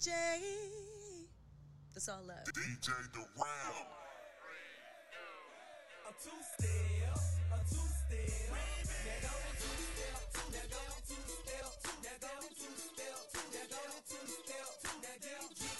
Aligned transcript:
DJ. 0.00 0.08
All 2.08 2.24
love. 2.26 2.36
DJ 2.46 2.88
the 3.12 3.18
round. 3.36 3.86
A 6.06 6.12
two 6.22 6.30
step, 6.56 7.20
a 7.52 7.58
two 7.68 7.76
step. 7.76 8.24
Two 8.40 8.88
step, 8.88 9.28
two. 10.48 11.12
Two 11.12 11.28
step, 11.30 11.76
two. 11.82 12.00
Two 12.56 12.72
step, 12.80 13.18
two. 13.28 13.44
Two 14.08 14.24
step, 14.30 14.68
two. 14.80 15.76
Two. 15.76 15.79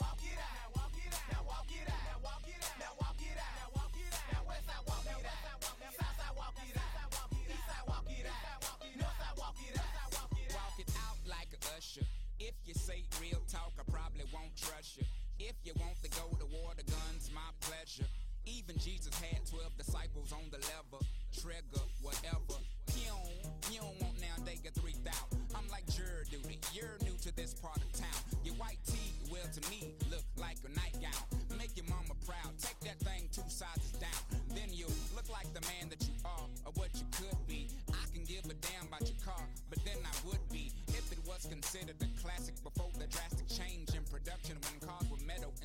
say 12.91 13.03
real 13.21 13.39
talk, 13.47 13.71
I 13.79 13.83
probably 13.89 14.25
won't 14.33 14.51
trust 14.57 14.97
you. 14.97 15.03
If 15.39 15.55
you 15.63 15.71
want 15.79 15.95
to 16.03 16.09
go 16.11 16.27
to 16.39 16.45
war, 16.51 16.71
the 16.75 16.83
gun's 16.83 17.31
my 17.33 17.47
pleasure. 17.61 18.07
Even 18.45 18.77
Jesus 18.77 19.15
had 19.15 19.39
12 19.47 19.77
disciples 19.77 20.33
on 20.33 20.43
the 20.51 20.57
lever. 20.57 20.99
Trigger, 21.31 21.85
whatever. 22.01 22.59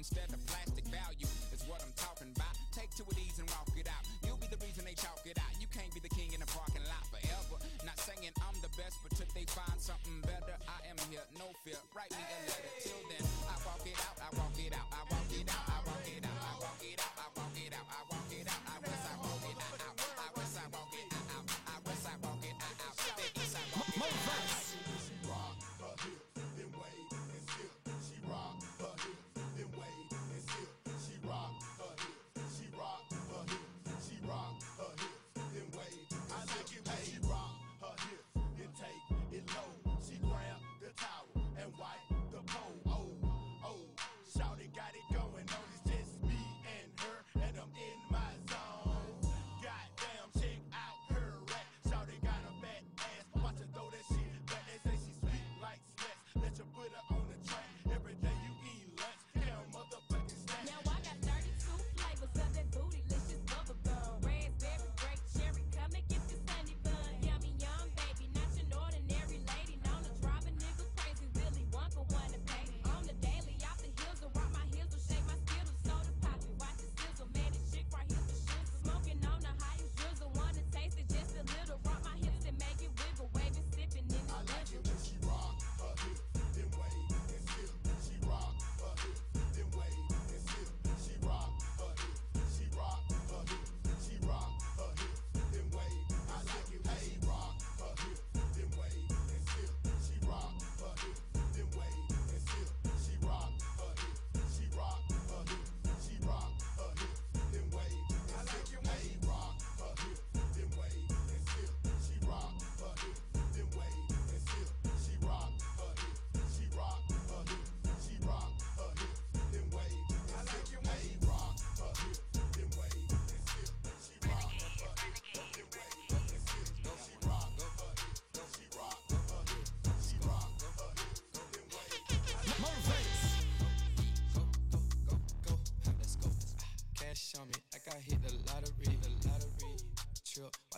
instead 0.06 0.30
of 0.30 0.38
plastic 0.46 0.86
value 0.86 1.26
is 1.50 1.66
what 1.66 1.82
I'm 1.82 1.90
talking 1.98 2.30
about. 2.38 2.54
Take 2.70 2.94
two 2.94 3.02
of 3.02 3.16
these 3.18 3.42
and 3.42 3.50
walk 3.50 3.66
it 3.74 3.90
out. 3.90 4.06
You'll 4.22 4.38
be 4.38 4.46
the 4.46 4.60
reason 4.62 4.86
they 4.86 4.94
chalk 4.94 5.18
it 5.26 5.34
out. 5.34 5.50
You 5.58 5.66
can't 5.66 5.90
be 5.90 5.98
the 5.98 6.12
king 6.14 6.30
in 6.30 6.38
the 6.38 6.46
parking 6.46 6.86
lot 6.86 7.02
forever. 7.10 7.58
Not 7.82 7.98
saying 7.98 8.30
I'm 8.38 8.54
the 8.62 8.70
best, 8.78 9.02
but 9.02 9.18
should 9.18 9.30
they 9.34 9.50
find 9.50 9.74
something 9.82 10.22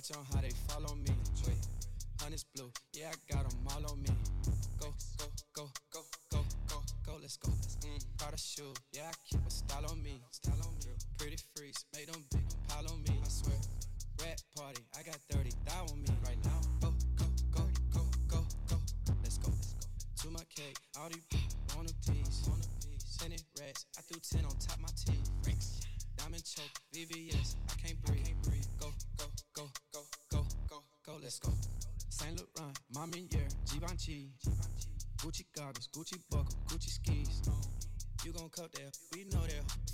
Watch 0.09 0.19
on 0.19 0.25
how 0.35 0.41
they 0.41 0.55
follow 0.69 0.95
me. 0.95 1.11
Wait, 1.47 1.57
honey's 2.21 2.45
blue. 2.55 2.71
Yeah, 2.95 3.11
I 3.11 3.35
got 3.35 3.49
them 3.49 3.59
all 3.69 3.93
on 3.93 4.03
me. 4.03 4.11
Go, 4.81 4.95
go, 5.19 5.25
go, 5.53 5.69
go, 5.93 6.01
go, 6.31 6.39
go, 6.69 6.83
go, 7.05 7.13
let's 7.21 7.37
go. 7.37 7.51
Mm, 7.51 8.05
Prada 8.17 8.39
shoe. 8.39 8.73
Yeah, 8.93 9.11
I 9.11 9.13
keep 9.29 9.41
a 9.47 9.51
style 9.51 9.85
on 9.91 10.03
me. 10.03 10.21
Style 10.31 10.61
on 10.65 10.75
me. 10.75 10.93
Pretty 11.19 11.37
freaks, 11.55 11.85
make 11.95 12.11
them 12.11 12.25
big 12.31 12.41
pile 12.69 12.87
on 12.91 13.03
me. 13.03 13.21
I 13.23 13.29
swear. 13.29 13.57
Red 14.23 14.41
party, 14.57 14.83
I 14.99 15.03
got 15.03 15.17
30 15.31 15.51
thou 15.67 15.83
on 15.91 16.03
me 16.03 16.11
right 16.25 16.39
now. 16.45 16.61
Go, 16.81 16.95
go, 17.17 17.27
go, 17.51 17.65
go, 17.93 18.01
go, 18.29 18.41
go, 18.69 19.13
let's 19.23 19.39
go. 19.39 19.51
Let's 19.53 19.75
go. 19.75 20.23
To 20.23 20.31
my 20.31 20.45
cake, 20.55 20.79
all 20.99 21.09
these 21.09 21.43
wanna 21.77 21.91
piece. 22.07 22.49
Wanna 22.49 22.65
piece. 22.81 23.17
Ten 23.19 23.33
rats, 23.61 23.87
I 23.99 24.03
threw 24.03 24.21
10 24.21 24.45
on 24.47 24.57
top 24.57 24.81
my 24.81 24.89
teeth. 24.97 25.29
Diamond 26.17 26.45
choke, 26.45 26.75
VVS, 26.93 27.55
Givenchy. 33.99 34.31
Gucci 35.17 35.45
goggles, 35.57 35.89
Gucci 35.89 36.19
buckle, 36.31 36.55
Gucci 36.69 36.91
skis. 36.91 37.43
You 38.25 38.33
gon' 38.33 38.49
cut 38.51 38.71
that, 38.73 38.97
we 39.15 39.25
know 39.25 39.41
that 39.41 39.88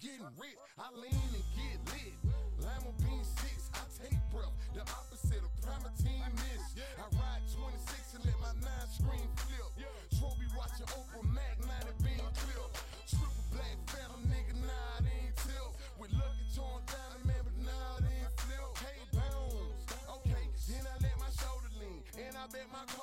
kings 0.00 0.20
getting 0.20 0.32
rich. 0.38 0.56
I 0.78 0.88
lean 0.94 1.30
and 1.34 1.46
get 1.56 1.78
lit. 1.92 2.14
Lima 2.58 2.92
bean 3.02 3.24
six, 3.42 3.70
I 3.74 3.82
take 3.98 4.18
breath. 4.30 4.52
The 4.74 4.80
opposite 4.80 5.42
of 5.42 5.52
Primatine 5.60 6.32
is. 6.54 6.62
I 6.78 7.06
ride 7.18 7.44
26 7.50 8.14
and 8.14 8.24
let 8.24 8.38
my 8.40 8.54
nine 8.62 8.88
screen 8.88 9.28
flip. 9.36 9.68
Trophy 10.18 10.46
watching 10.56 10.86
Oprah 10.94 11.26
Mac, 11.34 11.58
90 11.58 12.04
bean 12.04 12.26
clip. 12.38 12.70
Triple 13.10 13.44
black 13.50 13.76
phantom 13.90 14.22
nigga, 14.30 14.54
nah, 14.62 15.02
it 15.02 15.10
ain't 15.10 15.36
tilt. 15.42 15.74
With 15.98 16.12
lucky 16.14 16.46
torn 16.54 16.82
down, 16.86 17.18
man, 17.26 17.42
but 17.42 17.56
nah, 17.58 17.98
it 17.98 18.06
ain't 18.06 18.32
flip. 18.38 18.70
Hey, 18.78 19.02
bounce. 19.12 19.82
Okay, 20.22 20.44
then 20.70 20.84
I 20.86 20.94
let 21.02 21.16
my 21.18 21.30
shoulder 21.34 21.72
lean. 21.82 22.00
And 22.14 22.34
I 22.38 22.46
bet 22.54 22.70
my 22.70 22.86
car 22.94 23.01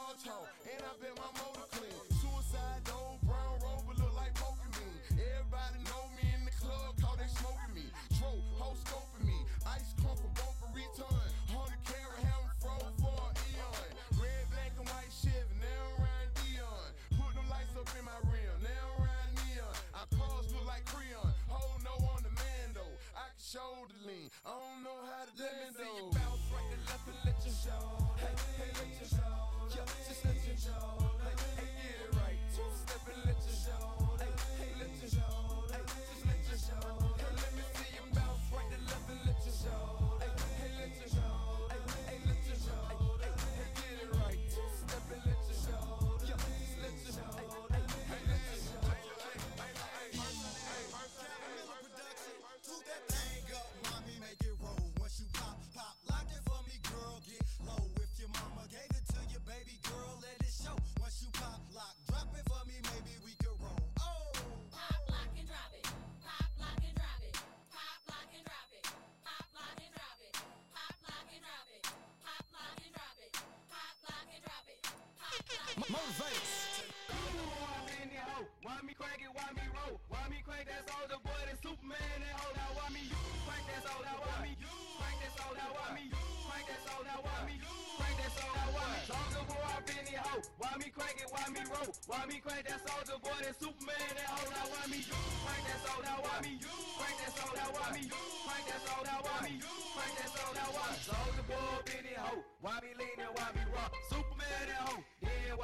Why 78.79 78.87
me 78.87 78.95
crank 78.95 79.19
it, 79.19 79.27
why 79.35 79.43
me 79.59 79.67
roll? 79.75 79.99
Why 80.07 80.23
me 80.31 80.39
crank 80.39 80.63
that 80.71 80.87
soldier 80.87 81.19
boy, 81.19 81.35
that 81.51 81.59
Superman, 81.59 81.99
that 81.99 82.31
hold 82.39 82.55
out? 82.63 82.79
Why 82.79 82.87
me 82.95 83.11
crank 83.43 83.63
that 83.67 83.83
soldier? 83.83 84.15
Why 84.23 84.39
me 84.39 84.55
crank 84.55 85.17
that 85.19 85.33
soldier? 85.35 85.67
Why 85.67 85.87
me 85.99 86.05
crank 86.15 86.63
that 86.63 86.81
soldier? 86.87 87.17
Why 87.19 87.39
me 87.43 87.55
crank 87.59 88.15
that 88.23 88.31
soldier? 88.39 88.67
Why 88.71 88.87
me 88.87 88.99
soldier 89.03 89.43
boy, 89.51 89.67
I 89.67 89.83
been 89.83 90.03
the 90.07 90.15
hoe? 90.23 90.43
Why 90.63 90.71
me 90.79 90.87
crank 90.95 91.17
it? 91.19 91.27
Why 91.27 91.43
me 91.51 91.61
roll? 91.67 91.91
Why 92.07 92.23
me 92.23 92.37
crank 92.39 92.63
that 92.71 92.79
soldier 92.87 93.19
boy, 93.19 93.39
that 93.43 93.55
Superman, 93.59 94.11
that 94.15 94.29
hold 94.31 94.55
out? 94.55 94.67
Why 94.71 94.83
me 94.87 94.99
crank 95.03 95.63
that 95.67 95.79
soldier? 95.83 96.15
Why 96.23 96.35
me 96.39 96.51
crank 96.63 97.15
that 97.19 97.31
soldier? 97.35 97.67
Why 97.75 97.87
me 97.99 98.03
crank 98.07 98.63
that 98.63 98.81
soldier? 98.87 99.17
Why 99.27 99.37
me 99.43 99.53
crank 99.59 100.13
that 100.23 100.29
soldier? 100.39 100.67
Why 100.71 100.87
me 100.87 100.99
soldier 101.03 101.45
boy, 101.51 101.83
been 101.83 102.03
the 102.07 102.15
hoe? 102.15 102.41
Why 102.63 102.75
me 102.79 102.91
lean 102.95 103.19
and 103.27 103.33
why 103.35 103.47
me 103.59 103.63
rock? 103.75 103.91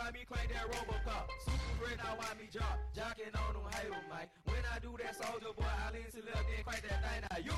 Why 0.06 0.12
me 0.12 0.26
crank 0.30 0.50
that 0.54 0.70
Robocop? 0.70 1.26
Super 1.42 1.74
great, 1.82 1.98
now 1.98 2.14
why 2.16 2.30
me 2.38 2.48
drop? 2.54 2.78
Jocking 2.94 3.34
on 3.34 3.54
them 3.58 3.66
haters, 3.74 4.06
mate. 4.06 4.30
When 4.46 4.62
I 4.72 4.78
do 4.78 4.94
that 5.02 5.16
soldier 5.16 5.54
boy, 5.58 5.66
I 5.66 5.90
lean 5.94 6.06
to 6.14 6.22
left 6.30 6.46
and 6.46 6.66
crank 6.66 6.84
that 6.86 7.02
thing 7.02 7.22
now. 7.26 7.38
You, 7.42 7.58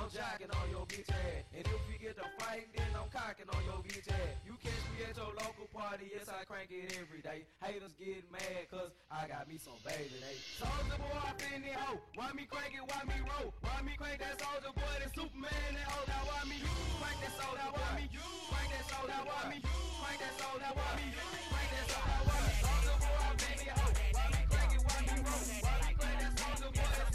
I'm 0.00 0.08
jocking 0.08 0.48
on 0.48 0.66
your 0.72 0.88
bitch 0.88 1.12
ass. 1.12 1.44
And 1.52 1.60
if 1.60 1.80
we 1.84 2.00
get 2.00 2.16
to 2.16 2.24
fighting, 2.40 2.72
then 2.72 2.88
I'm 2.96 3.12
cocking 3.12 3.44
on 3.52 3.60
your 3.68 3.84
bitch 3.84 4.08
ass. 4.08 4.32
You 4.48 4.56
catch 4.56 4.84
me 4.96 5.04
at 5.04 5.12
your 5.12 5.28
local 5.36 5.68
party, 5.76 6.08
yes, 6.08 6.24
I 6.32 6.40
crank 6.48 6.72
it 6.72 6.96
every 6.96 7.20
day. 7.20 7.44
Haters 7.60 7.92
get 8.00 8.24
mad, 8.32 8.64
cause 8.72 8.96
I 9.12 9.28
got 9.28 9.44
me 9.44 9.60
some 9.60 9.76
baby, 9.84 10.16
they. 10.24 10.40
Soldier 10.56 10.96
boy, 10.96 11.20
I 11.20 11.36
been 11.36 11.60
the 11.60 11.76
hoe. 11.76 12.00
Why 12.16 12.32
me 12.32 12.48
crank 12.48 12.72
it, 12.72 12.80
why 12.80 13.04
me 13.04 13.20
roll? 13.28 13.52
Why 13.60 13.76
me 13.84 13.92
crank 14.00 14.24
that 14.24 14.40
soldier 14.40 14.72
boy, 14.72 14.96
that 15.04 15.12
Superman, 15.12 15.68
that 15.76 15.84
hoe? 15.84 16.08
Now 16.08 16.24
why 16.32 16.48
me 16.48 16.64
crank 16.96 17.20
that 17.20 17.34
soldier, 17.36 17.68
why 17.68 17.88
me 18.00 18.04
crank 18.08 18.68
that 18.72 18.84
soldier, 18.88 19.20
why 19.20 19.42
me 19.52 19.58
crank 19.60 20.16
that 20.24 20.34
soldier, 20.40 20.72
why 20.80 20.90
me 20.96 21.06
crank 21.12 21.70
that 21.76 21.86
soldier, 21.92 22.40
me 22.40 22.56
soldier 22.56 22.96
boy, 23.04 23.20
I 23.20 23.32
been 23.36 23.56
the 23.60 23.68
hoe. 23.76 23.92
Why 24.16 24.24
me 24.32 24.40
crank 24.48 24.70
it, 24.72 24.80
why 24.80 24.98
me 25.04 25.16
roll? 25.28 25.44
Why 25.60 25.76
me 25.84 25.92
crank 25.92 26.16
that 26.24 26.32
soldier 26.40 26.72
boy, 26.72 27.09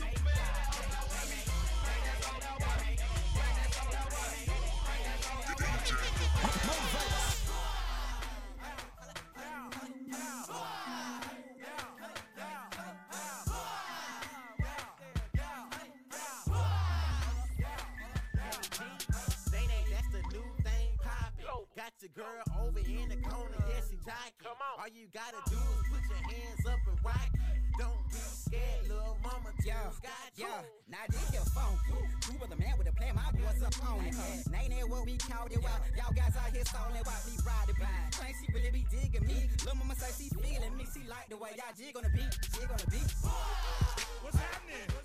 girl 22.14 22.44
over 22.62 22.80
in 22.80 23.10
the 23.10 23.18
corner, 23.18 23.58
yes, 23.70 23.90
she 23.90 23.98
jocking. 23.98 24.38
Come 24.44 24.60
on. 24.62 24.76
All 24.84 24.92
you 24.94 25.08
gotta 25.14 25.42
do 25.50 25.58
is 25.58 25.86
put 25.90 26.04
your 26.06 26.22
hands 26.30 26.64
up 26.68 26.80
and 26.86 27.00
rock. 27.04 27.30
Don't 27.80 28.04
be 28.08 28.22
scared, 28.22 28.88
little 28.88 29.18
mama. 29.24 29.52
Yeah, 29.66 29.90
got 30.04 30.32
yeah, 30.38 30.62
now 30.88 31.04
this 31.10 31.30
here 31.32 31.44
funky. 31.52 31.98
True 32.22 32.38
was 32.40 32.52
a 32.52 32.56
man 32.56 32.78
with 32.78 32.88
a 32.88 32.94
plan, 32.94 33.16
my 33.16 33.32
boys 33.34 33.64
up 33.64 33.76
on 33.90 34.06
it. 34.06 34.14
Now 34.52 34.60
ain't 34.62 34.72
that 34.72 34.88
what 34.88 35.06
we 35.06 35.18
called 35.18 35.52
it? 35.52 35.60
While 35.60 35.82
y'all 35.98 36.14
guys 36.14 36.36
out 36.38 36.54
here 36.54 36.64
stalling, 36.64 37.04
watch 37.04 37.26
me 37.28 37.36
ride 37.44 37.68
the 37.68 37.74
beat. 37.74 38.16
Think 38.16 38.36
she 38.40 38.48
really 38.54 38.72
be 38.72 38.86
digging 38.92 39.28
me. 39.28 39.50
Lil' 39.66 39.76
mama 39.76 39.96
say 39.96 40.12
she 40.16 40.30
feeling 40.30 40.78
me. 40.78 40.86
She 40.94 41.04
like 41.10 41.28
the 41.30 41.38
way 41.38 41.52
y'all 41.58 41.74
jig 41.76 41.96
on 41.98 42.04
the 42.04 42.14
beat, 42.14 42.32
jig 42.54 42.70
on 42.70 42.78
the 42.78 42.90
beat. 42.92 43.12
What's 44.22 44.38
happening? 44.38 44.88
What's 44.94 45.05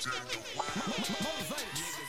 Niggas 0.00 1.99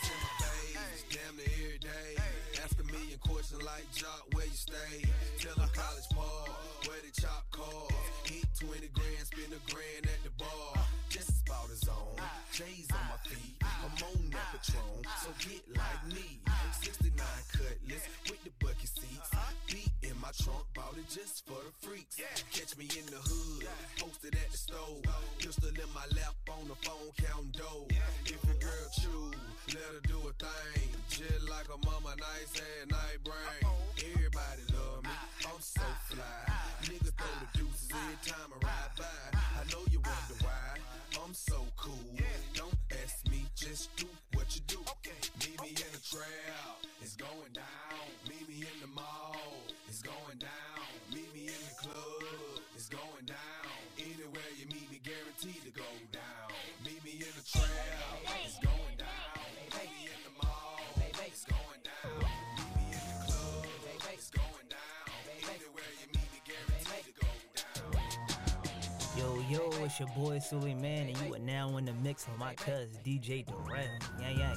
it's 69.92 70.00
your 70.00 70.08
boy 70.24 70.38
Sully 70.38 70.74
Man, 70.74 71.08
and 71.08 71.18
you 71.18 71.34
are 71.34 71.38
now 71.38 71.76
in 71.76 71.84
the 71.84 71.92
mix 71.92 72.26
with 72.26 72.38
my 72.38 72.54
cousin 72.54 72.88
DJ 73.04 73.44
Durrell. 73.44 73.84
Yang 74.18 74.38
yang. 74.38 74.56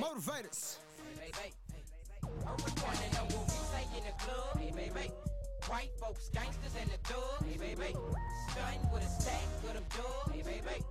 Motivators. 0.00 0.78
Wanna 2.24 2.56
know 3.12 3.26
what 3.36 3.44
we 3.44 3.58
say 3.68 3.84
in 3.98 4.04
the 4.04 4.14
club? 4.18 4.58
Hey, 4.58 4.72
baby. 4.74 5.12
White 5.68 5.90
folks, 6.00 6.30
gangsters, 6.30 6.72
and 6.80 6.88
the 6.88 6.96
thug. 7.04 7.44
Hey, 7.44 7.58
baby. 7.58 7.94
Stunting 8.50 8.90
with 8.90 9.02
a 9.02 9.20
stack 9.20 9.44
of 9.68 9.74
them 9.74 9.84
dub. 9.94 10.32
Hey, 10.32 10.42
baby. 10.42 10.84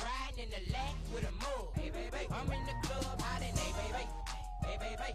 Riding 0.00 0.44
in 0.44 0.48
the 0.48 0.72
lack 0.72 0.94
with 1.12 1.28
a 1.28 1.32
mug. 1.44 1.74
Hey, 1.74 1.90
baby. 1.90 2.26
I'm 2.32 2.50
in 2.52 2.64
the 2.64 2.88
club, 2.88 3.20
hiding. 3.20 3.54
Hey, 3.54 3.72
baby. 3.76 4.04
Hey, 4.64 4.78
baby. 4.80 5.12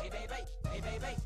Hey, 0.00 0.08
baby. 0.08 0.40
Hey, 0.70 0.80
baby. 0.80 1.23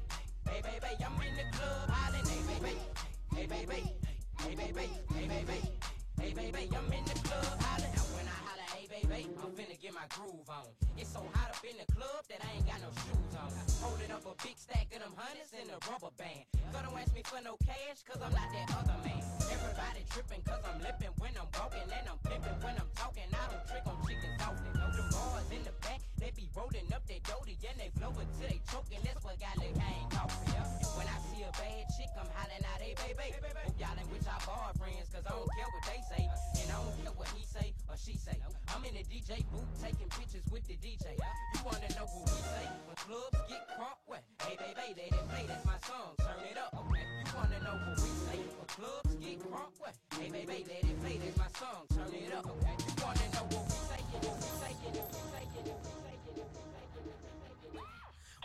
My 9.99 10.07
groove 10.14 10.47
on. 10.47 10.71
It's 10.95 11.11
so 11.11 11.26
hot 11.35 11.50
up 11.50 11.59
in 11.67 11.75
the 11.75 11.88
club 11.90 12.23
that 12.31 12.38
I 12.38 12.55
ain't 12.55 12.67
got 12.71 12.78
no 12.78 12.90
shoes 13.02 13.35
on. 13.35 13.50
Holding 13.83 14.14
up 14.14 14.23
a 14.31 14.35
big 14.47 14.55
stack 14.55 14.87
of 14.95 15.02
them 15.02 15.11
hundreds 15.19 15.50
in 15.59 15.67
a 15.75 15.78
rubber 15.90 16.14
band. 16.14 16.47
So 16.71 16.78
don't 16.87 16.95
ask 16.95 17.11
me 17.19 17.26
for 17.26 17.43
no 17.43 17.59
cash, 17.67 18.07
cause 18.07 18.23
I'm 18.23 18.31
not 18.31 18.47
that 18.47 18.71
other 18.78 18.95
man. 19.02 19.19
Everybody 19.50 20.07
tripping, 20.14 20.43
cause 20.47 20.62
I'm 20.62 20.78
lipping 20.87 21.11
when 21.19 21.35
I'm 21.35 21.50
walking, 21.50 21.83
and 21.83 22.07
I'm 22.07 22.21
pimping 22.23 22.59
when 22.62 22.78
I'm 22.78 22.90
talking. 22.95 23.26
I 23.26 23.43
don't 23.50 23.64
trick 23.67 23.83
on 23.90 23.99
chickens. 24.07 24.38
Know 24.78 24.87
them 24.95 25.09
bars 25.11 25.50
in 25.50 25.62
the 25.67 25.75
back, 25.83 25.99
they 26.23 26.31
be 26.31 26.47
rolling 26.55 26.87
up 26.95 27.02
their 27.11 27.23
doty, 27.26 27.59
and 27.67 27.76
they 27.83 27.90
blow 27.99 28.14
it 28.23 28.28
till 28.38 28.47
they 28.55 28.62
choking. 28.71 29.02
That's 29.02 29.23
what 29.26 29.35
got 29.43 29.59
the 29.59 29.67
gang 29.75 30.07
coughing. 30.14 30.47
Yeah. 30.55 30.62
When 30.95 31.11
I 31.11 31.19
see 31.26 31.43
a 31.43 31.50
bad 31.59 31.83
chick, 31.99 32.11
I'm 32.14 32.31
hollering 32.38 32.62
out, 32.71 32.78
hey, 32.78 32.95
baby. 32.95 33.35
Hope 33.35 33.75
y'all 33.83 33.99
ain't 33.99 34.07
with 34.14 34.23
y'all 34.23 34.38
bar 34.47 34.71
friends, 34.78 35.11
cause 35.11 35.26
I 35.26 35.35
don't 35.35 35.50
care 35.59 35.67
what 35.75 35.85
they 35.90 36.00
say. 36.07 36.23
And 36.62 36.69
I 36.71 36.76
don't 36.78 36.95
care 37.02 37.14
what 37.19 37.31
he 37.35 37.43
say 37.43 37.75
or 37.90 37.99
she 37.99 38.14
say. 38.14 38.38
I'm 38.75 38.84
in 38.84 38.94
the 38.94 39.04
DJ 39.08 39.44
booth 39.50 39.68
taking 39.80 40.08
pictures 40.08 40.44
with 40.50 40.66
the 40.68 40.75
DJ. 40.76 41.16
You 41.16 41.60
wanna 41.64 41.88
know 41.96 42.04
what 42.04 42.28
we 42.28 42.37
say? 42.37 42.66
When 42.87 42.96
clubs 42.96 43.38
get 43.48 43.64
crunk, 43.76 43.98
what? 44.06 44.22
Hey, 44.44 44.56
baby, 44.60 44.92
let 44.96 45.08
it 45.08 45.28
play, 45.28 45.44
that's 45.48 45.64
my 45.64 45.78
song. 45.88 46.12
Turn 46.20 46.44
it 46.44 46.58
up, 46.58 46.75
okay? 46.76 47.04
You 47.25 47.32
wanna 47.32 47.60
know 47.64 47.76
what 47.80 47.96
we 47.96 48.10
say? 48.28 48.38
When 48.44 48.68
clubs 48.68 49.14
get 49.16 49.38
crunk, 49.40 49.72
what? 49.78 49.94
Hey, 50.20 50.28
baby, 50.30 50.66
let 50.68 50.84
it 50.84 51.00
play, 51.00 51.16
that's 51.16 51.38
my 51.38 51.50
song. 51.56 51.88
Turn 51.96 52.12
it 52.12 52.32
up, 52.34 52.44
okay? 52.44 52.76
You 52.76 52.94
wanna 53.00 53.26
know 53.32 53.44
what 53.56 53.64
we 53.64 53.76
say? 53.88 54.00
What 54.20 54.37
we 54.37 54.48
say? 54.60 54.72
What 54.84 54.92
we 54.92 55.22
say? 55.32 55.44
What 55.64 55.80
we 55.80 55.88
say? 55.88 56.16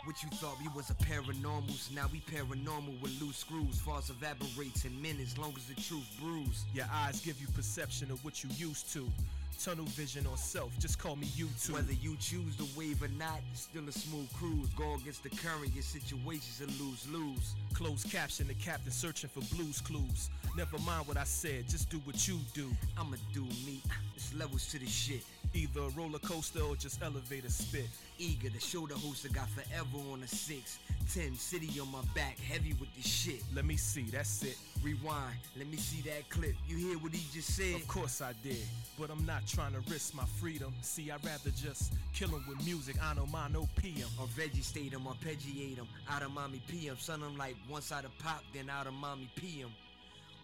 What 0.04 0.22
you 0.22 0.28
thought 0.36 0.56
we 0.60 0.68
was 0.76 0.90
a 0.90 0.94
paranormals, 0.94 1.90
now 1.94 2.08
we 2.12 2.20
paranormal 2.20 3.00
with 3.00 3.20
loose 3.20 3.38
screws. 3.38 3.78
False 3.80 4.10
evaporates 4.10 4.84
in 4.84 5.00
minutes, 5.00 5.38
long 5.38 5.54
as 5.56 5.64
the 5.66 5.80
truth 5.80 6.04
brews. 6.20 6.64
Your 6.74 6.86
eyes 6.92 7.20
give 7.20 7.40
you 7.40 7.46
perception 7.48 8.10
of 8.10 8.22
what 8.24 8.44
you 8.44 8.50
used 8.56 8.92
to. 8.92 9.08
Tunnel 9.54 9.84
vision 9.86 10.26
or 10.26 10.36
self, 10.36 10.76
just 10.78 10.98
call 10.98 11.16
me 11.16 11.26
YouTube. 11.28 11.74
Whether 11.74 11.92
you 11.92 12.16
choose 12.16 12.56
the 12.56 12.66
wave 12.76 13.02
or 13.02 13.08
not, 13.08 13.40
it's 13.52 13.62
still 13.62 13.88
a 13.88 13.92
smooth 13.92 14.32
cruise. 14.34 14.68
Go 14.70 14.94
against 14.94 15.22
the 15.22 15.30
current, 15.30 15.72
your 15.74 15.82
situation's 15.82 16.60
a 16.60 16.82
lose 16.82 17.06
lose. 17.10 17.54
Closed 17.74 18.10
caption, 18.10 18.46
the 18.46 18.54
captain 18.54 18.92
searching 18.92 19.30
for 19.30 19.40
blues 19.54 19.80
clues. 19.80 20.30
Never 20.56 20.78
mind 20.78 21.06
what 21.06 21.16
I 21.16 21.24
said, 21.24 21.68
just 21.68 21.90
do 21.90 21.98
what 22.04 22.26
you 22.26 22.38
do. 22.54 22.70
I'ma 22.98 23.16
do 23.32 23.42
me. 23.66 23.80
It's 24.16 24.34
levels 24.34 24.68
to 24.68 24.78
the 24.78 24.86
shit. 24.86 25.24
Either 25.52 25.80
a 25.80 25.88
roller 25.90 26.18
coaster 26.18 26.62
or 26.62 26.76
just 26.76 27.02
elevator 27.02 27.50
spit. 27.50 27.88
Eager 28.18 28.48
to 28.50 28.60
show 28.60 28.86
the 28.86 28.94
host 28.94 29.26
I 29.28 29.32
got 29.32 29.48
forever 29.50 29.98
on 30.12 30.22
a 30.22 30.28
six. 30.28 30.78
Ten 31.12 31.34
city 31.34 31.68
on 31.80 31.90
my 31.90 32.00
back, 32.14 32.38
heavy 32.38 32.74
with 32.74 32.94
this 32.96 33.06
shit. 33.06 33.42
Let 33.54 33.64
me 33.64 33.76
see, 33.76 34.02
that's 34.02 34.42
it. 34.42 34.56
Rewind, 34.82 35.36
let 35.56 35.66
me 35.66 35.76
see 35.76 36.00
that 36.08 36.28
clip. 36.30 36.54
You 36.66 36.76
hear 36.76 36.98
what 36.98 37.12
he 37.12 37.22
just 37.32 37.54
said? 37.54 37.74
Of 37.74 37.88
course 37.88 38.22
I 38.22 38.32
did, 38.42 38.64
but 38.98 39.10
I'm 39.10 39.26
not 39.26 39.46
trying 39.46 39.72
to 39.72 39.80
risk 39.90 40.14
my 40.14 40.24
freedom. 40.40 40.72
See, 40.82 41.10
I'd 41.10 41.24
rather 41.24 41.50
just 41.50 41.92
kill 42.12 42.34
'em 42.34 42.44
with 42.48 42.64
music. 42.64 42.96
I 43.02 43.14
know 43.14 43.26
my 43.26 43.48
no 43.48 43.68
PM. 43.76 44.08
Or 44.18 44.26
veggie 44.28 44.62
state 44.62 44.92
him, 44.92 45.06
arpeggiate 45.06 45.76
him. 45.76 45.88
Out 46.08 46.22
of 46.22 46.30
mommy 46.30 46.60
PM. 46.68 46.96
Son, 46.98 47.22
I'm 47.22 47.36
like 47.36 47.56
once 47.68 47.86
side 47.86 48.04
of 48.04 48.16
pop, 48.18 48.42
then 48.54 48.70
out 48.70 48.86
of 48.86 48.94
mommy 48.94 49.28
PM. 49.36 49.70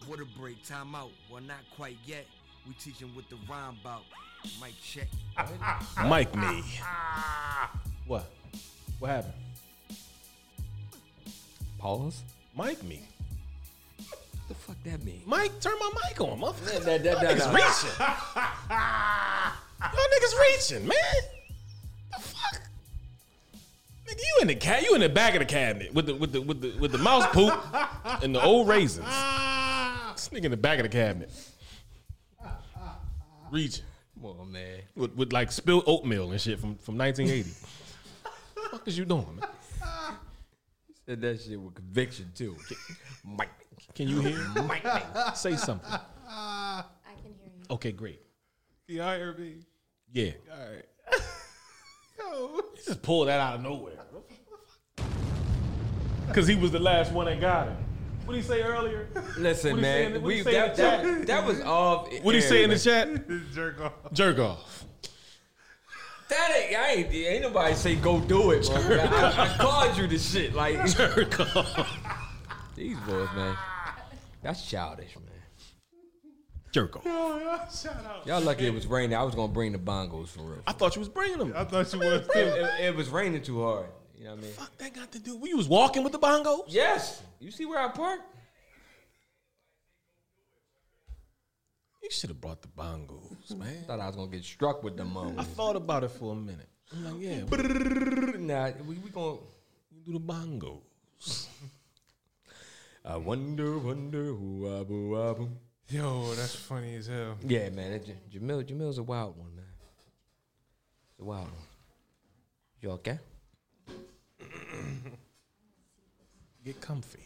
What 0.07 0.19
a 0.19 0.25
break, 0.25 0.63
time 0.65 0.95
out. 0.95 1.11
Well, 1.29 1.41
not 1.41 1.59
quite 1.75 1.97
yet. 2.05 2.25
We 2.67 2.73
teach 2.79 2.99
him 2.99 3.09
what 3.15 3.29
the 3.29 3.37
rhyme 3.49 3.75
about. 3.81 4.03
Mic 4.61 4.73
check. 4.81 5.07
Mike 6.05 6.35
me. 6.35 6.63
What? 8.07 8.25
What 8.99 9.11
happened? 9.11 9.33
Pause. 11.77 12.21
Mike 12.55 12.83
me. 12.83 13.01
What 14.09 14.19
the 14.49 14.53
fuck 14.55 14.75
that 14.83 15.03
mean? 15.05 15.21
Mike, 15.25 15.59
turn 15.61 15.73
my 15.79 15.89
mic 16.09 16.19
on, 16.19 16.39
motherfucker. 16.39 16.83
that- 16.83 17.03
that- 17.03 17.05
Y'all 17.05 17.21
that- 17.21 17.37
niggas 17.37 17.53
reaching. 17.53 17.95
Y'all 19.93 20.09
niggas 20.13 20.39
reaching, 20.41 20.87
man. 20.87 20.97
The 22.11 22.21
fuck? 22.21 22.61
Nigga, 24.07 24.19
you 24.19 24.37
in 24.41 24.47
the 24.47 24.55
cat? 24.55 24.83
You 24.83 24.93
in 24.95 25.01
the 25.01 25.07
back 25.09 25.33
of 25.35 25.39
the 25.39 25.45
cabinet 25.45 25.93
with 25.93 26.07
the 26.07 26.15
with 26.15 26.33
the 26.33 26.41
with 26.41 26.59
the 26.61 26.77
with 26.79 26.91
the 26.91 26.97
mouse 26.97 27.27
poop 27.27 27.53
and 28.23 28.35
the 28.35 28.43
old 28.43 28.67
raisins. 28.67 29.05
This 29.05 30.29
nigga 30.33 30.45
in 30.45 30.51
the 30.51 30.57
back 30.57 30.79
of 30.79 30.83
the 30.83 30.89
cabinet. 30.89 31.31
Reaching. 33.51 33.83
Come 34.15 34.25
on, 34.39 34.51
man. 34.51 34.79
With, 34.95 35.13
with 35.15 35.33
like 35.33 35.51
spilled 35.51 35.83
oatmeal 35.85 36.31
and 36.31 36.39
shit 36.39 36.59
from, 36.59 36.75
from 36.77 36.97
1980. 36.97 37.49
what 38.23 38.63
the 38.63 38.69
fuck 38.77 38.87
is 38.87 38.97
you 38.97 39.05
doing, 39.05 39.39
man? 39.39 39.49
Said 41.05 41.21
that 41.21 41.41
shit 41.41 41.59
with 41.59 41.75
conviction 41.75 42.31
too. 42.33 42.55
Mike. 43.25 43.49
Can 43.93 44.07
you 44.07 44.21
hear? 44.21 44.39
Mike. 44.63 44.85
Say 45.35 45.57
something. 45.57 45.91
I 46.27 46.83
can 47.21 47.33
hear 47.33 47.51
you. 47.57 47.65
Okay, 47.71 47.91
great. 47.91 48.21
Can 48.87 48.95
y'all 48.97 49.15
hear 49.15 49.33
me? 49.33 49.55
Yeah. 50.13 50.31
All 50.51 50.57
right. 50.59 50.85
Yo. 52.19 52.55
You 52.55 52.63
just 52.85 53.01
pulled 53.01 53.27
that 53.27 53.39
out 53.39 53.55
of 53.55 53.61
nowhere. 53.61 53.95
Because 56.27 56.47
he 56.47 56.55
was 56.55 56.71
the 56.71 56.79
last 56.79 57.11
one 57.11 57.25
that 57.25 57.41
got 57.41 57.67
it. 57.67 57.73
What 58.31 58.35
did 58.37 58.43
he 58.43 58.47
say 58.47 58.61
earlier? 58.63 59.07
Listen, 59.37 59.71
What'd 59.71 59.75
in 59.75 59.81
man. 59.81 60.13
the- 60.13 60.19
what'd 60.21 60.23
We 60.23 60.35
he 60.37 60.43
say 60.43 60.51
in 60.55 60.73
that, 60.73 60.75
that, 60.77 61.27
that 61.27 61.45
was 61.45 61.59
off. 61.59 62.07
What 62.23 62.31
did 62.31 62.41
he 62.43 62.47
say 62.47 62.63
in 62.63 62.69
the 62.69 62.79
chat? 62.79 63.09
Jerk 63.53 63.81
off. 63.81 63.91
Jerk 64.13 64.39
off. 64.39 64.85
That 66.29 66.49
ain't, 66.55 66.77
I 66.77 66.89
ain't, 66.91 67.13
ain't 67.13 67.41
nobody 67.41 67.73
say 67.73 67.95
go 67.97 68.21
do 68.21 68.51
it, 68.51 68.65
bro. 68.67 68.77
I, 68.99 69.53
I 69.53 69.57
called 69.57 69.97
you 69.97 70.07
this 70.07 70.31
shit. 70.31 70.53
Like, 70.55 70.85
Jerk 70.95 71.41
off. 71.57 71.89
these 72.77 72.95
boys, 72.99 73.27
man. 73.35 73.57
That's 74.41 74.65
childish, 74.65 75.13
man. 75.17 75.25
Jerk 76.71 76.95
off. 76.95 77.03
Yo, 77.05 77.37
yo, 77.37 77.57
shout 77.69 78.05
out. 78.05 78.25
Y'all 78.25 78.39
lucky 78.39 78.65
it 78.65 78.73
was 78.73 78.87
raining. 78.87 79.17
I 79.17 79.23
was 79.23 79.35
gonna 79.35 79.51
bring 79.51 79.73
the 79.73 79.77
bongos 79.77 80.29
for 80.29 80.43
real. 80.43 80.59
I 80.65 80.71
thought 80.71 80.95
you 80.95 81.01
was 81.01 81.09
bringing 81.09 81.37
them. 81.39 81.53
I 81.53 81.65
thought 81.65 81.91
you 81.91 81.99
was 81.99 82.21
It, 82.21 82.31
too. 82.31 82.39
it- 82.39 82.85
it 82.85 82.95
was 82.95 83.09
raining 83.09 83.41
too 83.41 83.61
hard. 83.61 83.87
You 84.21 84.27
know 84.27 84.33
what 84.35 84.39
I 84.39 84.43
mean? 84.43 84.53
Fuck 84.53 84.77
that 84.77 84.93
got 84.93 85.11
to 85.13 85.19
do. 85.19 85.35
We 85.35 85.55
was 85.55 85.67
walking 85.67 86.03
with 86.03 86.11
the 86.13 86.19
bongos. 86.19 86.65
Yes. 86.67 87.23
You 87.39 87.49
see 87.49 87.65
where 87.65 87.79
I 87.79 87.87
parked? 87.87 88.21
You 92.03 92.11
should 92.11 92.29
have 92.29 92.39
brought 92.39 92.61
the 92.61 92.67
bongos, 92.67 93.57
man. 93.57 93.83
Thought 93.87 93.99
I 93.99 94.05
was 94.05 94.15
gonna 94.15 94.29
get 94.29 94.43
struck 94.43 94.83
with 94.83 94.95
the 94.95 95.03
them 95.05 95.39
I 95.39 95.43
thought 95.43 95.75
about 95.75 96.03
it 96.03 96.11
for 96.11 96.33
a 96.33 96.35
minute. 96.35 96.69
I'm 96.93 97.03
like, 97.03 97.13
yeah, 97.19 97.39
Nah, 98.37 98.71
we, 98.85 98.95
we 98.97 99.09
gonna. 99.09 99.37
do 100.05 100.13
the 100.13 100.19
bongos. 100.19 100.81
I 103.05 103.17
wonder, 103.17 103.79
wonder 103.79 104.25
who 104.25 104.79
I 104.79 104.83
boo, 104.83 105.15
I. 105.15 105.93
Yo, 105.95 106.35
that's 106.35 106.55
funny 106.55 106.93
as 106.95 107.07
hell. 107.07 107.37
Yeah, 107.43 107.69
man. 107.69 107.91
That 107.93 108.05
J- 108.05 108.15
Jamil, 108.39 108.63
Jamil's 108.63 108.99
a 108.99 109.03
wild 109.03 109.35
one, 109.35 109.55
man. 109.55 109.65
It's 111.09 111.19
a 111.21 111.23
wild 111.23 111.45
one. 111.45 111.53
You 112.81 112.91
okay? 112.91 113.19
Get 116.65 116.79
comfy. 116.81 117.19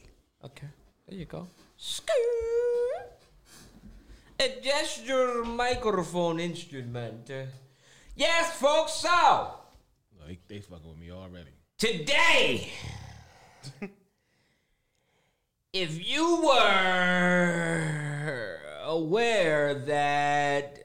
Okay. 0.43 0.67
There 1.07 1.17
you 1.19 1.25
go. 1.25 1.47
Adjust 4.39 5.05
your 5.05 5.43
microphone 5.45 6.39
instrument. 6.39 7.29
Uh, 7.29 7.43
Yes, 8.17 8.53
folks, 8.61 8.93
so 8.93 9.09
No, 10.17 10.25
they, 10.25 10.39
they 10.47 10.61
fucking 10.61 10.87
with 10.87 10.97
me 10.97 11.11
already. 11.11 11.49
today, 11.77 12.71
if 15.73 16.07
you 16.09 16.41
were 16.45 17.81
aware 18.85 19.73
that 19.75 20.84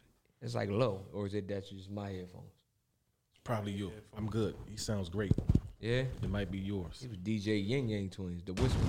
it's 0.41 0.55
like 0.55 0.69
low 0.69 1.01
or 1.13 1.25
is 1.27 1.33
it 1.33 1.47
that's 1.47 1.69
just 1.69 1.89
my 1.89 2.09
headphones 2.09 2.51
Probably 3.43 3.71
you. 3.71 3.91
I'm 4.15 4.27
good. 4.27 4.55
He 4.69 4.77
sounds 4.77 5.09
great. 5.09 5.31
yeah 5.79 6.03
It 6.21 6.29
might 6.29 6.51
be 6.51 6.59
yours. 6.59 7.01
It 7.03 7.09
was 7.09 7.17
DJ 7.17 7.67
Ying 7.67 7.89
Yang 7.89 8.09
Twins, 8.11 8.43
the 8.43 8.53
Whispers. 8.53 8.81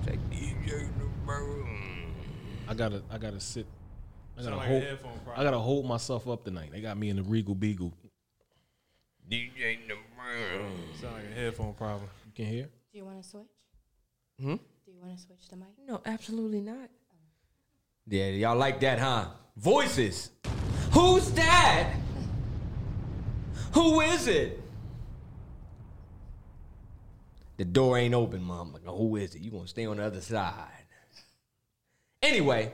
It's 0.00 0.08
like 0.10 0.30
DJ 0.30 0.88
number. 0.98 1.68
I 2.66 2.74
gotta, 2.74 3.02
I 3.10 3.18
gotta 3.18 3.40
sit. 3.40 3.66
I 4.36 4.42
gotta 4.42 4.56
Sound 4.56 4.56
like 4.56 4.68
hold. 4.68 5.36
I 5.36 5.44
gotta 5.44 5.58
hold 5.58 5.86
myself 5.86 6.28
up 6.28 6.44
tonight. 6.44 6.70
They 6.72 6.80
got 6.80 6.98
me 6.98 7.08
in 7.08 7.16
the 7.16 7.22
Regal 7.22 7.54
Beagle. 7.54 7.92
DJ 9.30 9.78
number. 9.86 10.04
Sound 11.00 11.14
like 11.14 11.24
a 11.30 11.34
headphone 11.34 11.74
problem. 11.74 12.10
You 12.26 12.32
can 12.34 12.46
hear? 12.46 12.68
Do 12.92 12.98
you 12.98 13.04
want 13.04 13.22
to 13.22 13.28
switch? 13.28 13.46
Hmm? 14.40 14.54
Do 14.54 14.92
you 14.92 15.00
want 15.00 15.16
to 15.16 15.22
switch 15.22 15.48
the 15.48 15.56
mic? 15.56 15.68
No, 15.86 16.00
absolutely 16.04 16.60
not. 16.60 16.90
Yeah, 18.10 18.28
y'all 18.28 18.56
like 18.56 18.80
that, 18.80 18.98
huh? 18.98 19.26
Voices. 19.56 20.30
Who's 20.92 21.30
that? 21.32 21.94
Who 23.74 24.00
is 24.00 24.26
it? 24.26 24.60
The 27.58 27.64
door 27.66 27.98
ain't 27.98 28.14
open, 28.14 28.42
mom. 28.42 28.72
Like, 28.72 28.84
who 28.84 29.16
is 29.16 29.34
it? 29.34 29.42
You 29.42 29.50
gonna 29.50 29.68
stay 29.68 29.84
on 29.84 29.98
the 29.98 30.04
other 30.04 30.20
side? 30.22 30.54
Anyway, 32.22 32.72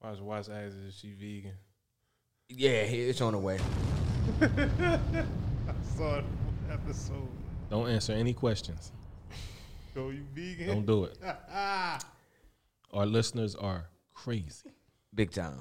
Why 0.00 0.10
was 0.10 0.20
Watts 0.20 0.48
asked 0.48 0.74
if 0.88 0.94
she 0.94 1.12
vegan? 1.12 1.52
yeah, 2.48 2.70
it's 2.70 3.20
on 3.20 3.32
the 3.32 3.38
way. 3.38 3.58
I 4.42 4.48
saw 5.96 6.20
the 6.20 6.72
episode. 6.72 7.28
Don't 7.70 7.88
answer 7.88 8.12
any 8.12 8.34
questions. 8.34 8.92
Yo, 9.94 10.10
you 10.10 10.24
vegan? 10.34 10.66
Don't 10.66 10.86
do 10.86 11.04
it. 11.04 11.18
Our 12.92 13.06
listeners 13.06 13.54
are 13.54 13.88
crazy. 14.14 14.70
Big 15.14 15.30
time. 15.32 15.60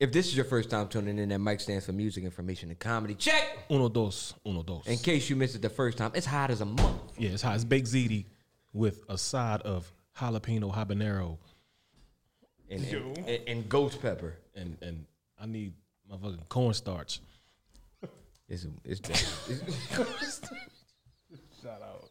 If 0.00 0.10
this 0.12 0.26
is 0.26 0.34
your 0.36 0.44
first 0.44 0.68
time 0.70 0.88
tuning 0.88 1.18
in, 1.18 1.28
that 1.28 1.38
mic 1.38 1.60
stands 1.60 1.86
for 1.86 1.92
music, 1.92 2.24
information, 2.24 2.70
and 2.70 2.78
comedy. 2.78 3.14
Check! 3.14 3.66
Uno 3.70 3.88
dos, 3.88 4.34
uno 4.44 4.62
dos. 4.64 4.86
In 4.86 4.98
case 4.98 5.30
you 5.30 5.36
missed 5.36 5.54
it 5.54 5.62
the 5.62 5.68
first 5.70 5.96
time, 5.98 6.10
it's 6.14 6.26
hot 6.26 6.50
as 6.50 6.60
a 6.60 6.64
month. 6.64 7.00
Yeah, 7.16 7.30
it's 7.30 7.42
hot. 7.42 7.54
It's 7.54 7.64
baked 7.64 7.86
ziti 7.86 8.26
with 8.72 9.04
a 9.08 9.16
side 9.16 9.62
of 9.62 9.92
jalapeno 10.18 10.74
habanero 10.74 11.38
And, 12.68 12.84
and, 12.84 13.18
and, 13.18 13.40
and 13.48 13.68
ghost 13.68 14.02
pepper. 14.02 14.34
and 14.56 14.76
and 14.82 15.06
I 15.40 15.46
need 15.46 15.74
motherfucking 16.10 16.48
cornstarch. 16.48 17.20
It's, 18.48 18.66
it's, 18.84 19.00
it's 19.08 20.40
Shout 21.62 21.80
out. 21.80 22.10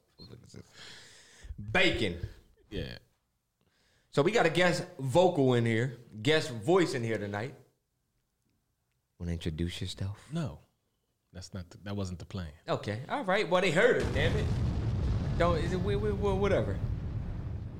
bacon. 1.71 2.17
Yeah. 2.69 2.97
So 4.11 4.21
we 4.21 4.31
got 4.33 4.45
a 4.45 4.49
guest 4.49 4.83
vocal 4.99 5.53
in 5.53 5.65
here, 5.65 5.97
guest 6.21 6.51
voice 6.51 6.95
in 6.95 7.03
here 7.03 7.17
tonight. 7.17 7.55
Want 9.17 9.29
to 9.29 9.33
introduce 9.33 9.79
yourself? 9.79 10.17
No, 10.33 10.59
that's 11.31 11.53
not. 11.53 11.69
The, 11.69 11.77
that 11.83 11.95
wasn't 11.95 12.19
the 12.19 12.25
plan. 12.25 12.49
Okay, 12.67 12.99
all 13.07 13.23
right. 13.23 13.49
Well, 13.49 13.61
they 13.61 13.71
heard 13.71 14.01
it. 14.01 14.13
Damn 14.13 14.35
it. 14.35 14.45
Don't 15.37 15.57
is 15.59 15.71
it 15.71 15.81
we, 15.81 15.95
we, 15.95 16.11
whatever. 16.11 16.75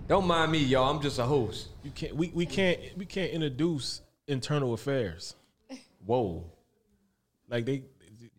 Don't 0.08 0.26
mind 0.26 0.54
me, 0.54 0.60
y'all. 0.60 0.90
I'm 0.90 1.02
just 1.02 1.20
a 1.20 1.24
host. 1.24 1.68
You 1.84 1.92
can't. 1.92 2.16
We, 2.16 2.30
we 2.30 2.46
can't. 2.46 2.80
We 2.96 3.06
can't 3.06 3.32
introduce 3.32 4.02
internal 4.26 4.74
affairs. 4.74 5.36
Whoa. 6.06 6.46
Like 7.50 7.66
they. 7.66 7.84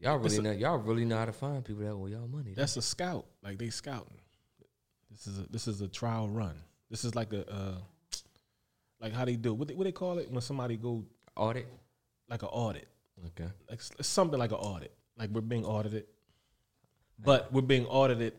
Y'all 0.01 0.17
really 0.17 0.41
know. 0.41 0.53
Y'all 0.53 0.79
really 0.79 1.05
know 1.05 1.19
how 1.19 1.27
to 1.27 1.33
find 1.33 1.63
people 1.63 1.83
that 1.83 1.91
owe 1.91 2.07
y'all 2.07 2.27
money. 2.27 2.55
That's 2.57 2.79
a 2.79 2.83
scout. 2.83 3.27
Like 3.43 3.59
they 3.59 3.69
scouting. 3.69 4.19
This 5.11 5.27
is 5.27 5.39
a 5.39 5.43
this 5.51 5.69
is 5.69 5.83
a 5.83 5.89
trial 5.89 6.27
run. 6.27 6.55
This 6.93 7.07
is 7.07 7.15
like 7.15 7.33
a 7.33 7.51
uh, 7.51 7.75
like 9.01 9.15
how 9.15 9.25
they 9.25 9.35
do 9.37 9.55
what 9.55 9.69
they, 9.69 9.75
what 9.75 9.85
they 9.85 9.93
call 9.93 10.19
it 10.19 10.31
when 10.31 10.43
somebody 10.43 10.77
go 10.77 11.07
audit. 11.35 11.67
Like 12.29 12.43
an 12.43 12.51
audit. 12.53 12.87
Okay. 13.29 13.51
Like 13.71 13.81
it's 13.99 14.07
something 14.07 14.39
like 14.39 14.51
an 14.53 14.59
audit. 14.59 14.93
Like 15.19 15.31
we're 15.31 15.41
being 15.41 15.65
audited, 15.65 16.05
but 17.19 17.51
we're 17.51 17.63
being 17.63 17.87
audited 17.87 18.35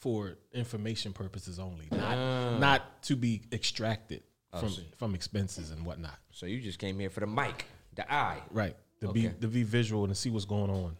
for 0.00 0.38
information 0.52 1.12
purposes 1.12 1.60
only, 1.60 1.86
not 1.92 2.16
Ah. 2.18 2.58
not 2.58 3.02
to 3.04 3.14
be 3.14 3.42
extracted 3.52 4.22
I 4.52 4.58
from 4.58 4.72
from 4.96 5.14
expenses 5.14 5.70
and 5.70 5.86
whatnot. 5.86 6.18
So 6.32 6.46
you 6.46 6.60
just 6.60 6.80
came 6.80 6.98
here 6.98 7.10
for 7.10 7.20
the 7.20 7.26
mic, 7.28 7.64
the 7.94 8.12
eye. 8.12 8.42
Right. 8.50 8.76
To 9.02 9.12
be 9.12 9.28
Okay. 9.28 9.36
to 9.40 9.46
be 9.46 9.62
visual 9.62 10.02
and 10.04 10.12
to 10.12 10.20
see 10.20 10.30
what's 10.30 10.44
going 10.46 10.70
on. 10.70 10.96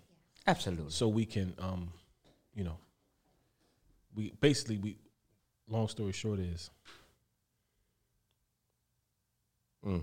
Absolutely. 0.47 0.93
So 0.93 1.09
we 1.09 1.27
can 1.27 1.55
um, 1.59 1.93
you 2.55 2.63
know, 2.63 2.79
we 4.15 4.33
basically 4.41 4.79
we 4.79 4.97
long 5.69 5.89
story 5.89 6.13
short 6.13 6.39
is 6.39 6.71
Mm. 9.87 10.03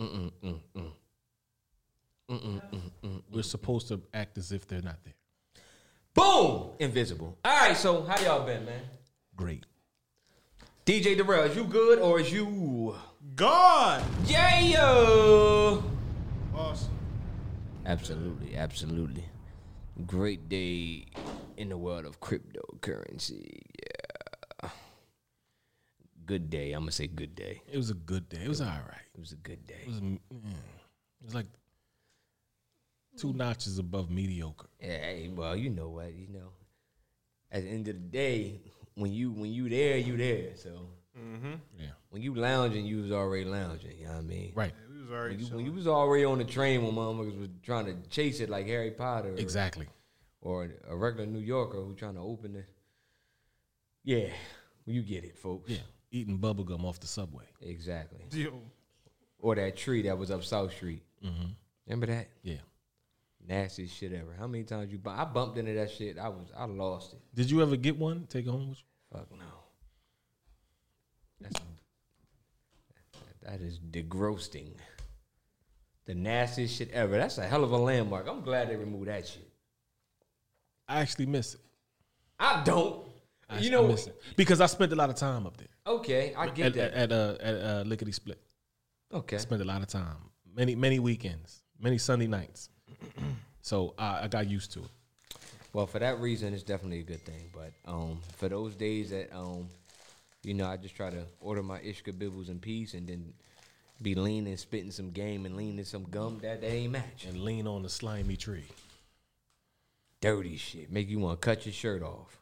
Mm-mm, 0.00 0.30
mm. 0.42 0.90
Mm-mm, 2.30 3.22
we're 3.30 3.42
supposed 3.42 3.88
to 3.88 4.00
act 4.14 4.38
as 4.38 4.52
if 4.52 4.66
they're 4.66 4.80
not 4.80 4.98
there. 5.04 5.14
Boom! 6.14 6.70
Invisible. 6.78 7.36
All 7.44 7.56
right, 7.68 7.76
so 7.76 8.02
how 8.04 8.18
y'all 8.22 8.46
been, 8.46 8.64
man? 8.64 8.82
Great. 9.36 9.66
DJ 10.86 11.16
Darrell, 11.16 11.44
is 11.44 11.56
you 11.56 11.64
good 11.64 11.98
or 11.98 12.20
is 12.20 12.32
you 12.32 12.96
gone? 13.36 14.02
Yeah, 14.26 14.60
yo. 14.60 15.84
Awesome. 16.56 16.90
Absolutely, 17.84 18.56
absolutely. 18.56 19.24
Great 20.06 20.48
day 20.48 21.06
in 21.56 21.68
the 21.68 21.76
world 21.76 22.06
of 22.06 22.20
cryptocurrency. 22.20 23.60
Yeah. 26.30 26.38
Good 26.38 26.50
day. 26.50 26.72
I'm 26.72 26.82
gonna 26.82 26.92
say 26.92 27.06
good 27.08 27.34
day. 27.34 27.62
It 27.70 27.76
was 27.76 27.90
a 27.90 27.94
good 27.94 28.28
day. 28.28 28.38
It 28.44 28.48
was 28.48 28.60
all 28.60 28.66
right. 28.68 29.06
It 29.14 29.20
was 29.20 29.32
a 29.32 29.36
good 29.36 29.66
day. 29.66 29.80
It 29.82 29.88
was, 29.88 30.00
mm, 30.00 30.14
it 30.32 31.24
was 31.24 31.34
like 31.34 31.46
two 33.16 33.32
notches 33.32 33.78
above 33.78 34.10
mediocre. 34.10 34.68
Yeah, 34.80 34.88
hey, 34.98 35.28
well, 35.34 35.56
you 35.56 35.70
know 35.70 35.88
what, 35.90 36.14
you 36.14 36.28
know. 36.28 36.52
At 37.50 37.64
the 37.64 37.68
end 37.68 37.88
of 37.88 37.94
the 37.94 38.00
day, 38.00 38.60
when 38.94 39.12
you 39.12 39.32
when 39.32 39.52
you 39.52 39.68
there, 39.68 39.96
you 39.98 40.16
there. 40.16 40.56
So 40.56 40.90
Mhm. 41.18 41.60
Yeah. 41.78 41.90
when 42.10 42.22
you 42.22 42.34
lounging, 42.34 42.86
you 42.86 43.02
was 43.02 43.10
already 43.10 43.44
lounging. 43.44 43.98
You 43.98 44.04
know 44.06 44.12
what 44.12 44.18
I 44.18 44.22
mean? 44.22 44.52
Right. 44.54 44.72
Yeah, 44.72 44.94
we 44.94 45.00
was 45.02 45.10
already 45.10 45.36
When 45.36 45.44
you, 45.46 45.56
when 45.56 45.64
you 45.66 45.72
was 45.72 45.86
already 45.88 46.24
on 46.24 46.38
the 46.38 46.44
train 46.44 46.84
when 46.84 46.92
motherfuckers 46.94 47.38
was 47.38 47.48
trying 47.62 47.86
to 47.86 48.08
chase 48.08 48.38
it 48.40 48.48
like 48.48 48.66
Harry 48.66 48.92
Potter. 48.92 49.32
or- 49.32 49.36
Exactly. 49.36 49.88
Or 50.42 50.70
a 50.86 50.96
regular 50.96 51.26
New 51.26 51.40
Yorker 51.40 51.82
who 51.82 51.94
trying 51.94 52.14
to 52.14 52.20
open 52.20 52.54
it. 52.56 52.66
Yeah, 54.04 54.32
you 54.86 55.02
get 55.02 55.24
it, 55.24 55.36
folks. 55.36 55.68
Yeah. 55.70 55.78
Eating 56.12 56.38
bubble 56.38 56.64
gum 56.64 56.84
off 56.84 56.98
the 57.00 57.06
subway. 57.06 57.44
Exactly. 57.60 58.20
Yo. 58.32 58.60
Or 59.38 59.54
that 59.54 59.76
tree 59.76 60.02
that 60.02 60.18
was 60.18 60.30
up 60.30 60.42
South 60.44 60.72
Street. 60.72 61.02
Mm-hmm. 61.24 61.50
Remember 61.86 62.06
that? 62.06 62.28
Yeah. 62.42 62.56
Nastiest 63.46 63.96
shit 63.96 64.12
ever. 64.12 64.34
How 64.38 64.46
many 64.46 64.64
times 64.64 64.92
you 64.92 64.98
bump? 64.98 65.18
I 65.18 65.24
bumped 65.24 65.56
into 65.56 65.72
that 65.74 65.90
shit. 65.90 66.18
I 66.18 66.28
was 66.28 66.48
I 66.56 66.64
lost 66.66 67.14
it. 67.14 67.20
Did 67.34 67.50
you 67.50 67.62
ever 67.62 67.76
get 67.76 67.96
one? 67.96 68.26
Take 68.28 68.46
it 68.46 68.50
home 68.50 68.68
with 68.70 68.78
you? 68.78 69.18
Fuck 69.18 69.30
no. 69.32 69.44
That's 71.40 71.60
that 73.42 73.60
is 73.60 73.78
degrossing. 73.78 74.72
The 76.04 76.14
nastiest 76.14 76.76
shit 76.76 76.90
ever. 76.90 77.16
That's 77.16 77.38
a 77.38 77.46
hell 77.46 77.64
of 77.64 77.72
a 77.72 77.76
landmark. 77.76 78.28
I'm 78.28 78.42
glad 78.42 78.68
they 78.68 78.76
removed 78.76 79.08
that 79.08 79.26
shit. 79.26 79.48
I 80.88 81.00
actually 81.00 81.26
miss 81.26 81.54
it. 81.54 81.60
I 82.38 82.62
don't. 82.64 83.06
I, 83.48 83.58
you 83.58 83.68
I 83.68 83.72
know, 83.72 83.88
miss 83.88 84.06
it. 84.06 84.20
because 84.36 84.60
I 84.60 84.66
spent 84.66 84.92
a 84.92 84.96
lot 84.96 85.08
of 85.08 85.16
time 85.16 85.46
up 85.46 85.56
there. 85.56 85.68
Okay, 85.86 86.34
I 86.36 86.48
get 86.48 86.66
at, 86.66 86.74
that. 86.74 86.92
at, 86.92 87.12
at 87.12 87.12
uh 87.12 87.36
at 87.40 87.54
uh, 87.54 87.82
Lickety 87.86 88.12
Split. 88.12 88.40
okay. 89.12 89.38
Spent 89.38 89.62
a 89.62 89.64
lot 89.64 89.82
of 89.82 89.88
time, 89.88 90.16
many 90.54 90.74
many 90.74 90.98
weekends, 90.98 91.62
many 91.80 91.98
Sunday 91.98 92.26
nights. 92.26 92.68
so 93.62 93.94
I, 93.98 94.24
I 94.24 94.28
got 94.28 94.48
used 94.48 94.72
to 94.72 94.80
it. 94.80 94.90
Well, 95.72 95.86
for 95.86 96.00
that 96.00 96.18
reason, 96.18 96.52
it's 96.52 96.64
definitely 96.64 97.00
a 97.00 97.04
good 97.04 97.24
thing. 97.24 97.50
But 97.54 97.72
um, 97.90 98.18
for 98.36 98.48
those 98.48 98.74
days 98.74 99.10
that 99.10 99.34
um, 99.34 99.68
you 100.42 100.54
know, 100.54 100.66
I 100.66 100.76
just 100.76 100.96
try 100.96 101.10
to 101.10 101.24
order 101.40 101.62
my 101.62 101.78
Ishkabibble's 101.80 102.48
in 102.48 102.58
peace 102.58 102.94
and 102.94 103.08
then 103.08 103.32
be 104.02 104.14
leaning, 104.14 104.56
spitting 104.56 104.90
some 104.90 105.10
game 105.10 105.44
and 105.44 105.56
leaning 105.56 105.84
some 105.84 106.04
gum. 106.04 106.38
That 106.42 106.60
that 106.62 106.70
ain't 106.70 106.92
match. 106.92 107.26
And 107.28 107.42
lean 107.42 107.66
on 107.66 107.82
the 107.82 107.88
slimy 107.88 108.36
tree. 108.36 108.66
Dirty 110.20 110.56
shit. 110.56 110.90
Make 110.90 111.08
you 111.08 111.18
want 111.18 111.40
to 111.40 111.44
cut 111.44 111.66
your 111.66 111.72
shirt 111.72 112.02
off. 112.02 112.38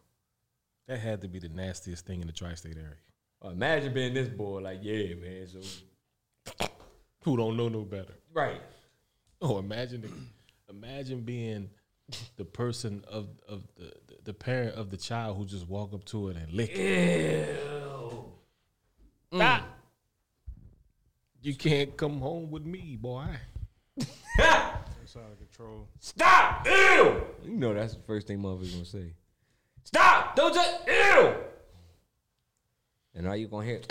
That 0.87 1.01
had 1.01 1.21
to 1.23 1.29
be 1.29 1.39
the 1.39 1.49
nastiest 1.49 2.07
thing 2.07 2.21
in 2.21 2.27
the 2.27 2.33
tri-state 2.33 2.77
area. 2.77 2.97
Imagine 3.45 3.93
being 3.95 4.15
this 4.15 4.29
boy, 4.29 4.61
like, 4.61 4.81
yeah, 4.83 5.15
man. 5.15 5.47
So 5.47 6.67
Who 7.23 7.37
don't 7.37 7.57
know 7.57 7.69
no 7.69 7.83
better? 7.83 8.15
right. 8.33 8.61
Oh, 9.41 9.59
imagine 9.59 10.01
the, 10.01 10.11
imagine 10.69 11.21
being 11.21 11.71
the 12.37 12.45
person 12.45 13.05
of 13.07 13.29
of 13.49 13.63
the, 13.77 13.93
the 14.25 14.35
parent 14.35 14.75
of 14.75 14.91
the 14.91 14.97
child 14.97 15.37
who 15.37 15.45
just 15.45 15.69
walk 15.69 15.95
up 15.95 16.05
to 16.07 16.29
it 16.31 16.37
and 16.37 16.53
lick 16.53 16.71
it. 16.71 17.61
Ew. 17.65 18.25
Mm. 19.33 19.37
Stop. 19.37 19.63
You 21.41 21.55
can't 21.55 21.97
come 21.97 22.19
home 22.19 22.51
with 22.51 22.65
me, 22.65 22.97
boy. 23.01 23.27
It's 25.09 25.17
out 25.17 25.23
of 25.33 25.39
control. 25.39 25.89
Stop! 26.01 26.67
Ew! 26.67 27.23
You 27.43 27.57
know 27.57 27.73
that's 27.73 27.95
the 27.95 28.03
first 28.03 28.27
thing 28.27 28.41
motherfuckers 28.41 28.73
gonna 28.73 28.85
say. 28.85 29.15
Stop! 29.85 30.37
Don't 30.37 30.53
touch! 30.53 30.87
Ew! 30.87 31.35
And 33.19 33.27
all 33.27 33.35
you 33.35 33.49
gonna 33.49 33.67
hear? 33.67 33.81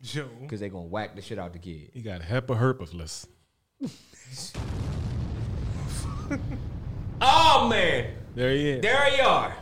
Yo. 0.00 0.28
Because 0.40 0.60
they 0.60 0.70
gonna 0.70 0.86
whack 0.86 1.14
the 1.14 1.20
shit 1.20 1.38
out 1.38 1.52
the 1.52 1.58
kid. 1.58 1.90
He 1.92 2.00
got 2.00 2.22
HEPA 2.22 2.56
herpes. 2.56 3.26
Oh 7.24 7.68
man! 7.68 8.14
There 8.34 8.50
he 8.50 8.70
is. 8.70 8.82
There 8.82 9.16
you 9.16 9.22
are. 9.22 9.54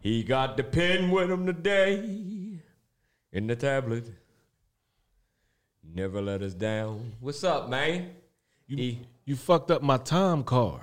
He 0.00 0.22
got 0.22 0.56
the 0.56 0.62
pen 0.64 1.10
with 1.10 1.30
him 1.30 1.44
today 1.44 2.62
in 3.30 3.46
the 3.46 3.54
tablet. 3.54 4.08
Never 5.84 6.22
let 6.22 6.40
us 6.40 6.54
down. 6.54 7.12
What's 7.20 7.44
up, 7.44 7.68
man? 7.68 8.12
You, 8.68 8.96
you 9.26 9.36
fucked 9.36 9.70
up 9.70 9.82
my 9.82 9.98
time 9.98 10.44
card. 10.44 10.82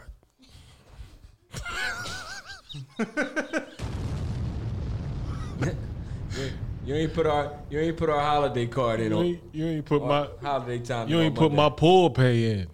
You 6.86 6.94
ain't 6.94 7.14
put 7.14 7.26
our 7.26 7.52
you 7.70 7.80
ain't 7.80 7.98
put 7.98 8.10
our 8.10 8.20
holiday 8.22 8.68
card 8.68 9.00
in 9.00 9.12
You 9.12 9.18
on 9.18 9.26
ain't, 9.26 9.42
you 9.54 9.66
ain't 9.66 9.86
put 9.86 10.04
my 10.06 10.28
holiday 10.42 10.80
time. 10.80 11.08
you 11.08 11.20
ain't 11.20 11.36
on 11.36 11.44
put 11.44 11.52
my 11.52 11.64
Monday. 11.64 11.76
pool 11.78 12.10
pay 12.12 12.52
in. 12.52 12.68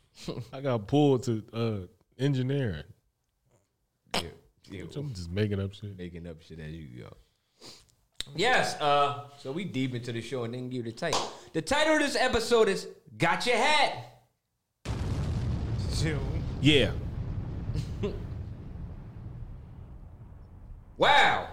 I 0.52 0.60
got 0.60 0.86
pulled 0.86 1.24
to 1.24 1.42
uh, 1.52 2.22
engineering. 2.22 2.84
Yeah, 4.14 4.22
yeah, 4.70 4.82
I'm 4.96 5.12
just 5.12 5.30
making 5.30 5.60
up 5.60 5.72
shit. 5.74 5.96
making 5.98 6.26
up 6.28 6.40
shit 6.42 6.60
as 6.60 6.70
you 6.70 7.02
go. 7.02 7.16
Yes, 8.36 8.78
uh, 8.80 9.24
so 9.38 9.50
we 9.52 9.64
deep 9.64 9.94
into 9.94 10.12
the 10.12 10.20
show 10.20 10.44
and 10.44 10.52
then 10.54 10.68
give 10.68 10.84
you 10.86 10.92
the 10.92 10.98
title. 10.98 11.32
The 11.54 11.62
title 11.62 11.94
of 11.94 12.00
this 12.00 12.14
episode 12.14 12.68
is 12.68 12.86
Got 13.16 13.46
Your 13.46 13.56
Hat. 13.56 14.22
Yo. 16.04 16.18
Yeah. 16.60 16.90
Wow. 20.98 21.48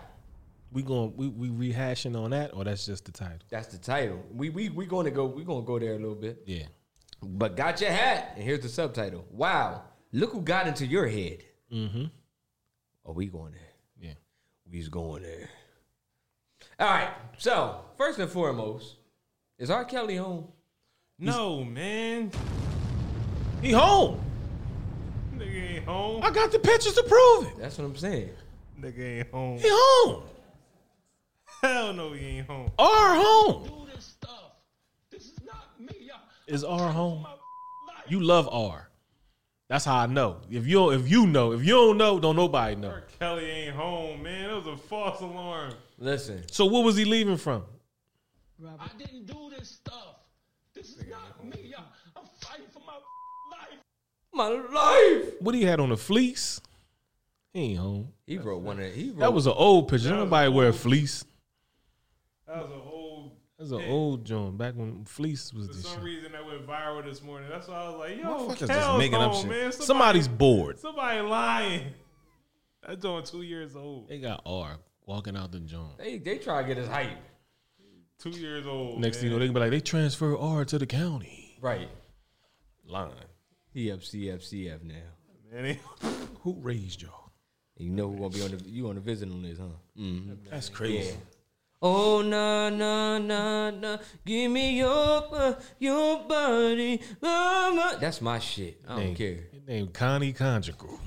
We 0.71 0.81
going 0.81 1.13
we 1.15 1.29
we 1.29 1.71
rehashing 1.71 2.21
on 2.21 2.31
that, 2.31 2.53
or 2.53 2.65
that's 2.65 2.85
just 2.85 3.05
the 3.05 3.11
title? 3.11 3.37
That's 3.49 3.67
the 3.67 3.77
title. 3.77 4.21
We 4.33 4.49
we 4.49 4.69
we 4.69 4.85
gonna 4.85 5.11
go 5.11 5.25
we 5.25 5.45
gonna 5.45 5.61
go 5.61 5.79
there 5.79 5.93
a 5.93 5.99
little 5.99 6.15
bit. 6.15 6.43
Yeah. 6.45 6.65
But 7.21 7.55
got 7.55 7.79
your 7.79 7.91
hat, 7.91 8.33
and 8.35 8.43
here's 8.43 8.59
the 8.59 8.67
subtitle. 8.67 9.25
Wow, 9.31 9.83
look 10.11 10.33
who 10.33 10.41
got 10.41 10.67
into 10.67 10.85
your 10.85 11.07
head. 11.07 11.43
Mm-hmm. 11.71 12.05
Are 13.05 13.13
we 13.13 13.27
going 13.27 13.53
there? 13.53 14.09
Yeah. 14.09 14.13
We's 14.69 14.89
going 14.89 15.23
there. 15.23 15.49
All 16.79 16.89
right. 16.89 17.11
So 17.37 17.81
first 17.97 18.19
and 18.19 18.29
foremost, 18.29 18.95
is 19.57 19.69
R. 19.69 19.85
Kelly 19.85 20.17
home? 20.17 20.47
No, 21.17 21.63
man. 21.63 22.31
He 23.61 23.71
home. 23.71 24.19
Nigga 25.33 25.75
ain't 25.77 25.85
home. 25.85 26.21
I 26.23 26.31
got 26.31 26.51
the 26.51 26.59
pictures 26.59 26.93
to 26.93 27.03
prove 27.03 27.47
it. 27.47 27.57
That's 27.59 27.77
what 27.77 27.85
I'm 27.85 27.95
saying. 27.95 28.31
Nigga 28.79 29.19
ain't 29.19 29.31
home. 29.31 29.57
He 29.57 29.67
home. 29.69 30.23
Hell 31.61 31.93
no, 31.93 32.13
he 32.13 32.25
ain't 32.25 32.47
home. 32.47 32.71
R 32.77 33.15
home. 33.15 33.71
Is 36.47 36.63
R 36.63 36.91
home? 36.91 37.25
You 38.07 38.21
love 38.21 38.47
R. 38.51 38.87
That's 39.67 39.83
how 39.83 39.95
I 39.97 40.05
know. 40.05 40.37
If 40.51 40.67
you 40.67 40.75
don't, 40.75 40.93
if 40.93 41.09
you 41.09 41.25
know, 41.25 41.53
if 41.53 41.65
you 41.65 41.73
don't 41.73 41.97
know, 41.97 42.19
don't 42.19 42.35
nobody 42.35 42.75
know. 42.75 42.99
Kelly 43.19 43.45
ain't 43.45 43.75
home, 43.75 44.21
man. 44.21 44.49
That 44.49 44.55
was 44.57 44.67
a 44.67 44.77
false 44.77 45.21
alarm. 45.21 45.73
Listen. 45.97 46.43
So 46.51 46.65
what 46.65 46.83
was 46.83 46.95
he 46.95 47.03
leaving 47.03 47.37
from? 47.37 47.63
I 48.63 48.89
didn't 48.97 49.25
do 49.25 49.51
this 49.57 49.69
stuff. 49.69 50.17
This 50.75 50.89
is 50.89 51.05
not 51.09 51.43
me. 51.43 51.73
I, 51.75 51.81
I'm 52.15 52.25
fighting 52.41 52.67
for 52.71 52.81
my 52.85 52.93
life. 53.51 53.79
My 54.31 54.49
life. 54.49 55.33
What 55.39 55.55
he 55.55 55.63
had 55.63 55.79
on 55.79 55.91
a 55.91 55.97
fleece? 55.97 56.61
He 57.55 57.61
ain't 57.71 57.79
home. 57.79 58.09
He 58.27 58.37
wrote 58.37 58.63
one 58.63 58.81
of 58.81 58.93
he 58.93 59.11
wrote, 59.11 59.19
That 59.19 59.33
was 59.33 59.47
an 59.47 59.53
old 59.55 59.87
picture. 59.87 60.09
Don't 60.09 60.19
nobody 60.19 60.49
wear 60.49 60.67
a 60.67 60.73
fleece. 60.73 61.23
That 62.45 62.57
was 62.57 62.69
an 62.69 62.81
old. 62.85 63.31
That 63.57 63.63
was 63.63 63.71
an 63.71 63.83
old 63.89 64.25
joint 64.25 64.57
back 64.57 64.73
when 64.75 65.05
fleece 65.05 65.53
was 65.53 65.67
For 65.67 65.73
the 65.73 65.79
some 65.81 65.93
shit. 65.93 66.03
reason 66.03 66.31
that 66.33 66.45
went 66.45 66.67
viral 66.67 67.05
this 67.05 67.23
morning. 67.23 67.47
That's 67.49 67.69
why 67.69 67.75
I 67.75 67.89
was 67.89 67.99
like, 67.99 68.17
yo, 68.17 68.25
Motherfuckers 68.25 68.67
Kel's 68.67 68.69
just 68.71 68.97
making 68.97 69.15
up 69.21 69.31
home, 69.31 69.41
shit. 69.43 69.49
man. 69.49 69.71
Somebody's 69.71 70.27
bored. 70.27 70.79
Somebody 70.79 71.21
lying. 71.21 71.93
That 72.85 73.01
joint 73.01 73.25
two 73.25 73.41
years 73.43 73.77
old. 73.77 74.09
They 74.09 74.19
got 74.19 74.41
R 74.45 74.75
walking 75.05 75.37
out 75.37 75.53
the 75.53 75.61
joint. 75.61 75.97
They 75.97 76.17
they 76.17 76.37
try 76.39 76.61
to 76.61 76.67
get 76.67 76.75
his 76.75 76.89
hype. 76.89 77.17
Two 78.19 78.31
years 78.31 78.67
old. 78.67 78.99
Next 78.99 79.19
thing 79.19 79.27
you 79.27 79.29
know, 79.29 79.35
man. 79.37 79.39
they 79.39 79.47
can 79.47 79.53
be 79.53 79.59
like, 79.61 79.71
they 79.71 79.79
transfer 79.79 80.37
R 80.37 80.65
to 80.65 80.77
the 80.77 80.85
county. 80.85 81.57
Right. 81.61 81.87
Line. 82.85 83.11
He 83.73 83.93
up 83.93 84.01
CF 84.01 84.39
CF 84.41 84.83
now. 84.83 84.95
Man, 85.53 85.77
Who 86.41 86.57
raised 86.59 87.01
y'all? 87.01 87.24
You 87.77 87.89
know 87.89 88.09
who 88.09 88.17
gonna 88.17 88.29
be 88.29 88.41
on 88.41 88.51
the 88.51 88.63
you 88.69 88.87
on 88.89 88.95
the 88.95 89.01
visiting 89.01 89.41
list, 89.43 89.59
huh? 89.61 89.67
Mm-hmm. 89.99 90.49
That's 90.49 90.69
crazy. 90.69 91.15
Oh 91.81 92.21
na 92.21 92.69
na 92.69 93.19
na 93.19 93.69
na, 93.71 93.97
give 94.25 94.49
me 94.49 94.77
your 94.77 95.23
uh, 95.35 95.53
your 95.77 96.23
body, 96.23 97.01
mama. 97.21 97.97
That's 97.99 98.21
my 98.21 98.39
shit. 98.39 98.81
I 98.87 98.95
don't 98.95 98.99
Name- 99.07 99.15
care. 99.15 99.39
His 99.51 99.67
name 99.67 99.87
Connie 99.89 100.31
Conjugal. 100.33 100.99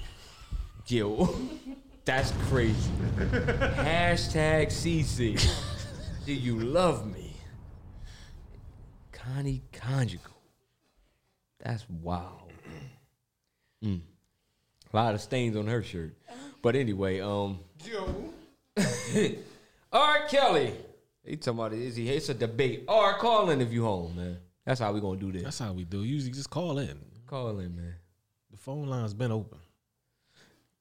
Yo, 0.86 1.34
that's 2.04 2.32
crazy. 2.48 2.90
Hashtag 3.18 4.66
CC. 4.68 5.40
Do 6.26 6.32
you 6.34 6.60
love 6.60 7.06
me? 7.10 7.34
Connie 9.12 9.62
Conjugal. 9.72 10.36
That's 11.64 11.84
wild. 11.88 12.52
Mm. 13.84 14.00
A 14.92 14.96
lot 14.96 15.14
of 15.14 15.20
stains 15.20 15.56
on 15.56 15.66
her 15.66 15.82
shirt. 15.82 16.14
But 16.62 16.76
anyway, 16.76 17.20
um. 17.20 17.60
Joe 17.84 18.32
R. 19.92 20.26
Kelly. 20.28 20.72
He 21.24 21.36
talking 21.36 21.58
about 21.58 21.72
is 21.72 21.96
he? 21.96 22.08
It's 22.08 22.28
a 22.28 22.34
debate. 22.34 22.84
R. 22.88 23.18
Call 23.18 23.50
in 23.50 23.60
if 23.60 23.72
you 23.72 23.84
home, 23.84 24.16
man. 24.16 24.38
That's 24.64 24.80
how 24.80 24.92
we 24.92 25.00
gonna 25.00 25.18
do 25.18 25.32
this. 25.32 25.42
That's 25.42 25.58
how 25.58 25.72
we 25.72 25.84
do. 25.84 26.04
Usually 26.04 26.32
just 26.32 26.50
call 26.50 26.78
in. 26.78 26.98
Call 27.26 27.58
in, 27.58 27.74
man. 27.76 27.94
The 28.50 28.56
phone 28.56 28.86
line's 28.86 29.14
been 29.14 29.32
open. 29.32 29.58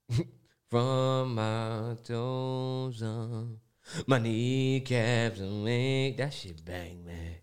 From 0.69 1.35
my 1.35 1.95
toes 2.03 3.01
on 3.01 3.59
my 4.05 4.19
kneecaps 4.19 5.39
and 5.39 5.63
leg. 5.63 6.17
That 6.17 6.33
shit 6.33 6.63
bang, 6.65 7.05
man. 7.05 7.35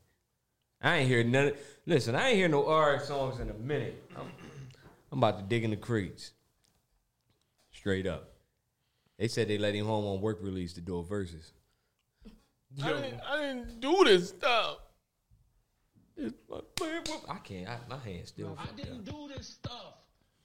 I 0.83 0.99
ain't 0.99 1.09
hear 1.09 1.25
none. 1.25 1.53
Listen, 1.87 2.15
I 2.15 2.29
ain't 2.29 2.37
hear 2.37 2.49
no 2.49 2.67
R 2.67 3.01
songs 3.01 3.41
in 3.41 3.49
a 3.49 3.55
minute. 3.55 4.03
I'm, 4.17 4.27
I'm 5.11 5.19
about 5.19 5.39
to 5.39 5.45
dig 5.45 5.65
in 5.65 5.71
the 5.71 5.77
crates. 5.77 6.33
Straight 7.85 8.07
up. 8.07 8.31
They 9.19 9.29
said 9.29 9.47
they 9.47 9.59
let 9.59 9.75
him 9.75 9.85
home 9.85 10.07
on 10.07 10.23
work 10.23 10.39
release 10.41 10.73
to 10.73 10.81
do 10.81 10.97
a 10.97 11.03
verses. 11.03 11.53
I 12.83 12.89
didn't, 12.95 13.21
I 13.29 13.37
didn't 13.43 13.79
do 13.79 14.05
this 14.05 14.31
stuff. 14.31 14.79
I 16.19 17.37
can't. 17.45 17.69
I, 17.69 17.77
my 17.91 17.99
hands 17.99 18.31
still. 18.31 18.57
I 18.59 18.75
didn't 18.75 19.05
do 19.05 19.29
this 19.37 19.47
stuff. 19.49 19.99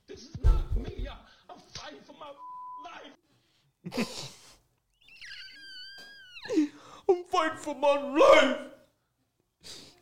This 0.05 0.23
is 0.23 0.35
not 0.43 0.75
me. 0.75 1.07
I, 1.09 1.15
I'm 1.49 1.59
fighting 1.73 1.99
for 2.03 2.13
my 2.19 2.27
life. 4.03 4.33
I'm 7.09 7.23
fighting 7.23 7.57
for 7.59 7.75
my 7.75 8.17
life. 8.17 8.57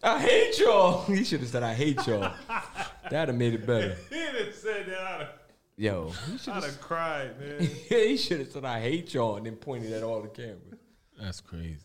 I 0.02 0.20
hate 0.20 0.58
y'all. 0.58 1.06
He 1.08 1.24
should 1.24 1.42
have 1.42 1.50
said 1.50 1.62
I 1.62 1.76
hate 1.76 2.08
y'all. 2.08 2.34
That'd 3.12 3.30
have 3.30 3.36
made 3.36 3.54
it 3.54 3.68
better. 3.68 3.96
he 4.10 4.16
didn't 4.16 4.56
say 4.56 4.82
that. 4.86 5.47
I'd 5.80 5.84
have, 5.84 5.94
Yo, 5.94 6.10
he 6.28 6.34
I'd 6.34 6.40
should 6.40 6.54
have 6.64 6.82
cried, 6.82 7.40
man. 7.40 7.60
he 7.90 8.18
should 8.18 8.40
have 8.40 8.52
said 8.52 8.66
I 8.66 8.80
hate 8.82 9.14
y'all 9.14 9.36
and 9.38 9.46
then 9.46 9.56
pointed 9.56 9.92
at 9.94 10.04
all 10.04 10.22
the 10.22 10.28
cameras. 10.30 10.80
That's 11.20 11.42
crazy. 11.42 11.80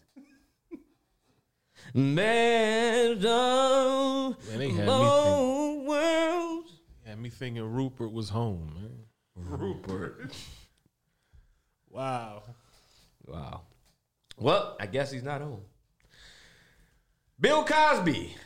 Man, 1.94 3.18
Man, 3.20 4.58
they 4.58 4.68
had 4.70 4.86
me 4.86 4.92
whole 4.92 5.84
world. 5.84 6.64
Had 7.04 7.18
me 7.20 7.28
thinking 7.28 7.62
Rupert 7.62 8.12
was 8.12 8.28
home, 8.30 8.72
man. 8.74 8.98
Rupert. 9.36 10.32
wow. 11.90 12.42
Wow. 13.26 13.62
Well, 14.38 14.76
I 14.80 14.86
guess 14.86 15.10
he's 15.10 15.22
not 15.22 15.40
home. 15.42 15.60
Bill 17.38 17.64
Cosby 17.64 18.36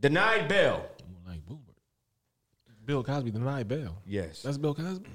denied 0.00 0.48
bail. 0.48 0.84
Bill 2.86 3.02
Cosby 3.02 3.32
denied 3.32 3.66
bail. 3.66 4.00
Yes. 4.06 4.42
That's 4.42 4.58
Bill 4.58 4.74
Cosby. 4.74 5.10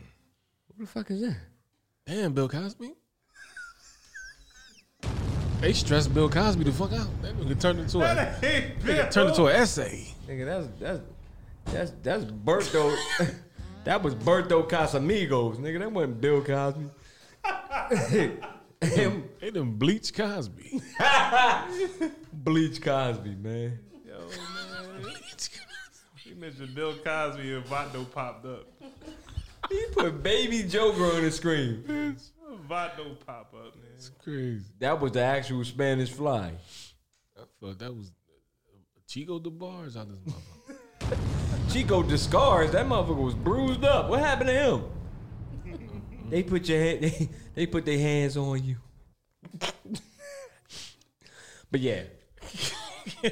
What 0.68 0.80
the 0.80 0.86
fuck 0.86 1.10
is 1.10 1.22
that? 1.22 1.38
Damn, 2.06 2.34
Bill 2.34 2.50
Cosby. 2.50 2.92
They 5.62 5.74
stressed 5.74 6.14
Bill 6.14 6.28
Cosby 6.28 6.66
the 6.66 6.72
fuck 6.74 6.92
out. 6.92 7.08
That 7.22 7.38
nigga 7.38 7.60
turned 7.60 7.80
into 7.80 8.00
a 8.00 8.02
That 8.02 8.42
nigga 8.42 9.10
turned 9.10 9.30
into 9.30 9.46
an 9.46 9.56
essay. 9.56 10.14
Nigga, 10.28 10.46
that's 10.46 10.68
that's 10.80 11.02
that's 11.66 11.92
that's 12.04 12.26
Berto. 12.26 12.96
that 13.86 14.04
was 14.04 14.16
Berto 14.16 14.68
Casamigos, 14.68 15.58
nigga. 15.58 15.80
That 15.80 15.92
wasn't 15.92 16.20
Bill 16.20 16.44
Cosby. 16.44 16.90
Him 18.82 19.30
They 19.40 19.52
done 19.52 19.74
bleach 19.74 20.14
Cosby. 20.14 20.82
Bleach 22.34 22.82
Cosby, 22.82 23.36
man. 23.36 23.80
He 26.42 26.48
mentioned 26.48 26.74
Bill 26.74 26.96
Cosby 26.96 27.54
and 27.54 27.64
Vato 27.66 28.10
popped 28.12 28.48
up. 28.48 28.66
He 29.70 29.86
put 29.92 30.24
Baby 30.24 30.64
Joker 30.64 31.16
on 31.16 31.22
the 31.22 31.30
screen. 31.30 31.84
Vato 32.68 33.16
pop 33.28 33.54
up, 33.54 33.76
man. 33.76 33.86
It's 33.96 34.10
crazy. 34.10 34.66
That 34.80 35.00
was 35.00 35.12
the 35.12 35.22
actual 35.22 35.64
Spanish 35.64 36.10
fly. 36.10 36.54
I 37.38 37.44
thought 37.60 37.78
that 37.78 37.96
was 37.96 38.08
uh, 38.08 38.80
Chico 39.08 39.38
the 39.38 39.52
bars 39.52 39.96
out 39.96 40.08
this 40.10 40.34
motherfucker. 40.34 41.20
Chico 41.72 42.02
Descars, 42.02 42.72
that 42.72 42.88
motherfucker 42.88 43.24
was 43.24 43.36
bruised 43.36 43.86
up. 43.86 44.10
What 44.10 44.20
happened 44.20 44.50
to 44.50 44.56
him? 44.56 44.84
they 46.32 46.42
put 46.42 46.68
your 46.68 46.80
hand, 46.80 47.04
they, 47.04 47.30
they 47.54 47.68
put 47.68 47.86
their 47.86 48.00
hands 48.00 48.36
on 48.36 48.64
you. 48.64 48.78
but 51.70 51.80
yeah. 51.80 52.02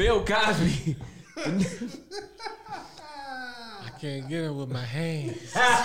Bill 0.00 0.24
Cosby. 0.24 0.96
I 1.36 1.52
can't 4.00 4.26
get 4.30 4.44
it 4.44 4.54
with 4.54 4.70
my 4.70 4.82
hands. 4.82 5.52
that 5.52 5.82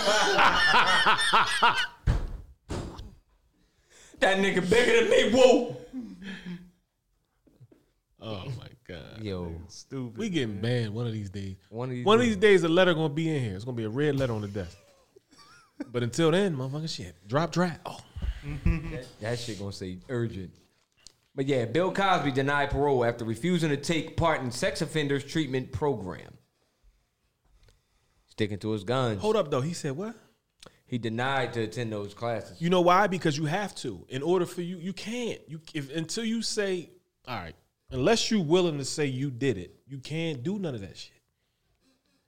nigga 4.22 4.70
bigger 4.70 5.02
than 5.02 5.10
me. 5.10 5.32
Whoa. 5.34 5.76
Oh 8.22 8.46
my 8.58 8.70
god. 8.88 9.22
Yo. 9.22 9.52
Stupid. 9.68 10.18
We 10.18 10.30
getting 10.30 10.62
banned 10.62 10.94
one 10.94 11.08
of 11.08 11.12
these 11.12 11.30
days. 11.30 11.58
One 11.68 11.90
of 11.90 11.96
these 11.96 12.06
One 12.06 12.18
of 12.18 12.24
these 12.24 12.38
days, 12.38 12.64
a 12.64 12.70
letter 12.70 12.94
gonna 12.94 13.10
be 13.10 13.36
in 13.36 13.44
here. 13.44 13.56
It's 13.56 13.66
gonna 13.66 13.76
be 13.76 13.84
a 13.84 13.90
red 13.90 14.16
letter 14.16 14.32
on 14.32 14.44
the 14.44 14.48
desk. 14.48 14.78
But 15.92 16.04
until 16.04 16.32
then, 16.32 16.56
motherfucker, 16.56 16.88
shit, 16.88 17.18
drop 17.28 17.52
draft. 17.52 17.82
Oh, 17.86 18.00
that, 18.64 19.08
that 19.20 19.40
shit 19.40 19.60
gonna 19.60 19.74
say 19.74 19.98
urgent. 20.08 20.52
But 21.36 21.48
yeah, 21.48 21.66
Bill 21.66 21.92
Cosby 21.92 22.32
denied 22.32 22.70
parole 22.70 23.04
after 23.04 23.26
refusing 23.26 23.70
to 23.70 23.78
take 23.78 24.16
part 24.16 24.42
in 24.42 24.52
sex 24.52 24.82
offenders 24.82 25.24
treatment 25.24 25.72
program. 25.72 26.38
Sticking 28.28 28.58
to 28.60 28.72
his 28.72 28.84
guns. 28.84 29.22
hold 29.22 29.36
up 29.36 29.52
though. 29.52 29.62
He 29.62 29.74
said 29.74 29.92
what? 29.94 30.16
He 30.88 30.98
denied 30.98 31.54
to 31.54 31.62
attend 31.62 31.92
those 31.92 32.14
classes. 32.14 32.62
You 32.62 32.70
know 32.70 32.82
why? 32.82 33.08
Because 33.08 33.38
you 33.38 33.46
have 33.46 33.74
to. 33.76 34.06
In 34.10 34.22
order 34.22 34.46
for 34.46 34.62
you, 34.62 34.78
you 34.78 34.94
can't. 34.94 35.40
You 35.48 35.60
if 35.74 35.94
until 35.94 36.24
you 36.24 36.42
say, 36.42 36.90
all 37.28 37.38
right, 37.38 37.56
unless 37.92 38.30
you're 38.30 38.44
willing 38.44 38.78
to 38.78 38.86
say 38.86 39.06
you 39.06 39.32
did 39.32 39.58
it, 39.58 39.76
you 39.88 39.98
can't 39.98 40.44
do 40.44 40.60
none 40.60 40.76
of 40.76 40.82
that 40.82 40.98
shit. 40.98 41.12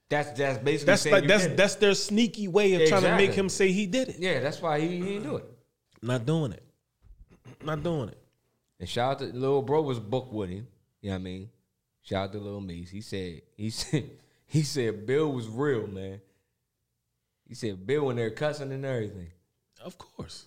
That's 0.08 0.30
that's 0.32 0.58
basically 0.58 0.86
That's 0.86 1.02
saying 1.02 1.14
like 1.14 1.26
that's 1.26 1.46
that's 1.48 1.74
their 1.76 1.94
sneaky 1.94 2.48
way 2.48 2.74
of 2.74 2.88
trying 2.88 3.02
to 3.02 3.16
make 3.16 3.32
him 3.32 3.48
say 3.48 3.70
he 3.72 3.86
did 3.86 4.08
it. 4.08 4.16
yeah. 4.18 4.40
That's 4.40 4.60
why 4.60 4.80
he, 4.80 4.88
he 4.88 5.00
didn't 5.00 5.22
do 5.22 5.36
it. 5.36 5.44
Not 6.02 6.26
doing 6.26 6.52
it. 6.52 6.64
Not 7.62 7.82
doing 7.82 8.08
it. 8.08 8.17
And 8.80 8.88
shout 8.88 9.12
out 9.12 9.18
to 9.18 9.24
little 9.26 9.62
bro 9.62 9.82
was 9.82 9.98
booked 9.98 10.32
with 10.32 10.50
him. 10.50 10.66
You 11.00 11.10
know 11.10 11.16
what 11.16 11.20
I 11.20 11.22
mean? 11.24 11.50
Shout 12.02 12.24
out 12.24 12.32
to 12.32 12.38
little 12.38 12.60
Mace. 12.60 12.90
He 12.90 13.00
said 13.00 13.42
he 13.56 13.70
said 13.70 14.10
he 14.46 14.62
said 14.62 15.06
Bill 15.06 15.30
was 15.32 15.48
real, 15.48 15.86
man. 15.86 16.20
He 17.46 17.54
said 17.54 17.86
Bill 17.86 18.10
in 18.10 18.16
there 18.16 18.30
cussing 18.30 18.72
and 18.72 18.84
everything. 18.84 19.28
Of 19.82 19.96
course. 19.98 20.46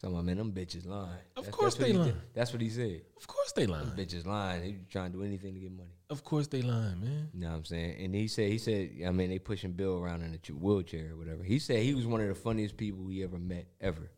Talking 0.00 0.14
about 0.14 0.26
man, 0.26 0.36
them 0.36 0.52
bitches 0.52 0.86
lying. 0.86 1.10
Of 1.36 1.50
course 1.50 1.76
what 1.76 1.86
they 1.86 1.92
he 1.92 1.98
lying. 1.98 2.12
did. 2.12 2.20
That's 2.32 2.52
what 2.52 2.62
he 2.62 2.68
said. 2.68 3.00
Of 3.16 3.26
course 3.26 3.50
they 3.52 3.66
lying. 3.66 3.86
Them 3.86 3.96
bitches 3.96 4.26
lying. 4.26 4.60
They 4.62 4.76
trying 4.90 5.10
to 5.10 5.18
do 5.18 5.24
anything 5.24 5.54
to 5.54 5.60
get 5.60 5.72
money. 5.72 5.90
Of 6.08 6.22
course 6.22 6.46
they 6.46 6.62
lying, 6.62 7.00
man. 7.00 7.28
You 7.34 7.40
know 7.40 7.48
what 7.48 7.56
I'm 7.56 7.64
saying? 7.64 7.96
And 8.04 8.14
he 8.14 8.28
said, 8.28 8.48
he 8.50 8.58
said, 8.58 8.90
I 9.04 9.10
mean, 9.10 9.28
they 9.30 9.40
pushing 9.40 9.72
Bill 9.72 9.98
around 9.98 10.22
in 10.22 10.34
a 10.34 10.52
wheelchair 10.52 11.14
or 11.14 11.16
whatever. 11.16 11.42
He 11.42 11.58
said 11.58 11.82
he 11.82 11.94
was 11.94 12.06
one 12.06 12.20
of 12.20 12.28
the 12.28 12.36
funniest 12.36 12.76
people 12.76 13.08
he 13.08 13.24
ever 13.24 13.38
met 13.38 13.66
ever. 13.80 14.08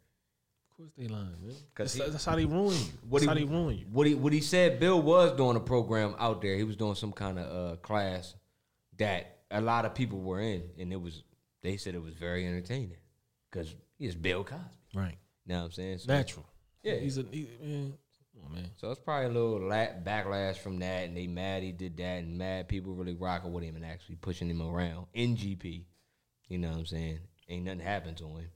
Course 0.81 0.93
they 0.97 1.09
lying, 1.09 1.35
man. 1.43 1.55
That's, 1.77 1.93
he- 1.95 2.01
that's 2.01 2.25
how 2.25 2.37
they 2.37 2.47
ruin 2.47 2.73
you. 2.75 2.85
What 3.09 3.21
That's 3.21 3.23
he, 3.23 3.29
how 3.29 3.35
they 3.35 3.45
ruin 3.45 3.79
you. 3.79 3.85
What 3.93 4.07
he 4.07 4.15
what 4.15 4.33
he 4.33 4.41
said, 4.41 4.81
Bill 4.81 5.01
was 5.03 5.33
doing 5.37 5.57
a 5.57 5.61
program 5.61 6.15
out 6.19 6.41
there. 6.41 6.57
He 6.57 6.65
was 6.65 6.77
doing 6.77 6.95
some 6.95 7.13
kind 7.13 7.39
of 7.39 7.73
uh, 7.73 7.77
class 7.77 8.35
that 8.99 9.41
a 9.51 9.61
lot 9.61 9.85
of 9.85 9.95
people 9.95 10.21
were 10.21 10.41
in, 10.41 10.63
and 10.79 10.91
it 10.93 11.01
was 11.01 11.23
they 11.63 11.77
said 11.77 11.95
it 11.95 12.03
was 12.03 12.15
very 12.15 12.47
entertaining 12.47 12.97
because 13.51 13.75
he's 13.99 14.15
Bill 14.15 14.43
Cosby. 14.43 14.65
Right. 14.95 15.19
You 15.45 15.53
know 15.53 15.59
what 15.61 15.65
I'm 15.67 15.73
saying? 15.73 15.99
So- 15.99 16.13
Natural. 16.13 16.47
Yeah. 16.83 16.95
He's 16.97 17.19
a 17.19 17.25
he, 17.31 17.47
man. 17.63 17.93
On, 18.47 18.55
man. 18.55 18.71
So 18.77 18.91
it's 18.91 19.01
probably 19.01 19.27
a 19.27 19.29
little 19.29 19.69
la- 19.69 19.93
backlash 20.03 20.57
from 20.57 20.79
that, 20.79 21.05
and 21.05 21.15
they 21.15 21.27
mad 21.27 21.63
he 21.63 21.73
did 21.73 21.99
that, 21.99 22.21
and 22.23 22.39
mad 22.39 22.69
people 22.69 22.95
really 22.95 23.15
rocking 23.15 23.53
with 23.53 23.65
him 23.65 23.77
and 23.77 23.85
actually 23.85 24.15
pushing 24.17 24.49
him 24.49 24.63
around 24.63 25.09
in 25.13 25.37
GP. 25.37 25.85
You 26.49 26.57
know 26.59 26.71
what 26.71 26.79
I'm 26.79 26.87
saying? 26.87 27.19
Ain't 27.51 27.65
nothing 27.67 27.81
happened 27.81 28.17
to 28.19 28.25
him. 28.29 28.47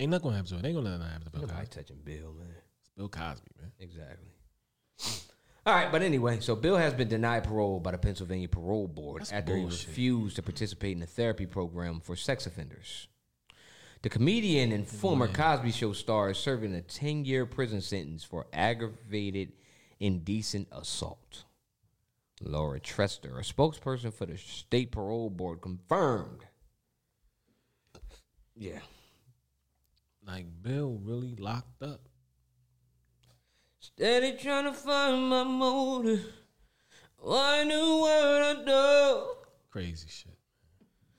Ain't 0.00 0.10
nothing 0.10 0.30
gonna 0.30 0.36
happen 0.36 0.50
to 0.50 0.56
it. 0.56 0.64
Ain't 0.66 0.76
gonna 0.76 0.88
let 0.88 0.98
nothing 0.98 1.12
happen 1.12 1.24
to 1.26 1.30
Bill 1.30 1.40
Nobody 1.42 1.60
Cosby. 1.60 1.74
touching 1.74 1.96
Bill, 2.02 2.32
man. 2.32 2.54
It's 2.80 2.90
Bill 2.96 3.08
Cosby, 3.10 3.50
man. 3.60 3.72
Exactly. 3.78 4.28
All 5.66 5.74
right, 5.74 5.92
but 5.92 6.00
anyway, 6.00 6.40
so 6.40 6.56
Bill 6.56 6.78
has 6.78 6.94
been 6.94 7.08
denied 7.08 7.44
parole 7.44 7.80
by 7.80 7.90
the 7.90 7.98
Pennsylvania 7.98 8.48
Parole 8.48 8.88
Board 8.88 9.20
That's 9.20 9.32
after 9.32 9.54
he 9.54 9.64
refused 9.66 10.36
to 10.36 10.42
participate 10.42 10.96
in 10.96 11.02
a 11.02 11.06
therapy 11.06 11.44
program 11.44 12.00
for 12.00 12.16
sex 12.16 12.46
offenders. 12.46 13.08
The 14.00 14.08
comedian 14.08 14.72
and 14.72 14.88
former 14.88 15.28
Cosby 15.28 15.72
Show 15.72 15.92
star 15.92 16.30
is 16.30 16.38
serving 16.38 16.74
a 16.74 16.80
10 16.80 17.26
year 17.26 17.44
prison 17.44 17.82
sentence 17.82 18.24
for 18.24 18.46
aggravated 18.54 19.52
indecent 20.00 20.68
assault. 20.72 21.44
Laura 22.42 22.80
Treaster, 22.80 23.38
a 23.38 23.42
spokesperson 23.42 24.14
for 24.14 24.24
the 24.24 24.38
state 24.38 24.92
parole 24.92 25.28
board, 25.28 25.60
confirmed. 25.60 26.46
Yeah. 28.56 28.78
Like 30.26 30.46
Bill 30.62 30.98
really 31.02 31.34
locked 31.36 31.82
up. 31.82 32.00
Steady 33.78 34.36
trying 34.36 34.64
to 34.64 34.72
find 34.72 35.28
my 35.28 35.44
motive. 35.44 36.24
Why 37.16 37.64
knew 37.64 37.98
what 38.00 38.42
I 38.42 38.62
know. 38.64 39.36
Crazy 39.70 40.08
shit. 40.08 40.36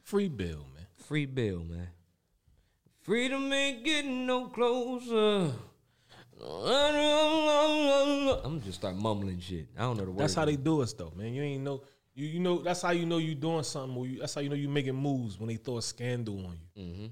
Free 0.04 0.28
Bill, 0.28 0.66
man. 0.74 0.86
Free 0.96 1.26
Bill, 1.26 1.64
man. 1.64 1.88
Freedom 3.02 3.52
ain't 3.52 3.84
getting 3.84 4.28
no 4.28 4.46
closer. 4.48 5.54
I'm 8.44 8.62
just 8.62 8.80
start 8.80 8.96
mumbling 8.96 9.40
shit. 9.40 9.68
I 9.78 9.82
don't 9.82 9.98
know 9.98 10.06
the 10.06 10.12
words. 10.12 10.20
That's 10.20 10.36
how 10.36 10.46
they 10.46 10.56
do 10.56 10.82
us, 10.82 10.94
though, 10.94 11.12
man. 11.16 11.34
You 11.34 11.44
ain't 11.44 11.64
know. 11.64 11.82
You 12.14 12.28
you 12.28 12.40
know. 12.40 12.62
That's 12.62 12.82
how 12.82 12.92
you 12.92 13.06
know 13.06 13.18
you 13.18 13.36
doing 13.36 13.64
something. 13.64 13.98
Or 13.98 14.08
you, 14.08 14.20
that's 14.20 14.36
how 14.36 14.42
you 14.42 14.50
know 14.50 14.56
you 14.56 14.70
making 14.70 14.96
moves 14.96 15.40
when 15.40 15.50
they 15.50 15.56
throw 15.56 15.78
a 15.78 15.82
scandal 15.82 16.46
on 16.46 16.58
you. 16.76 16.84
Mm-hmm. 16.84 17.06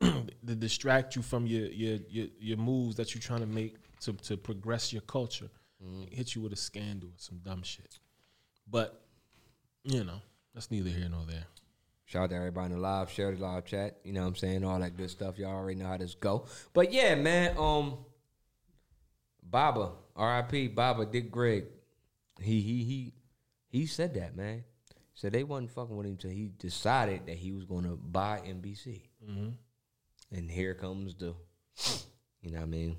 to 0.46 0.54
distract 0.54 1.16
you 1.16 1.22
from 1.22 1.46
your 1.46 1.66
your 1.66 1.98
your, 2.08 2.26
your 2.38 2.56
moves 2.56 2.96
that 2.96 3.14
you're 3.14 3.22
trying 3.22 3.40
to 3.40 3.46
make 3.46 3.76
to 4.00 4.12
to 4.14 4.36
progress 4.36 4.92
your 4.92 5.02
culture. 5.02 5.50
Mm-hmm. 5.84 6.14
Hit 6.14 6.34
you 6.34 6.42
with 6.42 6.52
a 6.52 6.56
scandal, 6.56 7.10
some 7.16 7.38
dumb 7.38 7.62
shit. 7.62 7.98
But 8.70 9.00
you 9.84 10.04
know, 10.04 10.20
that's 10.54 10.70
neither 10.70 10.90
here 10.90 11.08
nor 11.08 11.24
there. 11.26 11.46
Shout 12.04 12.24
out 12.24 12.30
to 12.30 12.36
everybody 12.36 12.66
in 12.66 12.72
the 12.72 12.78
live, 12.78 13.10
share 13.10 13.32
the 13.32 13.40
live 13.40 13.64
chat. 13.64 13.98
You 14.02 14.12
know 14.12 14.22
what 14.22 14.28
I'm 14.28 14.36
saying? 14.36 14.64
All 14.64 14.80
that 14.80 14.96
good 14.96 15.10
stuff. 15.10 15.38
Y'all 15.38 15.50
already 15.54 15.78
know 15.78 15.86
how 15.86 15.96
this 15.96 16.14
go. 16.14 16.46
But 16.72 16.92
yeah, 16.92 17.14
man, 17.14 17.56
um 17.56 17.98
Baba, 19.42 19.92
R.I.P. 20.16 20.68
Baba 20.68 21.06
Dick 21.06 21.30
Greg. 21.30 21.66
He 22.40 22.60
he 22.60 22.84
he 22.84 23.14
he 23.68 23.86
said 23.86 24.14
that, 24.14 24.36
man. 24.36 24.64
Said 25.14 25.32
they 25.32 25.44
wasn't 25.44 25.70
fucking 25.70 25.96
with 25.96 26.06
him 26.06 26.16
till 26.16 26.30
he 26.30 26.50
decided 26.58 27.26
that 27.26 27.36
he 27.36 27.52
was 27.52 27.64
gonna 27.64 27.96
buy 27.96 28.40
NBC. 28.46 29.02
Mhm. 29.28 29.52
And 30.32 30.50
here 30.50 30.74
comes 30.74 31.14
the 31.14 31.34
you 32.42 32.50
know 32.52 32.58
what 32.58 32.64
I 32.64 32.66
mean? 32.66 32.96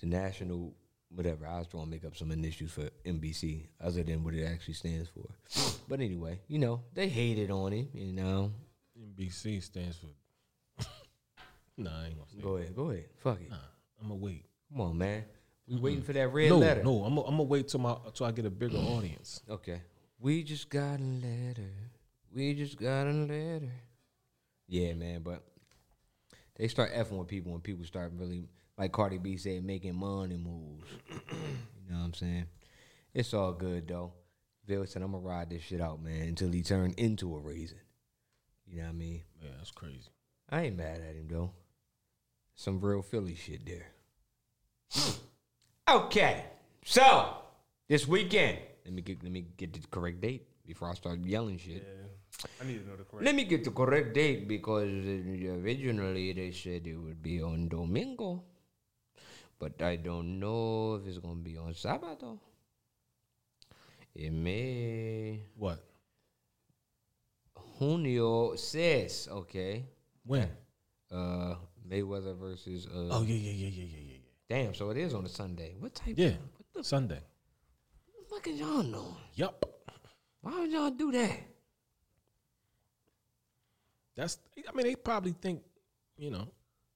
The 0.00 0.06
national 0.06 0.74
whatever. 1.14 1.46
I 1.46 1.58
was 1.58 1.68
trying 1.68 1.84
to 1.84 1.90
make 1.90 2.04
up 2.04 2.16
some 2.16 2.30
initials 2.30 2.72
for 2.72 2.90
NBC 3.06 3.66
other 3.80 4.02
than 4.02 4.24
what 4.24 4.34
it 4.34 4.44
actually 4.44 4.74
stands 4.74 5.08
for. 5.08 5.28
But 5.88 6.00
anyway, 6.00 6.40
you 6.48 6.58
know, 6.58 6.82
they 6.92 7.08
hated 7.08 7.50
on 7.50 7.72
him, 7.72 7.88
you 7.92 8.12
know. 8.12 8.52
NBC 8.98 9.62
stands 9.62 9.96
for. 9.96 10.84
nah, 11.76 12.02
I 12.02 12.06
ain't 12.06 12.16
gonna 12.16 12.30
say. 12.34 12.40
Go 12.40 12.56
ahead, 12.56 12.74
go 12.74 12.90
ahead. 12.90 13.06
Fuck 13.16 13.40
it. 13.40 13.50
Nah, 13.50 13.56
I'm 14.00 14.08
gonna 14.08 14.20
wait. 14.20 14.44
Come 14.70 14.80
on, 14.80 14.98
man. 14.98 15.24
We 15.66 15.76
waiting 15.78 16.02
for 16.02 16.12
that 16.12 16.28
red 16.28 16.50
no, 16.50 16.58
letter. 16.58 16.82
No, 16.82 17.04
I'm 17.04 17.14
gonna 17.14 17.42
wait 17.42 17.68
till 17.68 17.80
my 17.80 17.96
till 18.12 18.26
I 18.26 18.32
get 18.32 18.44
a 18.44 18.50
bigger 18.50 18.76
audience. 18.76 19.40
Okay. 19.48 19.80
We 20.18 20.42
just 20.42 20.68
got 20.68 21.00
a 21.00 21.02
letter. 21.02 21.70
We 22.32 22.54
just 22.54 22.78
got 22.78 23.06
a 23.06 23.12
letter. 23.12 23.72
Yeah, 24.66 24.94
man, 24.94 25.22
but 25.22 25.42
they 26.56 26.68
start 26.68 26.94
effing 26.94 27.18
with 27.18 27.28
people 27.28 27.52
when 27.52 27.60
people 27.60 27.84
start 27.84 28.12
really, 28.16 28.48
like 28.78 28.92
Cardi 28.92 29.18
B 29.18 29.36
said, 29.36 29.64
making 29.64 29.96
money 29.96 30.36
moves. 30.36 30.88
you 31.10 31.90
know 31.90 31.98
what 31.98 32.04
I'm 32.04 32.14
saying? 32.14 32.46
It's 33.12 33.34
all 33.34 33.52
good 33.52 33.88
though. 33.88 34.12
Bill 34.66 34.86
said, 34.86 35.02
I'm 35.02 35.12
gonna 35.12 35.22
ride 35.22 35.50
this 35.50 35.62
shit 35.62 35.80
out, 35.80 36.02
man, 36.02 36.28
until 36.28 36.50
he 36.50 36.62
turned 36.62 36.98
into 36.98 37.34
a 37.36 37.38
raisin. 37.38 37.78
You 38.66 38.78
know 38.78 38.84
what 38.84 38.88
I 38.90 38.92
mean? 38.92 39.22
Yeah, 39.42 39.50
that's 39.58 39.70
crazy. 39.70 40.08
I 40.48 40.62
ain't 40.62 40.76
mad 40.76 41.00
at 41.00 41.16
him 41.16 41.28
though. 41.30 41.52
Some 42.54 42.80
real 42.80 43.02
Philly 43.02 43.34
shit 43.34 43.66
there. 43.66 43.88
okay, 45.90 46.44
so 46.84 47.36
this 47.88 48.08
weekend, 48.08 48.58
let 48.84 48.94
me 48.94 49.02
get 49.02 49.22
let 49.22 49.32
me 49.32 49.46
get 49.56 49.72
the 49.72 49.80
correct 49.90 50.20
date 50.20 50.46
before 50.66 50.90
I 50.90 50.94
start 50.94 51.20
yelling 51.24 51.58
shit. 51.58 51.86
I 52.60 52.64
need 52.66 52.82
to 52.82 52.88
know 52.88 52.96
the 52.96 53.04
correct. 53.04 53.24
Let 53.24 53.34
me 53.34 53.44
get 53.44 53.64
the 53.64 53.70
correct 53.70 54.14
date 54.14 54.48
because 54.48 54.88
originally 54.88 56.32
they 56.32 56.50
said 56.52 56.86
it 56.86 56.96
would 56.96 57.22
be 57.22 57.40
on 57.42 57.68
Domingo, 57.68 58.42
but 59.58 59.80
I 59.82 59.96
don't 59.96 60.38
know 60.40 60.96
if 60.96 61.06
it's 61.06 61.18
gonna 61.18 61.36
be 61.42 61.56
on 61.56 61.72
Sábado. 61.74 62.38
It 64.14 64.32
may. 64.32 65.40
What? 65.56 65.82
Junio 67.80 68.56
says 68.56 69.28
okay. 69.30 69.84
When? 70.24 70.48
Uh, 71.10 71.56
Mayweather 71.88 72.36
versus. 72.38 72.86
Uh, 72.86 73.08
Oh 73.10 73.22
yeah, 73.22 73.34
yeah, 73.34 73.52
yeah, 73.52 73.68
yeah, 73.68 73.84
yeah, 73.84 73.98
yeah, 73.98 74.12
yeah. 74.12 74.18
Damn, 74.48 74.74
so 74.74 74.90
it 74.90 74.96
is 74.98 75.14
on 75.14 75.24
a 75.24 75.28
Sunday. 75.28 75.74
What 75.78 75.94
type? 75.94 76.14
Yeah, 76.16 76.32
Of, 76.76 76.86
Sunday. 76.86 77.20
what 78.12 78.28
the 78.28 78.34
fuck 78.34 78.46
is 78.48 78.60
y'all 78.60 78.82
know? 78.82 79.16
Yup. 79.34 79.73
Why 80.44 80.60
would 80.60 80.70
y'all 80.70 80.90
do 80.90 81.10
that? 81.12 81.40
That's. 84.14 84.38
I 84.68 84.76
mean, 84.76 84.86
they 84.86 84.94
probably 84.94 85.32
think, 85.32 85.62
you 86.16 86.30
know. 86.30 86.48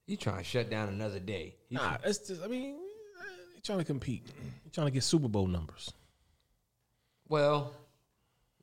He 0.06 0.16
trying 0.16 0.38
to 0.38 0.44
shut 0.44 0.70
down 0.70 0.88
another 0.88 1.18
day. 1.18 1.56
He 1.68 1.74
Nah, 1.74 1.96
it's 2.04 2.18
just. 2.18 2.42
I 2.42 2.46
mean, 2.46 2.76
they 3.54 3.60
trying 3.62 3.78
to 3.78 3.84
compete. 3.84 4.26
They 4.64 4.70
trying 4.70 4.86
to 4.86 4.90
get 4.90 5.02
Super 5.02 5.28
Bowl 5.28 5.46
numbers. 5.46 5.92
Well, 7.28 7.74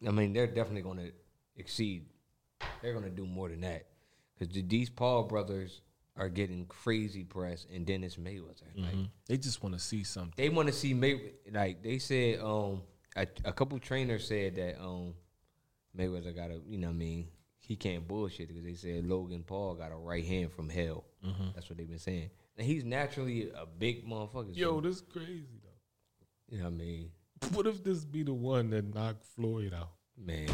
I 0.07 0.11
mean, 0.11 0.33
they're 0.33 0.47
definitely 0.47 0.81
going 0.81 0.97
to 0.97 1.11
exceed. 1.57 2.05
They're 2.81 2.93
going 2.93 3.05
to 3.05 3.11
do 3.11 3.25
more 3.25 3.49
than 3.49 3.61
that 3.61 3.85
because 4.37 4.55
these 4.67 4.89
Paul 4.89 5.23
brothers 5.23 5.81
are 6.17 6.29
getting 6.29 6.65
crazy 6.67 7.23
press, 7.25 7.65
and 7.73 7.85
Dennis 7.85 8.15
Mayweather. 8.15 8.63
Like 8.75 8.93
Mhm. 8.95 9.09
They 9.27 9.37
just 9.37 9.61
want 9.61 9.75
to 9.75 9.79
see 9.81 10.03
something. 10.03 10.33
they 10.37 10.47
want 10.49 10.67
to 10.67 10.73
see 10.73 10.93
May. 10.93 11.33
Like 11.51 11.83
they 11.83 11.99
said, 11.99 12.39
um, 12.39 12.83
a, 13.15 13.27
a 13.45 13.53
couple 13.53 13.77
trainers 13.79 14.27
said 14.27 14.55
that 14.55 14.79
um, 14.81 15.13
Mayweather 15.97 16.35
got 16.35 16.51
a. 16.51 16.59
You 16.67 16.77
know, 16.77 16.87
what 16.87 16.93
I 16.93 16.97
mean, 16.97 17.27
he 17.59 17.75
can't 17.75 18.07
bullshit 18.07 18.47
because 18.49 18.63
they 18.63 18.73
said 18.75 19.05
Logan 19.07 19.43
Paul 19.45 19.75
got 19.75 19.91
a 19.91 19.95
right 19.95 20.25
hand 20.25 20.51
from 20.51 20.69
hell. 20.69 21.05
Mhm. 21.25 21.53
That's 21.55 21.69
what 21.69 21.77
they've 21.77 21.89
been 21.89 21.99
saying. 21.99 22.29
And 22.57 22.65
he's 22.67 22.83
naturally 22.83 23.49
a 23.49 23.65
big 23.65 24.07
motherfucker. 24.07 24.55
Yo, 24.55 24.75
so, 24.77 24.81
this 24.81 25.01
crazy 25.01 25.59
though. 25.63 26.55
you 26.55 26.57
know 26.59 26.65
what 26.65 26.73
I 26.73 26.77
mean, 26.77 27.11
What 27.53 27.67
if 27.67 27.83
this 27.83 28.05
be 28.05 28.23
the 28.23 28.33
one 28.33 28.69
that 28.71 28.93
knocked 28.93 29.25
Floyd 29.35 29.73
out? 29.73 29.89
man. 30.17 30.47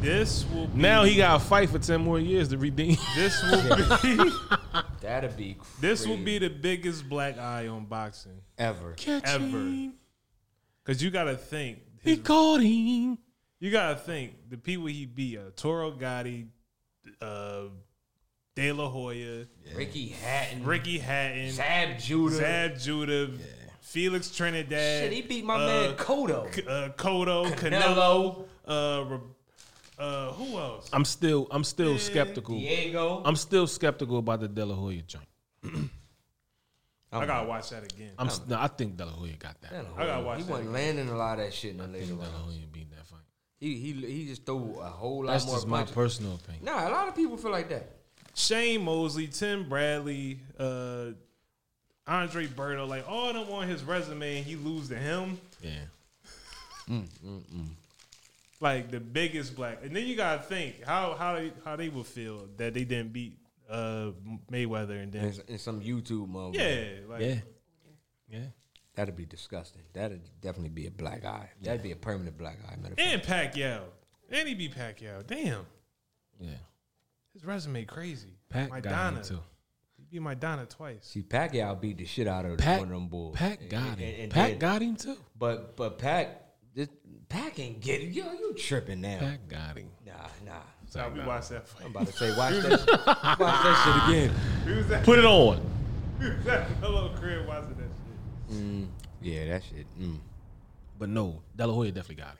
This 0.00 0.44
will 0.52 0.66
be, 0.66 0.80
Now 0.82 1.04
he 1.04 1.16
got 1.16 1.38
to 1.40 1.44
fight 1.44 1.70
for 1.70 1.78
ten 1.78 2.00
more 2.02 2.20
years 2.20 2.48
to 2.48 2.58
redeem. 2.58 2.96
This 3.16 3.42
will 3.42 3.62
be. 4.02 4.30
That'd 5.00 5.36
be 5.36 5.56
this 5.80 6.06
will 6.06 6.16
be 6.18 6.38
the 6.38 6.48
biggest 6.50 7.08
black 7.08 7.38
eye 7.38 7.68
on 7.68 7.86
boxing 7.86 8.40
ever. 8.58 8.92
Catch 8.92 9.24
ever. 9.26 9.90
Him. 10.84 10.90
Because 10.92 11.02
you 11.02 11.10
got 11.10 11.24
to 11.24 11.36
think. 11.36 11.78
He 12.02 12.10
his- 12.10 12.20
caught 12.20 12.60
him. 12.60 13.18
You 13.60 13.70
gotta 13.70 13.96
think 13.96 14.50
the 14.50 14.58
people 14.58 14.86
he 14.86 15.06
beat: 15.06 15.38
uh, 15.38 15.42
Toro 15.56 15.90
Gotti, 15.92 16.48
uh, 17.22 17.62
De 18.54 18.72
La 18.72 18.90
Hoya, 18.90 19.46
Ricky 19.74 20.08
Hatton, 20.08 20.64
Ricky 20.64 20.98
Hatton, 20.98 21.50
Zab 21.50 21.98
Judah. 21.98 22.34
Zab 22.34 22.78
Judah, 22.78 23.30
Felix 23.80 24.30
Trinidad. 24.30 25.04
Shit, 25.04 25.12
he 25.12 25.22
beat 25.22 25.46
my 25.46 25.54
uh, 25.54 25.58
man 25.66 25.94
Cotto. 25.96 26.52
K- 26.52 26.62
uh, 26.68 26.90
Cotto, 26.90 27.46
Canelo. 27.54 28.44
Canelo, 28.66 29.16
uh, 29.16 29.18
Uh, 29.96 30.32
who 30.32 30.58
else? 30.58 30.90
I'm 30.92 31.04
still 31.06 31.46
I'm 31.50 31.64
still 31.64 31.92
Yeah. 31.92 31.98
skeptical. 31.98 32.58
Diego. 32.58 33.22
I'm 33.24 33.36
still 33.36 33.66
skeptical 33.66 34.18
about 34.18 34.40
the 34.40 34.48
De 34.48 34.66
La 34.66 34.74
Hoya 34.74 35.02
joint. 35.02 35.28
I 37.22 37.26
gotta 37.26 37.46
watch 37.48 37.70
that 37.70 37.84
again. 37.84 38.10
I'm 38.18 38.26
s- 38.28 38.40
no, 38.46 38.58
I 38.60 38.66
think 38.68 38.96
De 38.96 39.04
La 39.06 39.12
Hoya 39.12 39.32
got 39.38 39.60
that. 39.62 39.72
I 39.96 40.06
gotta 40.06 40.22
watch 40.22 40.38
He 40.38 40.42
that 40.44 40.50
wasn't 40.50 40.68
again. 40.70 40.72
landing 40.72 41.08
a 41.08 41.16
lot 41.16 41.38
of 41.38 41.44
that 41.44 41.54
shit 41.54 41.70
in 41.72 41.78
the 41.78 41.86
later 41.86 42.06
De 42.06 42.14
La 42.14 42.24
rounds. 42.24 42.36
Hoya 42.56 42.66
beat 42.72 42.90
that 42.90 43.06
fight. 43.06 43.20
He 43.58 43.76
he 43.76 43.92
he 43.92 44.26
just 44.26 44.44
threw 44.44 44.78
a 44.80 44.84
whole 44.86 45.24
lot 45.24 45.32
That's 45.32 45.46
more 45.46 45.56
just 45.56 45.66
my 45.68 45.78
punches. 45.78 45.94
personal 45.94 46.34
opinion. 46.34 46.64
Nah, 46.64 46.88
a 46.88 46.90
lot 46.90 47.08
of 47.08 47.14
people 47.16 47.36
feel 47.36 47.50
like 47.52 47.68
that. 47.70 47.88
Shane 48.34 48.82
Mosley, 48.84 49.28
Tim 49.28 49.68
Bradley, 49.68 50.40
uh, 50.58 51.06
Andre 52.06 52.46
Berto, 52.46 52.86
like 52.88 53.08
all 53.08 53.28
of 53.30 53.34
them 53.34 53.50
on 53.54 53.68
his 53.68 53.82
resume, 53.84 54.38
and 54.38 54.44
he 54.46 54.56
lose 54.56 54.88
to 54.88 54.96
him. 54.96 55.38
Yeah. 55.62 55.70
Mm, 56.88 57.08
mm, 57.24 57.40
mm. 57.54 57.66
Like 58.60 58.90
the 58.90 59.00
biggest 59.00 59.56
black, 59.56 59.78
and 59.82 59.96
then 59.96 60.06
you 60.06 60.16
gotta 60.16 60.42
think 60.42 60.84
how 60.84 61.14
how 61.14 61.42
how 61.64 61.76
they 61.76 61.88
would 61.88 62.06
feel 62.06 62.46
that 62.58 62.74
they 62.74 62.84
didn't 62.84 63.12
beat 63.14 63.38
uh 63.74 64.12
Mayweather, 64.50 65.02
and 65.02 65.12
then 65.12 65.24
And, 65.26 65.42
and 65.48 65.60
some 65.60 65.80
YouTube 65.80 66.28
motherfucker. 66.30 66.54
yeah, 66.56 67.06
like 67.08 67.20
Yeah. 67.22 67.40
Yeah. 68.28 68.46
That'd 68.94 69.16
be 69.16 69.26
disgusting. 69.26 69.82
That'd 69.92 70.22
definitely 70.40 70.68
be 70.70 70.86
a 70.86 70.90
black 70.90 71.24
eye. 71.24 71.50
That'd 71.62 71.82
be 71.82 71.90
a 71.92 71.96
permanent 71.96 72.38
black 72.38 72.58
eye. 72.68 72.76
Matter 72.76 72.92
of 72.92 72.98
fact. 72.98 73.00
and 73.00 73.22
Pacquiao, 73.62 73.82
and 74.30 74.48
he 74.48 74.54
beat 74.54 74.74
Pacquiao. 74.74 75.26
Damn, 75.26 75.66
Yeah. 76.40 76.50
his 77.32 77.44
resume 77.44 77.84
crazy. 77.84 78.38
Pat 78.48 78.70
my 78.70 78.80
got 78.80 78.90
Donna, 78.90 79.16
him 79.18 79.24
too. 79.24 79.40
he 79.96 80.04
beat 80.04 80.20
Maidana 80.22 80.68
twice. 80.68 81.06
See, 81.06 81.22
Pacquiao 81.22 81.80
beat 81.80 81.98
the 81.98 82.04
shit 82.04 82.28
out 82.28 82.44
of 82.44 82.58
Pat- 82.58 82.78
one 82.80 82.88
of 82.88 82.94
them 82.94 83.08
bulls. 83.08 83.36
Pat 83.36 83.60
And- 83.60 83.70
got 83.70 83.88
and- 83.88 84.00
him. 84.00 84.20
and 84.24 84.32
Pat 84.32 84.50
then- 84.50 84.58
got 84.60 84.80
him 84.82 84.96
too. 84.96 85.18
But 85.36 85.76
but 85.76 85.98
Pac, 85.98 86.28
this, 86.72 86.88
Pac 87.28 87.58
ain't 87.58 87.80
get 87.80 88.00
it. 88.00 88.12
Yo, 88.12 88.32
you 88.32 88.54
tripping 88.54 89.00
now? 89.00 89.18
Pat 89.18 89.48
got 89.48 89.76
him. 89.76 89.90
Nah, 90.06 90.28
nah. 90.44 90.62
Now 90.94 91.08
we 91.08 91.20
watched 91.20 91.50
that 91.50 91.66
fight. 91.66 91.84
I'm 91.84 91.90
about 91.90 92.06
to 92.06 92.12
say, 92.12 92.36
watch 92.36 92.54
that. 92.54 92.80
shit. 92.80 93.06
Watch 93.06 93.38
that 93.38 94.06
shit 94.08 94.14
again. 94.14 94.34
We 94.66 94.76
was 94.76 94.90
at, 94.90 95.04
Put 95.04 95.18
it 95.18 95.24
on. 95.24 95.60
we 96.20 96.28
was 96.30 96.46
at 96.46 96.68
a 96.82 97.10
crib 97.18 97.46
watching 97.46 97.74
that 97.76 97.88
shit. 98.48 98.56
Mm, 98.56 98.86
yeah, 99.20 99.46
that 99.48 99.62
shit. 99.64 99.86
Mm. 100.00 100.18
But 100.98 101.08
no, 101.08 101.42
De 101.56 101.66
La 101.66 101.74
Hoya 101.74 101.90
definitely 101.90 102.22
got 102.22 102.36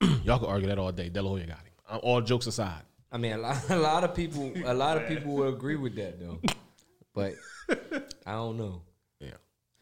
him. 0.00 0.20
Y'all 0.24 0.38
can 0.38 0.48
argue 0.48 0.68
that 0.68 0.78
all 0.78 0.92
day. 0.92 1.08
De 1.08 1.20
La 1.20 1.28
Hoya 1.28 1.46
got 1.46 1.58
him. 1.58 1.72
Uh, 1.88 1.96
All 1.98 2.20
jokes 2.22 2.46
aside. 2.46 2.82
I 3.12 3.18
mean, 3.18 3.32
a 3.32 3.38
lot, 3.38 3.70
a 3.70 3.76
lot 3.76 4.04
of 4.04 4.14
people, 4.14 4.52
a 4.64 4.74
lot 4.74 4.96
of 4.96 5.06
people 5.06 5.34
will 5.34 5.48
agree 5.48 5.76
with 5.76 5.94
that 5.96 6.18
though. 6.18 6.40
But 7.14 7.34
I 8.26 8.32
don't 8.32 8.56
know. 8.56 8.82
Yeah. 9.20 9.28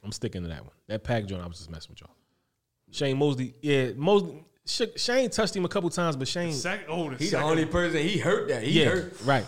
I'm 0.04 0.12
sticking 0.12 0.42
to 0.42 0.48
that 0.48 0.62
one. 0.62 0.74
That 0.88 1.04
pack 1.04 1.26
joint, 1.26 1.42
I 1.42 1.46
was 1.46 1.58
just 1.58 1.70
messing 1.70 1.90
with 1.92 2.00
y'all. 2.00 2.10
Shane 2.90 3.16
Mosley, 3.16 3.54
yeah, 3.62 3.92
Mosley. 3.96 4.44
Sh- 4.66 4.82
Shane 4.96 5.28
touched 5.30 5.56
him 5.56 5.64
a 5.64 5.68
couple 5.68 5.90
times, 5.90 6.16
but 6.16 6.28
Shane, 6.28 6.52
Second, 6.52 6.86
oh, 6.88 7.10
the 7.10 7.16
He 7.16 7.30
the 7.30 7.40
only 7.42 7.66
person 7.66 8.00
he 8.00 8.18
hurt 8.18 8.48
that. 8.48 8.62
He 8.62 8.80
yeah, 8.82 8.90
hurt. 8.90 9.14
right. 9.24 9.44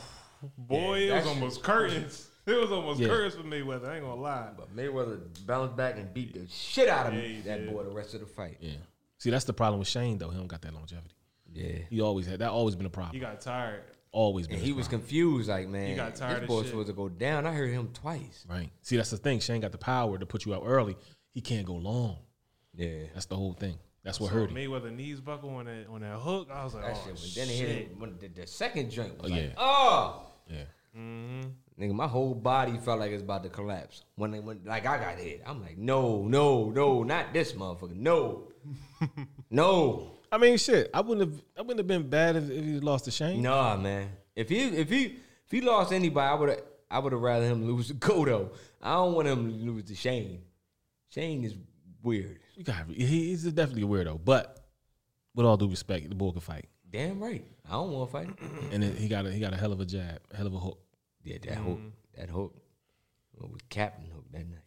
boy, 0.58 0.98
Yeah, 0.98 1.14
it 1.14 1.18
was 1.18 1.26
almost 1.28 1.62
curtains. 1.62 2.28
It 2.46 2.60
was 2.60 2.70
almost 2.70 3.00
Yeah. 3.00 3.08
curtains 3.08 3.34
for 3.36 3.42
Mayweather. 3.42 3.88
I 3.88 3.94
ain't 3.96 4.04
gonna 4.04 4.20
lie. 4.20 4.50
But 4.54 4.76
Mayweather 4.76 5.18
bounced 5.46 5.76
back 5.76 5.96
and 5.96 6.12
beat 6.12 6.34
the 6.34 6.46
shit 6.46 6.90
out 6.90 7.06
of 7.06 7.14
Yeah, 7.14 7.40
that 7.46 7.58
did. 7.64 7.70
boy 7.72 7.84
the 7.84 7.90
rest 7.90 8.12
of 8.12 8.20
the 8.20 8.26
fight. 8.26 8.58
Yeah. 8.60 8.72
See, 9.16 9.30
that's 9.30 9.46
the 9.46 9.54
problem 9.54 9.78
with 9.78 9.88
Shane 9.88 10.18
though. 10.18 10.28
He 10.28 10.36
don't 10.36 10.46
got 10.46 10.60
that 10.60 10.74
longevity. 10.74 11.14
Yeah. 11.54 11.78
He 11.88 12.02
always 12.02 12.26
had 12.26 12.40
that. 12.40 12.50
Always 12.50 12.76
been 12.76 12.84
a 12.84 12.90
problem. 12.90 13.14
He 13.14 13.20
got 13.20 13.40
tired. 13.40 13.84
Always 14.12 14.46
been. 14.46 14.56
And 14.56 14.60
his 14.60 14.68
he 14.68 14.74
was 14.74 14.88
confused, 14.88 15.48
like, 15.48 15.68
man, 15.68 15.88
he 15.88 15.94
got 15.94 16.16
tired 16.16 16.36
this 16.36 16.42
of 16.42 16.48
boy's 16.48 16.62
shit. 16.64 16.70
supposed 16.72 16.88
to 16.88 16.92
go 16.92 17.08
down. 17.08 17.46
I 17.46 17.52
heard 17.54 17.70
him 17.70 17.88
twice. 17.94 18.44
right. 18.46 18.68
See, 18.82 18.98
that's 18.98 19.08
the 19.10 19.16
thing. 19.16 19.40
Shane 19.40 19.62
got 19.62 19.72
the 19.72 19.78
power 19.78 20.18
to 20.18 20.26
put 20.26 20.44
you 20.44 20.54
out 20.54 20.64
early. 20.66 20.96
He 21.32 21.40
can't 21.40 21.64
go 21.64 21.76
long. 21.76 22.18
Yeah. 22.74 23.04
That's 23.14 23.24
the 23.24 23.36
whole 23.36 23.54
thing. 23.54 23.78
That's 24.04 24.20
what 24.20 24.30
So 24.30 24.36
hurt 24.36 24.50
him. 24.50 24.56
Mayweather 24.56 24.94
knees 24.94 25.20
buckle 25.20 25.50
on 25.56 25.64
that 25.64 25.86
on 25.90 26.02
that 26.02 26.18
hook. 26.18 26.48
I 26.52 26.62
was 26.64 26.74
like, 26.74 26.84
That 26.84 26.92
oh 26.96 27.02
shit 27.04 27.12
was, 27.12 27.26
shit. 27.26 27.46
then 27.46 27.54
it 27.54 27.58
hit 27.58 27.88
him 27.88 27.98
when 28.00 28.18
the, 28.18 28.28
the 28.28 28.46
second 28.46 28.92
drink 28.92 29.20
was 29.22 29.30
Oh, 29.32 29.34
like, 29.34 29.42
yeah. 29.44 29.50
oh, 29.56 30.26
Yeah. 30.48 30.62
Mm-hmm. 30.96 31.40
nigga, 31.82 31.92
my 31.92 32.06
whole 32.06 32.34
body 32.36 32.76
felt 32.78 33.00
like 33.00 33.10
it's 33.10 33.22
about 33.22 33.42
to 33.42 33.48
collapse 33.48 34.04
when 34.14 34.30
they 34.30 34.38
went 34.40 34.64
like 34.66 34.86
I 34.86 34.98
got 34.98 35.16
hit. 35.18 35.42
I'm 35.44 35.60
like, 35.62 35.76
no, 35.78 36.22
no, 36.22 36.70
no, 36.70 37.02
not 37.02 37.32
this 37.32 37.52
motherfucker, 37.52 37.96
no, 37.96 38.52
no, 39.50 40.12
I 40.30 40.38
mean, 40.38 40.56
shit. 40.56 40.90
I 40.94 41.00
wouldn't 41.00 41.28
have. 41.32 41.42
I 41.56 41.62
wouldn't 41.62 41.78
have 41.78 41.86
been 41.86 42.08
bad 42.08 42.36
if, 42.36 42.50
if 42.50 42.64
he 42.64 42.80
lost 42.80 43.04
to 43.06 43.10
Shane. 43.10 43.42
nah, 43.42 43.76
man. 43.76 44.08
If 44.36 44.48
he 44.48 44.58
if 44.64 44.88
he 44.90 45.04
if 45.44 45.50
he 45.50 45.60
lost 45.60 45.92
anybody, 45.92 46.26
I 46.28 46.34
would 46.34 46.48
have 46.48 46.62
I 46.90 46.98
would 46.98 47.12
have 47.12 47.20
rather 47.22 47.46
him 47.46 47.64
lose 47.70 47.88
to 47.88 47.94
Cotto. 47.94 48.50
I 48.82 48.92
don't 48.94 49.14
want 49.14 49.28
him 49.28 49.46
to 49.50 49.54
lose 49.72 49.84
to 49.84 49.94
Shane. 49.94 50.42
Shane 51.08 51.44
is 51.44 51.54
weird. 52.02 52.38
You 52.54 52.64
got. 52.64 52.86
He's 52.88 53.44
definitely 53.44 53.82
a 53.82 53.86
weirdo. 53.86 54.20
But 54.24 54.64
with 55.34 55.46
all 55.46 55.56
due 55.56 55.68
respect, 55.68 56.08
the 56.08 56.14
boy 56.14 56.30
can 56.30 56.40
fight, 56.40 56.68
Damn 56.90 57.20
right. 57.20 57.44
I 57.68 57.72
don't 57.72 57.90
want 57.90 58.08
to 58.08 58.12
fight 58.12 58.38
and 58.72 58.82
then 58.82 58.94
he 58.96 59.08
got 59.08 59.26
a, 59.26 59.32
he 59.32 59.40
got 59.40 59.52
a 59.52 59.56
hell 59.56 59.72
of 59.72 59.80
a 59.80 59.84
jab, 59.84 60.20
hell 60.32 60.46
of 60.46 60.54
a 60.54 60.58
hook. 60.58 60.78
Yeah, 61.24 61.38
that 61.46 61.56
hook, 61.56 61.80
that 62.16 62.30
hook, 62.30 62.54
it 63.36 63.40
was 63.50 63.60
Captain 63.68 64.04
Hook 64.14 64.24
that 64.32 64.46
night. 64.48 64.58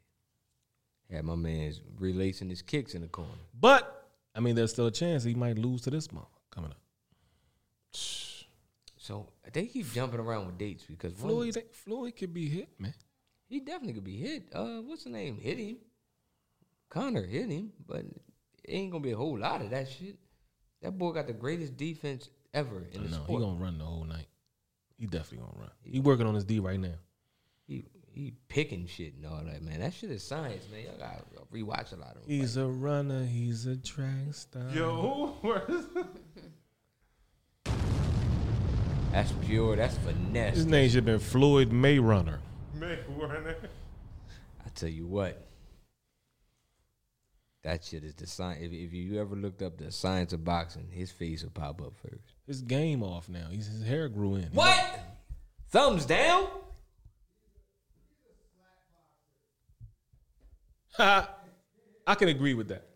Had 1.09 1.23
my 1.23 1.35
man's 1.35 1.79
relacing 1.99 2.49
his 2.49 2.61
kicks 2.61 2.95
in 2.95 3.01
the 3.01 3.07
corner. 3.07 3.31
But 3.57 4.09
I 4.35 4.41
mean, 4.41 4.55
there's 4.55 4.71
still 4.71 4.87
a 4.87 4.91
chance 4.91 5.23
he 5.23 5.35
might 5.35 5.57
lose 5.57 5.81
to 5.83 5.89
this 5.89 6.11
month 6.11 6.27
coming 6.51 6.71
up. 6.71 6.77
So 8.97 9.29
they 9.53 9.67
keep 9.67 9.91
jumping 9.93 10.19
around 10.19 10.47
with 10.47 10.57
dates 10.57 10.83
because 10.83 11.13
one- 11.13 11.31
Floyd, 11.31 11.63
Floyd 11.71 12.15
could 12.17 12.33
be 12.33 12.49
hit, 12.49 12.67
man. 12.77 12.93
he 13.47 13.61
definitely 13.61 13.93
could 13.93 14.03
be 14.03 14.17
hit. 14.17 14.49
Uh, 14.53 14.81
what's 14.81 15.05
the 15.05 15.09
name? 15.11 15.37
Hit 15.37 15.57
him. 15.57 15.77
Conor 16.89 17.25
hit 17.25 17.49
him, 17.49 17.71
but 17.87 17.99
it 17.99 18.07
ain't 18.67 18.91
gonna 18.91 19.03
be 19.03 19.11
a 19.11 19.17
whole 19.17 19.37
lot 19.37 19.61
of 19.61 19.69
that 19.71 19.87
shit. 19.89 20.17
That 20.81 20.97
boy 20.97 21.11
got 21.11 21.27
the 21.27 21.33
greatest 21.33 21.75
defense 21.77 22.29
ever 22.53 22.85
in 22.91 23.03
the 23.03 23.09
No, 23.09 23.17
he 23.17 23.23
sport. 23.23 23.41
gonna 23.41 23.57
run 23.61 23.77
the 23.77 23.85
whole 23.85 24.03
night. 24.05 24.27
He 24.97 25.05
definitely 25.05 25.45
gonna 25.47 25.59
run. 25.59 25.71
He 25.83 25.99
working 25.99 26.25
on 26.27 26.35
his 26.35 26.45
D 26.45 26.59
right 26.59 26.79
now. 26.79 26.95
He 27.67 27.85
he 28.11 28.33
picking 28.47 28.87
shit 28.87 29.13
and 29.15 29.25
all 29.25 29.43
that, 29.43 29.61
man. 29.61 29.79
That 29.79 29.93
shit 29.93 30.09
is 30.11 30.23
science, 30.23 30.65
man. 30.71 30.85
Y'all 30.85 30.97
gotta 30.97 31.23
rewatch 31.53 31.93
a 31.93 31.97
lot 31.97 32.15
of 32.15 32.21
them. 32.21 32.23
He's 32.27 32.57
a 32.57 32.65
runner. 32.65 33.23
He's 33.25 33.65
a 33.67 33.75
track 33.77 34.33
star. 34.33 34.69
Yo, 34.73 35.35
where's 35.41 35.85
That's 39.11 39.31
pure. 39.45 39.75
That's 39.75 39.97
finesse. 39.97 40.55
His 40.55 40.65
name 40.65 40.89
should 40.89 40.95
have 40.97 41.05
been 41.05 41.19
Floyd 41.19 41.71
Mayrunner. 41.71 42.37
Mayweather? 42.77 43.55
I 44.65 44.69
tell 44.75 44.89
you 44.89 45.07
what. 45.07 45.46
That 47.67 47.83
shit 47.83 48.05
is 48.05 48.15
the 48.15 48.25
science. 48.25 48.61
If, 48.63 48.71
if 48.71 48.93
you 48.93 49.19
ever 49.19 49.35
looked 49.35 49.61
up 49.61 49.77
the 49.77 49.91
science 49.91 50.31
of 50.31 50.45
boxing, 50.45 50.87
his 50.89 51.11
face 51.11 51.43
will 51.43 51.49
pop 51.49 51.81
up 51.81 51.91
first. 52.01 52.23
His 52.47 52.61
game 52.61 53.03
off 53.03 53.27
now. 53.27 53.47
He's, 53.51 53.67
his 53.67 53.83
hair 53.85 54.07
grew 54.07 54.35
in. 54.35 54.45
What? 54.53 54.97
Thumbs 55.69 56.05
down? 56.05 56.47
I 60.97 62.15
can 62.15 62.29
agree 62.29 62.53
with 62.53 62.69
that. 62.69 62.87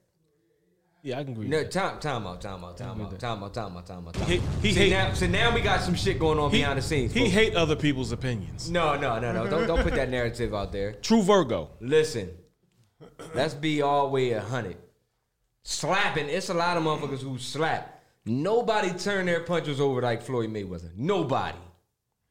Yeah, 1.03 1.19
I 1.19 1.23
can 1.23 1.33
agree. 1.33 1.47
No, 1.49 1.57
with 1.57 1.71
that. 1.71 1.79
time, 1.79 1.99
time 1.99 2.25
out, 2.27 2.39
time 2.41 2.63
out, 2.63 2.77
time 2.77 3.01
out, 3.01 3.19
time 3.19 3.43
out, 3.43 3.53
time 3.53 3.75
out, 3.75 3.85
time 3.85 4.07
out. 4.07 4.13
Time 4.13 4.27
He- 4.27 4.37
out. 4.37 4.43
he 4.61 4.71
see, 4.71 4.79
hate- 4.79 4.89
now, 4.91 5.13
so 5.13 5.27
now 5.27 5.53
we 5.53 5.59
got 5.59 5.81
some 5.81 5.95
shit 5.95 6.17
going 6.17 6.39
on 6.39 6.49
He- 6.51 6.59
behind 6.59 6.77
the 6.77 6.81
scenes. 6.83 7.11
He 7.11 7.21
folks. 7.21 7.31
hate 7.33 7.55
other 7.55 7.75
people's 7.75 8.11
opinions. 8.13 8.69
No, 8.71 8.95
no, 8.97 9.19
no, 9.19 9.33
no. 9.33 9.47
Don't 9.49 9.67
don't 9.67 9.81
put 9.81 9.95
that 9.95 10.09
narrative 10.17 10.53
out 10.55 10.71
there. 10.71 10.93
True 10.93 11.23
Virgo. 11.23 11.71
Listen, 11.81 12.29
let's 13.33 13.53
be 13.53 13.81
all 13.81 14.09
way 14.11 14.31
a 14.31 14.41
hundred. 14.41 14.77
Slapping, 15.63 16.27
it's 16.29 16.49
a 16.49 16.53
lot 16.53 16.77
of 16.77 16.83
motherfuckers 16.83 17.21
who 17.21 17.37
slap. 17.37 18.01
Nobody 18.25 18.91
turn 18.97 19.25
their 19.25 19.41
punches 19.41 19.79
over 19.81 20.01
like 20.01 20.21
Floyd 20.21 20.49
Mayweather. 20.51 20.89
Nobody. 20.95 21.57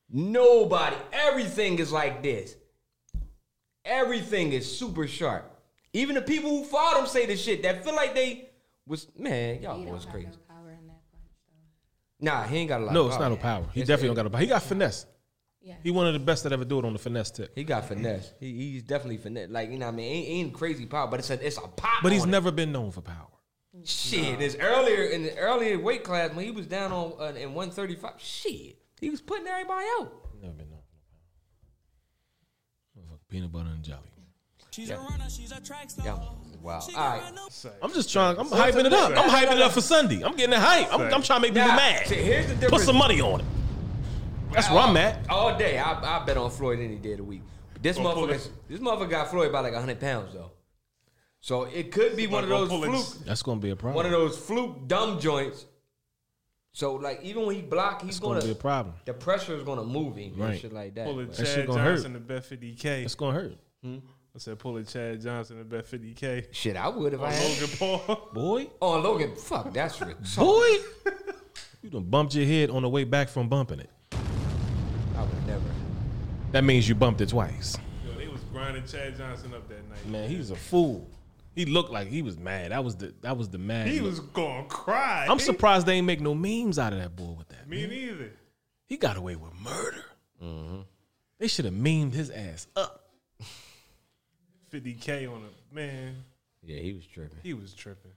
Nobody. 0.08 0.96
Everything 1.12 1.78
is 1.78 1.92
like 1.92 2.22
this. 2.22 2.56
Everything 3.84 4.52
is 4.52 4.78
super 4.78 5.06
sharp. 5.06 5.44
Even 5.92 6.14
the 6.14 6.22
people 6.22 6.50
who 6.50 6.64
fought 6.64 6.98
him 7.00 7.06
say 7.06 7.26
this 7.26 7.40
shit 7.42 7.62
that 7.62 7.82
feel 7.84 7.94
like 7.94 8.14
they 8.14 8.50
was 8.86 9.06
man, 9.16 9.62
y'all 9.62 9.78
He 9.78 9.84
don't 9.84 9.94
boys 9.94 10.04
have 10.04 10.12
crazy. 10.12 10.28
no 10.28 10.32
power 10.54 10.70
in 10.70 10.86
that 10.86 11.00
punch, 11.12 11.24
though. 12.20 12.24
Nah, 12.30 12.42
he 12.44 12.56
ain't 12.58 12.68
got 12.68 12.80
a 12.80 12.84
lot. 12.84 12.94
No, 12.94 13.02
of 13.06 13.10
it's 13.12 13.18
not 13.18 13.28
no 13.30 13.36
power. 13.36 13.64
He 13.72 13.80
It's- 13.80 13.88
definitely 13.88 14.08
don't 14.08 14.16
got 14.16 14.26
a 14.26 14.30
power. 14.30 14.40
He 14.40 14.46
got 14.46 14.62
finesse. 14.62 15.06
Yeah. 15.62 15.74
He 15.82 15.90
one 15.90 16.06
of 16.06 16.14
the 16.14 16.20
best 16.20 16.44
that 16.44 16.52
ever 16.52 16.64
do 16.64 16.78
it 16.78 16.84
on 16.84 16.94
the 16.94 16.98
finesse 16.98 17.30
tip. 17.30 17.52
He 17.54 17.64
got 17.64 17.86
finesse. 17.86 18.32
He, 18.40 18.72
he's 18.72 18.82
definitely 18.82 19.18
finesse. 19.18 19.50
Like 19.50 19.70
you 19.70 19.78
know, 19.78 19.86
what 19.86 19.92
I 19.92 19.96
mean, 19.96 20.12
ain't, 20.12 20.28
ain't 20.28 20.54
crazy 20.54 20.86
power, 20.86 21.06
but 21.06 21.20
it's 21.20 21.30
a 21.30 21.46
it's 21.46 21.58
a 21.58 21.68
pop. 21.68 22.02
But 22.02 22.12
he's 22.12 22.22
on 22.22 22.28
it. 22.28 22.32
never 22.32 22.50
been 22.50 22.72
known 22.72 22.90
for 22.90 23.02
power. 23.02 23.26
Shit, 23.84 24.40
it's 24.40 24.56
earlier 24.56 25.04
in 25.04 25.22
the 25.22 25.36
earlier 25.36 25.78
weight 25.78 26.02
class 26.02 26.34
when 26.34 26.44
he 26.44 26.50
was 26.50 26.66
down 26.66 26.92
on 26.92 27.12
uh, 27.20 27.38
in 27.38 27.54
one 27.54 27.70
thirty 27.70 27.94
five. 27.94 28.14
Shit, 28.16 28.78
he 29.00 29.10
was 29.10 29.20
putting 29.20 29.46
everybody 29.46 29.86
out. 29.98 30.12
Never 30.40 30.54
been 30.54 30.70
known 30.70 30.80
for 32.94 33.00
power. 33.00 33.18
Peanut 33.28 33.52
butter 33.52 33.68
and 33.68 33.84
jelly. 33.84 34.00
She's 34.70 34.90
a 34.90 34.96
runner, 34.96 35.28
she's 35.28 35.52
a 35.52 35.60
track 35.60 35.90
star. 35.90 36.06
Yeah, 36.06 36.18
wow. 36.62 36.80
All 36.96 37.18
right, 37.18 37.32
I'm 37.82 37.92
just 37.92 38.10
trying. 38.12 38.38
I'm 38.38 38.48
hyping 38.48 38.84
it 38.84 38.92
up. 38.92 39.10
I'm 39.16 39.28
hyping 39.28 39.56
it 39.56 39.62
up 39.62 39.72
for 39.72 39.80
Sunday. 39.80 40.22
I'm 40.24 40.36
getting 40.36 40.54
it 40.54 40.60
hype. 40.60 40.92
I'm, 40.92 41.02
I'm 41.12 41.22
trying 41.22 41.40
to 41.40 41.40
make 41.40 41.54
people 41.54 41.68
Now, 41.68 41.76
mad. 41.76 42.06
see, 42.06 42.14
here's 42.16 42.46
the 42.46 42.68
Put 42.68 42.80
some 42.80 42.96
money 42.96 43.20
on 43.20 43.40
it. 43.40 43.46
That's 44.52 44.70
where 44.70 44.80
I'm 44.80 44.96
at. 44.96 45.28
all 45.30 45.56
day. 45.56 45.78
I, 45.78 46.20
I 46.22 46.24
bet 46.24 46.36
on 46.36 46.50
Floyd 46.50 46.80
any 46.80 46.96
day 46.96 47.12
of 47.12 47.18
the 47.18 47.24
week. 47.24 47.42
This 47.82 47.96
Gonna 47.96 48.08
motherfucker, 48.10 48.34
it. 48.34 48.50
this 48.68 48.80
motherfucker 48.80 49.10
got 49.10 49.30
Floyd 49.30 49.52
by 49.52 49.60
like 49.60 49.74
hundred 49.74 50.00
pounds 50.00 50.34
though. 50.34 50.50
So 51.40 51.62
it 51.64 51.90
could 51.90 52.16
be 52.16 52.26
one 52.26 52.44
of 52.44 52.50
Gonna 52.50 52.66
those 52.66 52.68
pull 52.68 52.82
fluke, 52.82 53.24
That's 53.26 53.42
gonna 53.42 53.60
be 53.60 53.70
a 53.70 53.76
problem. 53.76 53.96
one 53.96 54.04
of 54.06 54.12
those 54.12 54.36
fluke 54.36 54.86
dumb 54.86 55.18
joints. 55.18 55.64
So 56.72 56.94
like 56.96 57.20
even 57.22 57.46
when 57.46 57.56
he 57.56 57.62
block, 57.62 58.02
he's 58.02 58.10
It's 58.10 58.18
gonna, 58.18 58.34
gonna 58.40 58.46
be 58.46 58.52
a 58.52 58.54
problem. 58.60 58.94
The 59.06 59.14
pressure 59.14 59.56
is 59.56 59.62
gonna 59.62 59.84
move 59.84 60.16
him 60.16 60.32
and 60.34 60.38
Right. 60.38 60.60
shit 60.60 60.72
like 60.72 60.94
that. 60.96 61.06
Pull 61.06 61.20
a 61.20 61.24
but- 61.24 61.36
That 61.36 61.46
shit 61.46 61.56
Chad 61.56 61.66
gonna 61.66 61.82
hurt. 61.82 61.94
Johnson 61.94 62.12
to 62.14 62.20
bet 62.20 62.44
50K. 62.44 63.04
It's 63.04 63.14
gonna 63.14 63.32
hurt. 63.40 63.56
Hmm? 63.82 63.96
I 64.34 64.38
said 64.38 64.58
pull 64.58 64.76
a 64.76 64.84
Chad 64.84 65.20
Johnson 65.22 65.58
to 65.58 65.64
bet 65.64 65.86
50K. 65.86 66.48
Shit, 66.52 66.76
I 66.76 66.88
would 66.88 67.14
if 67.14 67.20
On 67.20 67.26
I 67.26 67.32
had 67.32 67.50
Logan 67.62 67.76
Paul. 68.06 68.28
Boy, 68.34 68.68
on 68.80 69.02
Logan. 69.02 69.34
Fuck, 69.36 69.72
that's 69.72 69.98
rich. 70.02 70.16
boy, 70.36 70.68
you 71.82 71.88
done 71.90 72.04
bumped 72.04 72.34
your 72.34 72.44
head 72.46 72.68
on 72.70 72.82
the 72.82 72.88
way 72.90 73.04
back 73.04 73.28
from 73.30 73.48
bumping 73.48 73.80
it. 73.80 73.90
I 75.20 75.24
would 75.24 75.46
never. 75.46 75.64
That 76.52 76.64
means 76.64 76.88
you 76.88 76.94
bumped 76.94 77.20
it 77.20 77.28
twice. 77.28 77.76
Yo, 78.06 78.18
they 78.18 78.26
was 78.26 78.40
grinding 78.52 78.86
Chad 78.86 79.18
Johnson 79.18 79.52
up 79.52 79.68
that 79.68 79.86
night. 79.90 80.06
Man, 80.06 80.30
he's 80.30 80.50
a 80.50 80.56
fool. 80.56 81.06
He 81.54 81.66
looked 81.66 81.90
like 81.90 82.08
he 82.08 82.22
was 82.22 82.38
mad. 82.38 82.70
That 82.72 82.82
was 82.82 82.96
the 82.96 83.12
that 83.20 83.36
was 83.36 83.50
the 83.50 83.58
mad. 83.58 83.88
He 83.88 84.00
look. 84.00 84.12
was 84.12 84.20
gonna 84.20 84.64
cry. 84.64 85.26
I'm 85.28 85.38
surprised 85.38 85.84
they 85.84 85.96
ain't 85.96 86.06
make 86.06 86.22
no 86.22 86.34
memes 86.34 86.78
out 86.78 86.94
of 86.94 87.00
that 87.00 87.14
boy 87.14 87.34
with 87.36 87.48
that. 87.50 87.68
Me 87.68 87.86
neither. 87.86 88.32
He 88.86 88.96
got 88.96 89.18
away 89.18 89.36
with 89.36 89.52
murder. 89.60 90.04
Mm-hmm. 90.42 90.80
They 91.38 91.48
should 91.48 91.66
have 91.66 91.74
memed 91.74 92.14
his 92.14 92.30
ass 92.30 92.66
up. 92.74 93.10
50K 94.72 95.30
on 95.30 95.42
a 95.42 95.74
man. 95.74 96.16
Yeah, 96.62 96.80
he 96.80 96.94
was 96.94 97.04
tripping. 97.04 97.38
He 97.42 97.52
was 97.52 97.74
tripping. 97.74 98.12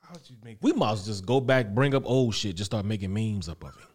How'd 0.00 0.20
you 0.26 0.36
make 0.44 0.58
We 0.60 0.72
might 0.72 0.92
as 0.92 0.98
well 0.98 1.06
just 1.06 1.24
go 1.24 1.40
back, 1.40 1.68
bring 1.74 1.94
up 1.94 2.02
old 2.04 2.34
shit, 2.34 2.56
just 2.56 2.70
start 2.70 2.84
making 2.84 3.14
memes 3.14 3.48
up 3.48 3.64
of 3.64 3.74
him. 3.74 3.87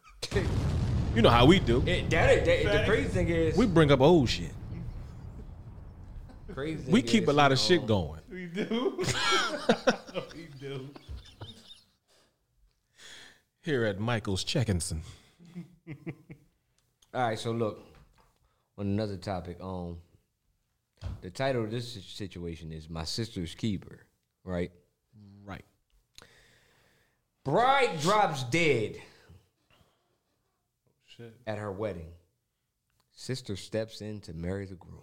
You 1.15 1.21
know 1.21 1.29
how 1.29 1.45
we 1.45 1.59
do. 1.59 1.83
It, 1.85 2.09
that, 2.09 2.45
that, 2.45 2.63
the 2.63 2.83
crazy 2.85 3.09
thing 3.09 3.29
is, 3.29 3.55
We 3.55 3.67
bring 3.67 3.91
up 3.91 4.01
old 4.01 4.29
shit. 4.29 4.51
crazy 6.51 6.83
thing 6.83 6.91
We 6.91 7.01
keep 7.01 7.23
is, 7.23 7.29
a 7.29 7.33
lot 7.33 7.51
of 7.51 7.59
shit 7.59 7.85
going. 7.85 8.19
We 8.31 8.47
do. 8.47 9.03
we 10.35 10.47
do. 10.59 10.89
Here 13.61 13.85
at 13.85 13.99
Michael's 13.99 14.43
Checkinson. 14.43 15.01
All 17.13 17.21
right, 17.21 17.37
so 17.37 17.51
look 17.51 17.79
on 18.77 18.87
another 18.87 19.17
topic. 19.17 19.57
Um, 19.61 19.97
the 21.21 21.29
title 21.29 21.63
of 21.63 21.71
this 21.71 21.93
situation 22.05 22.71
is 22.71 22.89
"My 22.89 23.03
Sister's 23.03 23.53
Keeper." 23.53 23.99
Right. 24.43 24.71
Right. 25.45 25.63
Bride 27.43 27.99
drops 28.01 28.43
dead 28.43 28.99
Shit. 31.17 31.35
at 31.45 31.57
her 31.57 31.71
wedding. 31.71 32.11
Sister 33.11 33.55
steps 33.55 34.01
in 34.01 34.19
to 34.21 34.33
marry 34.33 34.65
the 34.65 34.75
groom. 34.75 35.01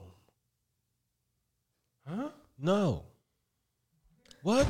Huh? 2.06 2.30
No. 2.58 3.04
What? 4.42 4.66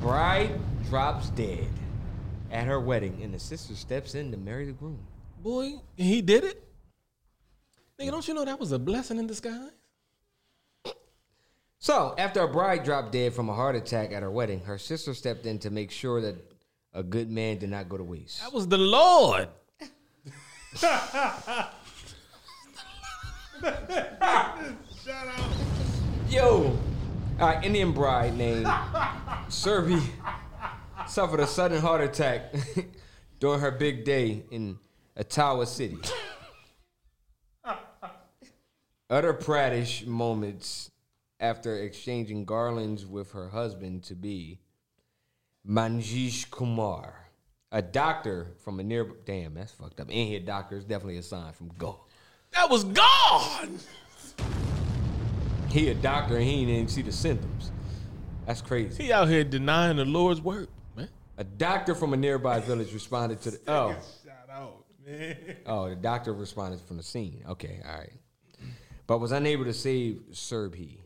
Bride 0.00 0.60
drops 0.88 1.30
dead 1.30 1.68
at 2.50 2.66
her 2.66 2.80
wedding, 2.80 3.20
and 3.22 3.32
the 3.32 3.38
sister 3.38 3.74
steps 3.74 4.14
in 4.14 4.30
to 4.32 4.36
marry 4.36 4.66
the 4.66 4.72
groom. 4.72 5.06
Boy, 5.42 5.74
he 5.96 6.20
did 6.20 6.44
it? 6.44 6.64
Nigga, 7.98 8.10
don't 8.10 8.28
you 8.28 8.34
know 8.34 8.44
that 8.44 8.60
was 8.60 8.72
a 8.72 8.78
blessing 8.78 9.18
in 9.18 9.26
disguise? 9.26 9.70
So, 11.78 12.14
after 12.18 12.40
a 12.40 12.48
bride 12.48 12.84
dropped 12.84 13.12
dead 13.12 13.32
from 13.32 13.48
a 13.48 13.54
heart 13.54 13.76
attack 13.76 14.12
at 14.12 14.22
her 14.22 14.30
wedding, 14.30 14.60
her 14.64 14.78
sister 14.78 15.14
stepped 15.14 15.46
in 15.46 15.58
to 15.60 15.70
make 15.70 15.90
sure 15.90 16.20
that 16.20 16.36
a 16.92 17.02
good 17.02 17.30
man 17.30 17.58
did 17.58 17.70
not 17.70 17.88
go 17.88 17.96
to 17.96 18.04
waste. 18.04 18.40
That 18.40 18.52
was 18.52 18.66
the 18.66 18.78
Lord. 18.78 19.48
Yo, 26.28 26.78
all 27.40 27.46
right, 27.46 27.64
Indian 27.64 27.92
bride 27.92 28.36
named 28.36 28.66
Surbhi 29.48 30.02
suffered 31.06 31.40
a 31.40 31.46
sudden 31.46 31.80
heart 31.80 32.02
attack 32.02 32.54
during 33.40 33.60
her 33.60 33.70
big 33.70 34.04
day 34.04 34.44
in 34.50 34.78
Ottawa 35.18 35.64
City. 35.64 35.98
Uttar 39.10 39.40
Pradesh 39.40 40.06
moments 40.06 40.90
after 41.40 41.78
exchanging 41.82 42.44
garlands 42.44 43.06
with 43.06 43.32
her 43.32 43.48
husband 43.48 44.02
to 44.02 44.14
be 44.14 44.60
Manjish 45.66 46.50
Kumar, 46.50 47.27
a 47.72 47.82
doctor 47.82 48.48
from 48.64 48.80
a 48.80 48.82
near. 48.82 49.06
Damn, 49.26 49.54
that's 49.54 49.72
fucked 49.72 50.00
up. 50.00 50.08
Ain't 50.10 50.30
here, 50.30 50.40
doctor 50.40 50.76
is 50.76 50.84
definitely 50.84 51.18
a 51.18 51.22
sign 51.22 51.52
from 51.52 51.70
God. 51.78 51.96
That 52.52 52.70
was 52.70 52.84
God. 52.84 53.68
He 55.68 55.90
a 55.90 55.94
doctor 55.94 56.36
and 56.36 56.44
he 56.44 56.60
ain't 56.62 56.70
even 56.70 56.88
see 56.88 57.02
the 57.02 57.12
symptoms. 57.12 57.70
That's 58.46 58.62
crazy. 58.62 59.02
He 59.04 59.12
out 59.12 59.28
here 59.28 59.44
denying 59.44 59.98
the 59.98 60.06
Lord's 60.06 60.40
work, 60.40 60.70
man. 60.96 61.10
A 61.36 61.44
doctor 61.44 61.94
from 61.94 62.14
a 62.14 62.16
nearby 62.16 62.60
village 62.60 62.92
responded 62.94 63.42
to 63.42 63.50
the. 63.50 63.60
Oh, 63.68 63.94
Shout 64.24 64.48
out, 64.50 64.84
man. 65.06 65.36
oh, 65.66 65.90
the 65.90 65.96
doctor 65.96 66.32
responded 66.32 66.80
from 66.80 66.96
the 66.96 67.02
scene. 67.02 67.44
Okay, 67.46 67.80
all 67.86 67.98
right. 67.98 68.12
But 69.06 69.18
was 69.18 69.32
unable 69.32 69.64
to 69.64 69.74
save 69.74 70.22
Surbhi. 70.32 70.98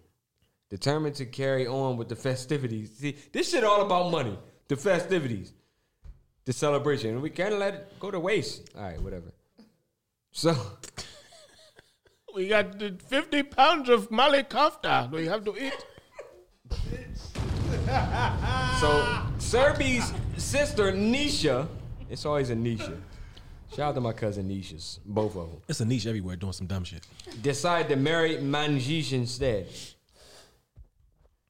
Determined 0.71 1.17
to 1.17 1.27
carry 1.27 1.67
on 1.67 1.97
with 1.97 2.09
the 2.09 2.17
festivities. 2.17 2.93
See, 2.97 3.17
this 3.33 3.51
shit 3.51 3.65
all 3.65 3.83
about 3.83 4.11
money. 4.11 4.39
The 4.69 4.77
festivities. 4.77 5.53
The 6.45 6.53
celebration. 6.53 7.21
We 7.23 7.31
can't 7.31 7.59
let 7.59 7.75
it 7.75 8.01
go 8.01 8.11
to 8.11 8.19
waste. 8.19 8.71
All 8.77 8.83
right, 8.83 9.01
whatever. 9.01 9.33
So, 10.33 10.57
We 12.35 12.49
got 12.49 12.79
the 12.79 12.97
50 13.09 13.43
pounds 13.43 13.89
of 13.91 14.09
malai 14.11 14.49
kofta 14.49 15.11
we 15.11 15.27
have 15.27 15.45
to 15.45 15.55
eat. 15.57 15.77
so 18.81 18.89
Surbhi's 19.39 20.13
sister 20.39 20.93
Nisha, 20.93 21.69
it's 22.09 22.25
always 22.25 22.49
a 22.51 22.55
Nisha. 22.55 22.97
Shout 23.71 23.81
out 23.81 23.95
to 23.97 24.01
my 24.01 24.13
cousin 24.13 24.49
Nisha's, 24.49 24.99
both 25.05 25.37
of 25.37 25.51
them. 25.51 25.61
It's 25.69 25.81
a 25.81 25.85
niche 25.85 26.07
everywhere 26.07 26.37
doing 26.37 26.53
some 26.53 26.67
dumb 26.67 26.85
shit. 26.85 27.07
decided 27.43 27.89
to 27.91 27.97
marry 27.97 28.37
Manjish 28.37 29.13
instead. 29.13 29.67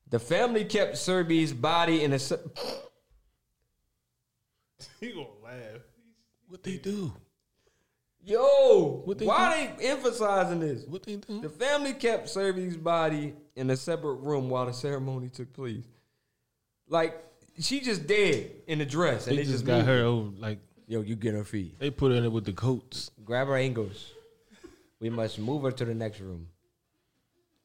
The 0.09 0.19
family 0.19 0.65
kept 0.65 0.95
Surbhi's 0.97 1.53
body 1.53 2.03
in 2.05 2.13
a. 2.13 2.19
se- 2.19 2.39
He 5.01 5.13
gonna 5.13 5.27
laugh. 5.43 5.81
What 6.49 6.63
they 6.63 6.77
do? 6.77 7.13
Yo, 8.25 9.03
What 9.05 9.19
they 9.19 9.27
why 9.27 9.73
they 9.79 9.89
emphasizing 9.89 10.61
this? 10.61 10.85
What 10.87 11.03
they 11.03 11.17
do? 11.17 11.41
The 11.41 11.49
family 11.49 11.93
kept 11.93 12.29
Surbhi's 12.29 12.77
body 12.77 13.35
in 13.57 13.69
a 13.71 13.77
separate 13.77 14.15
room 14.17 14.49
while 14.49 14.67
the 14.67 14.73
ceremony 14.73 15.29
took 15.29 15.53
place. 15.53 15.85
Like 16.89 17.21
she 17.59 17.81
just 17.81 18.07
dead 18.07 18.51
in 18.69 18.81
a 18.81 18.85
dress, 18.85 19.27
and 19.27 19.37
They 19.37 19.43
they, 19.45 19.51
just 19.51 19.65
got 19.65 19.79
moved 19.79 19.89
her 19.89 19.99
it. 19.99 20.05
over, 20.05 20.31
like, 20.39 20.59
Yo, 20.87 21.01
you 21.01 21.17
get 21.17 21.35
her 21.35 21.43
feet. 21.45 21.79
they 21.81 21.91
put 21.91 22.13
her 22.13 22.19
in 22.19 22.25
it 22.25 22.31
with 22.33 22.45
the 22.45 22.53
coats. 22.53 23.11
Grab 23.25 23.49
her 23.49 23.57
ankles. 23.57 24.13
We 25.01 25.11
must 25.11 25.39
move 25.41 25.63
her 25.63 25.73
to 25.73 25.85
the 25.85 25.95
next 25.95 26.21
room. 26.21 26.47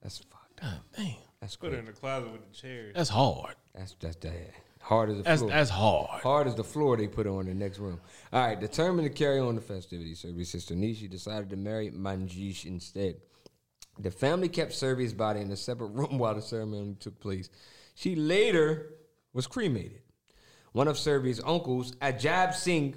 That's 0.01 0.17
fucked. 0.19 0.61
God 0.61 0.79
damn. 0.95 1.15
That's 1.39 1.55
Put 1.55 1.71
her 1.73 1.77
in 1.79 1.85
the 1.85 1.91
closet 1.91 2.31
with 2.31 2.41
the 2.49 2.55
chairs. 2.55 2.93
That's 2.95 3.09
hard. 3.09 3.53
That's 3.75 3.95
that's 3.99 4.15
that 4.17 4.33
hard 4.87 5.09
as 5.09 5.17
the 5.17 5.23
That's 5.23 5.41
floor. 5.41 5.51
that's 5.51 5.69
hard. 5.69 6.21
Hard 6.23 6.47
as 6.47 6.55
the 6.55 6.63
floor 6.63 6.95
they 6.95 7.07
put 7.07 7.27
on 7.27 7.45
the 7.45 7.53
next 7.53 7.77
room. 7.77 7.99
All 8.31 8.39
right, 8.41 8.57
determined 8.57 9.05
to 9.05 9.13
carry 9.13 9.37
on 9.39 9.55
the 9.55 9.61
festivities, 9.61 10.19
Surbhi's 10.21 10.49
sister 10.49 10.75
Nishi 10.75 11.09
decided 11.09 11.49
to 11.49 11.57
marry 11.57 11.91
Manjish 11.91 12.65
instead. 12.65 13.15
The 13.99 14.11
family 14.11 14.47
kept 14.47 14.71
Surbhi's 14.71 15.13
body 15.13 15.41
in 15.41 15.51
a 15.51 15.57
separate 15.57 15.87
room 15.93 16.17
while 16.17 16.35
the 16.35 16.41
ceremony 16.41 16.95
took 16.99 17.19
place. 17.19 17.49
She 17.95 18.15
later 18.15 18.93
was 19.33 19.45
cremated. 19.45 20.01
One 20.71 20.87
of 20.87 20.97
Surbhi's 20.97 21.41
uncles, 21.43 21.91
Ajab 21.95 22.53
Singh, 22.53 22.95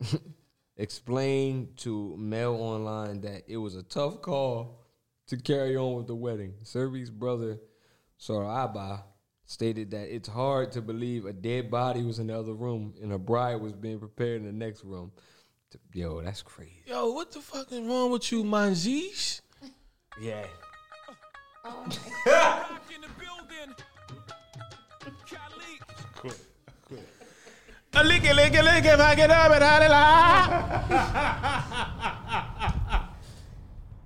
explained 0.76 1.76
to 1.78 2.16
Mail 2.16 2.54
Online 2.54 3.20
that 3.22 3.42
it 3.48 3.56
was 3.56 3.74
a 3.74 3.82
tough 3.82 4.22
call 4.22 4.80
to 5.26 5.36
carry 5.36 5.76
on 5.76 5.94
with 5.96 6.06
the 6.06 6.14
wedding. 6.14 6.54
Surbhi's 6.62 7.10
brother, 7.10 7.58
Soraba, 8.20 9.02
stated 9.46 9.90
that 9.90 10.14
it's 10.14 10.28
hard 10.28 10.72
to 10.72 10.80
believe 10.80 11.26
a 11.26 11.32
dead 11.32 11.70
body 11.70 12.02
was 12.02 12.18
in 12.18 12.28
the 12.28 12.38
other 12.38 12.54
room 12.54 12.94
and 13.02 13.12
a 13.12 13.18
bride 13.18 13.60
was 13.60 13.72
being 13.72 13.98
prepared 13.98 14.40
in 14.40 14.46
the 14.46 14.52
next 14.52 14.84
room. 14.84 15.12
Yo, 15.92 16.20
that's 16.22 16.42
crazy. 16.42 16.82
Yo, 16.86 17.10
what 17.12 17.32
the 17.32 17.40
fuck 17.40 17.70
is 17.72 17.80
wrong 17.80 18.10
with 18.10 18.30
you, 18.30 18.44
Manjish? 18.44 19.40
Yeah. 20.20 20.46
Quit. 26.16 26.38
Quit. 26.86 27.08
A 27.94 28.02
licky, 28.02 28.30
licky, 28.30 28.60
licky, 28.60 28.96
back 28.96 29.18
it 29.18 29.30
up 29.30 29.52
and 29.52 29.64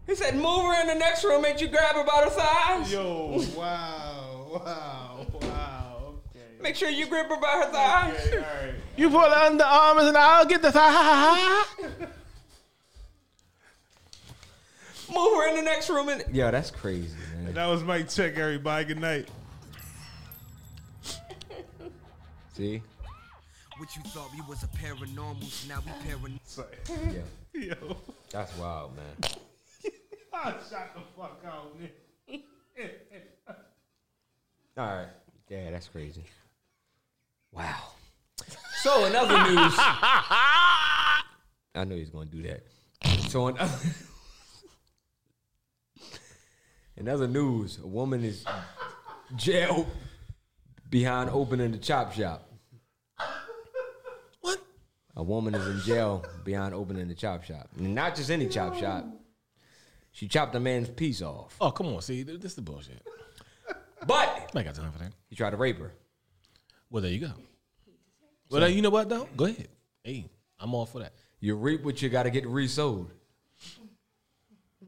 He 0.06 0.14
said, 0.14 0.36
move 0.36 0.64
her 0.64 0.80
in 0.80 0.86
the 0.86 0.94
next 0.94 1.22
room, 1.24 1.42
make 1.42 1.60
you 1.60 1.68
grab 1.68 1.96
her 1.96 2.04
by 2.04 2.24
the 2.24 2.30
thighs. 2.30 2.90
Yo, 2.92 3.42
wow, 3.56 4.27
wow, 4.48 5.26
wow. 5.42 6.14
Okay. 6.30 6.44
Make 6.60 6.76
sure 6.76 6.88
you 6.88 7.06
grip 7.06 7.28
her 7.28 7.36
by 7.40 7.62
her 7.64 7.70
thighs. 7.72 8.26
Okay, 8.26 8.36
all 8.38 8.42
right. 8.42 8.74
You 8.96 9.10
pull 9.10 9.20
the 9.20 9.36
underarms 9.36 10.08
and 10.08 10.16
I'll 10.16 10.46
get 10.46 10.62
the 10.62 10.72
thigh. 10.72 11.64
Move 15.14 15.36
her 15.36 15.48
in 15.48 15.56
the 15.56 15.62
next 15.62 15.88
room. 15.88 16.08
And 16.08 16.24
Yo, 16.34 16.50
that's 16.50 16.70
crazy, 16.70 17.16
man. 17.42 17.54
That 17.54 17.66
was 17.66 17.82
Mike 17.82 18.08
Check, 18.08 18.36
everybody. 18.36 18.84
Good 18.84 19.00
night. 19.00 19.28
See? 22.54 22.82
What 23.78 23.94
you 23.96 24.02
thought 24.10 24.30
we 24.34 24.42
was 24.48 24.64
a 24.64 24.66
paranormal, 24.66 25.44
so 25.44 25.68
now 25.68 25.80
we 25.86 25.92
paranormal. 26.10 26.66
Yeah. 27.14 27.22
Yo. 27.74 27.96
That's 28.30 28.56
wild, 28.58 28.96
man. 28.96 29.14
I 30.34 30.50
shot 30.70 30.94
the 30.94 31.00
fuck 31.16 31.42
out, 31.46 31.78
man. 31.78 31.88
All 34.78 34.86
right. 34.86 35.08
Yeah, 35.48 35.72
that's 35.72 35.88
crazy. 35.88 36.22
Wow. 37.52 37.92
So 38.80 39.06
in 39.06 39.16
other 39.16 39.36
news, 39.42 39.74
I 39.76 41.24
know 41.84 41.96
he's 41.96 42.10
gonna 42.10 42.26
do 42.26 42.44
that. 42.44 42.62
So 43.28 43.48
in 43.48 43.58
other, 43.58 43.76
in 46.96 47.08
other 47.08 47.26
news, 47.26 47.80
a 47.82 47.88
woman 47.88 48.22
is 48.22 48.44
jailed 49.34 49.88
behind 50.88 51.30
opening 51.30 51.72
the 51.72 51.78
chop 51.78 52.12
shop. 52.12 52.48
What? 54.42 54.60
A 55.16 55.24
woman 55.24 55.56
is 55.56 55.66
in 55.66 55.80
jail 55.80 56.24
behind 56.44 56.72
opening 56.72 57.08
the 57.08 57.16
chop 57.16 57.42
shop. 57.42 57.68
And 57.76 57.96
not 57.96 58.14
just 58.14 58.30
any 58.30 58.46
chop 58.46 58.76
shop. 58.76 59.06
She 60.12 60.28
chopped 60.28 60.54
a 60.54 60.60
man's 60.60 60.88
piece 60.88 61.20
off. 61.20 61.56
Oh, 61.60 61.72
come 61.72 61.88
on. 61.88 62.00
See, 62.00 62.22
this 62.22 62.44
is 62.44 62.54
the 62.54 62.62
bullshit. 62.62 63.02
But 64.06 64.50
I 64.54 64.62
got 64.62 64.74
time 64.74 64.92
for 64.92 64.98
that. 64.98 65.12
he 65.28 65.36
tried 65.36 65.50
to 65.50 65.56
rape 65.56 65.78
her. 65.78 65.92
Well, 66.90 67.02
there 67.02 67.12
you 67.12 67.20
go. 67.20 67.32
Well, 68.50 68.68
you 68.68 68.82
know 68.82 68.90
what 68.90 69.08
though? 69.08 69.28
Go 69.36 69.44
ahead. 69.44 69.68
Hey, 70.02 70.30
I'm 70.58 70.74
all 70.74 70.86
for 70.86 71.00
that. 71.00 71.12
You 71.40 71.54
reap 71.56 71.84
what 71.84 72.00
you 72.00 72.08
gotta 72.08 72.30
get 72.30 72.46
resold. 72.46 73.10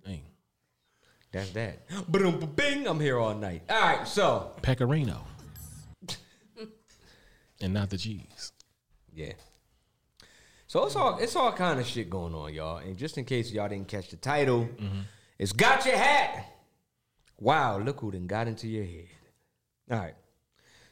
Hey, 0.04 0.22
That's 1.30 1.50
that. 1.50 1.86
Boom, 2.08 2.52
bing. 2.56 2.86
I'm 2.86 2.98
here 3.00 3.18
all 3.18 3.34
night. 3.34 3.62
All 3.68 3.80
right, 3.80 4.08
so 4.08 4.52
Pecorino, 4.62 5.24
and 7.60 7.74
not 7.74 7.90
the 7.90 7.98
cheese. 7.98 8.52
yeah. 9.14 9.32
So 10.66 10.86
it's 10.86 10.94
all 10.94 11.18
it's 11.18 11.34
all 11.34 11.52
kind 11.52 11.80
of 11.80 11.86
shit 11.86 12.08
going 12.08 12.32
on, 12.32 12.54
y'all. 12.54 12.78
And 12.78 12.96
just 12.96 13.18
in 13.18 13.24
case 13.24 13.50
y'all 13.50 13.68
didn't 13.68 13.88
catch 13.88 14.08
the 14.08 14.16
title, 14.16 14.68
mm-hmm. 14.76 15.00
it's 15.38 15.52
got 15.52 15.84
your 15.84 15.96
hat. 15.96 16.46
Wow, 17.40 17.78
look 17.78 18.00
who 18.00 18.10
done 18.12 18.26
got 18.26 18.46
into 18.46 18.68
your 18.68 18.84
head. 18.84 19.08
All 19.90 19.98
right. 19.98 20.14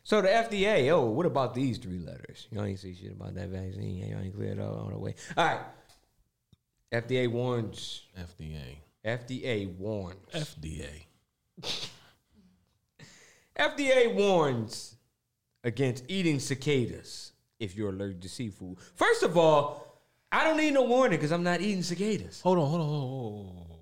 So 0.03 0.22
the 0.22 0.28
FDA, 0.28 0.90
oh, 0.90 1.11
what 1.11 1.26
about 1.26 1.55
these 1.55 1.76
three 1.76 1.99
letters? 1.99 2.49
Y'all 2.51 2.64
ain't 2.64 2.78
say 2.78 2.94
shit 2.94 3.12
about 3.12 3.34
that 3.34 3.49
vaccine. 3.51 3.99
Y'all 4.09 4.20
ain't 4.20 4.34
cleared 4.34 4.59
up 4.59 4.72
all 4.72 4.88
the 4.90 4.99
way. 4.99 5.14
All 5.36 5.44
right. 5.44 5.61
FDA 6.90 7.30
warns. 7.30 8.03
FDA. 8.18 8.78
FDA 9.05 9.76
warns. 9.76 10.16
FDA. 10.32 11.05
FDA 13.59 14.14
warns 14.14 14.96
against 15.64 16.05
eating 16.09 16.38
cicadas 16.40 17.32
if 17.61 17.76
you're 17.76 17.90
allergic 17.90 18.22
to 18.22 18.28
seafood. 18.28 18.78
First 18.94 19.22
of 19.22 19.36
all, 19.36 20.01
I 20.30 20.44
don't 20.44 20.57
need 20.57 20.72
no 20.72 20.84
warning 20.84 21.18
because 21.18 21.32
I'm 21.32 21.42
not 21.42 21.61
eating 21.61 21.82
cicadas. 21.82 22.40
Hold 22.40 22.59
on, 22.59 22.68
hold 22.68 22.80
on, 22.80 22.88
hold 22.88 23.03
on, 23.03 23.09
hold 23.09 23.70
on. 23.70 23.76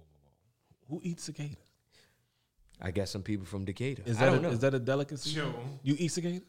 Who 0.88 1.00
eats 1.04 1.24
cicadas? 1.24 1.65
I 2.80 2.90
guess 2.90 3.10
some 3.10 3.22
people 3.22 3.46
from 3.46 3.64
Decatur. 3.64 4.02
Is 4.06 4.16
I 4.18 4.20
that 4.20 4.26
don't 4.26 4.38
a, 4.38 4.42
know. 4.42 4.50
is 4.50 4.58
that 4.60 4.74
a 4.74 4.78
delicacy? 4.78 5.30
Sure. 5.30 5.52
You 5.82 5.96
eat 5.98 6.08
cicadas? 6.08 6.42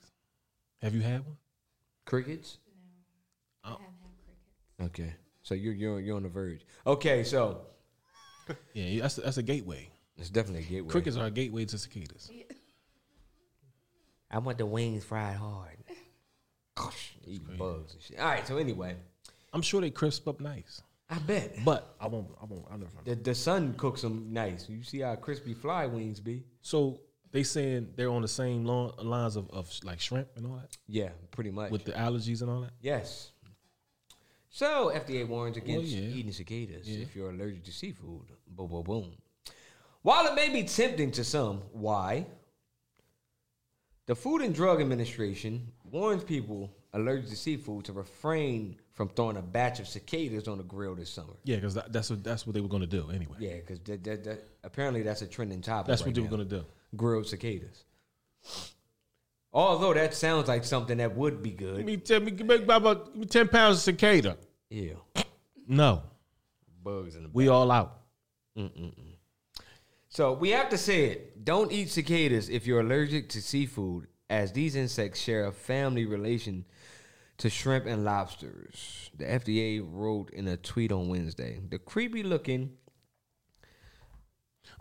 Have 0.82 0.94
you 0.94 1.02
had 1.02 1.26
one? 1.26 1.38
crickets? 2.06 2.58
I 3.64 3.70
haven't 3.70 3.84
had 3.86 4.88
crickets. 4.88 5.00
Okay, 5.00 5.14
so 5.42 5.54
you're 5.56 5.74
you're 5.74 6.00
you're 6.00 6.16
on 6.16 6.24
the 6.24 6.30
verge. 6.30 6.62
Okay, 6.86 7.24
so 7.24 7.62
Yeah, 8.74 9.02
that's 9.02 9.16
that's 9.16 9.38
a 9.38 9.44
gateway. 9.44 9.90
it's 10.18 10.30
definitely 10.30 10.62
a 10.62 10.66
gateway. 10.70 10.90
Crickets 10.92 11.18
are 11.18 11.26
a 11.26 11.32
gateway 11.32 11.66
to 11.66 11.78
cicadas. 11.78 12.30
I 14.30 14.40
want 14.40 14.58
the 14.58 14.66
wings 14.66 15.04
fried 15.06 15.38
hard. 15.38 15.78
Eat 17.26 17.42
bugs 17.58 17.94
and 17.94 18.02
shit. 18.02 18.20
All 18.20 18.26
right, 18.26 18.46
so 18.48 18.58
anyway, 18.58 18.96
I'm 19.54 19.62
sure 19.62 19.82
they 19.82 19.90
crisp 19.90 20.28
up 20.28 20.40
nice, 20.40 20.82
I 21.10 21.20
bet 21.20 21.56
but 21.64 21.96
I 22.02 22.08
won't. 22.08 22.28
I 22.42 22.46
won't. 22.46 22.66
I'll 22.70 22.78
never. 22.78 22.92
the 23.06 23.16
the 23.16 23.34
sun 23.36 23.74
cooks 23.76 24.02
them 24.02 24.28
nice. 24.34 24.68
You 24.68 24.84
see 24.84 25.00
how 25.00 25.16
crispy 25.16 25.54
fly 25.54 25.86
wings 25.86 26.20
be? 26.20 26.44
So 26.62 27.00
they 27.32 27.44
saying 27.44 27.94
they're 27.96 28.10
on 28.10 28.22
the 28.22 28.28
same 28.28 28.66
lo- 28.66 28.94
lines 29.02 29.36
of, 29.38 29.50
of 29.52 29.70
like 29.84 30.00
shrimp 30.00 30.28
and 30.36 30.46
all 30.46 30.56
that 30.58 30.78
Yeah, 30.88 31.10
pretty 31.32 31.52
much. 31.52 31.72
with 31.72 31.86
the 31.86 31.92
allergies 31.94 32.42
and 32.42 32.50
all 32.50 32.62
that. 32.62 32.72
Yes. 32.82 33.32
So 34.50 34.92
FDA 34.94 35.28
warns 35.28 35.56
against 35.58 35.88
yeah. 35.92 36.16
eating 36.18 36.32
cicadas 36.32 36.88
Yeah. 36.90 37.04
if 37.04 37.16
you're 37.16 37.30
allergic 37.30 37.64
to 37.66 37.72
seafood. 37.72 38.32
Boom, 38.48 38.68
boom, 38.70 38.84
boom. 38.84 39.12
While 40.02 40.26
it 40.28 40.36
may 40.36 40.50
be 40.50 40.64
tempting 40.64 41.12
to 41.12 41.24
some, 41.24 41.62
why? 41.74 42.26
The 44.08 44.16
Food 44.16 44.42
and 44.42 44.56
Drug 44.56 44.80
Administration 44.82 45.72
warns 45.84 46.24
people 46.24 46.72
allergic 46.98 47.30
to 47.30 47.36
seafood 47.36 47.86
to 47.86 47.94
refrain 47.94 48.78
from 48.94 49.10
throwing 49.10 49.38
a 49.38 49.42
batch 49.42 49.80
of 49.80 49.88
cicadas 49.88 50.48
on 50.48 50.58
the 50.58 50.64
grill 50.64 50.96
this 50.96 51.10
summer. 51.10 51.34
Yeah, 51.44 51.56
because 51.58 51.76
that, 51.76 51.94
that's 51.94 52.10
what 52.10 52.24
that's 52.24 52.46
what 52.48 52.54
they 52.54 52.62
were 52.62 52.68
going 52.68 52.82
to 52.82 52.88
do 52.88 53.10
anyway. 53.10 53.38
Yeah, 53.40 53.56
because 53.56 53.80
that, 53.82 54.04
that, 54.04 54.24
that, 54.24 54.44
apparently 54.64 55.04
that's 55.04 55.22
a 55.22 55.28
trending 55.28 55.62
topic. 55.62 55.88
That's 55.88 56.02
right 56.02 56.08
what 56.08 56.16
they 56.16 56.22
now. 56.22 56.30
were 56.30 56.38
going 56.38 56.50
to 56.50 56.56
do. 56.60 56.66
Grilled 56.96 57.28
cicadas. 57.28 57.84
Although 59.54 59.94
that 59.94 60.14
sounds 60.14 60.48
like 60.48 60.64
something 60.64 60.98
that 60.98 61.16
would 61.16 61.42
be 61.42 61.52
Give 61.52 61.76
good. 61.76 61.86
me 61.86 61.98
ten, 61.98 62.26
give 62.26 62.46
me 62.46 62.56
about 62.56 63.14
give 63.14 63.16
me 63.16 63.26
ten 63.26 63.48
pounds 63.48 63.78
of 63.78 63.84
cicada. 63.84 64.38
Yeah. 64.70 64.94
No, 65.68 66.04
Bugs 66.84 67.16
in 67.16 67.24
the 67.24 67.30
we 67.34 67.48
all 67.48 67.72
out. 67.72 68.02
So 70.10 70.34
we 70.34 70.50
have 70.50 70.70
to 70.70 70.78
say 70.78 71.06
it. 71.06 71.46
Don't 71.46 71.72
eat 71.72 71.90
cicadas 71.90 72.50
if 72.50 72.66
you're 72.66 72.80
allergic 72.80 73.30
to 73.30 73.42
seafood, 73.42 74.08
as 74.30 74.52
these 74.52 74.76
insects 74.76 75.20
share 75.22 75.46
a 75.46 75.52
family 75.52 76.06
relation 76.06 76.66
to 77.38 77.50
shrimp 77.50 77.86
and 77.86 78.04
lobsters. 78.04 79.12
The 79.18 79.26
FDA 79.26 79.82
wrote 79.86 80.32
in 80.32 80.48
a 80.48 80.58
tweet 80.58 80.92
on 80.92 81.10
Wednesday. 81.10 81.60
The 81.70 81.80
creepy 81.80 82.24
looking 82.24 82.72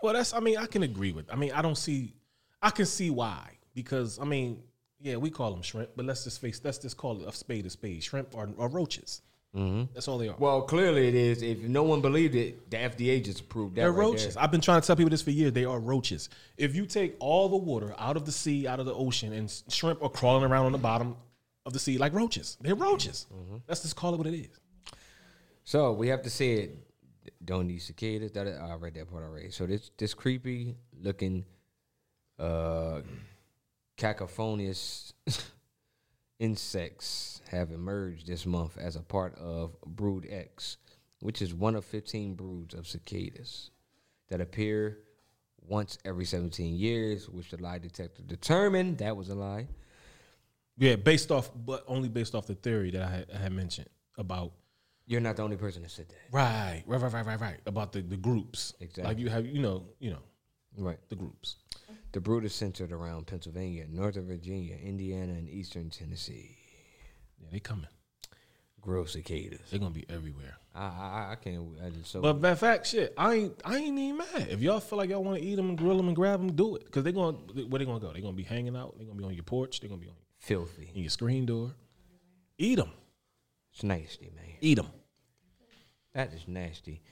Well, 0.01 0.13
that's. 0.13 0.33
I 0.33 0.39
mean, 0.39 0.57
I 0.57 0.65
can 0.67 0.83
agree 0.83 1.11
with. 1.11 1.31
I 1.31 1.35
mean, 1.35 1.51
I 1.51 1.61
don't 1.61 1.77
see. 1.77 2.13
I 2.61 2.69
can 2.71 2.85
see 2.85 3.09
why 3.09 3.57
because 3.73 4.19
I 4.19 4.25
mean, 4.25 4.63
yeah, 4.99 5.17
we 5.17 5.29
call 5.29 5.51
them 5.51 5.61
shrimp, 5.61 5.91
but 5.95 6.05
let's 6.05 6.23
just 6.23 6.41
face. 6.41 6.61
Let's 6.63 6.77
just 6.79 6.97
call 6.97 7.21
it 7.21 7.27
a 7.27 7.31
spade 7.31 7.65
a 7.65 7.69
spade. 7.69 8.03
Shrimp 8.03 8.35
are, 8.35 8.47
roaches. 8.69 9.21
That's 9.53 10.07
all 10.07 10.19
they 10.19 10.27
are. 10.27 10.35
well, 10.37 10.61
clearly 10.61 11.07
it 11.07 11.15
is. 11.15 11.41
If 11.41 11.59
no 11.63 11.81
one 11.81 12.01
believed 12.01 12.35
it, 12.35 12.69
the 12.69 12.77
FDA 12.77 13.23
just 13.23 13.41
approved 13.41 13.75
that. 13.75 13.81
They're 13.81 13.91
right 13.91 14.05
roaches. 14.05 14.35
there. 14.35 14.43
I've 14.43 14.51
been 14.51 14.61
trying 14.61 14.81
to 14.81 14.85
tell 14.85 14.95
people 14.95 15.09
this 15.09 15.23
for 15.23 15.31
years. 15.31 15.51
They 15.51 15.65
are 15.65 15.79
roaches. 15.79 16.29
If 16.57 16.75
you 16.75 16.85
take 16.85 17.15
all 17.19 17.49
the 17.49 17.57
water 17.57 17.95
out 17.97 18.17
of 18.17 18.25
the 18.25 18.31
sea, 18.31 18.67
out 18.67 18.79
of 18.79 18.85
the 18.85 18.93
ocean, 18.93 19.33
and 19.33 19.51
shrimp 19.69 20.03
are 20.03 20.09
crawling 20.09 20.43
around 20.43 20.67
on 20.67 20.71
the 20.73 20.77
bottom 20.77 21.15
of 21.65 21.73
the 21.73 21.79
sea 21.79 21.97
like 21.97 22.13
roaches. 22.13 22.57
They're 22.61 22.75
roaches. 22.75 23.25
Let's 23.67 23.81
just 23.81 23.95
call 23.95 24.13
it 24.13 24.17
what 24.17 24.27
it 24.27 24.35
is. 24.35 24.49
So 25.63 25.91
we 25.91 26.07
have 26.09 26.21
to 26.21 26.29
say 26.29 26.53
it. 26.53 26.77
Don't 27.43 27.67
need 27.67 27.81
cicadas. 27.81 28.31
That 28.33 28.47
I 28.47 28.75
read 28.75 28.93
that 28.93 29.09
part 29.09 29.23
already. 29.23 29.49
So 29.49 29.65
this 29.65 29.89
this 29.97 30.13
creepy 30.13 30.75
looking, 31.01 31.45
uh, 32.39 33.01
cacophonious 33.97 35.13
insects 36.39 37.41
have 37.49 37.71
emerged 37.71 38.27
this 38.27 38.45
month 38.45 38.77
as 38.77 38.95
a 38.95 39.01
part 39.01 39.35
of 39.37 39.79
Brood 39.85 40.27
X, 40.29 40.77
which 41.21 41.41
is 41.41 41.53
one 41.53 41.75
of 41.75 41.85
fifteen 41.85 42.35
broods 42.35 42.73
of 42.73 42.87
cicadas 42.87 43.71
that 44.29 44.41
appear 44.41 44.99
once 45.67 45.97
every 46.05 46.25
seventeen 46.25 46.75
years. 46.75 47.29
Which 47.29 47.49
the 47.51 47.57
lie 47.61 47.79
detector 47.79 48.23
determined 48.23 48.99
that 48.99 49.15
was 49.15 49.29
a 49.29 49.35
lie. 49.35 49.67
Yeah, 50.77 50.95
based 50.95 51.31
off, 51.31 51.49
but 51.55 51.83
only 51.87 52.07
based 52.07 52.35
off 52.35 52.45
the 52.45 52.53
theory 52.53 52.91
that 52.91 53.01
I 53.01 53.09
had, 53.09 53.27
I 53.33 53.37
had 53.37 53.51
mentioned 53.51 53.89
about. 54.17 54.51
You're 55.09 55.21
not 55.21 55.37
the 55.37 55.41
only 55.43 55.55
person 55.55 55.81
that 55.83 55.91
said 55.91 56.07
that. 56.09 56.17
Right, 56.31 56.83
right, 56.85 57.01
right, 57.01 57.13
right, 57.13 57.25
right, 57.25 57.39
right. 57.39 57.59
About 57.65 57.93
the, 57.93 58.01
the 58.01 58.17
groups. 58.17 58.73
Exactly. 58.81 59.03
Like 59.05 59.17
you 59.19 59.29
have, 59.29 59.45
you 59.45 59.61
know, 59.61 59.85
you 59.99 60.11
know, 60.11 60.19
Right. 60.77 60.99
the 61.07 61.15
groups. 61.15 61.55
The 62.17 62.21
brood 62.21 62.45
is 62.45 62.55
centered 62.55 62.91
around 62.91 63.27
Pennsylvania, 63.27 63.85
Northern 63.87 64.25
Virginia, 64.25 64.75
Indiana, 64.75 65.33
and 65.33 65.47
Eastern 65.47 65.91
Tennessee. 65.91 66.57
Yeah, 67.39 67.49
they 67.51 67.59
coming. 67.59 67.85
Grilled 68.81 69.09
cicadas. 69.09 69.59
They're 69.69 69.79
gonna 69.79 69.91
be 69.91 70.07
everywhere. 70.09 70.57
I 70.73 70.85
I, 70.85 71.27
I 71.33 71.35
can't. 71.35 71.63
I 71.79 71.91
just 71.91 72.09
so 72.09 72.21
But 72.21 72.43
in 72.43 72.55
fact, 72.55 72.87
shit, 72.87 73.13
I 73.19 73.35
ain't 73.35 73.61
I 73.63 73.77
ain't 73.77 73.99
even 73.99 74.17
mad. 74.17 74.47
If 74.49 74.61
y'all 74.61 74.79
feel 74.79 74.97
like 74.97 75.11
y'all 75.11 75.23
want 75.23 75.37
to 75.37 75.45
eat 75.45 75.57
them 75.57 75.69
and 75.69 75.77
grill 75.77 75.95
them 75.95 76.07
and 76.07 76.15
grab 76.15 76.39
them, 76.39 76.53
do 76.53 76.75
it. 76.75 76.85
Because 76.85 77.03
they're 77.03 77.13
gonna 77.13 77.37
where 77.37 77.77
they 77.77 77.85
gonna 77.85 77.99
go? 77.99 78.11
They're 78.11 78.23
gonna 78.23 78.33
be 78.33 78.41
hanging 78.41 78.75
out. 78.75 78.95
They're 78.97 79.05
gonna 79.05 79.19
be 79.19 79.23
on 79.23 79.35
your 79.35 79.43
porch. 79.43 79.79
They're 79.79 79.89
gonna 79.89 80.01
be 80.01 80.07
on 80.07 80.15
filthy. 80.39 80.89
in 80.95 81.03
your 81.03 81.11
screen 81.11 81.45
door. 81.45 81.75
Eat 82.57 82.77
them. 82.77 82.93
It's 83.75 83.83
nasty, 83.83 84.31
man. 84.35 84.55
Eat 84.59 84.77
them. 84.77 84.87
That 86.15 86.33
is 86.33 86.47
nasty. 86.47 87.03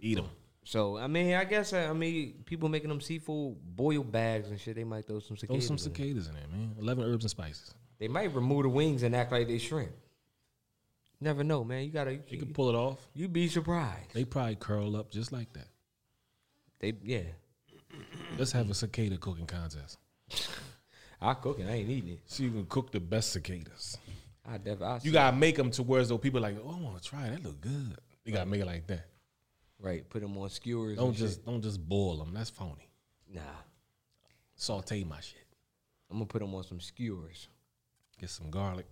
Eat 0.00 0.14
them. 0.14 0.28
So 0.64 0.96
I 0.96 1.06
mean, 1.08 1.34
I 1.34 1.44
guess 1.44 1.72
uh, 1.72 1.88
I 1.90 1.92
mean 1.92 2.42
people 2.44 2.68
making 2.68 2.88
them 2.88 3.00
seafood 3.00 3.56
boil 3.76 4.04
bags 4.04 4.48
and 4.50 4.60
shit. 4.60 4.76
They 4.76 4.84
might 4.84 5.06
throw 5.06 5.18
some 5.18 5.36
Throw 5.36 5.58
cicadas. 5.58 5.66
some 5.66 5.74
in 5.74 5.78
cicadas 5.78 6.28
in 6.28 6.34
there, 6.34 6.46
man. 6.50 6.76
Eleven 6.80 7.04
herbs 7.04 7.24
and 7.24 7.30
spices. 7.30 7.74
They 7.98 8.08
might 8.08 8.34
remove 8.34 8.62
the 8.64 8.68
wings 8.68 9.02
and 9.02 9.14
act 9.14 9.32
like 9.32 9.48
they 9.48 9.58
shrimp. 9.58 9.92
Never 11.20 11.44
know, 11.44 11.62
man. 11.64 11.84
You 11.84 11.90
gotta. 11.90 12.14
You 12.14 12.20
You, 12.28 12.38
can 12.38 12.52
pull 12.52 12.68
it 12.68 12.74
off. 12.74 12.98
You'd 13.14 13.32
be 13.32 13.48
surprised. 13.48 14.12
They 14.12 14.24
probably 14.24 14.56
curl 14.56 14.96
up 14.96 15.10
just 15.10 15.30
like 15.32 15.52
that. 15.52 15.68
They 16.80 16.94
yeah. 17.04 17.22
Let's 18.38 18.52
have 18.52 18.70
a 18.70 18.74
cicada 18.74 19.16
cooking 19.18 19.46
contest. 19.46 19.98
I 21.20 21.34
cook 21.34 21.60
it. 21.60 21.66
I 21.68 21.72
ain't 21.74 21.90
eating 21.90 22.10
it. 22.14 22.20
See 22.26 22.44
who 22.46 22.52
can 22.52 22.66
cook 22.66 22.90
the 22.90 22.98
best 22.98 23.32
cicadas. 23.32 23.98
I 24.44 24.58
definitely. 24.58 25.00
You 25.04 25.12
gotta 25.12 25.36
make 25.36 25.56
them 25.56 25.70
to 25.72 25.82
where 25.84 26.04
though 26.04 26.18
people 26.18 26.40
like, 26.40 26.56
oh, 26.64 26.76
I 26.76 26.80
want 26.82 27.00
to 27.00 27.08
try 27.08 27.26
it. 27.26 27.30
That 27.30 27.44
look 27.44 27.60
good. 27.60 27.96
You 28.24 28.32
gotta 28.32 28.46
make 28.50 28.60
it 28.60 28.66
like 28.66 28.86
that. 28.88 29.06
Right. 29.82 30.08
Put 30.08 30.22
them 30.22 30.38
on 30.38 30.48
skewers. 30.48 30.96
Don't 30.96 31.08
and 31.08 31.16
just 31.16 31.38
shit. 31.38 31.46
don't 31.46 31.60
just 31.60 31.86
boil 31.86 32.16
them. 32.18 32.32
That's 32.32 32.50
phony. 32.50 32.88
Nah. 33.34 33.40
Saute 34.54 35.02
my 35.02 35.20
shit. 35.20 35.44
I'm 36.10 36.18
gonna 36.18 36.26
put 36.26 36.40
them 36.40 36.54
on 36.54 36.62
some 36.62 36.80
skewers. 36.80 37.48
Get 38.20 38.30
some 38.30 38.48
garlic. 38.50 38.86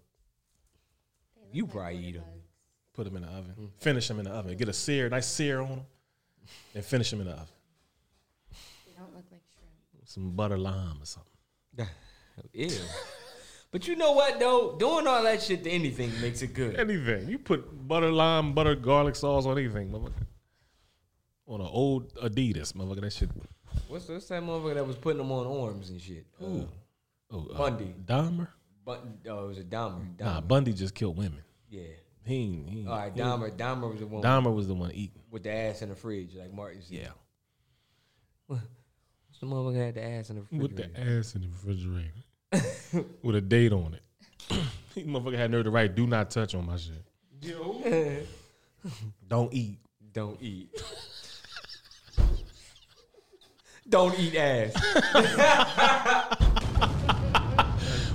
You 1.53 1.66
probably 1.66 1.99
eat 1.99 2.14
them. 2.14 2.24
Put 2.93 3.05
them 3.05 3.16
in 3.16 3.22
the 3.22 3.28
oven. 3.28 3.55
Mm. 3.59 3.68
Finish 3.78 4.09
them 4.09 4.18
in 4.18 4.24
the 4.24 4.32
oven. 4.32 4.57
Get 4.57 4.68
a 4.68 4.72
sear, 4.72 5.09
nice 5.09 5.26
sear 5.26 5.61
on 5.61 5.68
them, 5.68 5.80
and 6.74 6.84
finish 6.84 7.11
them 7.11 7.20
in 7.20 7.26
the 7.26 7.32
oven. 7.32 7.47
They 8.86 8.93
don't 8.99 9.14
look 9.14 9.24
like 9.30 9.43
shrimp. 9.55 10.09
Some 10.09 10.30
butter 10.32 10.59
lime 10.59 10.97
or 11.01 11.07
something. 11.07 11.30
Ew. 12.53 12.70
But 13.70 13.86
you 13.86 13.95
know 13.95 14.12
what 14.12 14.41
though? 14.41 14.76
Doing 14.76 15.07
all 15.07 15.22
that 15.22 15.41
shit 15.41 15.62
to 15.64 15.70
anything 15.70 16.11
makes 16.20 16.43
it 16.43 16.53
good. 16.53 16.74
Anything. 16.76 17.28
You 17.28 17.38
put 17.38 17.86
butter 17.86 18.11
lime, 18.11 18.53
butter 18.55 18.74
garlic 18.74 19.14
sauce 19.14 19.47
on 19.47 19.57
anything, 19.57 19.91
motherfucker. 19.91 20.26
On 21.51 21.61
an 21.61 21.66
old 21.70 22.14
Adidas, 22.14 22.72
motherfucker. 22.74 23.01
That 23.03 23.12
shit. 23.12 23.28
What's, 23.88 24.09
what's 24.09 24.28
that 24.28 24.42
motherfucker 24.42 24.74
that 24.76 24.86
was 24.86 24.96
putting 24.96 25.18
them 25.18 25.32
on 25.32 25.46
arms 25.68 25.90
and 25.90 26.01
shit? 26.01 26.24
Ooh. 26.42 26.68
Oh, 27.32 27.48
uh, 27.53 27.59
Bundy. 27.59 27.92
Dahmer. 28.07 28.48
Bun- 28.84 29.18
oh, 29.28 29.44
it 29.44 29.48
was 29.48 29.59
a 29.59 29.64
Dahmer. 29.64 30.16
Dahmer. 30.16 30.20
Nah, 30.24 30.40
Bundy 30.40 30.72
just 30.72 30.94
killed 30.94 31.16
women. 31.16 31.42
Yeah. 31.68 31.82
He, 32.24 32.34
ain't- 32.36 32.68
he, 32.70 32.78
ain't- 32.80 32.88
All 32.88 32.96
right, 32.96 33.12
he 33.12 33.20
ain't- 33.20 33.28
Dahmer. 33.30 33.51
Dahmer 33.57 33.90
was 33.90 33.98
the 34.01 34.07
one. 34.07 34.22
Dahmer 34.22 34.55
was 34.55 34.68
the 34.68 34.74
one 34.74 34.92
eating. 34.92 35.22
with 35.30 35.42
the 35.42 35.53
ass 35.53 35.82
in 35.82 35.88
the 35.88 35.94
fridge, 35.96 36.34
like 36.36 36.53
Martin 36.55 36.82
said. 36.82 36.98
Yeah. 36.98 37.09
What's 38.46 38.62
the 39.40 39.46
motherfucker 39.46 39.76
had 39.86 39.94
the 39.94 40.05
ass 40.05 40.30
in 40.30 40.36
the 40.36 40.42
fridge? 40.42 40.61
With 40.62 40.76
the 40.76 41.01
ass 41.01 41.34
in 41.34 41.42
the 41.42 41.48
refrigerator. 41.48 43.07
With 43.22 43.36
a 43.36 43.40
date 43.40 43.72
on 43.72 43.94
it. 43.94 44.03
he 44.94 45.03
motherfucker 45.05 45.36
had 45.36 45.51
nerve 45.51 45.64
to 45.64 45.70
write, 45.70 45.94
do 45.94 46.07
not 46.07 46.30
touch 46.30 46.55
on 46.55 46.66
my 46.66 46.76
shit. 46.76 46.94
Yo. 47.42 47.80
Don't 49.28 49.53
eat. 49.53 49.78
Don't 50.12 50.40
eat. 50.42 50.70
Don't 53.91 54.18
eat 54.18 54.36
ass. 54.36 54.72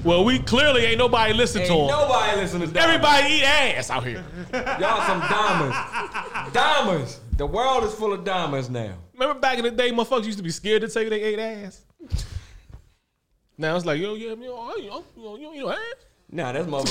Well, 0.06 0.24
we 0.24 0.38
clearly 0.38 0.86
ain't 0.86 1.00
nobody 1.00 1.34
listening 1.34 1.64
Ain't 1.64 1.72
to 1.74 1.80
him. 1.80 1.88
nobody 1.88 2.40
listen 2.40 2.62
to. 2.62 2.80
Everybody 2.80 3.28
eat 3.28 3.44
ass 3.44 3.90
out 3.90 4.04
here. 4.06 4.24
Y'all 4.54 5.02
some 5.02 5.20
diamonds. 5.20 6.54
diamonds. 6.54 7.22
The 7.38 7.48
world 7.48 7.84
is 7.86 7.94
full 7.96 8.14
of 8.14 8.24
diamonds 8.24 8.70
now. 8.70 8.94
Remember 9.14 9.40
back 9.40 9.58
in 9.58 9.64
the 9.64 9.72
day, 9.72 9.90
motherfuckers 9.92 10.26
used 10.26 10.38
to 10.38 10.44
be 10.44 10.52
scared 10.52 10.84
to 10.84 10.90
tell 10.90 11.02
you 11.02 11.10
they 11.10 11.24
ate 11.24 11.40
ass. 11.40 11.82
Now 13.58 13.76
it's 13.76 13.84
like, 13.84 14.00
yo, 14.00 14.14
yeah, 14.14 14.36
oh, 14.38 14.38
you 14.38 14.48
know, 14.48 14.76
you 14.78 14.90
know, 14.90 15.04
you 15.16 15.24
know, 15.24 15.36
you 15.38 15.42
know, 15.42 15.54
you 15.54 15.62
know 15.62 15.70
ass. 15.72 15.80
Nah, 16.30 16.52
that's 16.52 16.68
motherfucker. 16.68 16.90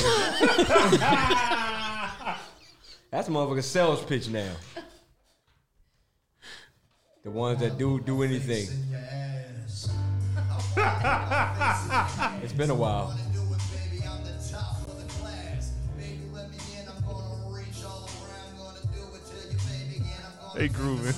that's 3.13 3.29
motherfucker 3.29 3.63
sales 3.63 4.03
pitch 4.05 4.29
now. 4.29 4.51
The 7.25 7.31
ones 7.31 7.59
that 7.61 7.79
do 7.79 8.01
do 8.01 8.23
anything. 8.23 8.69
It's 12.43 12.53
been 12.53 12.69
a 12.69 12.75
while. 12.75 13.17
They 20.55 20.69
grooving. 20.69 21.15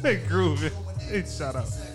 They 0.00 0.16
grooving. 0.16 0.72
Hey, 1.00 1.24
shout 1.26 1.56
out. 1.56 1.93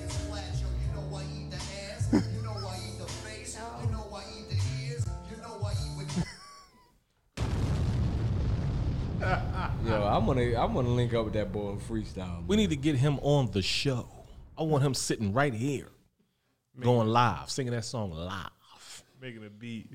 I'm 10.20 10.26
gonna 10.26 10.62
I'm 10.62 10.74
gonna 10.74 10.90
link 10.90 11.14
up 11.14 11.24
with 11.26 11.34
that 11.36 11.54
boy 11.54 11.72
in 11.72 11.80
freestyle. 11.80 12.46
We 12.46 12.58
need 12.58 12.72
to 12.72 12.76
get 12.76 12.96
him 12.96 13.20
on 13.22 13.50
the 13.52 13.62
show. 13.62 14.06
I 14.58 14.64
want 14.64 14.84
him 14.84 14.94
sitting 14.94 15.32
right 15.32 15.54
here, 15.54 15.88
going 16.78 17.08
live, 17.08 17.50
singing 17.50 17.72
that 17.72 17.86
song 17.86 18.12
live. 18.12 18.50
Making 19.22 19.46
a 19.46 19.50
beat. 19.50 19.94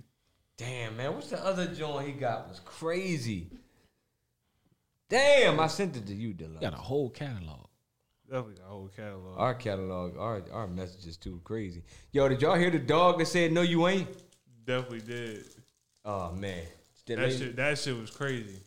Damn, 0.56 0.96
man, 0.96 1.12
what's 1.14 1.28
the 1.28 1.44
other 1.44 1.66
joint 1.66 2.06
he 2.06 2.12
got 2.14 2.48
was 2.48 2.60
crazy. 2.64 3.48
Damn, 5.10 5.60
I 5.60 5.66
sent 5.66 5.96
it 5.96 6.06
to 6.06 6.14
you, 6.14 6.32
Dylan. 6.32 6.60
Got 6.60 6.72
a 6.72 6.76
whole 6.76 7.10
catalog. 7.10 7.66
Definitely 8.26 8.54
got 8.54 8.64
a 8.64 8.68
whole 8.70 8.90
catalog. 8.96 9.38
Our 9.38 9.54
catalog, 9.54 10.16
our 10.16 10.42
our 10.52 10.66
message 10.66 11.06
is 11.06 11.18
too 11.18 11.40
crazy. 11.44 11.82
Yo, 12.12 12.26
did 12.30 12.40
y'all 12.40 12.56
hear 12.56 12.70
the 12.70 12.78
dog 12.78 13.18
that 13.18 13.26
said 13.26 13.52
no 13.52 13.60
you 13.60 13.86
ain't? 13.88 14.08
Definitely 14.64 15.00
did. 15.00 15.44
Oh 16.02 16.32
man. 16.32 16.62
That 17.06 17.16
That 17.16 17.22
lady- 17.28 17.36
shit, 17.38 17.56
that 17.56 17.78
shit 17.78 17.98
was 17.98 18.08
crazy. 18.10 18.60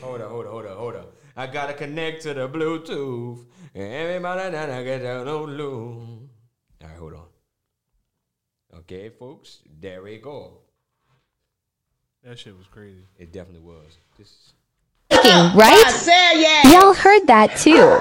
Hold 0.00 0.22
up, 0.22 0.30
hold 0.30 0.46
up, 0.46 0.52
hold 0.52 0.66
up, 0.66 0.76
hold 0.78 0.96
up. 0.96 1.14
I 1.36 1.46
gotta 1.46 1.74
connect 1.74 2.22
to 2.22 2.32
the 2.32 2.48
Bluetooth. 2.48 3.44
And 3.74 3.92
everybody 3.92 4.50
that 4.50 4.70
I 4.70 4.82
get 4.82 5.02
down 5.02 5.28
on 5.28 5.58
low. 5.58 6.28
All 6.82 6.88
right, 6.88 6.96
hold 6.96 7.14
on. 7.14 7.26
Okay, 8.78 9.10
folks, 9.10 9.58
there 9.78 10.02
we 10.02 10.16
go. 10.16 10.58
That 12.24 12.38
shit 12.38 12.56
was 12.56 12.66
crazy. 12.66 13.04
It 13.18 13.32
definitely 13.32 13.60
was. 13.60 13.98
This 14.16 14.52
oh, 15.10 15.52
right? 15.54 16.72
Y'all 16.72 16.94
heard 16.94 17.26
that 17.26 17.56
too. 17.56 18.00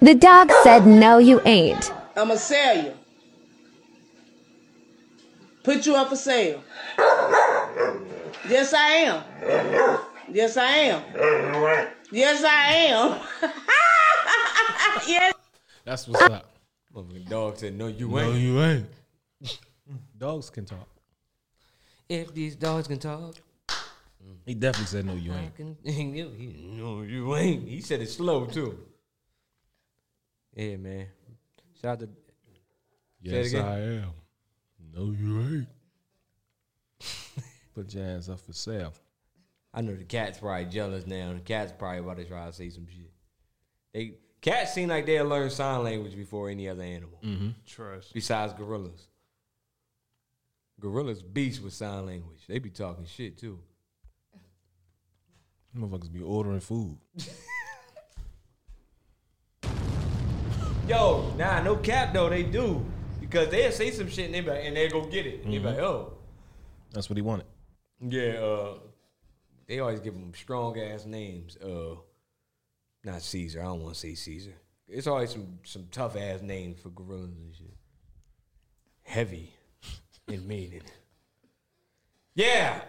The 0.00 0.14
dog 0.14 0.50
said, 0.62 0.86
No, 0.86 1.18
you 1.18 1.42
ain't. 1.44 1.92
I'ma 2.16 2.36
sell 2.36 2.84
you. 2.84 2.94
Put 5.62 5.84
you 5.84 5.94
up 5.94 6.08
for 6.08 6.16
sale. 6.16 6.62
Yes, 8.48 8.72
I 8.72 8.88
am. 8.88 9.98
Yes, 10.32 10.56
I 10.56 10.66
am. 10.92 11.02
Yes, 12.10 12.44
I 12.44 12.72
am. 12.90 13.20
yes. 15.08 15.34
That's 15.84 16.06
what's 16.08 16.22
up. 16.22 16.56
Motherfucking 16.94 17.28
dog 17.28 17.56
said, 17.58 17.76
No, 17.76 17.86
you 17.86 18.08
No, 18.08 18.18
ain't. 18.18 18.38
you 18.38 18.62
ain't. 18.62 18.86
Dogs 20.18 20.50
can 20.50 20.64
talk. 20.64 20.88
If 22.08 22.34
these 22.34 22.56
dogs 22.56 22.88
can 22.88 22.98
talk, 22.98 23.36
He 24.46 24.54
definitely 24.54 24.86
said 24.86 25.04
no, 25.06 25.14
you 25.14 25.32
ain't. 25.32 25.54
can. 25.56 25.76
he- 25.84 26.70
no, 26.76 27.02
you 27.02 27.36
ain't. 27.36 27.68
He 27.68 27.80
said 27.80 28.00
it 28.00 28.08
slow 28.10 28.46
too. 28.46 28.78
Yeah, 30.54 30.76
man. 30.76 31.06
Shout 31.80 31.92
out 31.92 32.00
to. 32.00 32.08
Yes. 33.22 33.54
I 33.54 33.78
am. 33.80 34.10
No, 34.94 35.10
you 35.12 35.40
ain't. 35.40 35.68
Put 37.74 37.94
your 37.94 38.04
ass 38.04 38.28
up 38.28 38.40
for 38.40 38.52
sale. 38.52 38.92
I 39.74 39.82
know 39.82 39.94
the 39.94 40.04
cat's 40.04 40.38
probably 40.38 40.64
jealous 40.66 41.06
now. 41.06 41.32
The 41.34 41.40
cat's 41.40 41.72
probably 41.72 41.98
about 42.00 42.16
to 42.16 42.24
try 42.24 42.46
to 42.46 42.52
say 42.52 42.70
some 42.70 42.86
shit. 42.88 43.10
They 43.92 44.14
cats 44.40 44.72
seem 44.74 44.88
like 44.88 45.04
they'll 45.06 45.26
learn 45.26 45.50
sign 45.50 45.82
language 45.84 46.16
before 46.16 46.48
any 46.48 46.68
other 46.68 46.82
animal. 46.82 47.18
Mm-hmm. 47.22 47.48
Trust. 47.66 48.14
Besides 48.14 48.54
gorillas. 48.54 49.08
Gorillas 50.80 51.22
beast 51.22 51.62
with 51.62 51.72
sign 51.74 52.06
language. 52.06 52.40
They 52.48 52.58
be 52.58 52.70
talking 52.70 53.04
shit 53.04 53.36
too. 53.38 53.58
Motherfuckers 55.76 56.12
be 56.12 56.22
ordering 56.22 56.60
food. 56.60 56.96
Yo, 60.88 61.34
nah, 61.36 61.60
no 61.62 61.76
cap 61.76 62.14
though, 62.14 62.28
they 62.30 62.42
do. 62.42 62.84
Because 63.20 63.50
they'll 63.50 63.70
say 63.72 63.90
some 63.90 64.08
shit 64.08 64.26
and 64.26 64.34
they 64.34 64.40
be 64.40 64.48
like, 64.50 64.64
and 64.64 64.74
they 64.76 64.88
go 64.88 65.04
get 65.04 65.26
it. 65.26 65.44
And 65.44 65.52
they 65.52 65.58
be 65.58 65.64
Mhm. 65.64 65.66
like, 65.66 65.78
oh. 65.78 66.14
That's 66.92 67.10
what 67.10 67.16
he 67.18 67.22
wanted. 67.22 67.44
Yeah, 68.00 68.38
uh, 68.38 68.78
they 69.68 69.78
always 69.80 70.00
give 70.00 70.14
them 70.14 70.32
strong 70.34 70.78
ass 70.78 71.04
names. 71.04 71.56
Uh, 71.58 71.96
not 73.04 73.22
Caesar. 73.22 73.60
I 73.60 73.64
don't 73.64 73.82
want 73.82 73.94
to 73.94 74.00
say 74.00 74.14
Caesar. 74.14 74.54
It's 74.88 75.06
always 75.06 75.30
some 75.30 75.58
some 75.64 75.86
tough 75.90 76.16
ass 76.16 76.40
names 76.42 76.80
for 76.80 76.88
gorillas 76.90 77.30
and 77.38 77.54
shit. 77.54 77.74
Heavy 79.02 79.52
in 80.28 80.46
meaning. 80.46 80.82
Yeah. 82.34 82.80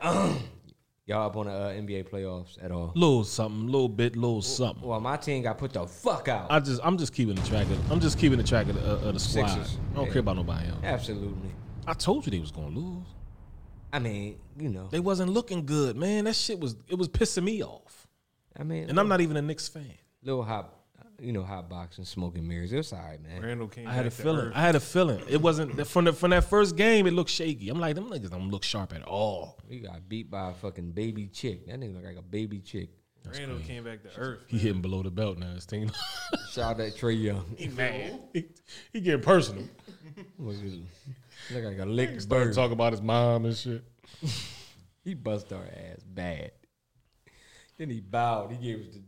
Y'all 1.06 1.26
up 1.26 1.36
on 1.38 1.48
the 1.48 1.52
uh, 1.52 1.72
NBA 1.74 2.08
playoffs 2.08 2.64
at 2.64 2.72
all? 2.72 2.92
Little 2.96 3.24
something, 3.24 3.66
little 3.66 3.90
bit, 3.90 4.16
little 4.16 4.44
something. 4.44 4.88
Well, 4.88 5.00
my 5.00 5.18
team 5.18 5.42
got 5.42 5.58
put 5.58 5.74
the 5.74 5.88
fuck 5.88 6.28
out. 6.28 6.52
I 6.52 6.60
just, 6.60 6.80
I'm 6.84 7.00
just 7.00 7.14
keeping 7.16 7.34
the 7.34 7.42
track 7.48 7.66
of, 7.66 7.92
I'm 7.92 8.00
just 8.00 8.20
keeping 8.20 8.38
the 8.38 8.44
track 8.44 8.70
of 8.70 8.76
the, 8.76 8.88
uh, 8.92 9.08
of 9.10 9.14
the 9.16 9.20
squad. 9.20 9.48
Sixers. 9.48 9.78
I 9.92 9.96
don't 9.96 10.06
Yeah. 10.06 10.12
care 10.14 10.20
about 10.20 10.36
nobody 10.36 10.68
else. 10.70 10.78
Absolutely. 10.84 11.50
I 11.88 11.94
told 11.94 12.28
you 12.28 12.32
they 12.32 12.38
was 12.40 12.52
gonna 12.52 12.68
lose. 12.68 13.08
I 13.92 14.00
mean, 14.00 14.38
you 14.58 14.70
know, 14.70 14.88
They 14.92 15.00
wasn't 15.00 15.32
looking 15.32 15.66
good, 15.66 15.96
man. 15.98 16.26
That 16.26 16.36
shit 16.36 16.60
was, 16.60 16.76
it 16.88 16.96
was 16.96 17.08
pissing 17.08 17.44
me 17.44 17.64
off. 17.64 18.08
I 18.58 18.64
mean, 18.64 18.90
And 18.90 19.00
I'm 19.00 19.08
not 19.08 19.22
even 19.22 19.38
a 19.38 19.42
Knicks 19.42 19.68
fan. 19.68 19.94
little 20.24 20.44
hot, 20.44 20.76
you 21.20 21.32
know, 21.34 21.44
hot 21.44 21.70
boxing, 21.70 22.06
smoking 22.06 22.48
mirrors. 22.48 22.72
It 22.72 22.78
was 22.78 22.94
all 22.94 23.00
right, 23.00 23.22
man. 23.22 23.42
Randle 23.42 23.68
came 23.68 23.88
I 23.88 23.94
had 23.94 24.06
a 24.06 24.10
to 24.10 24.16
feeling. 24.16 24.48
earth. 24.48 24.54
I 24.56 24.62
had 24.62 24.76
a 24.76 24.80
feeling. 24.80 25.22
It 25.30 25.42
wasn't 25.42 25.86
from 25.88 26.06
the 26.06 26.14
from 26.14 26.32
that 26.32 26.44
first 26.46 26.76
game. 26.76 27.08
It 27.08 27.14
looked 27.14 27.30
shaky. 27.32 27.70
I'm 27.70 27.80
like, 27.80 27.96
them 27.96 28.10
niggas 28.10 28.30
don't 28.30 28.50
look 28.50 28.64
sharp 28.64 28.94
at 28.94 29.04
all. 29.04 29.58
We 29.70 29.80
got 29.80 30.08
beat 30.08 30.30
by 30.30 30.52
a 30.52 30.54
fucking 30.54 30.92
baby 30.92 31.28
chick. 31.28 31.68
That 31.68 31.80
nigga 31.80 31.96
look 31.96 32.06
like 32.06 32.18
a 32.18 32.22
baby 32.22 32.60
chick. 32.60 32.90
Randle 33.26 33.58
crazy. 33.58 33.68
came 33.74 33.84
back 33.84 34.02
to 34.04 34.10
earth. 34.18 34.40
He 34.48 34.58
hitting 34.58 34.82
below 34.82 35.04
the 35.04 35.12
belt 35.12 35.38
now. 35.38 35.54
His 35.54 35.66
team. 35.66 35.92
Shout 36.52 36.72
out 36.72 36.78
to 36.78 36.92
Trae 36.92 37.22
Young. 37.22 37.46
he 37.58 37.68
mad. 37.68 38.20
He, 38.34 38.46
he 38.94 39.02
getting 39.02 39.22
personal. 39.22 39.66
Look, 41.52 41.64
look 41.64 41.74
like 41.78 41.80
a 41.80 41.90
lick 41.90 42.22
Started 42.22 42.46
bird. 42.48 42.56
talking 42.56 42.74
about 42.74 42.94
his 42.94 43.02
mom 43.02 43.46
and 43.46 43.56
shit. 43.56 43.84
He 45.04 45.14
bust 45.16 45.52
our 45.54 45.64
ass 45.64 46.04
bad. 46.06 46.52
Then 47.78 47.90
he 47.90 48.02
bowed. 48.02 48.52
He 48.52 48.58
gave 48.58 48.82
us 48.88 48.94
the 48.94 49.02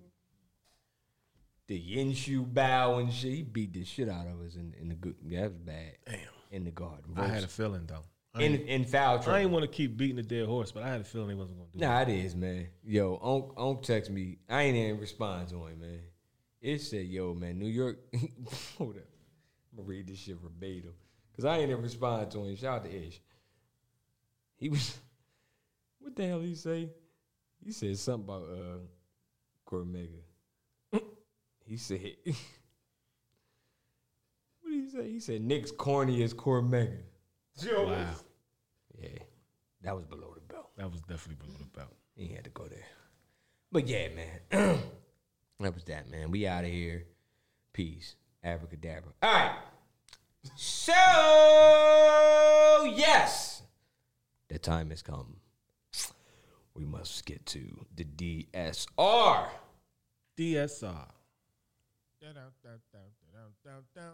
the 1.68 1.78
yin 1.78 2.14
shoe 2.14 2.44
bow 2.44 2.98
and 3.00 3.12
shit. 3.14 3.32
He 3.34 3.44
beat 3.44 3.74
the 3.74 3.84
shit 3.84 4.10
out 4.10 4.26
of 4.28 4.42
us 4.42 4.56
in, 4.56 4.74
in 4.80 4.90
the 4.90 4.96
good. 4.96 5.16
Yeah, 5.26 5.42
that 5.42 5.52
was 5.52 5.60
bad. 5.60 5.98
Damn. 6.06 6.20
In 6.52 6.64
the 6.64 6.72
garden. 6.72 7.14
I 7.18 7.28
had 7.28 7.44
a 7.44 7.48
feeling 7.48 7.84
though. 7.86 8.04
I 8.34 8.44
In 8.44 8.54
ain't- 8.54 8.68
in 8.70 8.86
foul 8.86 9.18
trouble. 9.20 9.34
I 9.38 9.42
ain't 9.42 9.52
want 9.52 9.64
to 9.64 9.68
keep 9.70 9.98
beating 9.98 10.16
the 10.16 10.24
dead 10.24 10.48
horse, 10.48 10.72
but 10.72 10.84
I 10.84 10.90
had 10.90 11.02
a 11.02 11.04
feeling 11.04 11.30
he 11.30 11.36
wasn't 11.36 11.58
gonna 11.58 11.70
do 11.72 11.78
it. 11.78 11.82
Nah, 11.82 12.02
it 12.02 12.10
is, 12.10 12.36
man. 12.36 12.68
Yo, 12.86 13.20
Unc, 13.22 13.54
Unc 13.58 13.84
text 13.84 14.10
me. 14.10 14.38
I 14.50 14.64
ain't 14.64 14.78
even 14.78 15.00
respond 15.00 15.50
to 15.50 15.66
him, 15.68 15.80
man. 15.82 16.00
It 16.62 16.80
said, 16.80 17.06
yo, 17.08 17.34
man, 17.34 17.60
New 17.60 17.68
York. 17.68 18.00
Hold 18.78 18.96
up. 18.98 19.04
I'm 19.72 19.78
gonna 19.78 19.88
read 19.90 20.08
this 20.08 20.18
shit 20.20 20.38
verbatim. 20.38 20.94
Cause 21.36 21.46
I 21.46 21.58
ain't 21.58 21.72
even 21.72 21.82
respond 21.82 22.30
to 22.32 22.44
him. 22.44 22.56
Shout 22.56 22.78
out 22.78 22.86
to 22.86 23.08
Ish. 23.08 23.22
He 24.58 24.70
was 24.70 24.98
what 26.00 26.16
the 26.16 26.28
hell 26.28 26.40
did 26.40 26.50
he 26.50 26.56
say? 26.56 26.90
He 27.64 27.72
said 27.72 27.98
something 27.98 28.24
about 28.24 28.44
uh 28.44 28.80
Cormega. 29.68 30.22
he 31.66 31.78
said 31.78 32.00
What 34.62 34.72
did 34.72 34.84
he 34.84 34.90
say? 34.90 35.12
He 35.12 35.20
said 35.20 35.42
Knicks 35.42 35.72
corny 35.72 36.24
as 36.24 36.34
Cormega. 36.34 37.00
Wow. 37.64 38.08
Yeah. 39.00 39.20
That 39.84 39.96
was 39.96 40.06
below 40.06 40.34
the 40.36 40.42
belt. 40.54 40.70
That 40.78 40.92
was 40.92 41.02
definitely 41.02 41.46
below 41.46 41.58
the 41.60 41.80
belt. 41.80 41.94
He 42.16 42.28
had 42.28 42.44
to 42.44 42.50
go 42.52 42.68
there. 42.68 42.86
But 43.72 43.88
yeah, 43.88 44.08
man. 44.10 44.40
that 45.60 45.74
was 45.74 45.84
that, 45.86 46.10
man. 46.10 46.32
We 46.32 46.46
out 46.48 46.64
of 46.64 46.70
here. 46.70 47.06
Peace. 47.74 48.16
Abracadabra. 48.44 49.12
All 49.22 49.34
right. 49.34 49.56
So, 50.56 50.94
yes, 52.96 53.62
the 54.48 54.58
time 54.58 54.90
has 54.90 55.02
come. 55.02 55.38
We 56.74 56.86
must 56.86 57.26
get 57.26 57.46
to 57.48 57.86
the 57.96 58.06
DSR. 58.06 59.48
DSR. 60.38 61.08
Down, 62.22 62.34
down, 62.34 62.54
down, 62.64 62.80
down, 63.34 63.52
down, 63.64 63.84
down. 63.96 64.14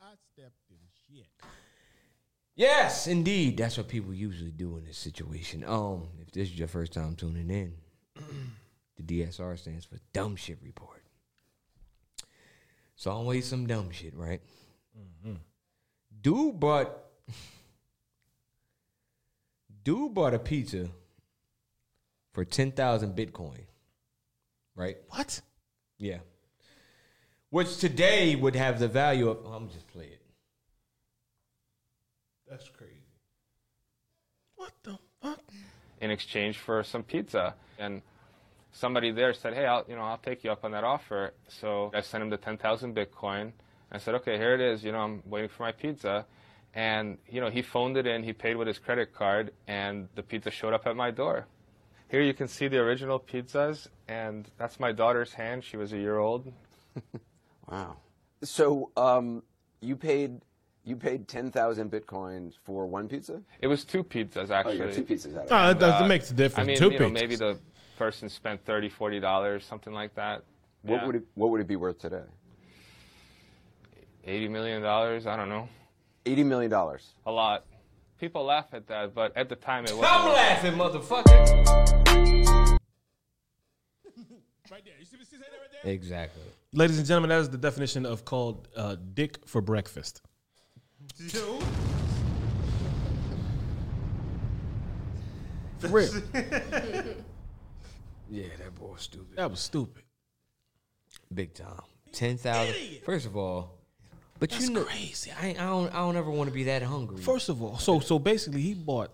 I 0.00 0.14
stepped 0.32 0.70
in 0.70 0.76
shit. 1.06 1.26
Yes, 2.54 3.06
indeed. 3.06 3.56
That's 3.58 3.76
what 3.76 3.88
people 3.88 4.14
usually 4.14 4.50
do 4.50 4.76
in 4.78 4.84
this 4.84 4.98
situation. 4.98 5.62
Um, 5.64 6.08
if 6.20 6.30
this 6.32 6.48
is 6.48 6.58
your 6.58 6.68
first 6.68 6.92
time 6.92 7.14
tuning 7.14 7.50
in, 7.50 7.74
the 8.96 9.02
DSR 9.02 9.58
stands 9.58 9.84
for 9.84 9.98
Dumb 10.12 10.36
Shit 10.36 10.58
Report. 10.62 11.02
It's 12.94 13.06
always 13.06 13.46
some 13.46 13.66
dumb 13.66 13.90
shit, 13.90 14.16
right? 14.16 14.40
Dude 16.20 16.58
bought 16.58 16.90
Dude 19.84 20.14
bought 20.14 20.34
a 20.34 20.38
pizza 20.38 20.88
for 22.32 22.44
ten 22.44 22.72
thousand 22.72 23.16
Bitcoin. 23.16 23.66
Right? 24.74 24.96
What? 25.08 25.40
Yeah. 25.98 26.18
Which 27.50 27.78
today 27.78 28.34
would 28.34 28.56
have 28.56 28.78
the 28.78 28.88
value 28.88 29.28
of 29.28 29.46
I'm 29.46 29.68
just 29.68 29.86
play 29.88 30.06
it. 30.06 30.22
That's 32.48 32.68
crazy. 32.68 32.92
What 34.56 34.72
the 34.82 34.98
fuck? 35.22 35.40
in 36.00 36.10
exchange 36.10 36.58
for 36.58 36.82
some 36.82 37.02
pizza. 37.02 37.54
And 37.78 38.02
somebody 38.72 39.10
there 39.10 39.32
said, 39.34 39.54
"Hey, 39.54 39.66
I'll 39.66 39.84
you 39.88 39.96
know 39.96 40.02
I'll 40.02 40.18
take 40.18 40.44
you 40.44 40.50
up 40.50 40.64
on 40.64 40.72
that 40.72 40.84
offer." 40.84 41.32
So 41.48 41.90
I 41.94 42.00
sent 42.00 42.22
him 42.22 42.30
the 42.30 42.36
10,000 42.36 42.94
Bitcoin. 42.94 43.52
I 43.92 43.98
said, 43.98 44.14
"Okay, 44.16 44.36
here 44.36 44.54
it 44.54 44.60
is. 44.60 44.82
You 44.84 44.92
know, 44.92 44.98
I'm 45.00 45.22
waiting 45.26 45.48
for 45.48 45.62
my 45.62 45.72
pizza." 45.72 46.26
And 46.74 47.18
you 47.28 47.40
know, 47.40 47.48
he 47.50 47.62
phoned 47.62 47.96
it 47.96 48.06
in. 48.06 48.22
He 48.22 48.32
paid 48.32 48.56
with 48.56 48.66
his 48.68 48.78
credit 48.78 49.14
card, 49.14 49.52
and 49.66 50.08
the 50.14 50.22
pizza 50.22 50.50
showed 50.50 50.74
up 50.74 50.86
at 50.86 50.96
my 50.96 51.10
door. 51.10 51.46
Here 52.08 52.20
you 52.20 52.34
can 52.34 52.46
see 52.48 52.68
the 52.68 52.78
original 52.78 53.18
pizzas, 53.18 53.88
and 54.08 54.48
that's 54.58 54.78
my 54.78 54.92
daughter's 54.92 55.32
hand. 55.32 55.64
She 55.64 55.76
was 55.76 55.92
a 55.92 55.98
year 55.98 56.18
old. 56.18 56.52
Wow. 57.70 57.96
So 58.44 58.90
um, 58.96 59.42
you 59.80 59.96
paid 59.96 60.40
you 60.84 60.94
paid 60.94 61.26
ten 61.26 61.50
thousand 61.50 61.90
bitcoins 61.90 62.52
for 62.64 62.86
one 62.86 63.08
pizza? 63.08 63.42
It 63.60 63.66
was 63.66 63.84
two 63.84 64.04
pizzas 64.04 64.50
actually. 64.50 64.80
Oh, 64.80 64.84
you 64.84 64.86
got 64.86 64.94
two 64.94 65.02
pizzas 65.04 65.36
out 65.36 65.44
of 65.44 65.46
it. 65.46 65.52
Oh, 65.52 65.56
And, 65.70 65.80
that, 65.80 65.98
that 66.00 66.08
makes 66.08 66.30
a 66.30 66.34
difference. 66.34 66.64
I 66.64 66.66
mean, 66.68 66.78
Two 66.78 66.92
you 66.92 66.98
know, 67.00 67.06
pizzas. 67.08 67.12
maybe 67.12 67.34
the 67.36 67.58
person 67.98 68.28
spent 68.28 68.64
30 68.64 68.88
40 68.88 69.18
dollars, 69.18 69.64
something 69.64 69.92
like 69.92 70.14
that. 70.14 70.44
What 70.82 71.00
Yeah. 71.00 71.06
would 71.06 71.16
it 71.16 71.22
What 71.34 71.50
would 71.50 71.60
it 71.60 71.66
be 71.66 71.74
worth 71.76 71.98
today? 71.98 72.22
80 74.26 74.48
million 74.48 74.82
dollars? 74.82 75.26
I 75.26 75.36
don't 75.36 75.48
know. 75.48 75.68
Eighty 76.26 76.42
million 76.42 76.70
dollars. 76.70 77.14
A 77.26 77.30
lot. 77.30 77.64
People 78.18 78.44
laugh 78.44 78.66
at 78.72 78.86
that, 78.88 79.14
but 79.14 79.36
at 79.36 79.48
the 79.48 79.54
time 79.56 79.84
it 79.84 79.96
wasn't. 79.96 80.12
I'm 80.12 80.32
laughing, 80.32 80.72
motherfucker. 80.72 82.78
Right 84.68 84.84
there. 84.84 84.94
You 84.98 85.04
see 85.04 85.16
what 85.16 85.26
she 85.30 85.36
said 85.36 85.42
right 85.42 85.70
there? 85.84 85.92
Exactly. 85.92 86.42
Ladies 86.72 86.98
and 86.98 87.06
gentlemen, 87.06 87.28
that 87.28 87.38
is 87.38 87.48
the 87.48 87.56
definition 87.56 88.04
of 88.04 88.24
called 88.24 88.66
uh, 88.76 88.96
dick 89.14 89.38
for 89.46 89.60
breakfast. 89.60 90.22
Yo. 91.18 91.60
For 95.78 95.88
real. 95.88 96.10
Yeah, 98.28 98.48
that 98.58 98.74
boy 98.74 98.88
was 98.94 99.02
stupid. 99.02 99.36
That 99.36 99.48
was 99.48 99.60
stupid. 99.60 100.02
Big 101.32 101.54
time. 101.54 101.80
Ten 102.10 102.36
thousand. 102.36 102.74
First 103.04 103.26
of 103.26 103.36
all, 103.36 103.75
but 104.38 104.50
That's 104.50 104.68
you 104.68 104.74
know, 104.74 104.84
crazy. 104.84 105.32
I, 105.32 105.50
I 105.50 105.52
don't. 105.52 105.88
I 105.94 105.98
don't 105.98 106.16
ever 106.16 106.30
want 106.30 106.48
to 106.48 106.54
be 106.54 106.64
that 106.64 106.82
hungry. 106.82 107.22
First 107.22 107.48
of 107.48 107.62
all, 107.62 107.78
so 107.78 108.00
so 108.00 108.18
basically, 108.18 108.60
he 108.60 108.74
bought, 108.74 109.10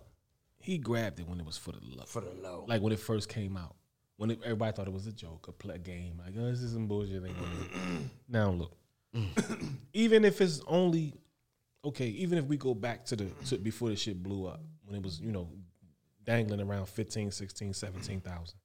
he 0.59 0.79
grabbed 0.79 1.21
it 1.21 1.29
when 1.29 1.39
it 1.39 1.47
was 1.47 1.57
for 1.57 1.73
the 1.73 1.81
low. 1.83 2.05
For 2.07 2.21
the 2.21 2.33
low, 2.43 2.65
like 2.67 2.83
when 2.83 2.93
it 2.93 2.99
first 2.99 3.29
came 3.29 3.57
out, 3.57 3.75
when 4.17 4.31
it, 4.31 4.41
everybody 4.43 4.75
thought 4.75 4.89
it 4.89 4.93
was 4.93 5.07
a 5.07 5.13
joke, 5.13 5.47
a, 5.49 5.53
play, 5.53 5.77
a 5.77 5.79
game. 5.79 6.21
Like, 6.25 6.35
oh, 6.39 6.51
this 6.51 6.61
is 6.61 6.73
some 6.73 6.87
bullshit. 6.87 7.23
now 8.29 8.51
look, 8.51 8.77
mm. 9.15 9.69
even 9.93 10.25
if 10.25 10.41
it's 10.41 10.61
only 10.67 11.15
okay, 11.85 12.07
even 12.07 12.39
if 12.39 12.47
we 12.47 12.57
go 12.57 12.75
back 12.75 13.05
to 13.07 13.17
the 13.17 13.27
to 13.47 13.59
before 13.59 13.91
the 13.91 13.97
shit 13.97 14.21
blew 14.23 14.47
up, 14.47 14.61
when 14.85 14.97
it 14.97 15.03
was 15.03 15.21
you 15.21 15.31
know 15.31 15.49
dangling 16.25 16.61
around 16.61 16.87
15, 16.87 17.31
16, 17.31 17.75
17,000. 17.75 18.59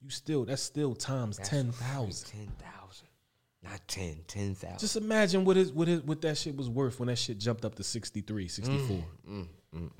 You 0.00 0.10
still 0.10 0.44
that's 0.44 0.62
still 0.62 0.94
times 0.94 1.38
that's 1.38 1.48
10,000. 1.48 2.30
10,000. 2.30 3.08
Not 3.64 3.80
ten. 3.88 4.18
Ten 4.28 4.54
thousand. 4.54 4.78
Just 4.78 4.96
imagine 4.96 5.44
what 5.44 5.56
his 5.56 5.72
what 5.72 5.88
his 5.88 6.02
what 6.02 6.20
that 6.20 6.36
shit 6.36 6.54
was 6.56 6.68
worth 6.68 7.00
when 7.00 7.08
that 7.08 7.16
shit 7.16 7.38
jumped 7.38 7.64
up 7.64 7.74
to 7.76 7.82
63, 7.82 8.46
64. 8.48 8.96
Mm, 8.96 9.04
mm, 9.30 9.46
mm. 9.74 9.90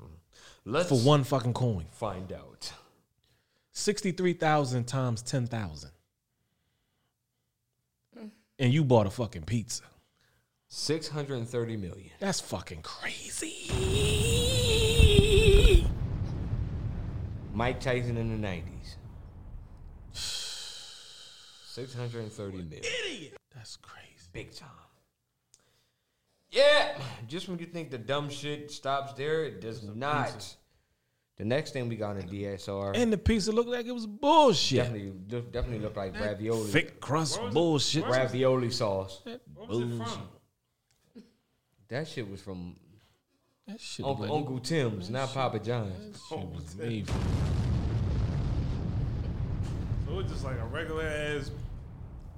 Let's 0.65 0.89
for 0.89 0.99
one 0.99 1.23
fucking 1.23 1.53
coin. 1.53 1.85
find 1.91 2.31
out. 2.31 2.71
63,000 3.71 4.85
times 4.85 5.21
10,000. 5.21 5.91
And 8.57 8.73
you 8.73 8.85
bought 8.85 9.05
a 9.05 9.09
fucking 9.09 9.43
pizza. 9.43 9.83
Six 10.69 11.07
hundred 11.09 11.39
and 11.39 11.47
thirty 11.47 11.75
million. 11.77 12.09
That's 12.19 12.39
fucking 12.39 12.81
crazy. 12.83 13.69
Mike 17.53 17.79
Tyson 17.79 18.17
in 18.17 18.29
the 18.29 18.37
nineties. 18.37 18.97
Six 20.13 21.93
hundred 21.93 22.23
and 22.23 22.31
thirty 22.31 22.57
million. 22.57 22.83
That's 23.55 23.77
crazy. 23.77 24.05
Big 24.33 24.53
time. 24.53 24.69
Yeah. 26.51 26.97
Just 27.27 27.47
when 27.49 27.57
you 27.59 27.65
think 27.65 27.89
the 27.91 27.97
dumb 27.97 28.29
shit 28.29 28.69
stops 28.71 29.13
there, 29.13 29.43
it 29.45 29.61
does 29.61 29.83
not. 29.83 30.55
The 31.37 31.43
next 31.45 31.71
thing 31.71 31.89
we 31.89 31.97
got 31.97 32.15
in 32.17 32.29
DSR. 32.29 32.93
And 32.95 33.11
the 33.11 33.17
pizza 33.17 33.51
looked 33.51 33.69
like 33.69 33.85
it 33.85 33.91
was 33.91 34.05
bullshit. 34.05 34.77
Definitely, 34.77 35.11
de- 35.27 35.41
definitely 35.41 35.79
looked 35.79 35.97
like 35.97 36.17
ravioli. 36.17 36.69
Thick 36.71 37.01
crust 37.01 37.41
bullshit. 37.51 38.05
Ravioli 38.05 38.69
sauce. 38.71 39.21
Bullshit. 39.67 40.19
That 41.89 42.07
shit 42.07 42.29
was 42.29 42.41
from 42.41 42.75
That 43.67 43.79
shit 43.81 44.05
Uncle, 44.05 44.25
look 44.25 44.33
Uncle 44.35 44.59
Tim's, 44.59 45.09
not 45.09 45.33
Papa 45.33 45.59
John's. 45.59 46.21
Shit 46.29 46.39
was 46.47 46.75
made 46.75 47.07
from- 47.07 47.21
So 50.07 50.19
it's 50.19 50.31
just 50.31 50.45
like 50.45 50.57
a 50.57 50.65
regular 50.65 51.03
ass 51.03 51.51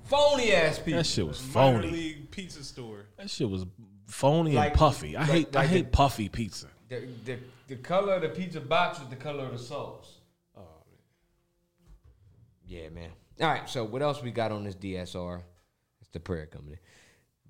Phony 0.08 0.52
ass 0.54 0.80
pizza. 0.80 0.98
That 0.98 1.06
shit 1.06 1.28
was 1.28 1.42
minor 1.54 1.82
phony. 1.82 1.92
league 1.92 2.32
pizza 2.32 2.64
store. 2.64 3.06
That 3.18 3.30
shit 3.30 3.50
was 3.50 3.66
phony 4.06 4.54
Like- 4.54 4.72
and 4.72 4.78
puffy. 4.80 5.16
I 5.16 5.22
like- 5.22 5.30
hate 5.30 5.56
I 5.56 5.60
like 5.62 5.70
hate 5.70 5.86
the- 5.86 5.98
puffy 5.98 6.30
pizza. 6.30 6.68
The, 6.90 7.08
the, 7.26 7.40
the 7.68 7.76
color 7.76 8.14
of 8.16 8.22
the 8.22 8.30
pizza 8.30 8.62
box 8.62 9.00
was 9.00 9.10
the 9.10 9.16
color 9.18 9.46
of 9.46 9.52
the 9.52 9.58
sauce. 9.60 10.20
Oh, 10.56 10.62
Yeah, 12.66 12.90
man. 12.90 13.10
All 13.42 13.48
right, 13.48 13.70
so 13.70 13.84
what 13.84 14.02
else 14.02 14.24
we 14.24 14.32
got 14.32 14.52
on 14.52 14.64
this 14.64 14.76
DSR? 14.76 15.42
It's 16.00 16.10
the 16.12 16.20
prayer 16.20 16.46
company. 16.48 16.78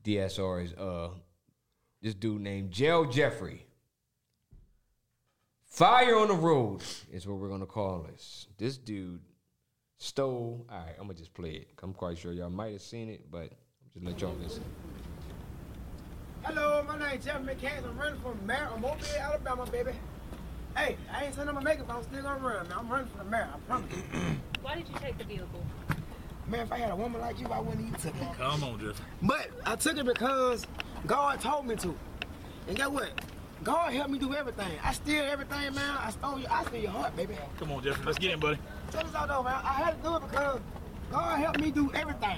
DSR 0.03 0.63
is 0.65 0.73
uh 0.73 1.09
this 2.01 2.13
dude 2.13 2.41
named 2.41 2.71
Jell 2.71 3.05
Jeffrey. 3.05 3.65
Fire 5.65 6.15
on 6.17 6.27
the 6.29 6.33
road 6.33 6.81
is 7.11 7.27
what 7.27 7.37
we're 7.37 7.49
gonna 7.49 7.65
call 7.65 8.03
this. 8.03 8.47
This 8.57 8.77
dude 8.77 9.21
Stole. 9.99 10.65
All 10.69 10.77
right, 10.77 10.93
I'm 10.99 11.07
gonna 11.07 11.15
just 11.15 11.33
play 11.33 11.51
it. 11.51 11.67
I'm 11.81 11.93
quite 11.93 12.17
sure 12.17 12.31
y'all 12.31 12.49
might 12.49 12.73
have 12.73 12.81
seen 12.81 13.09
it, 13.09 13.31
but 13.31 13.49
I'm 13.49 13.93
just 13.93 14.05
let 14.05 14.21
y'all 14.21 14.35
listen. 14.41 14.63
Hello, 16.43 16.83
my 16.87 16.99
name 16.99 17.19
Jeff 17.19 17.41
McCann. 17.41 17.83
I'm 17.83 17.97
running 17.97 18.21
from 18.21 18.45
mayor 18.45 18.69
of 18.73 18.79
Mobile, 18.79 19.05
Alabama, 19.19 19.65
baby. 19.65 19.91
Hey, 20.75 20.97
I 21.11 21.25
ain't 21.25 21.35
saying 21.35 21.47
I'm 21.47 21.55
gonna 21.55 21.65
make 21.65 21.79
it, 21.79 21.87
but 21.87 21.95
I'm 21.97 22.03
still 22.03 22.21
gonna 22.21 22.39
run. 22.39 22.67
Man. 22.69 22.77
I'm 22.77 22.87
running 22.87 23.07
for 23.07 23.17
the 23.17 23.23
mayor. 23.25 23.49
I 23.51 23.57
promise. 23.67 23.91
Why 24.61 24.75
did 24.75 24.87
you 24.87 24.95
take 24.99 25.17
the 25.17 25.23
vehicle? 25.23 25.65
Man, 26.47 26.61
if 26.61 26.71
I 26.71 26.77
had 26.77 26.91
a 26.91 26.95
woman 26.95 27.19
like 27.19 27.39
you, 27.39 27.47
I 27.47 27.59
wouldn't 27.59 27.87
even 27.87 27.99
took 27.99 28.15
it. 28.15 28.37
Come 28.37 28.63
on, 28.63 28.79
Jeff. 28.79 29.01
But 29.23 29.49
I 29.65 29.75
took 29.75 29.97
it 29.97 30.05
because 30.05 30.67
God 31.07 31.41
told 31.41 31.65
me 31.65 31.75
to. 31.77 31.95
And 32.67 32.77
guess 32.77 32.87
what? 32.87 33.09
God 33.63 33.91
helped 33.91 34.11
me 34.11 34.19
do 34.19 34.35
everything. 34.35 34.71
I 34.83 34.93
steal 34.93 35.23
everything, 35.23 35.73
man. 35.73 35.97
I 35.99 36.11
stole 36.11 36.39
your, 36.39 36.51
I 36.51 36.63
steal 36.65 36.81
your 36.81 36.91
heart, 36.91 37.17
baby. 37.17 37.35
Come 37.57 37.71
on, 37.71 37.83
Jeffrey. 37.83 38.05
Let's 38.05 38.19
get 38.19 38.31
in, 38.31 38.39
buddy. 38.39 38.59
Tell 38.91 39.05
us 39.05 39.15
all 39.15 39.27
though, 39.27 39.43
man. 39.43 39.53
I 39.63 39.73
had 39.73 39.97
to 39.97 40.09
do 40.09 40.15
it 40.15 40.21
because 40.21 40.59
God 41.11 41.39
helped 41.39 41.59
me 41.59 41.71
do 41.71 41.91
everything. 41.93 42.37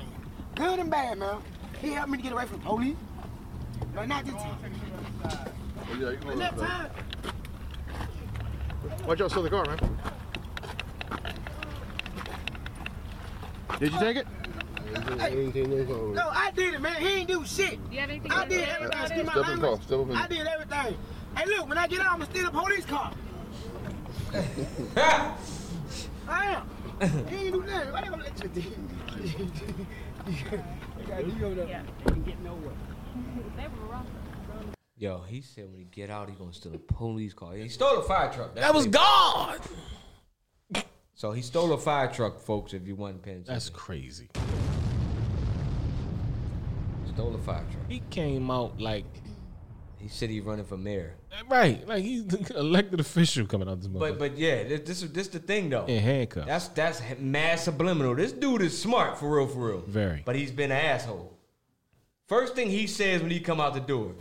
Good 0.55 0.79
and 0.79 0.89
bad, 0.89 1.17
man. 1.17 1.37
He 1.81 1.91
helped 1.91 2.09
me 2.09 2.17
to 2.17 2.23
get 2.23 2.33
away 2.33 2.45
from 2.45 2.59
the 2.59 2.65
police. 2.65 2.95
But 3.95 4.07
not 4.07 4.25
this 4.25 4.33
time. 4.35 4.57
Oh, 5.23 5.95
yeah, 5.99 6.09
you 6.11 6.17
The 6.17 6.35
next 6.35 6.57
time, 6.59 6.89
Why'd 9.05 9.19
y'all 9.19 9.29
steal 9.29 9.43
the 9.43 9.49
car, 9.49 9.65
man? 9.65 9.79
Did 13.79 13.93
you 13.93 13.99
take 13.99 14.17
it? 14.17 14.27
no, 14.91 16.29
I 16.31 16.51
did 16.55 16.73
it, 16.73 16.81
man. 16.81 17.01
He 17.01 17.07
ain't 17.07 17.27
do 17.27 17.45
shit. 17.45 17.79
You 17.91 17.99
have 17.99 18.09
anything 18.09 18.31
I 18.31 18.45
did 18.45 18.67
everything. 18.67 18.87
about 18.87 19.01
Excuse 19.05 19.19
it? 19.21 19.25
my 19.25 19.31
Step 19.31 19.49
in 19.49 19.59
the 19.59 19.67
car. 19.67 19.81
Step 19.81 19.99
up 19.99 20.09
in 20.09 20.15
I 20.15 20.27
did 20.27 20.47
everything. 20.47 20.97
Hey, 21.35 21.45
look, 21.45 21.69
when 21.69 21.77
I 21.77 21.87
get 21.87 21.99
out, 22.01 22.07
I'm 22.07 22.19
gonna 22.19 22.31
steal 22.31 22.47
a 22.47 22.51
police 22.51 22.85
car. 22.85 23.13
I 26.29 26.45
am. 27.01 27.27
He 27.27 27.35
ain't 27.35 27.53
do 27.53 27.63
nothing. 27.63 27.91
Why 27.91 28.01
they 28.01 28.07
gonna 28.09 28.23
let 28.23 28.43
you 28.43 28.49
do 28.49 28.61
Yeah. 31.67 31.81
Get 32.25 32.39
nowhere. 32.41 32.73
They 33.57 33.67
were 33.67 33.87
rough. 33.89 34.05
Yo, 34.97 35.21
he 35.27 35.41
said 35.41 35.69
when 35.71 35.79
he 35.79 35.85
get 35.85 36.09
out, 36.09 36.29
he 36.29 36.35
gonna 36.35 36.53
steal 36.53 36.75
a 36.75 36.77
police 36.77 37.33
car. 37.33 37.53
He 37.55 37.69
stole 37.69 37.99
a 37.99 38.03
fire 38.03 38.31
truck. 38.31 38.53
That's 38.53 38.67
That 38.67 38.75
was 38.75 38.85
it. 38.85 38.91
God. 38.91 39.59
So 41.15 41.31
he 41.31 41.41
stole 41.41 41.73
a 41.73 41.77
fire 41.77 42.11
truck, 42.11 42.39
folks. 42.39 42.73
If 42.73 42.87
you 42.87 42.95
wasn't 42.95 43.23
paying 43.23 43.43
That's 43.45 43.69
crazy. 43.69 44.29
stole 47.13 47.35
a 47.35 47.39
fire 47.39 47.65
truck. 47.71 47.89
He 47.89 48.01
came 48.09 48.51
out 48.51 48.79
like 48.79 49.05
He 49.99 50.07
said 50.07 50.29
he's 50.29 50.43
running 50.43 50.63
for 50.65 50.77
mayor. 50.77 51.15
right, 51.49 51.85
like 51.87 52.03
he's 52.03 52.25
the 52.25 52.57
elected 52.57 52.99
official 53.01 53.45
coming 53.45 53.67
out 53.67 53.79
this 53.79 53.87
But 53.87 54.13
motherfucker. 54.15 54.19
but 54.19 54.37
yeah, 54.37 54.63
this 54.63 54.81
this 54.81 55.03
is 55.03 55.11
this 55.11 55.27
the 55.27 55.39
thing 55.39 55.69
though. 55.69 55.85
in 55.85 56.01
handcuffs. 56.01 56.47
That's 56.47 56.67
that's 56.69 57.01
mad 57.19 57.59
subliminal. 57.59 58.15
This 58.15 58.31
dude 58.31 58.61
is 58.61 58.79
smart 58.81 59.17
for 59.19 59.37
real, 59.37 59.47
for 59.47 59.67
real. 59.67 59.81
Very. 59.87 60.21
But 60.25 60.35
he's 60.37 60.51
been 60.51 60.71
an 60.71 60.77
asshole. 60.77 61.37
First 62.27 62.55
thing 62.55 62.69
he 62.69 62.87
says 62.87 63.21
when 63.21 63.31
he 63.31 63.39
come 63.39 63.59
out 63.59 63.73
the 63.73 63.79
door 63.81 64.13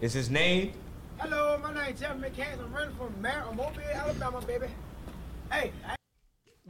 is 0.00 0.12
his 0.14 0.30
name. 0.30 0.72
Hello, 1.18 1.58
my 1.62 1.72
name 1.74 1.94
is 1.94 2.00
Jeff 2.00 2.16
McCann. 2.16 2.58
I'm 2.64 2.72
running 2.72 2.94
for 2.96 3.10
mayor 3.20 3.44
of 3.48 3.54
Mobile, 3.56 3.80
Alabama, 3.92 4.40
baby. 4.40 4.66
Hey, 5.52 5.72
I 5.86 5.96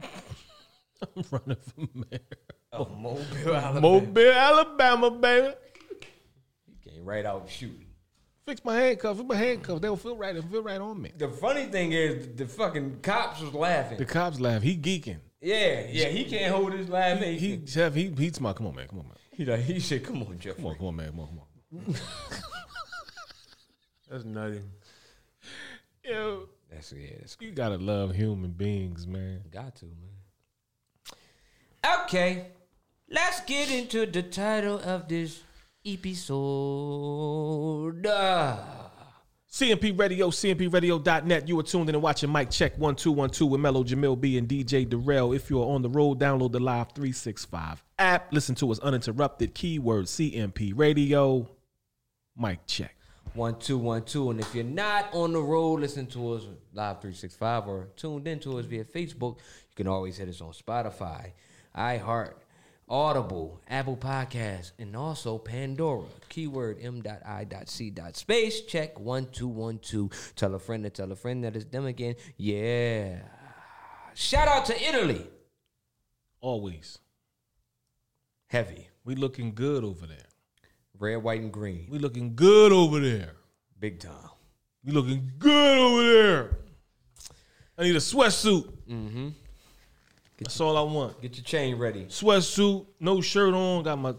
I'm 1.15 1.23
running 1.31 1.57
for 1.63 1.87
mayor. 1.93 2.19
Oh, 2.73 2.85
Mobile, 2.85 3.55
Alabama. 3.55 3.81
Mobile, 3.81 4.31
Alabama, 4.31 5.11
baby. 5.11 5.55
He 6.83 6.89
came 6.89 7.05
right 7.05 7.25
out 7.25 7.49
shooting. 7.49 7.84
Fix 8.45 8.63
my 8.63 8.75
handcuffs. 8.75 9.19
Fix 9.19 9.27
my 9.27 9.35
handcuffs. 9.35 9.81
They'll 9.81 9.95
feel 9.95 10.15
right. 10.15 10.33
They'll 10.33 10.43
feel 10.43 10.61
right 10.61 10.79
on 10.79 11.01
me. 11.01 11.11
The 11.17 11.29
funny 11.29 11.65
thing 11.65 11.93
is, 11.93 12.35
the 12.35 12.45
fucking 12.47 12.99
cops 13.01 13.41
was 13.41 13.53
laughing. 13.53 13.97
The 13.97 14.05
cops 14.05 14.39
laugh. 14.39 14.61
He 14.61 14.77
geeking. 14.77 15.17
yeah, 15.41 15.85
yeah, 15.89 16.07
he 16.09 16.25
can't 16.25 16.53
hold 16.53 16.73
his 16.73 16.87
laugh. 16.87 17.19
He, 17.19 17.37
he 17.37 17.57
Jeff. 17.57 17.95
He 17.95 18.13
he's 18.15 18.39
my. 18.39 18.53
Come 18.53 18.67
on, 18.67 18.75
man. 18.75 18.87
Come 18.87 18.99
on, 18.99 19.07
man. 19.07 19.17
he, 19.31 19.45
like, 19.45 19.61
he 19.61 19.79
said, 19.79 20.03
"Come 20.03 20.21
on, 20.21 20.37
Jeff." 20.37 20.57
Come 20.57 20.67
on, 20.67 20.75
come 20.75 20.87
on, 20.87 20.95
man. 20.95 21.09
Come 21.09 21.19
on, 21.21 21.27
come 21.27 21.39
on. 21.39 21.95
That's 24.09 24.23
nutty. 24.23 24.61
Yo, 26.03 26.47
That's 26.71 26.93
yeah. 26.93 27.07
That's 27.19 27.37
you 27.39 27.51
gotta 27.51 27.77
love 27.77 28.13
human 28.13 28.51
beings, 28.51 29.07
man. 29.07 29.41
got 29.51 29.75
to 29.77 29.85
man. 29.85 30.15
Okay, 32.03 32.47
let's 33.09 33.41
get 33.41 33.71
into 33.71 34.05
the 34.05 34.21
title 34.21 34.79
of 34.79 35.07
this 35.07 35.41
episode. 35.85 36.25
CMP 39.51 39.97
Radio, 39.97 40.29
CMPRadio.net. 40.31 41.47
You 41.47 41.59
are 41.59 41.63
tuned 41.63 41.87
in 41.87 41.95
and 41.95 42.03
watching 42.03 42.29
Mic 42.31 42.49
Check 42.49 42.77
1212 42.77 43.49
with 43.51 43.61
Mello 43.61 43.83
Jamil 43.85 44.19
B 44.19 44.37
and 44.37 44.49
DJ 44.49 44.89
Darrell. 44.89 45.31
If 45.31 45.49
you 45.49 45.61
are 45.61 45.67
on 45.73 45.81
the 45.81 45.89
road, 45.89 46.19
download 46.19 46.51
the 46.51 46.59
Live 46.59 46.91
365 46.93 47.81
app. 47.99 48.33
Listen 48.33 48.55
to 48.55 48.71
us 48.71 48.79
uninterrupted. 48.79 49.53
Keyword 49.53 50.05
CMP 50.05 50.73
Radio. 50.75 51.49
Mic 52.35 52.65
Check. 52.67 52.97
One 53.33 53.57
two 53.59 53.77
one 53.77 54.03
two, 54.03 54.29
and 54.29 54.39
if 54.39 54.55
you're 54.55 54.63
not 54.63 55.09
on 55.13 55.33
the 55.33 55.41
road, 55.41 55.81
listen 55.81 56.05
to 56.07 56.33
us 56.33 56.43
live 56.73 57.01
three 57.01 57.13
six 57.13 57.35
five 57.35 57.67
or 57.67 57.89
tuned 57.97 58.27
in 58.29 58.39
to 58.39 58.57
us 58.59 58.65
via 58.65 58.85
Facebook. 58.85 59.37
You 59.37 59.75
can 59.75 59.87
always 59.87 60.17
hit 60.17 60.29
us 60.29 60.39
on 60.39 60.53
Spotify, 60.53 61.31
iHeart, 61.77 62.33
Audible, 62.87 63.59
Apple 63.67 63.97
Podcasts, 63.97 64.71
and 64.77 64.95
also 64.95 65.39
Pandora. 65.39 66.05
Keyword 66.29 66.77
m.i.c.space. 66.81 68.61
Check 68.61 68.99
one 68.99 69.27
two 69.31 69.47
one 69.47 69.79
two. 69.79 70.11
Tell 70.35 70.53
a 70.53 70.59
friend 70.59 70.83
to 70.83 70.91
tell 70.91 71.11
a 71.11 71.15
friend 71.15 71.43
that 71.43 71.55
it's 71.55 71.65
them 71.65 71.85
again. 71.85 72.15
Yeah. 72.37 73.19
Shout 74.13 74.47
out 74.47 74.65
to 74.65 74.81
Italy. 74.87 75.27
Always. 76.41 76.99
Heavy. 78.47 78.87
We 79.03 79.15
looking 79.15 79.55
good 79.55 79.83
over 79.83 80.05
there. 80.05 80.17
Red, 80.99 81.23
white, 81.23 81.41
and 81.41 81.51
green. 81.51 81.87
We 81.89 81.97
looking 81.97 82.35
good 82.35 82.71
over 82.71 82.99
there. 82.99 83.33
Big 83.79 83.99
time. 83.99 84.29
We 84.83 84.91
looking 84.91 85.31
good 85.39 85.77
over 85.77 86.03
there. 86.03 86.57
I 87.77 87.83
need 87.83 87.95
a 87.95 87.99
sweatsuit. 87.99 88.71
Mm-hmm. 88.89 89.29
That's 90.37 90.59
all 90.59 90.77
I 90.77 90.81
want. 90.81 91.21
Get 91.21 91.35
your 91.35 91.43
chain 91.43 91.77
ready. 91.77 92.05
Sweatsuit, 92.05 92.85
no 92.99 93.21
shirt 93.21 93.53
on, 93.53 93.83
got 93.83 93.97
my 93.97 94.13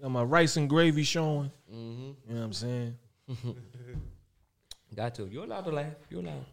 got 0.00 0.10
my 0.10 0.22
rice 0.22 0.56
and 0.56 0.68
gravy 0.68 1.02
showing. 1.02 1.50
Mm-hmm. 1.72 2.02
You 2.02 2.34
know 2.34 2.40
what 2.40 2.44
I'm 2.44 2.52
saying? 2.52 2.96
Got 4.94 5.14
to. 5.14 5.26
You're 5.26 5.44
allowed 5.44 5.64
to 5.64 5.70
laugh. 5.70 5.94
You're 6.10 6.20
allowed. 6.20 6.44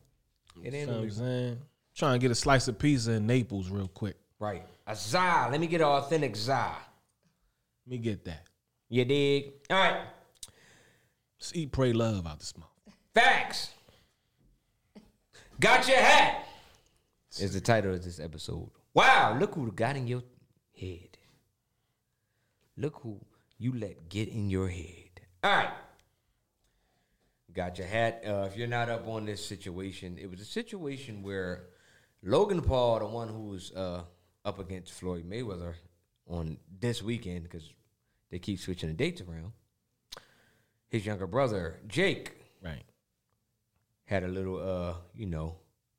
It 0.64 0.74
ain't 0.74 0.90
know 0.90 0.98
what 0.98 1.04
I'm 1.04 1.12
saying? 1.12 1.58
Trying 1.96 2.20
to 2.20 2.20
get 2.20 2.32
a 2.32 2.36
slice 2.36 2.68
of 2.70 2.80
pizza 2.80 3.12
in 3.14 3.28
Naples 3.28 3.70
real 3.70 3.90
quick. 3.90 4.16
Right. 4.40 4.64
A 4.88 4.96
za. 4.96 5.50
Let 5.52 5.60
me 5.60 5.68
get 5.68 5.82
an 5.82 5.88
authentic 5.88 6.36
za. 6.36 6.78
Let 7.86 7.92
me 7.92 7.98
get 7.98 8.24
that. 8.26 8.44
You 8.88 9.04
dig? 9.04 9.52
All 9.70 9.78
right. 9.78 10.02
Let's 11.40 11.54
eat, 11.54 11.72
pray, 11.72 11.94
love 11.94 12.26
out 12.26 12.40
the 12.40 12.46
smoke. 12.46 12.72
Facts. 13.14 13.72
Got 15.60 15.88
your 15.88 15.98
hat. 15.98 16.46
Is 17.40 17.54
the 17.54 17.62
title 17.62 17.94
of 17.94 18.04
this 18.04 18.20
episode. 18.20 18.70
Wow, 18.94 19.38
look 19.40 19.56
who 19.56 19.72
got 19.72 19.96
in 19.96 20.08
your 20.08 20.24
head. 20.80 21.18
Look 22.78 22.96
who 23.02 23.20
you 23.58 23.74
let 23.78 24.10
get 24.10 24.30
in 24.30 24.50
your 24.50 24.68
head. 24.70 25.22
All 25.44 25.52
right. 25.52 25.74
Got 27.54 27.78
your 27.78 27.88
hat. 27.88 28.24
Uh, 28.26 28.48
if 28.50 28.56
you're 28.58 28.68
not 28.68 28.90
up 28.90 29.08
on 29.08 29.26
this 29.26 29.44
situation, 29.46 30.18
it 30.20 30.30
was 30.30 30.40
a 30.40 30.46
situation 30.46 31.24
where 31.24 31.68
Logan 32.24 32.62
Paul, 32.62 33.00
the 33.00 33.06
one 33.06 33.28
who 33.28 33.48
was 33.50 33.72
uh, 33.72 34.04
up 34.46 34.60
against 34.60 34.94
Floyd 34.94 35.30
Mayweather 35.30 35.74
on 36.28 36.58
this 36.80 37.02
weekend, 37.02 37.44
because 37.44 37.68
they 38.30 38.40
keep 38.40 38.60
switching 38.60 38.90
the 38.90 38.96
dates 38.96 39.22
around, 39.22 39.52
his 40.90 41.06
younger 41.06 41.28
brother, 41.28 41.80
Jake, 41.88 42.34
Right. 42.64 42.84
had 44.06 44.24
a 44.24 44.28
little, 44.28 44.58
uh, 44.62 44.94
you 45.16 45.26
know, 45.26 45.56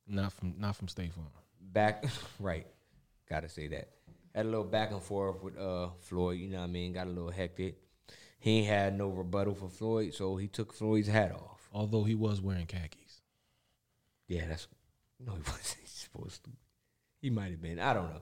Not 0.06 0.32
from 0.32 0.54
not 0.58 0.76
from 0.76 0.88
State 0.88 1.12
Farm. 1.12 1.26
back 1.60 2.04
right 2.40 2.66
gotta 3.30 3.48
say 3.48 3.68
that. 3.68 3.88
Had 4.34 4.46
a 4.46 4.48
little 4.48 4.64
back 4.64 4.90
and 4.90 5.02
forth 5.02 5.42
with 5.42 5.56
uh 5.56 5.88
floyd 6.00 6.38
you 6.38 6.48
know 6.48 6.58
what 6.58 6.64
i 6.64 6.66
mean? 6.66 6.92
Got 6.92 7.06
a 7.06 7.10
little 7.10 7.30
hectic. 7.30 7.76
He 8.38 8.58
ain't 8.58 8.68
had 8.68 8.98
no 8.98 9.08
rebuttal 9.08 9.54
for 9.54 9.68
floyd 9.68 10.14
so 10.14 10.36
he 10.36 10.48
took 10.48 10.72
floyd's 10.72 11.08
hat 11.08 11.32
off. 11.32 11.68
Although 11.72 12.04
he 12.04 12.14
was 12.14 12.40
wearing 12.40 12.66
khakis. 12.66 13.22
yeah 14.26 14.46
that's 14.48 14.66
no 15.24 15.32
he 15.32 15.38
wasn't 15.50 15.76
supposed 15.86 16.44
to. 16.44 16.50
He 17.22 17.30
might 17.30 17.52
have 17.52 17.62
been 17.62 17.78
i 17.78 17.94
don't 17.94 18.10
know. 18.10 18.20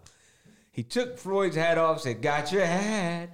He 0.70 0.82
took 0.82 1.18
floyd's 1.18 1.56
hat 1.56 1.78
off 1.78 2.02
said 2.02 2.20
got 2.22 2.52
your 2.52 2.66
hat. 2.66 3.30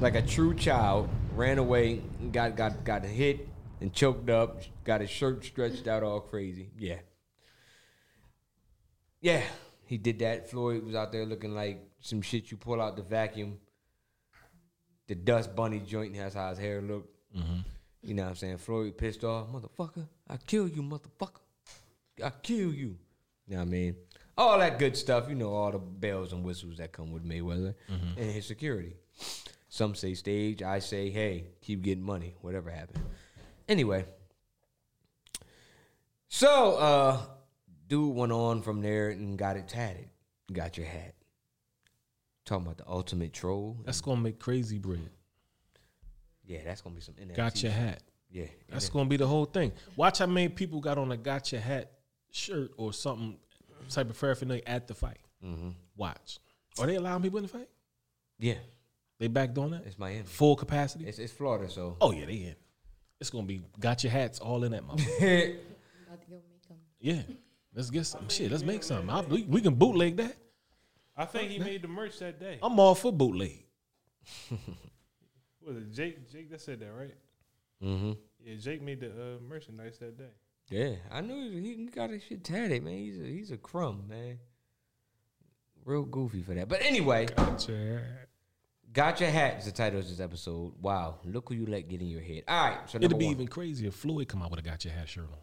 Like 0.00 0.14
a 0.14 0.22
true 0.22 0.54
child 0.54 1.08
ran 1.34 1.58
away 1.58 2.02
got 2.32 2.56
got 2.56 2.84
got 2.84 3.04
hit 3.04 3.48
and 3.80 3.92
choked 3.92 4.28
up 4.28 4.62
got 4.84 5.00
his 5.00 5.10
shirt 5.10 5.44
stretched 5.44 5.88
out 5.88 6.02
all 6.02 6.20
crazy. 6.20 6.70
Yeah 6.78 6.96
Yeah, 9.20 9.42
he 9.84 9.98
did 9.98 10.18
that. 10.20 10.50
Floyd 10.50 10.84
was 10.84 10.94
out 10.94 11.12
there 11.12 11.26
looking 11.26 11.54
like 11.54 11.82
some 12.00 12.22
shit 12.22 12.50
you 12.50 12.56
pull 12.56 12.80
out 12.80 12.96
the 12.96 13.02
vacuum. 13.02 13.58
The 15.08 15.14
dust 15.14 15.54
bunny 15.56 15.80
joint, 15.80 16.14
has 16.16 16.34
how 16.34 16.50
his 16.50 16.58
hair 16.58 16.80
looked. 16.80 17.14
Mhm. 17.36 17.64
You 18.02 18.14
know 18.14 18.22
what 18.22 18.28
I'm 18.30 18.36
saying? 18.36 18.56
Floyd 18.58 18.96
pissed 18.96 19.24
off, 19.24 19.48
motherfucker. 19.48 20.08
I 20.28 20.36
kill 20.38 20.68
you, 20.68 20.82
motherfucker. 20.82 21.40
I 22.22 22.30
kill 22.30 22.72
you. 22.72 22.96
You 23.46 23.56
know 23.56 23.56
what 23.56 23.62
I 23.62 23.64
mean? 23.66 23.96
All 24.38 24.58
that 24.58 24.78
good 24.78 24.96
stuff, 24.96 25.28
you 25.28 25.34
know, 25.34 25.52
all 25.52 25.70
the 25.72 25.78
bells 25.78 26.32
and 26.32 26.44
whistles 26.44 26.78
that 26.78 26.92
come 26.92 27.12
with 27.12 27.24
Mayweather 27.24 27.74
Mhm. 27.88 28.16
and 28.16 28.30
his 28.30 28.46
security. 28.46 28.96
Some 29.68 29.94
say 29.94 30.14
stage, 30.14 30.62
I 30.62 30.78
say, 30.78 31.10
hey, 31.10 31.48
keep 31.60 31.82
getting 31.82 32.02
money, 32.04 32.34
whatever 32.40 32.70
happened. 32.70 33.04
Anyway, 33.68 34.06
so 36.28 36.76
uh 36.76 37.26
dude 37.90 38.14
went 38.14 38.32
on 38.32 38.62
from 38.62 38.80
there 38.80 39.10
and 39.10 39.36
got 39.36 39.56
it 39.56 39.68
tatted. 39.68 40.08
Got 40.50 40.78
your 40.78 40.86
hat. 40.86 41.14
Talking 42.46 42.64
about 42.66 42.78
the 42.78 42.88
ultimate 42.88 43.32
troll. 43.34 43.76
That's 43.84 44.00
gonna 44.00 44.20
make 44.20 44.38
crazy 44.38 44.78
bread. 44.78 45.10
Yeah, 46.46 46.60
that's 46.64 46.80
gonna 46.80 46.94
be 46.94 47.00
some 47.02 47.14
NFT 47.14 47.36
Got 47.36 47.62
your 47.62 47.70
shit. 47.72 47.80
hat. 47.80 48.02
Yeah, 48.32 48.44
That's 48.68 48.84
and 48.86 48.92
gonna 48.94 49.08
be 49.08 49.16
the 49.16 49.26
whole 49.26 49.44
thing. 49.44 49.72
Watch 49.96 50.18
how 50.20 50.26
many 50.26 50.48
people 50.48 50.80
got 50.80 50.98
on 50.98 51.10
a 51.12 51.16
got 51.16 51.50
your 51.52 51.60
hat 51.60 51.90
shirt 52.30 52.70
or 52.76 52.92
something 52.92 53.36
type 53.88 54.08
of 54.08 54.18
paraphernalia 54.18 54.62
at 54.66 54.86
the 54.86 54.94
fight. 54.94 55.18
Mhm. 55.44 55.74
Watch. 55.96 56.38
Are 56.78 56.86
they 56.86 56.94
allowing 56.94 57.22
people 57.22 57.38
in 57.38 57.42
the 57.44 57.48
fight? 57.48 57.68
Yeah. 58.38 58.58
They 59.18 59.26
back 59.28 59.52
doing 59.52 59.72
that? 59.72 59.82
It's 59.84 59.98
Miami. 59.98 60.22
Full 60.22 60.54
capacity? 60.56 61.06
It's, 61.06 61.18
it's 61.18 61.32
Florida, 61.32 61.68
so. 61.68 61.96
Oh 62.00 62.12
yeah, 62.12 62.24
they 62.26 62.34
in. 62.36 62.54
It's 63.20 63.30
gonna 63.30 63.46
be 63.46 63.62
got 63.78 64.02
your 64.04 64.12
hats 64.12 64.38
all 64.38 64.62
in 64.64 64.72
that 64.72 64.82
motherfucker. 64.86 65.56
About 66.06 66.20
to 66.22 66.26
go 66.30 66.36
make 66.50 66.68
them. 66.68 66.78
yeah. 67.00 67.22
Let's 67.74 67.90
get 67.90 68.04
some 68.06 68.28
shit. 68.28 68.50
Let's 68.50 68.64
make 68.64 68.82
something. 68.82 69.08
I, 69.10 69.20
we, 69.22 69.42
we 69.44 69.60
can 69.60 69.74
bootleg 69.74 70.16
that. 70.16 70.36
I 71.16 71.24
think 71.24 71.50
he 71.50 71.58
made 71.58 71.82
the 71.82 71.88
merch 71.88 72.18
that 72.18 72.40
day. 72.40 72.58
I'm 72.62 72.78
all 72.80 72.94
for 72.94 73.12
bootleg. 73.12 73.64
Was 75.66 75.76
it 75.76 75.92
Jake? 75.92 76.30
Jake 76.30 76.50
that 76.50 76.60
said 76.60 76.80
that, 76.80 76.92
right? 76.92 77.14
Mm-hmm. 77.82 78.12
Yeah, 78.44 78.54
Jake 78.56 78.82
made 78.82 79.00
the 79.00 79.08
uh, 79.08 79.38
merchandise 79.46 79.98
that 79.98 80.16
day. 80.16 80.30
Yeah, 80.68 80.94
I 81.10 81.20
knew 81.20 81.50
he 81.60 81.74
he 81.74 81.86
got 81.86 82.10
his 82.10 82.22
shit 82.22 82.44
tatted, 82.44 82.82
man. 82.84 82.94
He's 82.94 83.18
a, 83.20 83.24
he's 83.24 83.50
a 83.50 83.56
crumb, 83.56 84.04
man. 84.08 84.38
Real 85.84 86.04
goofy 86.04 86.42
for 86.42 86.54
that. 86.54 86.68
But 86.68 86.82
anyway, 86.82 87.26
Got 88.92 89.20
Your 89.20 89.30
Hat 89.30 89.58
is 89.58 89.64
the 89.64 89.72
title 89.72 89.98
of 89.98 90.08
this 90.08 90.20
episode. 90.20 90.74
Wow, 90.80 91.18
look 91.24 91.48
who 91.48 91.54
you 91.54 91.66
let 91.66 91.88
get 91.88 92.00
in 92.00 92.08
your 92.08 92.20
head. 92.20 92.42
All 92.46 92.68
right, 92.68 92.78
so 92.90 92.98
It'd 92.98 93.18
be 93.18 93.26
one. 93.26 93.34
even 93.34 93.48
crazier 93.48 93.88
if 93.88 93.94
Floyd 93.94 94.28
come 94.28 94.42
out 94.42 94.50
with 94.50 94.60
a 94.60 94.62
got 94.62 94.84
your 94.84 94.94
hat 94.94 95.08
shirt 95.08 95.24
on. 95.30 95.38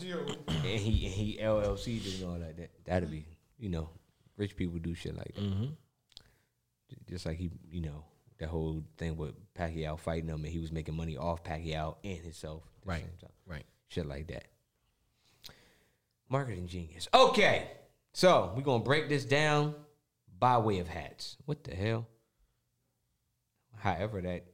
And 0.00 0.64
he 0.80 1.06
and 1.06 1.14
he 1.14 1.38
LLC 1.40 2.02
did 2.02 2.20
and 2.22 2.30
all 2.30 2.38
that. 2.38 2.56
that. 2.56 2.70
That'd 2.84 3.10
be, 3.10 3.26
you 3.58 3.68
know, 3.68 3.88
rich 4.36 4.56
people 4.56 4.78
do 4.78 4.94
shit 4.94 5.16
like 5.16 5.34
that. 5.34 5.42
Mm-hmm. 5.42 5.64
Just 7.08 7.26
like 7.26 7.36
he, 7.36 7.50
you 7.70 7.80
know, 7.82 8.04
that 8.38 8.48
whole 8.48 8.82
thing 8.98 9.16
with 9.16 9.34
Pacquiao 9.54 9.98
fighting 9.98 10.28
him, 10.28 10.44
and 10.44 10.52
he 10.52 10.58
was 10.58 10.72
making 10.72 10.96
money 10.96 11.16
off 11.16 11.42
Pacquiao 11.44 11.96
and 12.04 12.18
himself. 12.18 12.62
At 12.82 12.88
Right, 12.88 13.00
same 13.00 13.16
time. 13.20 13.30
right. 13.46 13.64
Shit 13.88 14.06
like 14.06 14.28
that. 14.28 14.44
Marketing 16.28 16.66
genius. 16.66 17.08
Okay, 17.14 17.70
so 18.12 18.52
we're 18.56 18.62
gonna 18.62 18.82
break 18.82 19.08
this 19.08 19.24
down 19.24 19.74
by 20.38 20.58
way 20.58 20.78
of 20.78 20.88
hats. 20.88 21.36
What 21.46 21.64
the 21.64 21.74
hell? 21.74 22.06
However, 23.76 24.20
that 24.22 24.44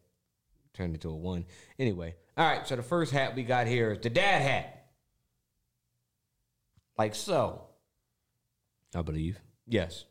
turned 0.75 0.95
into 0.95 1.09
a 1.09 1.15
one. 1.15 1.47
Anyway, 1.79 2.15
all 2.37 2.47
right. 2.47 2.67
So 2.67 2.77
the 2.77 2.83
first 2.83 3.13
hat 3.13 3.35
we 3.37 3.43
got 3.45 3.67
here 3.67 3.93
is 3.93 4.01
the 4.01 4.11
dad 4.11 4.43
hat, 4.43 4.80
like 6.99 7.15
so. 7.15 7.63
I 8.95 9.03
believe. 9.03 9.41
Yes. 9.67 10.05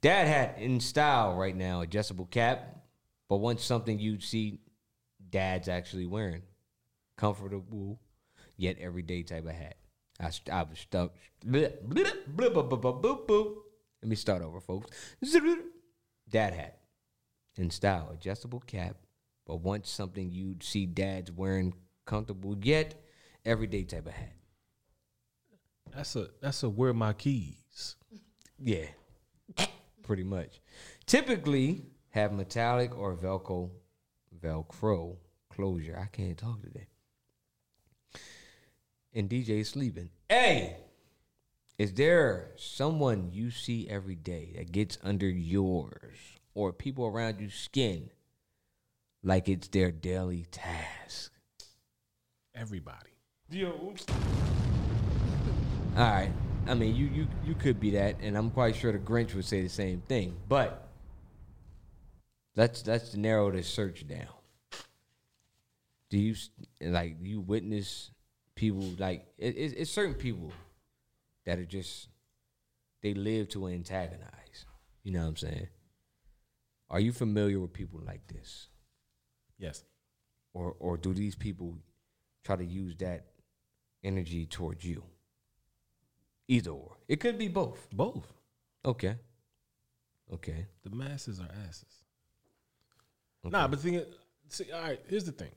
Dad 0.00 0.26
hat 0.26 0.58
in 0.58 0.80
style 0.80 1.34
right 1.34 1.56
now, 1.56 1.80
adjustable 1.80 2.26
cap, 2.26 2.76
but 3.28 3.36
once 3.38 3.64
something 3.64 3.98
you'd 3.98 4.22
see 4.22 4.60
dads 5.30 5.68
actually 5.68 6.06
wearing. 6.06 6.42
Comfortable, 7.16 8.00
yet 8.56 8.76
everyday 8.78 9.22
type 9.22 9.46
of 9.46 9.52
hat. 9.52 9.76
I, 10.20 10.30
st- 10.30 10.54
I 10.54 10.62
was 10.64 10.78
stuck. 10.78 11.12
Let 14.02 14.08
me 14.08 14.16
start 14.16 14.42
over, 14.42 14.60
folks. 14.60 14.90
Dad 16.28 16.52
hat 16.52 16.80
in 17.56 17.70
style, 17.70 18.10
adjustable 18.12 18.60
cap, 18.60 18.96
but 19.46 19.56
once 19.56 19.88
something 19.90 20.30
you'd 20.30 20.62
see 20.62 20.86
dads 20.86 21.30
wearing 21.32 21.74
comfortable, 22.04 22.56
yet 22.60 22.94
everyday 23.44 23.84
type 23.84 24.06
of 24.06 24.12
hat. 24.12 24.32
That's 25.94 26.16
a 26.16 26.28
that's 26.40 26.62
a 26.62 26.68
where 26.68 26.92
my 26.92 27.12
keys. 27.12 27.96
Yeah, 28.58 28.86
pretty 30.02 30.24
much. 30.24 30.60
Typically 31.06 31.82
have 32.10 32.32
metallic 32.32 32.96
or 32.96 33.16
Velcro, 33.16 33.70
Velcro 34.40 35.16
closure. 35.50 35.98
I 36.00 36.06
can't 36.14 36.36
talk 36.36 36.62
today. 36.62 36.88
And 39.12 39.30
DJ 39.30 39.64
sleeping. 39.64 40.10
Hey, 40.28 40.78
is 41.78 41.92
there 41.92 42.50
someone 42.56 43.30
you 43.32 43.50
see 43.50 43.88
every 43.88 44.16
day 44.16 44.54
that 44.56 44.72
gets 44.72 44.98
under 45.02 45.28
yours 45.28 46.18
or 46.54 46.72
people 46.72 47.06
around 47.06 47.40
you 47.40 47.50
skin 47.50 48.10
like 49.22 49.48
it's 49.48 49.68
their 49.68 49.92
daily 49.92 50.46
task? 50.50 51.32
Everybody. 52.54 53.10
Yo, 53.50 53.70
oops. 53.88 54.06
All 55.96 56.02
right. 56.02 56.32
I 56.66 56.74
mean, 56.74 56.96
you 56.96 57.06
you 57.06 57.26
you 57.44 57.54
could 57.54 57.78
be 57.78 57.90
that, 57.92 58.16
and 58.20 58.36
I'm 58.36 58.50
quite 58.50 58.74
sure 58.74 58.90
the 58.90 58.98
Grinch 58.98 59.34
would 59.34 59.44
say 59.44 59.62
the 59.62 59.68
same 59.68 60.00
thing. 60.00 60.34
But 60.48 60.88
let's 62.56 62.84
let's 62.84 63.14
narrow 63.14 63.52
this 63.52 63.68
search 63.68 64.06
down. 64.08 64.26
Do 66.10 66.18
you 66.18 66.34
like 66.80 67.18
you 67.22 67.40
witness 67.40 68.10
people 68.56 68.82
like 68.98 69.26
it, 69.38 69.56
it's, 69.56 69.74
it's 69.74 69.90
certain 69.90 70.14
people 70.14 70.52
that 71.46 71.60
are 71.60 71.64
just 71.64 72.08
they 73.02 73.14
live 73.14 73.48
to 73.50 73.68
antagonize. 73.68 74.64
You 75.04 75.12
know 75.12 75.20
what 75.20 75.28
I'm 75.28 75.36
saying? 75.36 75.68
Are 76.90 77.00
you 77.00 77.12
familiar 77.12 77.60
with 77.60 77.72
people 77.72 78.00
like 78.04 78.26
this? 78.26 78.68
Yes. 79.58 79.84
Or 80.54 80.74
or 80.80 80.96
do 80.96 81.14
these 81.14 81.36
people 81.36 81.78
try 82.42 82.56
to 82.56 82.64
use 82.64 82.96
that 82.96 83.26
energy 84.02 84.46
towards 84.46 84.84
you? 84.84 85.04
Either 86.48 86.70
or. 86.70 86.96
It 87.08 87.20
could 87.20 87.38
be 87.38 87.48
both. 87.48 87.88
Both. 87.92 88.26
Okay. 88.84 89.16
Okay. 90.32 90.66
The 90.82 90.90
masses 90.90 91.40
are 91.40 91.48
asses. 91.68 92.02
Nah, 93.44 93.68
but 93.68 93.80
thing 93.80 93.94
is, 93.94 94.06
see, 94.48 94.70
all 94.72 94.80
right, 94.80 95.00
here's 95.08 95.24
the 95.24 95.32
thing. 95.32 95.50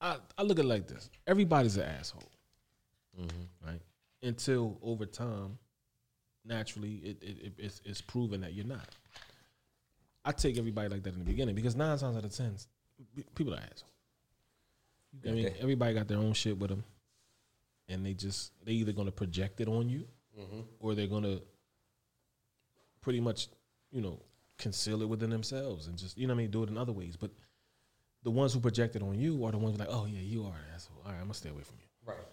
I, 0.00 0.16
I 0.36 0.42
look 0.42 0.58
at 0.58 0.64
it 0.64 0.68
like 0.68 0.88
this. 0.88 1.08
Everybody's 1.26 1.76
an 1.76 1.84
asshole. 1.84 2.22
Mm-hmm. 3.20 3.68
Right? 3.68 3.80
Until 4.22 4.78
over 4.82 5.06
time, 5.06 5.58
naturally, 6.44 6.94
it, 6.96 7.22
it, 7.22 7.36
it 7.46 7.52
it's, 7.58 7.80
it's 7.84 8.00
proven 8.00 8.40
that 8.40 8.54
you're 8.54 8.66
not. 8.66 8.88
I 10.24 10.32
take 10.32 10.58
everybody 10.58 10.88
like 10.88 11.02
that 11.04 11.12
in 11.12 11.20
the 11.20 11.24
beginning 11.24 11.54
because 11.54 11.76
nine 11.76 11.96
times 11.98 12.16
out 12.16 12.24
of 12.24 12.36
ten, 12.36 12.54
people 13.34 13.54
are 13.54 13.58
assholes. 13.58 13.92
I 15.26 15.30
mean, 15.30 15.54
everybody 15.60 15.94
got 15.94 16.06
their 16.06 16.18
own 16.18 16.32
shit 16.32 16.58
with 16.58 16.70
them, 16.70 16.84
and 17.88 18.04
they 18.04 18.14
just 18.14 18.52
they 18.64 18.72
either 18.72 18.92
gonna 18.92 19.10
project 19.12 19.60
it 19.60 19.68
on 19.68 19.88
you, 19.88 20.06
Mhm. 20.38 20.64
or 20.80 20.94
they're 20.94 21.06
gonna 21.06 21.40
pretty 23.00 23.20
much, 23.20 23.48
you 23.90 24.00
know, 24.00 24.20
conceal 24.58 25.02
it 25.02 25.08
within 25.08 25.30
themselves 25.30 25.86
and 25.86 25.96
just 25.96 26.18
you 26.18 26.26
know 26.26 26.34
what 26.34 26.40
I 26.40 26.42
mean, 26.42 26.50
do 26.50 26.62
it 26.64 26.68
in 26.68 26.76
other 26.78 26.92
ways. 26.92 27.16
But 27.16 27.30
the 28.22 28.30
ones 28.30 28.52
who 28.52 28.60
project 28.60 28.96
it 28.96 29.02
on 29.02 29.18
you 29.18 29.44
are 29.44 29.52
the 29.52 29.58
ones 29.58 29.76
who 29.76 29.82
are 29.82 29.86
like, 29.86 29.94
oh 29.94 30.06
yeah, 30.06 30.20
you 30.20 30.44
are 30.44 30.54
an 30.56 30.74
asshole. 30.74 30.98
All 31.04 31.10
right, 31.12 31.16
I'm 31.18 31.22
gonna 31.24 31.34
stay 31.34 31.50
away 31.50 31.62
from 31.62 31.78
you. 31.80 31.86
Right. 32.04 32.26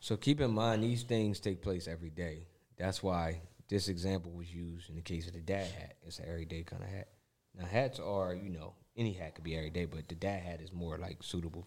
So 0.00 0.16
keep 0.16 0.40
in 0.40 0.52
mind 0.52 0.82
these 0.82 1.02
things 1.02 1.40
take 1.40 1.62
place 1.62 1.88
every 1.88 2.10
day. 2.10 2.46
That's 2.76 3.02
why 3.02 3.40
this 3.68 3.88
example 3.88 4.30
was 4.32 4.52
used 4.54 4.88
in 4.88 4.94
the 4.94 5.02
case 5.02 5.26
of 5.26 5.32
the 5.32 5.40
dad 5.40 5.70
hat. 5.72 5.96
It's 6.06 6.18
an 6.20 6.28
everyday 6.28 6.62
kind 6.62 6.82
of 6.82 6.88
hat. 6.88 7.08
Now 7.54 7.64
hats 7.66 7.98
are, 7.98 8.34
you 8.34 8.50
know, 8.50 8.74
any 8.96 9.12
hat 9.12 9.34
could 9.34 9.44
be 9.44 9.56
every 9.56 9.70
day, 9.70 9.86
but 9.86 10.06
the 10.08 10.14
dad 10.14 10.42
hat 10.42 10.60
is 10.60 10.72
more 10.72 10.98
like 10.98 11.22
suitable 11.22 11.66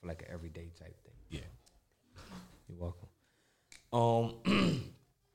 for 0.00 0.08
like 0.08 0.22
an 0.22 0.28
everyday 0.30 0.70
type 0.78 1.00
thing. 1.04 1.14
Yeah. 1.30 1.46
You're 2.68 2.78
welcome. 2.78 3.08
Um 3.92 4.82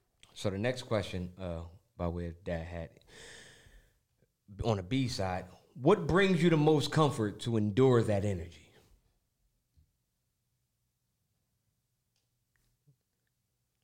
so 0.33 0.49
the 0.49 0.57
next 0.57 0.83
question, 0.83 1.29
uh, 1.39 1.61
by 1.97 2.07
way 2.07 2.27
of 2.27 2.43
dad 2.43 2.65
hat, 2.65 2.97
on 4.63 4.77
the 4.77 4.83
B 4.83 5.07
side, 5.07 5.45
what 5.81 6.07
brings 6.07 6.43
you 6.43 6.49
the 6.49 6.57
most 6.57 6.91
comfort 6.91 7.39
to 7.41 7.57
endure 7.57 8.03
that 8.03 8.25
energy? 8.25 8.71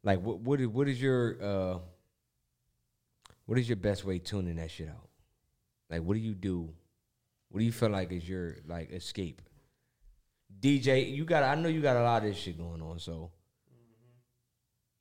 Like 0.04 0.22
what 0.22 0.40
what 0.40 0.62
is 0.62 0.68
what 0.68 0.88
is 0.88 1.02
your 1.02 1.38
uh 1.42 1.80
what 3.46 3.58
is 3.58 3.68
your 3.68 3.78
best 3.78 4.06
way 4.06 4.20
tuning 4.20 4.56
that 4.56 4.72
shit 4.72 4.90
out? 4.90 5.10
Like 5.90 6.02
what 6.02 6.14
do 6.14 6.20
you 6.20 6.34
do? 6.34 6.70
What 7.50 7.60
do 7.60 7.66
you 7.66 7.72
feel 7.72 7.90
like 7.90 8.12
is 8.12 8.28
your 8.28 8.58
like 8.68 8.92
escape? 8.92 9.42
DJ, 10.60 11.14
you 11.14 11.26
got 11.26 11.44
I 11.44 11.56
know 11.56 11.70
you 11.70 11.82
got 11.82 11.98
a 11.98 12.04
lot 12.04 12.24
of 12.24 12.30
this 12.30 12.38
shit 12.38 12.58
going 12.58 12.82
on, 12.82 13.00
so 13.00 13.32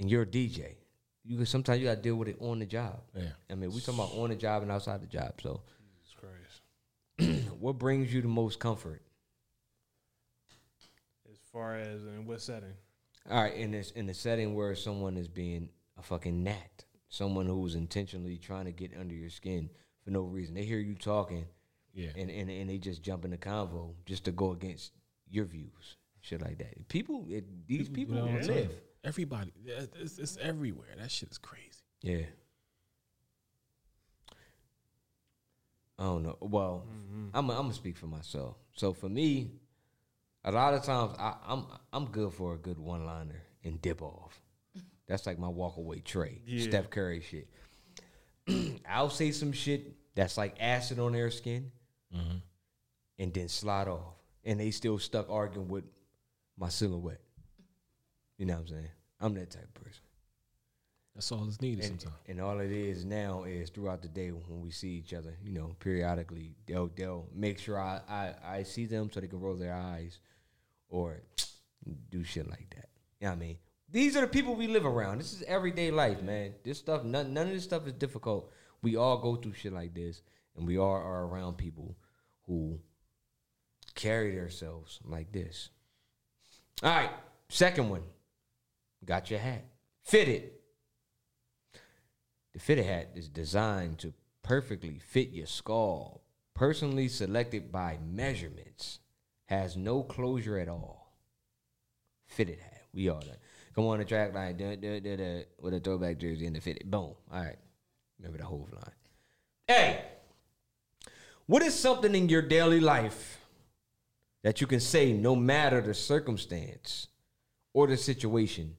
and 0.01 0.11
you're 0.11 0.23
a 0.23 0.27
DJ. 0.27 0.75
You 1.25 1.37
can 1.37 1.47
sometimes 1.47 1.81
you 1.81 1.87
gotta 1.87 2.01
deal 2.01 2.17
with 2.17 2.29
it 2.29 2.37
on 2.41 2.59
the 2.59 2.67
job. 2.67 3.01
Yeah. 3.15 3.31
I 3.51 3.55
mean, 3.55 3.73
we 3.73 3.81
talking 3.81 3.95
about 3.95 4.13
on 4.17 4.31
the 4.31 4.37
job 4.37 4.63
and 4.63 4.71
outside 4.71 5.03
the 5.03 5.07
job. 5.07 5.33
So 5.43 5.61
Jesus 5.99 6.15
Christ. 7.19 7.49
what 7.61 7.79
brings 7.79 8.13
you 8.13 8.23
the 8.23 8.29
most 8.29 8.59
comfort? 8.61 9.03
As 11.31 11.39
far 11.53 11.77
as 11.77 12.05
in 12.05 12.27
what 12.27 12.41
setting? 12.41 12.75
All 13.31 13.43
right, 13.43 13.55
in 13.55 13.73
this 13.73 13.91
in 13.93 14.07
the 14.07 14.15
setting 14.15 14.55
where 14.55 14.75
someone 14.75 15.17
is 15.17 15.27
being 15.29 15.69
a 15.99 16.03
fucking 16.03 16.45
gnat, 16.45 16.85
someone 17.09 17.47
who's 17.47 17.75
intentionally 17.75 18.39
trying 18.39 18.67
to 18.67 18.73
get 18.73 18.93
under 18.99 19.15
your 19.15 19.31
skin 19.31 19.69
for 20.05 20.11
no 20.11 20.21
reason. 20.23 20.55
They 20.55 20.65
hear 20.65 20.79
you 20.79 20.95
talking, 20.95 21.45
Yeah. 21.93 22.11
and 22.17 22.31
and, 22.31 22.49
and 22.51 22.71
they 22.71 22.79
just 22.79 23.03
jump 23.03 23.25
in 23.25 23.33
the 23.33 23.37
convo 23.39 23.95
just 24.05 24.25
to 24.27 24.31
go 24.33 24.53
against 24.53 24.93
your 25.29 25.45
views, 25.45 25.97
shit 26.21 26.41
like 26.41 26.59
that. 26.59 26.87
People, 26.89 27.27
it, 27.29 27.67
these 27.67 27.89
people, 27.89 28.15
do 28.15 28.21
that 28.21 28.29
all 28.29 28.41
the 28.47 28.53
live. 28.55 28.71
Time. 29.07 29.09
Everybody, 29.09 29.53
it's, 30.01 30.19
it's 30.19 30.37
everywhere. 30.39 30.89
That 30.99 31.11
shit 31.11 31.31
is 31.31 31.39
crazy. 31.39 31.63
Yeah. 32.03 32.27
I 35.99 36.05
don't 36.05 36.23
know. 36.25 36.37
Well, 36.41 36.85
I'm 37.33 37.51
I'm 37.51 37.57
gonna 37.63 37.73
speak 37.73 37.97
for 37.97 38.07
myself. 38.07 38.57
So 38.75 38.93
for 38.93 39.09
me, 39.09 39.51
a 40.45 40.53
lot 40.53 40.75
of 40.75 40.83
times 40.83 41.15
I, 41.19 41.35
I'm 41.47 41.65
I'm 41.93 42.07
good 42.07 42.33
for 42.35 42.55
a 42.55 42.59
good 42.59 42.79
one 42.79 43.07
liner 43.07 43.43
and 43.65 43.81
dip 43.81 44.03
off. 44.03 44.39
That's 45.07 45.27
like 45.27 45.39
my 45.39 45.49
walk 45.49 45.79
away 45.79 46.01
trey. 46.01 46.43
Yeah. 46.47 46.65
Steph 46.69 46.91
Curry 46.91 47.23
shit. 47.23 47.49
I'll 48.89 49.11
say 49.11 49.31
some 49.31 49.53
shit 49.53 49.93
that's 50.15 50.37
like 50.39 50.57
acid 50.61 50.99
on 50.99 51.13
their 51.13 51.31
skin, 51.31 51.71
Mhm. 52.15 52.41
and 53.19 53.35
then 53.35 53.49
slide 53.49 53.89
off, 53.89 54.15
and 54.45 54.59
they 54.61 54.71
still 54.71 54.99
stuck 54.99 55.29
arguing 55.29 55.69
with 55.69 55.85
my 56.59 56.69
silhouette. 56.69 57.21
You 58.39 58.47
know 58.47 58.55
what 58.55 58.61
I'm 58.61 58.69
saying? 58.69 58.89
I'm 59.21 59.35
that 59.35 59.51
type 59.51 59.65
of 59.65 59.75
person. 59.75 60.03
That's 61.15 61.33
all 61.33 61.45
that's 61.47 61.63
needed 61.63 61.85
And, 61.87 62.01
sometimes. 62.01 62.23
and 62.29 62.41
all 62.43 62.61
it 62.61 62.71
is 62.71 63.05
now 63.07 63.45
is 63.45 63.71
throughout 63.71 64.03
the 64.03 64.09
day 64.09 64.31
when 64.31 64.61
we 64.61 64.71
see 64.71 64.91
each 64.91 65.15
other, 65.15 65.39
you 65.43 65.51
know, 65.53 65.75
periodically, 65.81 66.55
they'll 66.67 66.91
they'll 66.95 67.27
make 67.35 67.59
sure 67.59 67.81
I, 67.81 68.01
I, 68.09 68.35
I 68.59 68.63
see 68.65 68.85
them 68.85 69.11
so 69.11 69.21
they 69.21 69.27
can 69.27 69.41
roll 69.41 69.55
their 69.57 69.73
eyes 69.75 70.19
or 70.89 71.23
do 72.11 72.23
shit 72.23 72.49
like 72.51 72.69
that. 72.77 72.89
You 73.21 73.29
know 73.29 73.31
what 73.31 73.37
I 73.37 73.41
mean? 73.47 73.59
These 73.89 74.17
are 74.17 74.21
the 74.23 74.27
people 74.27 74.55
we 74.57 74.67
live 74.67 74.85
around. 74.85 75.19
This 75.19 75.33
is 75.33 75.43
everyday 75.45 75.91
life, 75.91 76.21
man. 76.23 76.53
This 76.65 76.79
stuff, 76.79 77.03
none, 77.05 77.33
none 77.33 77.47
of 77.47 77.53
this 77.55 77.65
stuff 77.65 77.87
is 77.87 77.93
difficult. 77.95 78.53
We 78.83 78.97
all 78.97 79.17
go 79.17 79.37
through 79.37 79.55
shit 79.55 79.73
like 79.73 79.95
this, 79.95 80.21
and 80.57 80.67
we 80.67 80.77
all 80.77 80.91
are 80.91 81.25
around 81.27 81.57
people 81.57 81.97
who 82.47 82.79
carry 83.95 84.35
themselves 84.37 85.01
like 85.05 85.33
this. 85.33 85.71
All 86.83 86.91
right, 86.91 87.11
second 87.49 87.89
one. 87.89 88.03
Got 89.05 89.31
your 89.31 89.41
hat. 89.41 89.65
Fitted. 90.05 90.51
The 92.53 92.59
fitted 92.59 92.87
hat 92.87 93.11
is 93.15 93.29
designed 93.29 93.99
to 93.99 94.15
perfectly 94.43 94.99
fit 94.99 95.31
your 95.31 95.47
skull, 95.47 96.23
personally 96.55 97.09
selected 97.09 97.71
by 97.71 97.99
measurements, 98.05 99.01
has 99.47 99.77
no 99.77 100.03
closure 100.03 100.59
at 100.59 100.69
all. 100.69 101.19
Fitted 102.27 102.61
hat. 102.61 102.83
We 102.95 103.09
all 103.09 103.21
done. 103.21 103.37
Come 103.75 103.87
on 103.87 103.99
the 103.99 104.05
track 104.05 104.35
line 104.35 104.57
duh, 104.57 104.77
duh, 104.77 105.01
duh, 105.01 105.17
duh, 105.17 105.43
with 105.61 105.75
a 105.75 105.81
throwback 105.81 106.19
jersey 106.19 106.47
and 106.47 106.57
the 106.57 106.61
fitted. 106.61 106.91
Boom. 106.91 107.15
All 107.31 107.43
right. 107.43 107.59
Remember 108.19 108.39
the 108.39 108.45
whole 108.45 108.69
line. 108.73 108.95
Hey, 109.69 110.05
what 111.47 111.63
is 111.63 111.79
something 111.79 112.15
in 112.15 112.29
your 112.29 112.43
daily 112.43 112.81
life 112.81 113.39
that 114.43 114.61
you 114.61 114.67
can 114.67 114.81
say 114.81 115.13
no 115.13 115.37
matter 115.37 115.81
the 115.81 115.93
circumstance 115.93 117.09
or 117.75 117.87
the 117.87 117.97
situation 117.97 118.77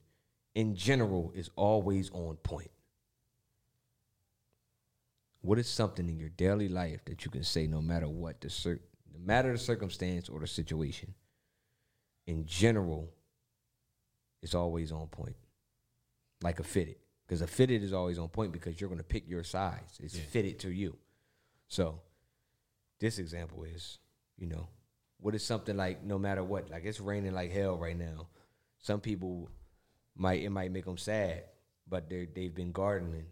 in 0.58 0.74
general 0.74 1.32
is 1.36 1.52
always 1.56 2.10
on 2.14 2.36
point? 2.38 2.72
What 5.42 5.60
is 5.60 5.68
something 5.70 6.10
in 6.10 6.18
your 6.20 6.30
daily 6.30 6.68
life 6.68 7.06
that 7.06 7.24
you 7.24 7.30
can 7.30 7.44
say 7.44 7.68
no 7.68 7.80
matter 7.80 8.10
what 8.10 8.42
the 8.42 8.50
cir- 8.50 8.82
no 9.14 9.20
matter 9.24 9.52
the 9.52 9.60
circumstance 9.60 10.30
or 10.30 10.40
the 10.40 10.48
situation 10.48 11.14
in 12.26 12.44
general 12.48 13.14
is 14.42 14.56
always 14.56 14.92
on 14.92 15.06
point? 15.10 15.36
Like 16.42 16.60
a 16.60 16.64
fitted. 16.64 16.96
Because 17.28 17.42
a 17.42 17.48
fitted 17.48 17.84
is 17.84 17.94
always 17.94 18.18
on 18.18 18.28
point 18.30 18.52
because 18.52 18.82
you're 18.82 18.90
going 18.90 18.98
to 18.98 19.04
pick 19.04 19.30
your 19.30 19.44
size. 19.44 20.00
It's 20.00 20.16
Yeah. 20.18 20.24
fitted 20.24 20.58
to 20.62 20.72
you. 20.72 20.98
So 21.68 22.02
this 23.00 23.20
example 23.20 23.64
is, 23.64 24.00
you 24.38 24.48
know, 24.48 24.68
what 25.20 25.36
is 25.36 25.44
something 25.44 25.78
like 25.78 26.04
no 26.04 26.18
matter 26.18 26.44
what? 26.44 26.72
Like 26.72 26.84
it's 26.84 27.00
raining 27.00 27.34
like 27.34 27.52
hell 27.52 27.78
right 27.78 27.98
now. 27.98 28.28
Some 28.80 29.02
people 29.02 29.52
might 30.18 30.42
it 30.42 30.50
might 30.50 30.72
make 30.72 30.86
them 30.86 30.98
sad, 30.98 31.44
but 31.88 32.10
they 32.10 32.28
they've 32.34 32.54
been 32.54 32.72
gardening. 32.72 33.26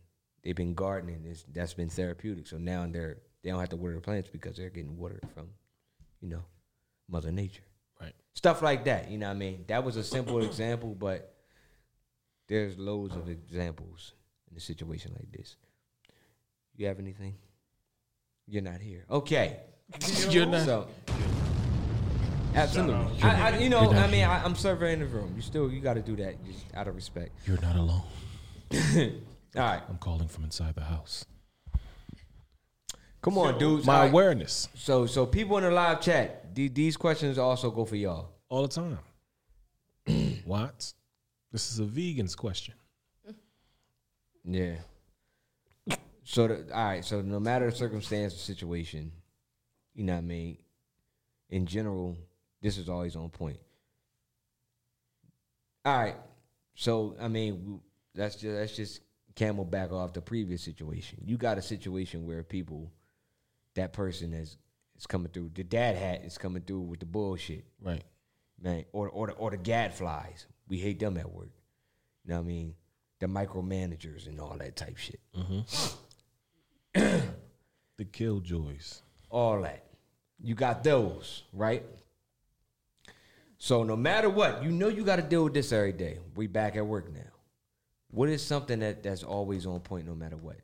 They've 0.43 0.55
been 0.55 0.75
gardening. 0.75 1.23
It's, 1.25 1.43
that's 1.51 1.73
been 1.73 1.89
therapeutic. 1.89 2.47
So 2.47 2.57
now 2.57 2.85
they're 2.89 3.17
they 3.43 3.49
don't 3.49 3.59
have 3.59 3.69
to 3.69 3.75
water 3.75 3.95
the 3.95 4.01
plants 4.01 4.29
because 4.31 4.57
they're 4.57 4.69
getting 4.69 4.97
water 4.97 5.19
from, 5.33 5.49
you 6.21 6.29
know, 6.29 6.43
Mother 7.09 7.31
Nature. 7.31 7.63
Right. 8.01 8.13
Stuff 8.33 8.61
like 8.61 8.85
that. 8.85 9.09
You 9.09 9.17
know 9.17 9.27
what 9.27 9.35
I 9.35 9.39
mean? 9.39 9.65
That 9.67 9.83
was 9.83 9.97
a 9.97 10.03
simple 10.03 10.43
example, 10.43 10.95
but 10.95 11.35
there's 12.47 12.77
loads 12.77 13.15
of 13.15 13.29
examples 13.29 14.13
in 14.51 14.57
a 14.57 14.59
situation 14.59 15.13
like 15.13 15.31
this. 15.31 15.55
You 16.75 16.87
have 16.87 16.99
anything? 16.99 17.35
You're 18.47 18.61
not 18.63 18.81
here. 18.81 19.05
Okay. 19.09 19.59
You're 20.29 20.45
not- 20.45 20.65
So, 20.65 20.87
absolutely. 22.55 23.21
I, 23.21 23.51
I, 23.51 23.57
you 23.59 23.69
know, 23.69 23.91
I 23.91 24.07
mean, 24.07 24.23
I, 24.23 24.43
I'm 24.43 24.55
surveying 24.55 24.99
the 24.99 25.05
room. 25.05 25.33
You 25.35 25.41
still, 25.41 25.71
you 25.71 25.79
got 25.79 25.95
to 25.95 26.01
do 26.01 26.15
that 26.17 26.43
just 26.45 26.65
out 26.73 26.87
of 26.87 26.95
respect. 26.95 27.31
You're 27.45 27.61
not 27.61 27.75
alone. 27.75 28.03
All 29.55 29.61
right. 29.61 29.81
I'm 29.87 29.97
calling 29.97 30.27
from 30.27 30.43
inside 30.43 30.75
the 30.75 30.81
house. 30.81 31.25
Come 33.21 33.37
on, 33.37 33.57
dudes. 33.57 33.85
My 33.85 34.01
right. 34.01 34.11
awareness. 34.11 34.67
So, 34.75 35.05
so 35.05 35.25
people 35.25 35.57
in 35.57 35.63
the 35.63 35.71
live 35.71 35.99
chat, 35.99 36.53
the- 36.53 36.67
these 36.67 36.95
questions 36.95 37.37
also 37.37 37.71
go 37.71 37.85
for 37.85 37.95
y'all. 37.95 38.29
All 38.49 38.61
the 38.61 38.67
time. 38.67 38.99
Watts, 40.45 40.93
this 41.51 41.71
is 41.71 41.79
a 41.79 41.85
vegan's 41.85 42.35
question. 42.35 42.75
Yeah. 44.43 44.75
So, 46.23 46.47
the, 46.47 46.67
all 46.71 46.85
right. 46.85 47.03
So, 47.03 47.21
no 47.21 47.39
matter 47.39 47.69
the 47.69 47.75
circumstance 47.75 48.35
or 48.35 48.37
situation, 48.37 49.11
you 49.95 50.03
know 50.03 50.13
what 50.13 50.19
I 50.19 50.21
mean. 50.21 50.57
In 51.49 51.65
general, 51.65 52.17
this 52.65 52.79
is 52.79 52.89
always 52.89 53.15
on 53.15 53.29
point. 53.29 53.59
All 55.85 55.95
right. 55.95 56.15
So, 56.73 57.15
I 57.21 57.27
mean, 57.27 57.79
that's 58.15 58.35
just 58.37 58.55
that's 58.55 58.75
just 58.75 59.01
camel 59.35 59.65
back 59.65 59.91
off 59.91 60.13
the 60.13 60.21
previous 60.21 60.63
situation. 60.63 61.19
You 61.25 61.37
got 61.37 61.59
a 61.59 61.61
situation 61.61 62.25
where 62.25 62.41
people, 62.41 62.91
that 63.75 63.93
person 63.93 64.33
is 64.33 64.57
is 64.97 65.05
coming 65.05 65.31
through. 65.31 65.51
The 65.53 65.63
dad 65.63 65.95
hat 65.95 66.23
is 66.25 66.39
coming 66.39 66.63
through 66.63 66.81
with 66.81 67.01
the 67.01 67.05
bullshit. 67.05 67.65
Right. 67.79 68.03
Man, 68.59 68.85
or 68.93 69.09
or 69.09 69.27
the 69.27 69.33
or 69.33 69.51
the 69.51 69.57
gadflies. 69.57 70.47
We 70.67 70.79
hate 70.79 70.99
them 70.99 71.17
at 71.17 71.31
work. 71.31 71.51
You 72.23 72.31
know 72.31 72.37
what 72.37 72.45
I 72.45 72.47
mean? 72.47 72.73
The 73.19 73.27
micromanagers 73.27 74.25
and 74.25 74.39
all 74.39 74.57
that 74.57 74.75
type 74.75 74.97
shit. 74.97 75.19
Mm-hmm. 75.37 77.19
The 77.97 78.05
killjoys. 78.05 79.01
all 79.29 79.61
that. 79.61 79.85
You 80.43 80.53
got 80.55 80.83
those, 80.83 81.43
right? 81.53 81.83
So 83.65 83.81
no 83.81 83.95
matter 83.95 84.29
what, 84.29 84.63
you 84.63 84.69
know 84.69 84.89
you 84.89 85.03
got 85.03 85.15
to 85.15 85.23
deal 85.23 85.45
with 85.45 85.55
this 85.55 85.71
every 85.71 85.91
day. 85.91 86.19
We 86.35 86.45
back 86.45 86.75
at 86.75 86.85
work 86.85 87.11
now. 87.11 87.31
What 88.11 88.29
is 88.29 88.45
something 88.45 88.77
that 88.81 89.01
that's 89.01 89.23
always 89.23 89.65
on 89.65 89.79
point 89.79 90.05
no 90.05 90.13
matter 90.13 90.37
what? 90.37 90.57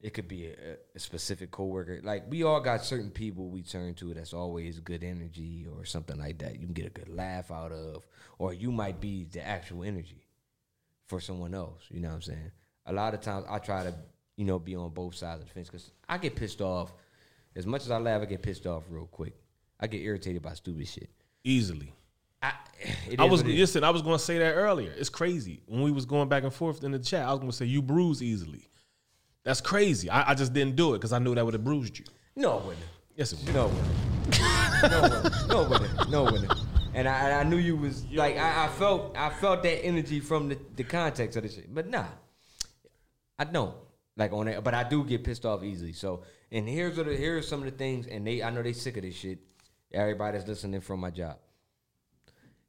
It 0.00 0.14
could 0.14 0.28
be 0.28 0.46
a, 0.46 0.76
a 0.94 1.00
specific 1.00 1.50
coworker. 1.50 2.00
Like 2.04 2.30
we 2.30 2.44
all 2.44 2.60
got 2.60 2.84
certain 2.84 3.10
people 3.10 3.48
we 3.48 3.62
turn 3.62 3.94
to 3.94 4.14
that's 4.14 4.32
always 4.32 4.78
good 4.78 5.02
energy 5.02 5.66
or 5.68 5.84
something 5.84 6.16
like 6.16 6.38
that. 6.38 6.60
You 6.60 6.66
can 6.66 6.74
get 6.74 6.86
a 6.86 6.90
good 6.90 7.08
laugh 7.08 7.50
out 7.50 7.72
of, 7.72 8.06
or 8.38 8.54
you 8.54 8.70
might 8.70 9.00
be 9.00 9.24
the 9.24 9.44
actual 9.44 9.82
energy 9.82 10.28
for 11.08 11.18
someone 11.18 11.54
else. 11.54 11.82
You 11.90 11.98
know 11.98 12.10
what 12.10 12.14
I'm 12.14 12.22
saying? 12.22 12.52
A 12.86 12.92
lot 12.92 13.14
of 13.14 13.20
times 13.20 13.46
I 13.50 13.58
try 13.58 13.82
to, 13.82 13.92
you 14.36 14.44
know, 14.44 14.60
be 14.60 14.76
on 14.76 14.90
both 14.90 15.16
sides 15.16 15.40
of 15.40 15.48
the 15.48 15.52
fence 15.52 15.70
because 15.70 15.90
I 16.08 16.18
get 16.18 16.36
pissed 16.36 16.60
off. 16.60 16.92
As 17.56 17.66
much 17.66 17.82
as 17.82 17.90
I 17.90 17.98
laugh, 17.98 18.22
I 18.22 18.26
get 18.26 18.42
pissed 18.42 18.64
off 18.64 18.84
real 18.88 19.06
quick. 19.06 19.34
I 19.80 19.88
get 19.88 20.02
irritated 20.02 20.42
by 20.42 20.54
stupid 20.54 20.86
shit. 20.86 21.10
Easily. 21.46 21.92
It 23.08 23.18
I 23.18 23.24
was 23.24 23.40
it 23.40 23.46
listen. 23.46 23.84
I 23.84 23.90
was 23.90 24.02
going 24.02 24.18
to 24.18 24.22
say 24.22 24.38
that 24.38 24.52
earlier. 24.52 24.92
It's 24.96 25.08
crazy 25.08 25.62
when 25.66 25.80
we 25.80 25.90
was 25.90 26.04
going 26.04 26.28
back 26.28 26.42
and 26.42 26.52
forth 26.52 26.84
in 26.84 26.92
the 26.92 26.98
chat. 26.98 27.26
I 27.26 27.30
was 27.30 27.38
going 27.38 27.50
to 27.50 27.56
say 27.56 27.64
you 27.64 27.80
bruise 27.80 28.22
easily. 28.22 28.68
That's 29.44 29.62
crazy. 29.62 30.10
I, 30.10 30.32
I 30.32 30.34
just 30.34 30.52
didn't 30.52 30.76
do 30.76 30.92
it 30.92 30.98
because 30.98 31.12
I 31.12 31.18
knew 31.18 31.34
that 31.34 31.44
would 31.44 31.54
have 31.54 31.64
bruised 31.64 31.98
you. 31.98 32.04
No, 32.36 32.58
it 32.58 32.64
wouldn't. 32.64 32.86
Yes, 33.16 33.32
it 33.32 33.38
would. 33.44 33.54
No, 33.54 33.66
it 33.66 33.72
wouldn't. 33.72 34.90
no, 34.90 35.00
it 35.00 35.10
wouldn't. 35.10 35.48
No, 35.48 35.62
it 35.62 35.70
wouldn't. 35.70 36.10
No, 36.10 36.26
it 36.26 36.32
wouldn't. 36.32 36.52
And 36.96 37.06
I, 37.06 37.18
and 37.24 37.34
I 37.34 37.42
knew 37.44 37.58
you 37.58 37.76
was 37.76 38.06
like 38.12 38.38
I, 38.38 38.64
I 38.64 38.68
felt 38.68 39.16
I 39.16 39.28
felt 39.28 39.62
that 39.62 39.84
energy 39.84 40.18
from 40.18 40.48
the, 40.48 40.58
the 40.76 40.82
context 40.82 41.36
of 41.36 41.42
the 41.42 41.50
shit. 41.50 41.72
But 41.72 41.88
nah, 41.88 42.06
I 43.38 43.44
don't 43.44 43.74
like 44.16 44.32
on 44.32 44.46
that. 44.46 44.64
But 44.64 44.72
I 44.72 44.82
do 44.82 45.04
get 45.04 45.22
pissed 45.22 45.44
off 45.44 45.62
easily. 45.62 45.92
So 45.92 46.22
and 46.50 46.66
here's 46.66 46.96
what 46.96 47.06
here's 47.06 47.46
some 47.46 47.60
of 47.60 47.66
the 47.66 47.76
things. 47.76 48.06
And 48.06 48.26
they 48.26 48.42
I 48.42 48.48
know 48.48 48.62
they 48.62 48.72
sick 48.72 48.96
of 48.96 49.02
this 49.02 49.14
shit. 49.14 49.38
Everybody 49.92 50.36
that's 50.38 50.48
listening 50.48 50.80
from 50.80 51.00
my 51.00 51.10
job. 51.10 51.36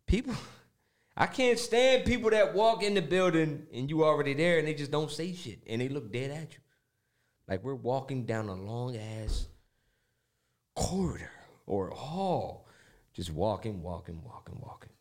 People, 0.06 0.35
I 1.18 1.26
can't 1.27 1.60
stand 1.60 2.06
people 2.06 2.30
that 2.30 2.53
walk 2.53 2.84
in 2.84 2.94
the 2.94 3.02
building 3.02 3.68
and 3.73 3.89
you 3.89 4.03
already 4.03 4.34
there 4.34 4.60
and 4.60 4.68
they 4.68 4.73
just 4.73 4.91
don't 4.91 5.11
say 5.11 5.34
shit 5.34 5.60
and 5.68 5.81
they 5.81 5.89
look 5.89 6.11
dead 6.11 6.31
at 6.31 6.53
you. 6.53 6.60
Like 7.48 7.64
we're 7.64 7.76
walking 7.76 8.26
down 8.26 8.49
a 8.49 8.56
long 8.56 8.95
ass 8.98 9.48
corridor 10.76 11.31
or 11.65 11.89
hall, 11.89 12.68
just 13.14 13.31
walking, 13.31 13.81
walking, 13.81 14.22
walking, 14.23 14.60
walking. 14.61 14.91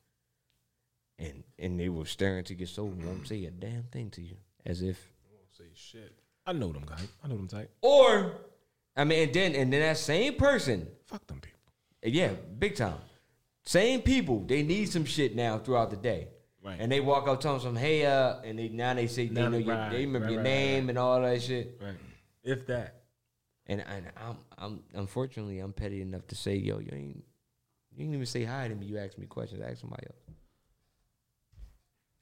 and 1.19 1.45
and 1.59 1.79
they 1.79 1.89
were 1.89 2.07
staring 2.07 2.45
to 2.45 2.55
your 2.55 2.67
soul 2.67 2.89
and 2.89 3.05
won't 3.05 3.27
say 3.29 3.45
a 3.45 3.51
damn 3.51 3.85
thing 3.85 4.11
to 4.11 4.23
you, 4.23 4.37
as 4.65 4.81
if 4.83 5.13
won't 5.31 5.55
Say 5.57 5.65
shit. 5.75 6.13
I 6.47 6.53
know 6.53 6.71
them 6.73 6.85
guys. 6.87 7.09
I 7.25 7.29
know 7.29 7.37
them 7.37 7.49
type. 7.49 7.71
Or, 7.81 8.33
I 8.97 9.05
mean, 9.05 9.25
and 9.25 9.35
then 9.35 9.55
and 9.55 9.73
then 9.73 9.81
that 9.81 9.97
same 9.99 10.35
person, 10.35 10.87
fuck 11.07 11.27
them 11.27 11.41
people. 11.41 11.56
Yeah, 12.13 12.33
big 12.59 12.77
time. 12.77 12.99
Same 13.65 14.03
people, 14.03 14.45
they 14.47 14.63
need 14.63 14.89
some 14.89 15.05
shit 15.05 15.35
now 15.35 15.59
throughout 15.59 15.91
the 15.91 15.97
day. 15.97 16.29
Right. 16.65 16.77
And 16.81 16.91
they 16.91 17.01
walk 17.01 17.29
up 17.29 17.41
telling 17.41 17.61
some, 17.61 17.77
hey, 17.77 18.07
uh, 18.07 18.41
and 18.45 18.59
they 18.59 18.69
now 18.69 18.95
they 18.95 19.07
say 19.07 19.27
they 19.29 19.41
know 19.41 19.51
they- 19.51 19.61
your, 19.61 19.91
they 19.91 20.07
remember 20.07 20.27
right, 20.27 20.33
your 20.33 20.43
right, 20.43 20.45
name 20.45 20.85
right. 20.85 20.91
and 20.91 20.99
all 20.99 21.21
that 21.21 21.43
shit. 21.43 21.81
Right. 21.83 21.95
If 22.43 22.67
that. 22.67 23.03
And 23.67 23.81
and 23.81 24.07
I'm 24.17 24.37
I'm 24.57 24.83
unfortunately 24.95 25.59
I'm 25.59 25.73
petty 25.73 26.01
enough 26.01 26.27
to 26.29 26.37
say, 26.37 26.55
yo, 26.55 26.79
you 26.79 26.91
ain't 26.93 27.25
you 27.97 28.05
ain't 28.05 28.15
even 28.15 28.27
say 28.27 28.45
hi 28.45 28.69
to 28.69 28.75
me. 28.75 28.87
You 28.87 28.99
ask 28.99 29.19
me 29.19 29.27
questions. 29.27 29.61
Ask 29.63 29.81
somebody 29.81 30.07
else. 30.07 30.37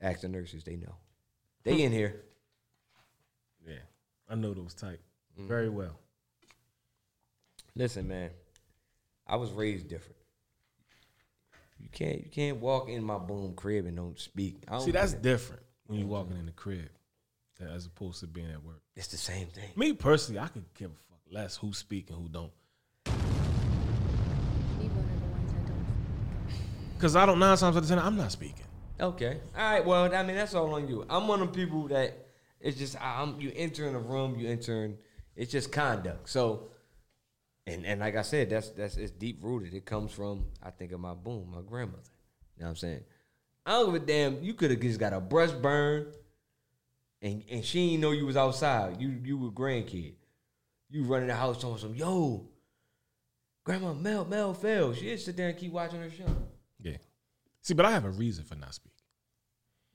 Ask 0.01 0.21
the 0.21 0.29
nurses. 0.29 0.65
They 0.65 0.77
know. 0.77 0.95
They 1.63 1.83
in 1.83 1.93
here. 1.93 2.23
Yeah. 3.67 3.77
I 4.29 4.35
know 4.35 4.53
those 4.53 4.75
type. 4.75 5.01
Mm. 5.41 5.49
Very 5.49 5.71
well. 5.71 5.99
Listen, 7.75 8.07
man. 8.07 8.29
I 9.27 9.37
was 9.37 9.51
raised 9.53 9.89
different. 9.89 10.17
You 11.79 11.89
can't 11.93 12.25
you 12.25 12.31
can't 12.31 12.59
walk 12.59 12.89
in 12.89 13.03
my 13.03 13.19
boom 13.19 13.55
crib 13.55 13.87
and 13.87 13.97
don't 13.97 14.19
speak. 14.19 14.65
I 14.69 14.73
don't 14.73 14.83
See, 14.83 14.91
that's 14.91 15.13
get 15.13 15.19
it. 15.19 15.23
different 15.23 15.63
when 15.87 15.99
you're 15.99 16.09
walking 16.09 16.37
in 16.39 16.47
the 16.47 16.53
crib 16.53 16.89
as 17.73 17.87
opposed 17.87 18.21
to 18.21 18.27
being 18.27 18.51
at 18.51 18.63
work. 18.63 18.81
It's 18.97 19.09
the 19.09 19.17
same 19.17 19.47
thing. 19.49 19.71
Me 19.77 19.93
personally, 19.93 20.41
I 20.41 20.49
could 20.49 20.65
give 20.75 20.91
a 20.91 20.95
fuck 21.09 21.21
less 21.31 21.57
who 21.57 21.73
speak 21.73 22.11
and 22.11 22.19
who 22.19 22.29
don't. 22.29 22.53
Cause 26.99 27.17
I 27.17 27.27
don't 27.27 27.39
nine 27.39 27.57
times 27.57 27.77
out 27.77 27.83
of 27.83 27.89
ten, 27.89 27.99
I'm 27.99 28.17
not 28.17 28.33
speaking. 28.33 28.65
Okay. 29.01 29.39
All 29.57 29.63
right. 29.63 29.85
Well, 29.85 30.15
I 30.15 30.23
mean, 30.23 30.37
that's 30.37 30.55
all 30.55 30.73
on 30.75 30.89
you. 30.89 31.05
I'm 31.11 31.27
one 31.29 31.43
of 31.43 31.53
the 31.53 31.55
people 31.55 31.89
that 31.89 32.27
it's 32.61 32.79
just 32.79 33.01
I'm 33.03 33.41
you 33.41 33.53
enter 33.55 33.87
in 33.87 33.95
a 33.95 33.99
room, 33.99 34.39
you 34.39 34.49
enter 34.49 34.85
in. 34.85 34.97
It's 35.37 35.51
just 35.51 35.73
conduct. 35.73 36.29
So, 36.31 36.69
and 37.67 37.87
and 37.87 38.01
like 38.01 38.17
I 38.17 38.23
said, 38.23 38.51
that's 38.51 38.71
that's 38.71 38.97
it's 38.97 39.11
deep 39.11 39.39
rooted. 39.43 39.75
It 39.75 39.87
comes 39.87 40.13
from 40.13 40.47
I 40.63 40.71
think 40.71 40.93
of 40.93 41.01
my 41.01 41.15
boom, 41.15 41.51
my 41.55 41.63
grandmother. 41.63 42.03
You 42.57 42.63
know 42.63 42.67
what 42.67 42.71
I'm 42.71 42.77
saying? 42.77 43.01
I 43.67 43.73
don't 43.73 43.93
give 43.93 44.03
a 44.03 44.07
damn. 44.07 44.43
You 44.43 44.55
could 44.55 44.71
have 44.71 44.81
just 44.81 45.01
got 45.01 45.13
a 45.13 45.21
breast 45.21 45.61
burn, 45.63 46.13
and 47.23 47.43
and 47.51 47.65
she 47.65 47.91
didn't 47.91 48.03
know 48.03 48.11
you 48.13 48.27
was 48.27 48.37
outside. 48.37 49.01
You 49.01 49.09
you 49.25 49.39
were 49.39 49.51
grandkid. 49.51 50.15
You 50.91 51.05
running 51.05 51.29
the 51.29 51.35
house 51.35 51.61
telling 51.61 51.79
some 51.79 51.95
yo, 51.95 52.49
grandma 53.65 53.95
Mel 53.95 54.27
Mel 54.27 54.53
fell. 54.53 54.93
She 54.93 55.07
just 55.07 55.25
sit 55.25 55.37
there 55.37 55.49
and 55.49 55.59
keep 55.59 55.73
watching 55.73 56.01
her 56.01 56.11
show. 56.11 56.27
Yeah. 56.79 56.99
See, 57.63 57.75
but 57.75 57.87
I 57.87 57.93
have 57.93 58.05
a 58.05 58.11
reason 58.11 58.45
for 58.45 58.57
not 58.57 58.75
speaking. 58.75 58.93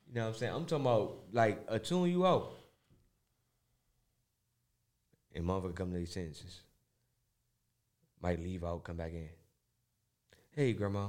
You 0.08 0.16
know 0.16 0.22
what 0.22 0.28
I'm 0.30 0.36
saying? 0.36 0.54
I'm 0.54 0.66
talking 0.66 0.86
about 0.86 1.20
like 1.32 1.64
a 1.68 1.78
tune 1.78 2.10
you 2.10 2.26
out. 2.26 2.54
And 5.36 5.46
motherfucker 5.46 5.76
come 5.76 5.92
to 5.92 6.00
these 6.00 6.12
sentences. 6.12 6.62
Might 8.22 8.40
leave 8.42 8.64
out, 8.64 8.84
come 8.84 8.98
back 8.98 9.14
in. 9.14 9.30
Hey, 10.52 10.74
grandma. 10.74 11.08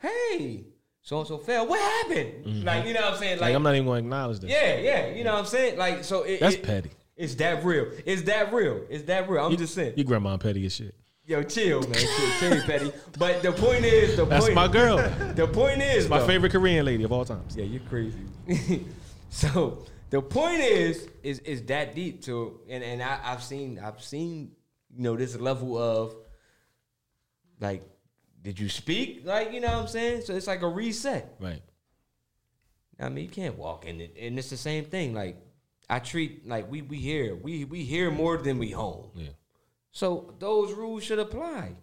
Hey, 0.00 0.64
so 1.00 1.18
and 1.18 1.26
so 1.28 1.38
fell. 1.38 1.66
What 1.66 1.80
happened? 1.80 2.44
Mhm. 2.44 2.64
Like, 2.64 2.86
you 2.86 2.92
know 2.94 3.00
what 3.02 3.14
I'm 3.14 3.18
saying? 3.18 3.32
Like, 3.36 3.40
Like, 3.48 3.54
I'm 3.56 3.62
not 3.62 3.74
even 3.74 3.86
going 3.86 4.02
to 4.02 4.06
acknowledge 4.06 4.38
that. 4.40 4.50
yeah, 4.50 4.76
yeah. 4.78 5.06
You 5.08 5.24
know 5.24 5.32
what 5.32 5.40
I'm 5.40 5.46
saying? 5.46 5.78
Like, 5.78 6.04
so 6.04 6.22
it, 6.22 6.40
That's 6.40 6.54
it- 6.56 6.62
petty. 6.62 6.90
It's 7.16 7.34
that 7.36 7.62
real. 7.64 7.90
It's 8.06 8.22
that 8.22 8.52
real. 8.52 8.84
It's 8.88 9.04
that 9.04 9.28
real. 9.28 9.44
I'm 9.46 9.56
just 9.56 9.74
saying. 9.74 9.94
Your 9.96 10.06
grandma 10.06 10.36
petty 10.38 10.64
as 10.66 10.74
shit. 10.74 10.94
Yo, 11.24 11.42
chill, 11.42 11.82
man. 11.82 11.94
Chill, 11.94 12.30
chill, 12.40 12.62
petty. 12.62 12.92
But 13.18 13.42
the 13.42 13.52
point 13.52 13.84
is, 13.84 14.16
the 14.16 14.24
That's 14.24 14.44
point, 14.46 14.54
my 14.56 14.66
girl. 14.66 14.96
The 15.34 15.46
point 15.46 15.82
is, 15.82 16.08
my 16.08 16.18
though- 16.18 16.26
favorite 16.26 16.52
Korean 16.52 16.84
lady 16.86 17.04
of 17.04 17.12
all 17.12 17.24
times. 17.24 17.54
Yeah, 17.56 17.64
you're 17.64 17.82
crazy. 17.82 18.18
so 19.30 19.84
the 20.10 20.20
point 20.22 20.60
is, 20.60 21.06
is 21.22 21.38
is 21.40 21.62
that 21.66 21.94
deep 21.94 22.22
to 22.22 22.58
and 22.68 22.82
and 22.82 23.02
I, 23.02 23.20
I've 23.22 23.42
seen 23.42 23.78
I've 23.78 24.02
seen 24.02 24.52
you 24.96 25.02
know 25.02 25.16
this 25.16 25.36
level 25.38 25.76
of 25.78 26.16
like, 27.62 27.82
did 28.42 28.58
you 28.58 28.68
speak? 28.68 29.22
Like 29.24 29.52
you 29.52 29.60
know 29.60 29.68
what 29.68 29.82
I'm 29.82 29.88
saying? 29.88 30.22
So 30.22 30.34
it's 30.34 30.46
like 30.46 30.62
a 30.62 30.68
reset. 30.68 31.36
Right. 31.40 31.62
I 33.00 33.08
mean, 33.08 33.24
you 33.24 33.30
can't 33.30 33.56
walk 33.56 33.86
in 33.86 34.00
it, 34.00 34.16
and 34.20 34.38
it's 34.38 34.50
the 34.50 34.56
same 34.56 34.84
thing. 34.84 35.14
Like 35.14 35.36
I 35.88 35.98
treat 35.98 36.46
like 36.46 36.70
we 36.70 36.82
we 36.82 36.98
hear 36.98 37.34
we 37.34 37.64
we 37.64 37.84
hear 37.84 38.10
more 38.10 38.36
than 38.36 38.58
we 38.58 38.70
home. 38.70 39.10
Yeah. 39.14 39.28
So 39.92 40.34
those 40.38 40.72
rules 40.72 41.04
should 41.04 41.18
apply. 41.18 41.76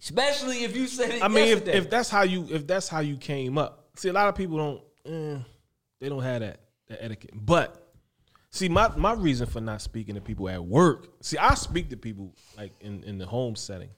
Especially 0.00 0.64
if 0.64 0.74
you 0.76 0.88
said 0.88 1.10
it 1.10 1.22
I 1.22 1.28
mean, 1.28 1.56
if, 1.56 1.68
if 1.68 1.88
that's 1.88 2.10
how 2.10 2.22
you 2.22 2.48
if 2.50 2.66
that's 2.66 2.88
how 2.88 3.00
you 3.00 3.16
came 3.16 3.56
up, 3.56 3.88
see, 3.94 4.08
a 4.08 4.12
lot 4.12 4.28
of 4.28 4.34
people 4.34 4.56
don't 4.56 4.82
eh, 5.06 5.38
they 6.00 6.08
don't 6.08 6.22
have 6.22 6.40
that 6.40 6.60
that 6.88 7.04
etiquette. 7.04 7.30
But 7.34 7.88
see, 8.50 8.68
my 8.68 8.90
my 8.96 9.12
reason 9.12 9.46
for 9.46 9.60
not 9.60 9.80
speaking 9.80 10.16
to 10.16 10.20
people 10.20 10.48
at 10.48 10.62
work, 10.64 11.08
see, 11.20 11.38
I 11.38 11.54
speak 11.54 11.90
to 11.90 11.96
people 11.96 12.34
like 12.58 12.72
in 12.80 13.04
in 13.04 13.18
the 13.18 13.26
home 13.26 13.54
setting, 13.54 13.90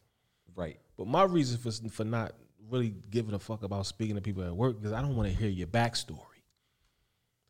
right? 0.56 0.78
But 0.96 1.06
my 1.06 1.24
reason 1.24 1.58
for 1.58 1.70
for 1.90 2.04
not 2.04 2.34
really 2.70 2.94
giving 3.10 3.34
a 3.34 3.38
fuck 3.38 3.62
about 3.62 3.86
speaking 3.86 4.16
to 4.16 4.22
people 4.22 4.42
at 4.44 4.54
work 4.54 4.80
because 4.80 4.92
I 4.92 5.02
don't 5.02 5.16
want 5.16 5.28
to 5.28 5.34
hear 5.34 5.48
your 5.48 5.66
backstory. 5.66 6.18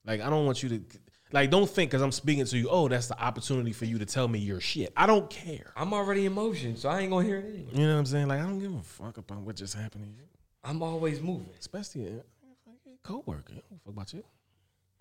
Like, 0.05 0.21
I 0.21 0.29
don't 0.29 0.45
want 0.45 0.63
you 0.63 0.69
to 0.71 0.81
like 1.33 1.51
don't 1.51 1.69
think 1.69 1.91
because 1.91 2.03
I'm 2.03 2.13
speaking 2.13 2.45
to 2.45 2.57
you, 2.57 2.69
oh, 2.71 2.89
that's 2.89 3.09
the 3.09 3.21
opportunity 3.21 3.73
for 3.73 3.87
you 3.87 3.99
to 3.99 4.07
tell 4.07 4.29
me 4.29 4.39
your 4.39 4.61
shit. 4.61 4.93
I 4.97 5.07
don't 5.07 5.29
care. 5.29 5.73
I'm 5.77 5.93
already 5.93 6.27
in 6.27 6.33
motion, 6.33 6.77
so 6.77 6.89
I 6.89 7.01
ain't 7.01 7.11
gonna 7.11 7.27
hear 7.27 7.39
it 7.39 7.47
anyway. 7.47 7.71
You 7.73 7.87
know 7.87 7.95
what 7.95 7.99
I'm 7.99 8.07
saying? 8.07 8.29
Like, 8.29 8.41
I 8.41 8.45
don't 8.45 8.61
give 8.61 8.73
a 8.73 8.83
fuck 8.83 9.19
about 9.19 9.39
what 9.41 9.57
just 9.57 9.75
happened 9.75 10.05
to 10.05 10.11
you. 10.11 10.29
I'm 10.63 10.83
always 10.83 11.21
moving. 11.21 11.51
Especially 11.59 12.07
a 12.07 12.23
co-worker. 13.03 13.53
I 13.53 13.63
don't 13.69 13.83
fuck 13.83 13.93
about 13.93 14.13
you. 14.13 14.25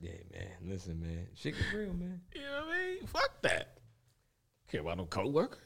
yeah, 0.00 0.12
man. 0.32 0.48
Listen, 0.64 1.00
man. 1.00 1.26
Shit 1.34 1.54
is 1.54 1.72
real, 1.74 1.92
man. 1.92 2.20
You 2.34 2.42
know 2.42 2.66
what 2.66 2.74
I 2.74 2.78
mean? 2.78 3.06
Fuck 3.06 3.42
that. 3.42 3.79
Care 4.70 4.80
about 4.82 4.98
no 4.98 5.04
co-worker. 5.06 5.58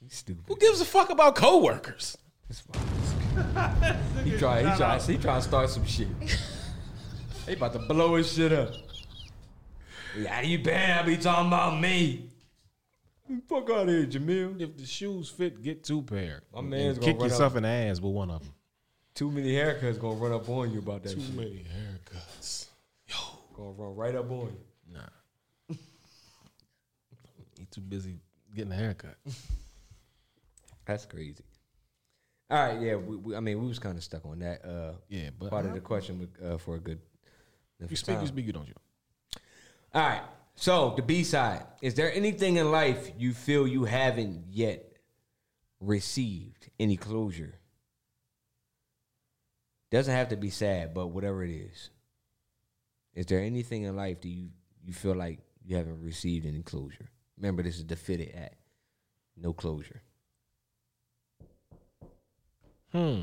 You 0.00 0.08
stupid. 0.10 0.44
Who 0.48 0.56
gives 0.56 0.80
a 0.80 0.84
fuck 0.84 1.10
about 1.10 1.34
co-workers? 1.36 2.18
He 4.24 4.36
try, 4.36 4.60
he 4.70 4.76
try, 4.76 4.98
he 5.00 5.16
try 5.16 5.36
to 5.36 5.42
start 5.42 5.70
some 5.70 5.86
shit. 5.86 6.08
He 7.46 7.54
about 7.54 7.72
to 7.72 7.80
blow 7.80 8.14
his 8.14 8.32
shit 8.32 8.52
up. 8.52 8.72
Yeah, 10.16 10.42
you 10.42 10.60
better 10.60 11.04
be 11.04 11.16
talking 11.16 11.48
about 11.48 11.80
me. 11.80 12.30
Fuck 13.48 13.68
out 13.68 13.88
of 13.88 13.88
here, 13.88 14.06
Jamil. 14.06 14.60
If 14.60 14.76
the 14.76 14.86
shoes 14.86 15.28
fit, 15.28 15.60
get 15.60 15.82
two 15.82 16.02
pair. 16.02 16.42
My 16.54 16.60
man's 16.60 16.98
And 16.98 17.00
gonna 17.00 17.12
kick 17.12 17.20
run 17.20 17.30
yourself 17.30 17.52
up. 17.54 17.56
in 17.56 17.62
the 17.64 17.68
ass 17.68 18.00
with 18.00 18.12
one 18.12 18.30
of 18.30 18.42
them. 18.44 18.52
Too 19.16 19.28
many 19.32 19.52
haircuts 19.54 19.98
gonna 19.98 20.14
run 20.14 20.32
up 20.32 20.48
on 20.48 20.70
you 20.70 20.78
about 20.78 21.02
that 21.02 21.14
Too 21.14 21.20
shit. 21.20 21.34
many 21.34 21.64
haircuts. 21.64 22.66
Gonna 23.56 23.70
run 23.72 23.96
right 23.96 24.14
up 24.14 24.30
on 24.30 24.46
you. 24.46 24.94
Nah. 24.94 25.00
he 27.58 27.64
too 27.72 27.80
busy 27.80 28.20
getting 28.54 28.72
a 28.72 28.76
haircut. 28.76 29.16
That's 30.86 31.06
crazy. 31.06 31.44
All 32.50 32.58
right, 32.58 32.80
yeah. 32.80 32.96
We, 32.96 33.16
we, 33.16 33.36
I 33.36 33.40
mean, 33.40 33.60
we 33.60 33.68
was 33.68 33.78
kind 33.78 33.96
of 33.96 34.04
stuck 34.04 34.26
on 34.26 34.40
that. 34.40 34.64
Uh, 34.64 34.92
yeah, 35.08 35.30
but 35.38 35.50
part 35.50 35.64
of 35.64 35.72
the 35.72 35.80
question 35.80 36.28
uh, 36.44 36.58
for 36.58 36.76
a 36.76 36.80
good. 36.80 37.00
You 37.88 37.96
speak, 37.96 38.20
you 38.20 38.26
speak, 38.26 38.46
you 38.46 38.52
don't 38.52 38.68
you? 38.68 38.74
All 39.94 40.02
right. 40.02 40.22
So 40.54 40.92
the 40.96 41.02
B 41.02 41.24
side. 41.24 41.64
Is 41.80 41.94
there 41.94 42.12
anything 42.12 42.56
in 42.56 42.70
life 42.70 43.10
you 43.18 43.32
feel 43.32 43.66
you 43.66 43.84
haven't 43.84 44.44
yet 44.50 44.96
received 45.80 46.70
any 46.78 46.96
closure? 46.96 47.54
Doesn't 49.90 50.14
have 50.14 50.28
to 50.28 50.36
be 50.36 50.50
sad, 50.50 50.94
but 50.94 51.08
whatever 51.08 51.42
it 51.42 51.50
is. 51.50 51.90
Is 53.14 53.26
there 53.26 53.40
anything 53.40 53.82
in 53.82 53.96
life 53.96 54.20
that 54.20 54.28
you 54.28 54.50
you 54.84 54.92
feel 54.92 55.14
like 55.14 55.40
you 55.64 55.76
haven't 55.76 56.02
received 56.02 56.46
any 56.46 56.62
closure? 56.62 57.08
Remember, 57.42 57.64
this 57.64 57.76
is 57.76 57.84
the 57.84 57.96
fitted 57.96 58.32
act. 58.36 58.54
No 59.36 59.52
closure. 59.52 60.00
Hmm. 62.92 63.22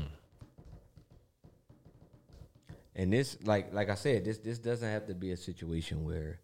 And 2.94 3.10
this, 3.10 3.38
like, 3.42 3.72
like 3.72 3.88
I 3.88 3.94
said, 3.94 4.26
this 4.26 4.36
this 4.38 4.58
doesn't 4.58 4.86
have 4.86 5.06
to 5.06 5.14
be 5.14 5.30
a 5.30 5.36
situation 5.38 6.04
where 6.04 6.40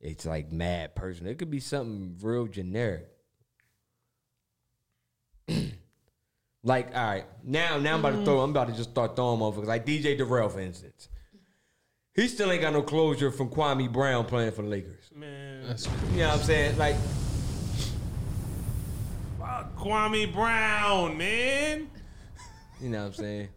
it's 0.00 0.26
like 0.26 0.52
mad 0.52 0.94
personal. 0.94 1.32
It 1.32 1.38
could 1.38 1.50
be 1.50 1.60
something 1.60 2.18
real 2.20 2.46
generic. 2.46 3.08
like, 6.62 6.94
all 6.94 7.06
right, 7.06 7.24
now 7.42 7.78
now 7.78 7.94
I'm 7.94 8.00
about 8.00 8.18
to 8.18 8.24
throw. 8.24 8.40
I'm 8.40 8.50
about 8.50 8.68
to 8.68 8.74
just 8.74 8.90
start 8.90 9.16
throwing 9.16 9.40
motherfuckers. 9.40 9.64
Like 9.64 9.86
DJ 9.86 10.18
Darrell, 10.18 10.50
for 10.50 10.60
instance. 10.60 11.08
He 12.14 12.28
still 12.28 12.52
ain't 12.52 12.60
got 12.60 12.74
no 12.74 12.82
closure 12.82 13.30
from 13.30 13.48
Kwame 13.48 13.90
Brown 13.90 14.26
playing 14.26 14.52
for 14.52 14.60
the 14.60 14.68
Lakers. 14.68 15.01
Man, 15.14 15.66
That's 15.68 15.86
You 16.12 16.18
know 16.18 16.28
what 16.28 16.38
I'm 16.38 16.44
saying? 16.44 16.78
Like, 16.78 16.96
fuck 19.38 19.76
Kwame 19.76 20.32
Brown, 20.32 21.16
man. 21.18 21.88
you 22.80 22.88
know 22.88 23.00
what 23.00 23.06
I'm 23.06 23.14
saying? 23.14 23.48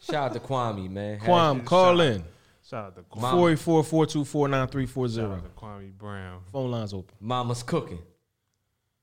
Shout 0.00 0.14
out 0.14 0.32
to 0.34 0.40
Kwame, 0.40 0.90
man. 0.90 1.18
Quam, 1.20 1.62
call 1.62 2.00
in. 2.00 2.24
Shout 2.68 2.86
out 2.86 2.96
to 2.96 3.02
Kwame. 3.02 3.22
Mama. 3.22 3.36
484 3.36 3.84
424 3.84 4.48
9340. 4.48 5.14
Shout 5.14 5.30
out 5.30 5.44
to 5.44 5.60
Kwame 5.60 5.92
Brown. 5.96 6.40
Phone 6.52 6.70
lines 6.70 6.92
open. 6.92 7.14
Mama's 7.20 7.62
cooking. 7.62 8.02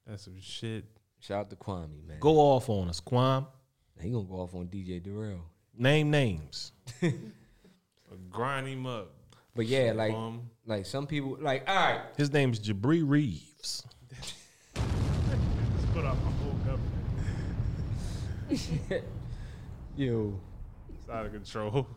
That's 0.05 0.23
some 0.23 0.39
shit. 0.39 0.85
Shout 1.19 1.39
out 1.39 1.49
to 1.49 1.55
Kwame, 1.55 2.05
man. 2.07 2.17
Go 2.19 2.37
off 2.37 2.69
on 2.69 2.89
us, 2.89 2.99
Quam. 2.99 3.47
He 3.99 4.09
gonna 4.09 4.25
go 4.25 4.35
off 4.35 4.53
on 4.53 4.67
DJ 4.67 5.01
Durrell. 5.01 5.45
Name 5.77 6.11
names. 6.11 6.71
Grind 8.29 8.67
him 8.67 8.85
up. 8.85 9.11
But 9.55 9.65
yeah, 9.67 9.91
like 9.93 10.11
Bum. 10.13 10.49
like 10.65 10.85
some 10.85 11.05
people 11.07 11.37
like 11.39 11.63
all 11.67 11.75
right. 11.75 12.01
His 12.17 12.31
name's 12.33 12.59
Jabri 12.59 13.03
Reeves. 13.05 13.83
Just 14.09 14.35
put 15.93 16.05
up 16.05 16.17
my 16.23 16.31
whole 16.31 16.53
government. 16.65 16.83
Yo, 19.95 20.39
It's 20.95 21.09
out 21.09 21.27
of 21.27 21.31
control. 21.33 21.87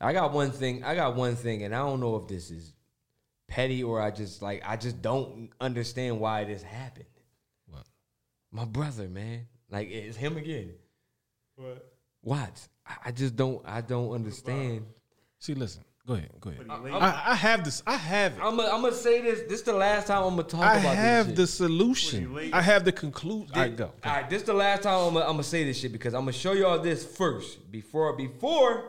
I 0.00 0.12
got 0.12 0.32
one 0.32 0.52
thing. 0.52 0.84
I 0.84 0.94
got 0.94 1.16
one 1.16 1.34
thing, 1.34 1.64
and 1.64 1.74
I 1.74 1.78
don't 1.78 1.98
know 2.00 2.16
if 2.16 2.28
this 2.28 2.50
is 2.50 2.72
petty 3.48 3.82
or 3.82 4.00
I 4.00 4.10
just 4.10 4.40
like 4.42 4.62
I 4.64 4.76
just 4.76 5.02
don't 5.02 5.50
understand 5.60 6.20
why 6.20 6.44
this 6.44 6.62
happened. 6.62 7.06
What? 7.68 7.84
My 8.52 8.64
brother, 8.64 9.08
man. 9.08 9.46
Like 9.70 9.90
it's 9.90 10.16
him 10.16 10.36
again. 10.36 10.74
What? 11.56 11.90
Watts. 12.22 12.68
I, 12.86 12.96
I 13.06 13.10
just 13.10 13.34
don't. 13.34 13.60
I 13.66 13.80
don't 13.80 14.12
understand. 14.12 14.86
See, 15.40 15.54
listen. 15.54 15.82
Go 16.06 16.14
ahead. 16.14 16.30
Go 16.38 16.50
ahead. 16.50 16.66
But 16.68 16.92
I, 16.92 17.22
I 17.28 17.34
have 17.34 17.64
this. 17.64 17.82
I 17.86 17.96
have 17.96 18.34
it. 18.36 18.40
I'm 18.42 18.56
gonna 18.56 18.92
say 18.92 19.22
this. 19.22 19.40
This 19.48 19.60
is 19.60 19.62
the 19.62 19.72
last 19.72 20.06
time 20.08 20.22
I'm 20.22 20.36
gonna 20.36 20.42
talk 20.42 20.60
I 20.60 20.78
about 20.78 20.96
have 20.96 21.34
the 21.34 21.42
shit. 21.42 21.48
solution. 21.48 22.50
I 22.52 22.60
have 22.60 22.84
the 22.84 22.92
conclusion. 22.92 23.54
I 23.54 23.68
go. 23.70 23.90
All 24.04 24.12
right, 24.12 24.28
this 24.28 24.42
is 24.42 24.46
the 24.46 24.52
last 24.52 24.82
time 24.82 24.98
I'm 24.98 25.14
gonna, 25.14 25.24
I'm 25.24 25.32
gonna 25.32 25.42
say 25.44 25.64
this 25.64 25.78
shit 25.78 25.92
because 25.92 26.12
I'm 26.12 26.22
gonna 26.22 26.32
show 26.32 26.52
y'all 26.52 26.78
this 26.78 27.06
first 27.06 27.70
before 27.72 28.12
before 28.12 28.84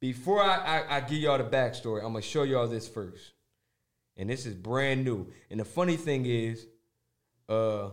before 0.00 0.42
I, 0.42 0.56
I, 0.56 0.96
I 0.96 1.00
give 1.02 1.18
y'all 1.18 1.38
the 1.38 1.44
backstory. 1.44 1.98
I'm 1.98 2.08
gonna 2.08 2.22
show 2.22 2.42
y'all 2.42 2.66
this 2.66 2.88
first, 2.88 3.32
and 4.16 4.28
this 4.28 4.44
is 4.44 4.54
brand 4.54 5.04
new. 5.04 5.28
And 5.50 5.60
the 5.60 5.64
funny 5.64 5.96
thing 5.96 6.26
is, 6.26 6.66
uh, 7.48 7.90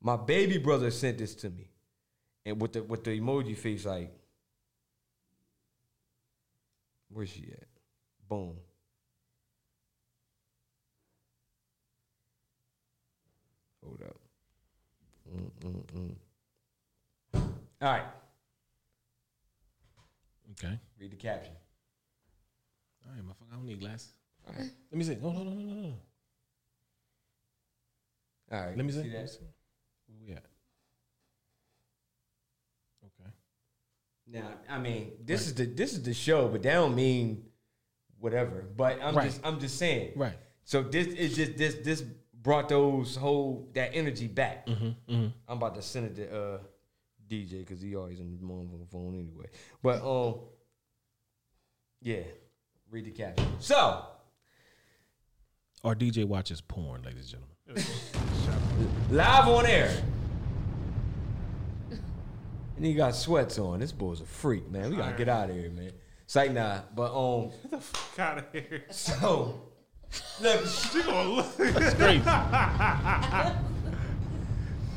my 0.00 0.16
baby 0.16 0.58
brother 0.58 0.92
sent 0.92 1.18
this 1.18 1.34
to 1.34 1.50
me, 1.50 1.68
and 2.46 2.62
with 2.62 2.74
the 2.74 2.84
with 2.84 3.02
the 3.02 3.18
emoji 3.18 3.56
face 3.56 3.84
like, 3.84 4.12
where's 7.08 7.28
she 7.28 7.48
at? 7.50 7.71
Boom. 8.32 8.56
Hold 13.84 14.02
up. 14.08 14.16
Mm-mm-mm. 15.30 16.14
All 17.34 17.42
right. 17.82 18.04
Okay. 20.52 20.78
Read 20.98 21.12
the 21.12 21.16
caption. 21.16 21.52
All 23.04 23.12
right, 23.12 23.22
motherfucker. 23.22 23.52
I 23.52 23.56
don't 23.56 23.66
need 23.66 23.80
glasses. 23.80 24.14
All 24.48 24.54
right. 24.58 24.70
Let 24.90 24.98
me 24.98 25.04
see. 25.04 25.16
No, 25.16 25.32
no, 25.32 25.42
no, 25.42 25.50
no, 25.50 25.74
no. 25.74 25.94
All 28.50 28.60
right. 28.60 28.74
Let 28.74 28.86
me 28.86 28.92
see. 28.92 29.02
See 29.02 29.08
that? 29.10 29.30
Where 30.06 30.18
we 30.26 30.32
at? 30.32 30.44
Okay. 33.04 33.30
Now, 34.28 34.54
I 34.70 34.78
mean, 34.78 35.12
this 35.22 35.46
is 35.46 35.54
the 35.54 35.66
this 35.66 35.92
is 35.92 36.02
the 36.02 36.14
show, 36.14 36.48
but 36.48 36.62
that 36.62 36.72
don't 36.72 36.94
mean 36.94 37.51
whatever. 38.22 38.64
But 38.76 39.02
I'm 39.02 39.14
Right. 39.16 39.24
just 39.24 39.40
I'm 39.44 39.58
just 39.60 39.76
saying. 39.76 40.12
Right. 40.16 40.36
So 40.64 40.82
this 40.82 41.08
is 41.08 41.34
just 41.36 41.56
this 41.58 41.74
this 41.84 42.02
brought 42.42 42.68
those 42.68 43.16
whole 43.16 43.68
that 43.74 43.90
energy 43.94 44.28
back. 44.28 44.66
Mhm, 44.66 44.94
mhm. 45.08 45.32
I'm 45.48 45.56
about 45.58 45.74
to 45.74 45.82
send 45.82 46.06
it 46.06 46.14
to 46.16 46.36
uh 46.54 46.58
DJ 47.28 47.60
because 47.60 47.80
he 47.82 47.94
always 47.96 48.20
on 48.20 48.30
the 48.30 48.36
motherfucking 48.46 48.90
phone 48.90 49.14
anyway. 49.18 49.46
But 49.82 50.02
um, 50.04 50.40
yeah, 52.00 52.22
read 52.90 53.04
the 53.06 53.10
caption. 53.10 53.46
So 53.58 54.06
Our 55.84 55.94
DJ 55.96 56.24
watches 56.24 56.60
porn, 56.60 57.02
ladies 57.02 57.34
and 57.34 57.42
gentlemen. 57.66 59.06
live 59.10 59.48
on 59.48 59.66
air. 59.66 59.90
And 62.76 62.86
he 62.86 62.94
got 62.94 63.14
sweats 63.14 63.58
on. 63.58 63.80
This 63.80 63.92
boy's 63.92 64.20
a 64.20 64.24
freak, 64.26 64.70
man. 64.70 64.90
We 64.90 64.96
gotta 64.96 65.16
get 65.16 65.28
out 65.28 65.50
of 65.50 65.56
here, 65.56 65.70
man. 65.70 65.92
It's 66.32 66.36
like 66.38 66.52
nah, 66.54 66.80
but 66.96 67.12
um, 67.14 67.50
Get 67.60 67.70
the 67.72 67.80
fuck 67.80 68.18
out 68.18 68.38
of 68.38 68.44
here. 68.54 68.84
so 68.88 69.60
look, 70.40 70.66
She 70.66 71.02
gonna 71.02 71.28
look. 71.28 71.56
That's 71.58 71.94
crazy. 71.96 72.24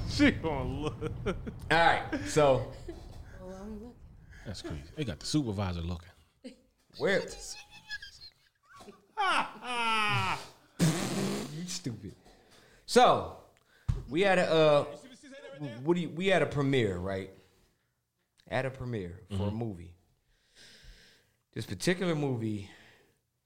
she 0.10 0.32
gonna 0.32 0.64
look. 0.64 0.96
all 1.26 1.36
right, 1.78 2.04
so 2.26 2.72
That's 4.46 4.62
crazy. 4.62 4.80
They 4.96 5.04
got 5.04 5.20
the 5.20 5.26
supervisor 5.26 5.82
looking. 5.82 6.08
where? 7.00 7.20
you 10.80 11.66
stupid. 11.68 12.16
So 12.86 13.36
we 14.10 14.22
had 14.22 14.40
a 14.40 14.50
uh, 14.50 14.86
what 15.84 15.96
do 15.96 16.02
you, 16.02 16.08
we 16.12 16.28
had 16.28 16.44
a 16.44 16.46
premiere, 16.46 16.98
right? 16.98 17.30
At 18.48 18.66
a 18.66 18.70
premiere 18.70 19.20
for 19.36 19.50
a 19.50 19.52
movie. 19.52 19.95
This 21.56 21.66
particular 21.66 22.16
movie, 22.16 22.70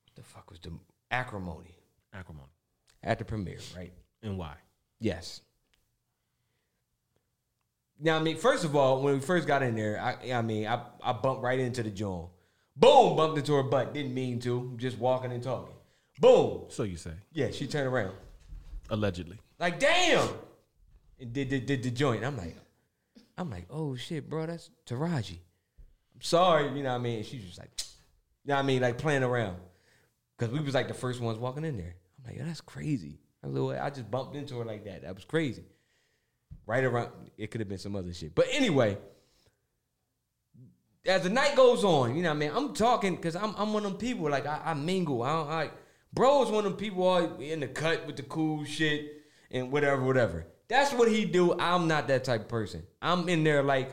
what 0.06 0.16
the 0.16 0.24
fuck 0.24 0.50
was 0.50 0.60
the 0.60 0.72
acrimony 1.12 1.76
Acrimony. 2.12 2.50
at 3.04 3.20
the 3.20 3.26
premiere, 3.26 3.60
right? 3.78 3.94
And 4.24 4.38
why? 4.38 4.56
Yes. 5.00 5.42
Now, 8.02 8.18
I 8.18 8.22
mean, 8.22 8.38
first 8.38 8.66
of 8.66 8.76
all, 8.76 9.02
when 9.04 9.14
we 9.14 9.20
first 9.20 9.48
got 9.48 9.62
in 9.62 9.76
there, 9.76 10.00
I, 10.02 10.32
I 10.34 10.42
mean, 10.42 10.66
I, 10.66 10.82
I 11.04 11.14
bumped 11.14 11.44
right 11.44 11.60
into 11.60 11.84
the 11.84 11.92
joint. 11.92 12.30
Boom, 12.76 13.16
bumped 13.16 13.38
into 13.38 13.54
her 13.54 13.64
butt. 13.64 13.94
Didn't 13.94 14.14
mean 14.14 14.40
to. 14.40 14.74
Just 14.78 14.98
walking 14.98 15.32
and 15.32 15.44
talking. 15.44 15.76
Boom. 16.20 16.64
So 16.70 16.84
you 16.84 16.96
say. 16.98 17.12
Yeah, 17.34 17.52
she 17.52 17.68
turned 17.68 17.88
around. 17.88 18.16
Allegedly. 18.90 19.38
Like, 19.60 19.80
damn. 19.80 20.30
And 21.20 21.34
did, 21.34 21.50
did, 21.50 21.66
did 21.66 21.84
the 21.84 21.92
joint. 21.92 22.24
I'm 22.24 22.38
like, 22.38 22.56
I'm 23.38 23.50
like, 23.52 23.68
oh 23.70 23.96
shit, 23.96 24.30
bro, 24.30 24.46
that's 24.46 24.70
Taraji. 24.86 25.40
I'm 26.16 26.22
sorry, 26.22 26.70
you 26.76 26.84
know 26.84 26.90
what 26.90 26.96
I 26.96 27.04
mean? 27.04 27.24
She's 27.24 27.44
just 27.44 27.60
like, 27.60 27.70
know 28.50 28.56
what 28.56 28.64
I 28.64 28.68
mean? 28.68 28.82
Like 28.82 28.98
playing 28.98 29.24
around. 29.24 29.58
Cause 30.38 30.50
we 30.50 30.60
was 30.60 30.74
like 30.74 30.88
the 30.88 30.94
first 30.94 31.20
ones 31.20 31.38
walking 31.38 31.66
in 31.66 31.78
there. 31.78 31.96
I'm 32.18 32.30
like, 32.30 32.38
yo, 32.38 32.46
that's 32.46 32.62
crazy. 32.62 33.20
I, 33.44 33.90
just 33.90 34.10
bumped 34.10 34.36
into 34.36 34.58
her 34.60 34.66
like 34.66 34.86
that. 34.86 35.04
That 35.04 35.16
was 35.16 35.26
crazy. 35.26 35.64
Right 36.66 36.84
around, 36.84 37.10
it 37.38 37.52
could 37.52 37.62
have 37.62 37.68
been 37.68 37.78
some 37.78 37.96
other 37.96 38.14
shit. 38.14 38.36
But 38.36 38.48
anyway, 38.52 38.98
as 41.06 41.24
the 41.24 41.30
night 41.30 41.56
goes 41.56 41.84
on, 41.84 42.16
you 42.16 42.24
know 42.24 42.30
what 42.30 42.36
I 42.36 42.40
mean? 42.40 42.52
I'm 42.54 42.74
talking 42.74 43.16
because 43.16 43.36
I'm, 43.36 43.54
I'm 43.58 43.74
one 43.74 43.86
of 43.86 43.92
them 43.92 44.00
people, 44.00 44.30
like, 44.30 44.46
I, 44.46 44.62
I 44.66 44.74
mingle. 44.74 45.24
I, 45.24 45.64
don't, 45.64 45.72
Bro 46.14 46.44
is 46.44 46.50
one 46.50 46.66
of 46.66 46.72
them 46.72 46.80
people 46.80 47.04
all 47.04 47.38
in 47.40 47.60
the 47.60 47.68
cut 47.68 48.06
with 48.08 48.16
the 48.16 48.24
cool 48.24 48.64
shit 48.66 49.24
and 49.52 49.72
whatever, 49.72 50.04
whatever. 50.04 50.48
That's 50.68 50.94
what 50.94 51.10
he 51.10 51.26
do. 51.26 51.58
I'm 51.60 51.88
not 51.88 52.08
that 52.08 52.24
type 52.24 52.42
of 52.42 52.48
person. 52.48 52.84
I'm 53.02 53.28
in 53.30 53.44
there 53.44 53.64
like 53.64 53.92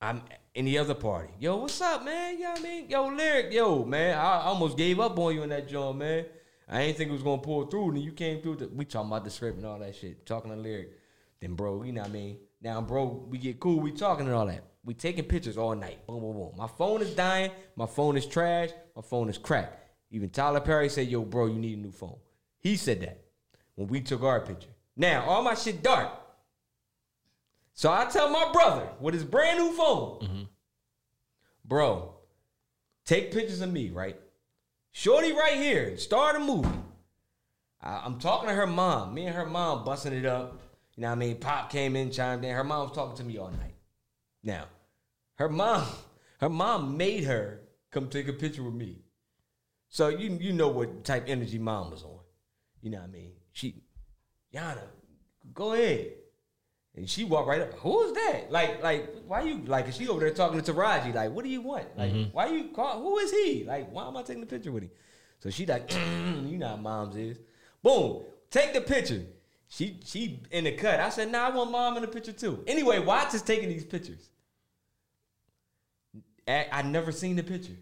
I'm 0.00 0.22
in 0.54 0.64
the 0.64 0.78
other 0.78 0.94
party. 0.94 1.32
Yo, 1.38 1.56
what's 1.56 1.80
up, 1.80 2.04
man? 2.04 2.34
You 2.34 2.44
know 2.44 2.50
what 2.50 2.60
I 2.60 2.62
mean? 2.62 2.90
Yo, 2.90 3.06
Lyric, 3.06 3.52
yo, 3.52 3.84
man. 3.84 4.18
I 4.18 4.42
almost 4.42 4.76
gave 4.76 4.98
up 4.98 5.18
on 5.18 5.34
you 5.34 5.42
in 5.42 5.50
that 5.50 5.68
joint, 5.68 5.98
man. 5.98 6.26
I 6.68 6.82
ain't 6.82 6.96
think 6.96 7.10
it 7.10 7.12
was 7.12 7.22
gonna 7.22 7.42
pull 7.42 7.66
through, 7.66 7.90
and 7.90 8.02
you 8.02 8.12
came 8.12 8.42
through. 8.42 8.56
The, 8.56 8.68
we 8.68 8.84
talking 8.84 9.10
about 9.10 9.24
the 9.24 9.30
script 9.30 9.58
and 9.58 9.66
all 9.66 9.78
that 9.78 9.94
shit, 9.94 10.24
talking 10.26 10.50
to 10.50 10.56
Lyric. 10.56 10.92
Then, 11.40 11.54
bro, 11.54 11.82
you 11.82 11.92
know 11.92 12.02
what 12.02 12.10
I 12.10 12.12
mean? 12.12 12.38
Now, 12.62 12.80
bro, 12.80 13.26
we 13.28 13.38
get 13.38 13.58
cool. 13.58 13.80
We 13.80 13.92
talking 13.92 14.26
and 14.26 14.34
all 14.34 14.46
that. 14.46 14.64
We 14.84 14.94
taking 14.94 15.24
pictures 15.24 15.56
all 15.56 15.74
night. 15.74 16.06
Boom, 16.06 16.20
boom, 16.20 16.34
boom. 16.34 16.52
My 16.56 16.66
phone 16.66 17.02
is 17.02 17.14
dying. 17.14 17.50
My 17.76 17.86
phone 17.86 18.16
is 18.16 18.26
trash. 18.26 18.70
My 18.94 19.02
phone 19.02 19.28
is 19.28 19.38
cracked. 19.38 19.78
Even 20.10 20.30
Tyler 20.30 20.60
Perry 20.60 20.88
said, 20.88 21.08
"Yo, 21.08 21.22
bro, 21.22 21.46
you 21.46 21.58
need 21.58 21.78
a 21.78 21.80
new 21.80 21.92
phone." 21.92 22.18
He 22.58 22.76
said 22.76 23.00
that 23.00 23.24
when 23.74 23.88
we 23.88 24.00
took 24.00 24.22
our 24.22 24.40
picture. 24.40 24.70
Now, 24.96 25.24
all 25.24 25.42
my 25.42 25.54
shit 25.54 25.82
dark. 25.82 26.10
So 27.80 27.90
I 27.90 28.04
tell 28.04 28.28
my 28.28 28.52
brother 28.52 28.90
with 29.00 29.14
his 29.14 29.24
brand 29.24 29.58
new 29.58 29.72
phone, 29.72 30.20
mm-hmm. 30.20 30.42
bro, 31.64 32.12
take 33.06 33.32
pictures 33.32 33.62
of 33.62 33.72
me, 33.72 33.88
right? 33.88 34.20
Shorty 34.92 35.32
right 35.32 35.54
here, 35.54 35.96
start 35.96 36.36
a 36.36 36.40
movie. 36.40 36.68
I, 37.80 38.02
I'm 38.04 38.18
talking 38.18 38.50
to 38.50 38.54
her 38.54 38.66
mom. 38.66 39.14
Me 39.14 39.24
and 39.24 39.34
her 39.34 39.46
mom 39.46 39.86
busting 39.86 40.12
it 40.12 40.26
up. 40.26 40.60
You 40.94 41.00
know 41.00 41.08
what 41.08 41.14
I 41.14 41.18
mean? 41.20 41.36
Pop 41.36 41.70
came 41.70 41.96
in, 41.96 42.10
chimed 42.10 42.44
in. 42.44 42.54
Her 42.54 42.64
mom 42.64 42.88
was 42.88 42.94
talking 42.94 43.16
to 43.16 43.24
me 43.24 43.38
all 43.38 43.50
night. 43.50 43.76
Now, 44.44 44.66
her 45.36 45.48
mom, 45.48 45.86
her 46.40 46.50
mom 46.50 46.98
made 46.98 47.24
her 47.24 47.62
come 47.90 48.10
take 48.10 48.28
a 48.28 48.34
picture 48.34 48.62
with 48.62 48.74
me. 48.74 48.98
So 49.88 50.08
you 50.08 50.36
you 50.38 50.52
know 50.52 50.68
what 50.68 51.02
type 51.02 51.24
energy 51.28 51.58
mom 51.58 51.92
was 51.92 52.02
on. 52.02 52.18
You 52.82 52.90
know 52.90 52.98
what 52.98 53.08
I 53.08 53.10
mean? 53.10 53.32
She, 53.54 53.84
Yana, 54.52 54.82
go 55.54 55.72
ahead. 55.72 56.19
And 57.00 57.08
she 57.08 57.24
walked 57.24 57.48
right 57.48 57.62
up. 57.62 57.72
Who 57.78 58.02
is 58.02 58.12
that? 58.12 58.52
Like, 58.52 58.82
like, 58.82 59.10
why 59.26 59.40
you 59.40 59.62
like? 59.64 59.88
Is 59.88 59.96
she 59.96 60.06
over 60.06 60.20
there 60.20 60.34
talking 60.34 60.60
to 60.60 60.72
Taraji? 60.72 61.14
Like, 61.14 61.30
what 61.30 61.44
do 61.44 61.50
you 61.50 61.62
want? 61.62 61.86
Like, 61.96 62.12
Mhm. 62.12 62.30
why 62.34 62.48
you 62.48 62.64
call? 62.74 63.00
Who 63.00 63.16
is 63.16 63.30
he? 63.30 63.64
Like, 63.64 63.90
why 63.90 64.06
am 64.06 64.18
I 64.18 64.22
taking 64.22 64.42
the 64.42 64.46
picture 64.46 64.70
with 64.70 64.82
him? 64.82 64.90
So 65.38 65.48
she 65.48 65.64
like, 65.64 65.90
you 65.94 66.58
know 66.58 66.68
how 66.68 66.76
moms 66.76 67.16
is. 67.16 67.38
Boom, 67.82 68.22
take 68.50 68.74
the 68.74 68.82
picture. 68.82 69.24
She 69.68 69.98
she 70.04 70.42
in 70.50 70.64
the 70.64 70.72
cut. 70.72 71.00
I 71.00 71.08
said, 71.08 71.32
nah, 71.32 71.46
I 71.46 71.48
want 71.56 71.70
mom 71.70 71.96
in 71.96 72.02
the 72.02 72.08
picture 72.08 72.32
too. 72.32 72.62
Anyway, 72.66 72.98
Watts 72.98 73.32
is 73.32 73.40
taking 73.40 73.70
these 73.70 73.86
pictures. 73.86 74.28
I, 76.46 76.66
I 76.70 76.82
never 76.82 77.12
seen 77.12 77.34
the 77.36 77.42
picture. 77.42 77.78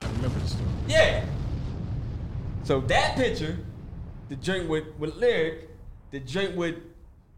I 0.00 0.06
remember 0.10 0.40
the 0.40 0.48
story. 0.48 0.64
Yeah. 0.88 1.24
So 2.64 2.80
that 2.80 3.14
picture, 3.14 3.58
the 4.28 4.34
drink 4.34 4.68
with 4.68 4.86
with 4.98 5.14
Lyric, 5.14 5.68
the 6.10 6.18
drink 6.18 6.56
with 6.56 6.74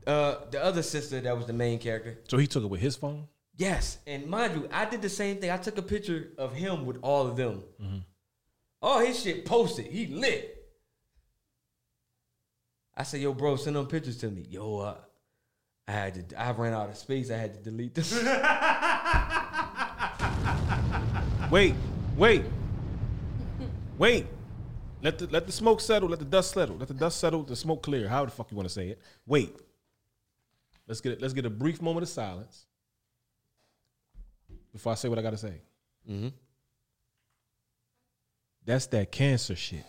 Uh, 0.06 0.36
the 0.50 0.62
other 0.62 0.82
sister 0.82 1.20
that 1.20 1.36
was 1.36 1.46
the 1.46 1.52
main 1.52 1.78
character. 1.78 2.18
So 2.28 2.36
he 2.36 2.46
took 2.46 2.64
it 2.64 2.66
with 2.66 2.80
his 2.80 2.96
phone. 2.96 3.28
Yes, 3.56 3.98
and 4.06 4.26
mind 4.26 4.54
you, 4.54 4.68
I 4.72 4.84
did 4.84 5.00
the 5.00 5.08
same 5.08 5.36
thing. 5.36 5.50
I 5.50 5.56
took 5.56 5.78
a 5.78 5.82
picture 5.82 6.30
of 6.38 6.54
him 6.54 6.86
with 6.86 6.98
all 7.02 7.26
of 7.26 7.36
them. 7.36 7.62
Mm-hmm. 7.80 7.98
All 8.82 8.98
his 8.98 9.22
shit 9.22 9.44
posted. 9.44 9.86
He 9.86 10.08
lit. 10.08 10.50
I 12.96 13.04
said, 13.04 13.20
"Yo, 13.20 13.32
bro, 13.32 13.56
send 13.56 13.76
them 13.76 13.86
pictures 13.86 14.18
to 14.18 14.30
me." 14.30 14.44
Yo, 14.50 14.78
uh, 14.78 14.96
I 15.86 15.92
had 15.92 16.28
to. 16.28 16.40
I 16.40 16.50
ran 16.50 16.72
out 16.72 16.90
of 16.90 16.96
space. 16.96 17.30
I 17.30 17.36
had 17.36 17.54
to 17.54 17.70
delete 17.70 17.94
them. 17.94 18.04
Wait, 21.50 21.74
wait, 22.16 22.44
wait. 23.98 24.26
Let 25.02 25.18
the 25.18 25.26
let 25.28 25.46
the 25.46 25.52
smoke 25.52 25.80
settle. 25.80 26.08
Let 26.08 26.18
the 26.18 26.24
dust 26.24 26.52
settle. 26.52 26.76
Let 26.76 26.88
the 26.88 26.94
dust 26.94 27.20
settle. 27.20 27.42
The 27.42 27.54
smoke 27.54 27.82
clear. 27.82 28.08
How 28.08 28.24
the 28.24 28.30
fuck 28.30 28.50
you 28.50 28.56
want 28.56 28.68
to 28.68 28.74
say 28.74 28.88
it? 28.88 29.00
Wait. 29.26 29.54
Let's 30.86 31.00
get 31.00 31.12
it. 31.12 31.22
Let's 31.22 31.34
get 31.34 31.46
a 31.46 31.50
brief 31.50 31.80
moment 31.80 32.02
of 32.02 32.08
silence 32.08 32.66
before 34.72 34.92
I 34.92 34.94
say 34.96 35.08
what 35.08 35.18
I 35.18 35.22
got 35.22 35.30
to 35.30 35.38
say. 35.38 35.60
Mm-hmm. 36.08 36.28
That's 38.66 38.86
that 38.86 39.12
cancer 39.12 39.56
shit. 39.56 39.84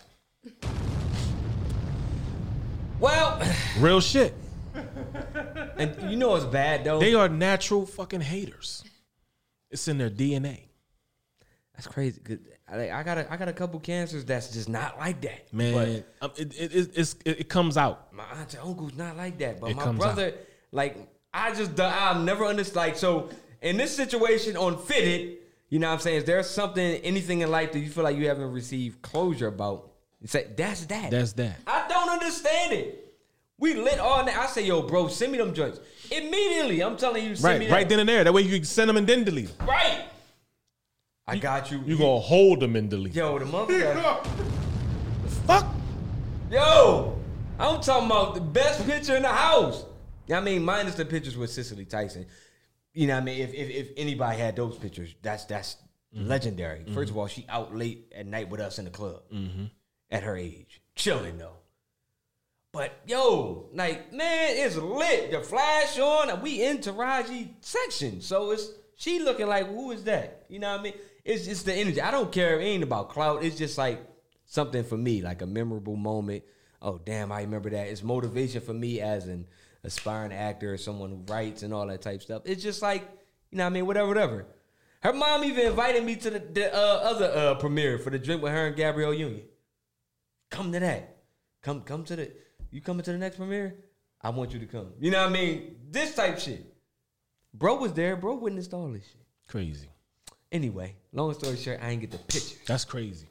well, 3.00 3.42
Real 3.80 4.02
shit. 4.02 4.34
and 5.78 6.12
you 6.12 6.18
know 6.18 6.36
it's 6.36 6.46
bad 6.46 6.84
though? 6.84 7.00
They 7.00 7.14
are 7.14 7.30
natural 7.30 7.86
fucking 7.86 8.22
haters. 8.22 8.84
It's 9.72 9.88
in 9.88 9.98
their 9.98 10.10
DNA. 10.10 10.66
That's 11.74 11.88
crazy. 11.88 12.22
I, 12.68 12.90
I 12.92 13.04
got 13.04 13.18
a, 13.18 13.32
I 13.32 13.38
got 13.38 13.48
a 13.48 13.54
couple 13.54 13.80
cancers 13.80 14.26
that's 14.26 14.52
just 14.52 14.70
not 14.70 14.98
like 14.98 15.22
that. 15.22 15.54
Man, 15.54 16.04
um, 16.22 16.32
it, 16.38 16.54
it, 16.58 16.98
it, 16.98 17.16
it, 17.26 17.50
comes 17.50 17.78
out. 17.78 18.14
my 18.14 18.24
aunt 18.24 18.54
and 18.54 18.64
uncle's 18.64 18.96
not 18.96 19.18
like 19.18 19.38
that. 19.40 19.60
But 19.60 19.72
It 19.72 19.76
my 19.78 19.84
comes 19.84 20.00
brother, 20.00 20.34
like, 20.76 20.98
I 21.34 21.54
just 21.54 21.80
I'll 21.80 22.20
never 22.20 22.46
understand. 22.46 22.76
Like, 22.76 22.98
so 22.98 23.30
in 23.62 23.78
this 23.78 23.96
situation 23.96 24.58
on 24.58 24.78
Fitted, 24.78 25.38
you 25.70 25.80
know 25.80 25.88
what 25.88 25.94
I'm 25.94 26.00
saying? 26.00 26.18
Is 26.18 26.24
there 26.26 26.44
something, 26.44 26.84
anything 26.84 27.42
in 27.42 27.50
life 27.50 27.72
that 27.72 27.80
you 27.80 27.90
feel 27.90 28.04
like 28.04 28.18
you 28.18 28.28
haven't 28.28 28.52
received 28.52 29.02
closure 29.02 29.48
about? 29.48 29.92
You 30.22 30.28
say 30.28 30.48
that's 30.56 30.86
that. 30.88 31.12
That's 31.12 31.34
that. 31.34 31.58
I 31.66 31.88
don't 31.88 32.10
understand 32.10 32.74
it. 32.74 33.02
We 33.58 33.74
lit 33.74 34.00
all 34.00 34.24
night. 34.26 34.38
I 34.38 34.48
say, 34.48 34.66
yo, 34.66 34.82
bro, 34.82 35.08
send 35.08 35.32
me 35.32 35.38
them 35.38 35.54
joints 35.54 35.80
immediately. 36.12 36.82
I'm 36.82 36.98
telling 36.98 37.24
you, 37.24 37.36
send 37.36 37.60
me 37.60 37.66
Right, 37.66 37.74
right 37.74 37.90
then 37.90 38.00
and 38.02 38.10
there. 38.10 38.24
That 38.24 38.34
way 38.34 38.42
you 38.42 38.54
can 38.56 38.66
send 38.66 38.90
them 38.90 38.98
and 38.98 39.08
then 39.08 39.24
delete 39.24 39.58
them. 39.58 39.68
Right. 39.68 40.06
I 41.28 41.38
got 41.38 41.72
you. 41.72 41.82
You 41.86 41.98
gonna 41.98 42.20
hold 42.20 42.60
them 42.60 42.76
and 42.76 42.90
delete. 42.90 43.16
Yo, 43.16 43.40
the 43.40 43.46
motherfucker. 43.46 44.26
fuck? 45.48 45.66
Yo, 46.52 47.18
I'm 47.58 47.82
talking 47.82 48.06
about 48.06 48.36
the 48.36 48.42
best 48.42 48.86
picture 48.86 49.16
in 49.16 49.24
the 49.24 49.30
house. 49.30 49.86
I 50.32 50.40
mean, 50.40 50.64
minus 50.66 50.96
the 50.96 51.06
pictures 51.06 51.38
with 51.38 51.52
Cicely 51.52 51.86
Tyson. 51.86 52.26
You 52.94 53.08
know 53.08 53.16
what 53.16 53.22
I 53.24 53.26
mean? 53.26 53.42
If 53.42 53.54
if, 53.54 53.70
if 53.70 53.88
anybody 53.98 54.40
had 54.40 54.56
those 54.56 54.78
pictures, 54.78 55.14
that's 55.22 55.46
that's 55.46 55.78
Mm-hmm. 56.16 56.28
legendary. 56.30 56.86
First 56.94 57.10
of 57.12 57.18
all, 57.18 57.28
she 57.28 57.46
out 57.50 57.76
late 57.76 58.14
at 58.16 58.26
night 58.26 58.48
with 58.50 58.62
us 58.62 58.80
in 58.80 58.86
the 58.86 58.92
club 58.92 59.24
Mm-hmm. 59.34 59.66
at 60.10 60.24
her 60.24 60.38
age. 60.38 60.82
Chilling 60.96 61.38
though. 61.38 61.58
But 62.72 62.94
yo, 63.06 63.70
like, 63.74 64.14
man, 64.14 64.52
it's 64.56 64.78
lit. 64.78 65.32
The 65.32 65.42
flash 65.42 66.00
on, 66.00 66.30
and 66.30 66.42
we 66.42 66.64
in 66.64 66.78
Taraji 66.78 67.50
section. 67.60 68.22
So 68.22 68.52
it's 68.52 68.70
she 68.96 69.20
looking 69.20 69.48
like, 69.48 69.68
who 69.68 69.92
is 69.92 70.06
that? 70.06 70.46
You 70.48 70.60
know 70.60 70.72
what 70.72 70.80
I 70.80 70.84
mean? 70.84 70.94
It's 71.26 71.46
just 71.46 71.66
the 71.66 71.74
energy. 71.74 72.00
I 72.02 72.12
don't 72.12 72.32
care. 72.32 72.62
It 72.62 72.64
ain't 72.64 72.84
about 72.84 73.10
clout. 73.10 73.44
It's 73.44 73.58
just 73.58 73.78
like 73.78 74.00
something 74.46 74.86
for 74.86 74.96
me, 74.98 75.22
like 75.22 75.42
a 75.42 75.46
memorable 75.46 75.98
moment. 75.98 76.44
Oh, 76.82 76.98
damn, 77.04 77.32
I 77.32 77.42
remember 77.42 77.70
that. 77.72 77.88
It's 77.88 78.04
motivation 78.04 78.62
for 78.62 78.74
me 78.74 79.02
as 79.02 79.28
an 79.28 79.48
aspiring 79.86 80.34
actor 80.34 80.74
or 80.74 80.78
someone 80.78 81.10
who 81.12 81.24
writes 81.32 81.64
and 81.64 81.74
all 81.74 81.88
that 81.88 82.02
type 82.02 82.22
stuff. 82.22 82.42
It's 82.46 82.64
just 82.64 82.82
like, 82.82 83.02
you 83.52 83.58
know 83.58 83.64
what 83.64 83.70
I 83.70 83.74
mean? 83.74 83.86
Whatever, 83.86 84.08
whatever. 84.08 84.46
Her 85.02 85.14
mom 85.14 85.44
even 85.44 85.68
invited 85.68 86.04
me 86.04 86.16
to 86.16 86.30
the, 86.32 86.40
the 86.40 86.76
uh, 86.76 86.78
other 86.78 87.32
uh, 87.34 87.56
premiere 87.56 88.00
for 88.00 88.10
the 88.10 88.18
drink 88.18 88.42
with 88.42 88.52
her 88.52 88.68
and 88.68 88.76
Gabrielle 88.76 89.14
Union. 89.14 89.44
Come 90.50 90.72
to 90.72 90.80
that. 90.80 91.18
Come 91.62 91.82
come 91.82 92.04
to 92.06 92.16
the 92.16 92.32
you 92.72 92.82
coming 92.82 93.04
to 93.04 93.12
the 93.12 93.18
next 93.18 93.38
premiere? 93.38 93.76
I 94.22 94.30
want 94.30 94.52
you 94.52 94.60
to 94.60 94.66
come. 94.66 94.94
You 95.00 95.12
know 95.12 95.22
what 95.22 95.30
I 95.30 95.34
mean? 95.34 95.76
This 95.90 96.16
type 96.16 96.40
shit. 96.40 96.66
Bro 97.54 97.78
was 97.78 97.94
there. 97.94 98.16
Bro 98.16 98.36
witnessed 98.38 98.74
all 98.74 98.88
this 98.88 99.04
shit. 99.04 99.22
Crazy. 99.48 99.88
Anyway, 100.52 100.96
long 101.12 101.34
story 101.34 101.58
short, 101.58 101.80
I 101.82 101.90
ain't 101.90 102.02
get 102.02 102.12
the 102.12 102.18
picture. 102.18 102.58
That's 102.68 102.86
crazy. 102.86 103.28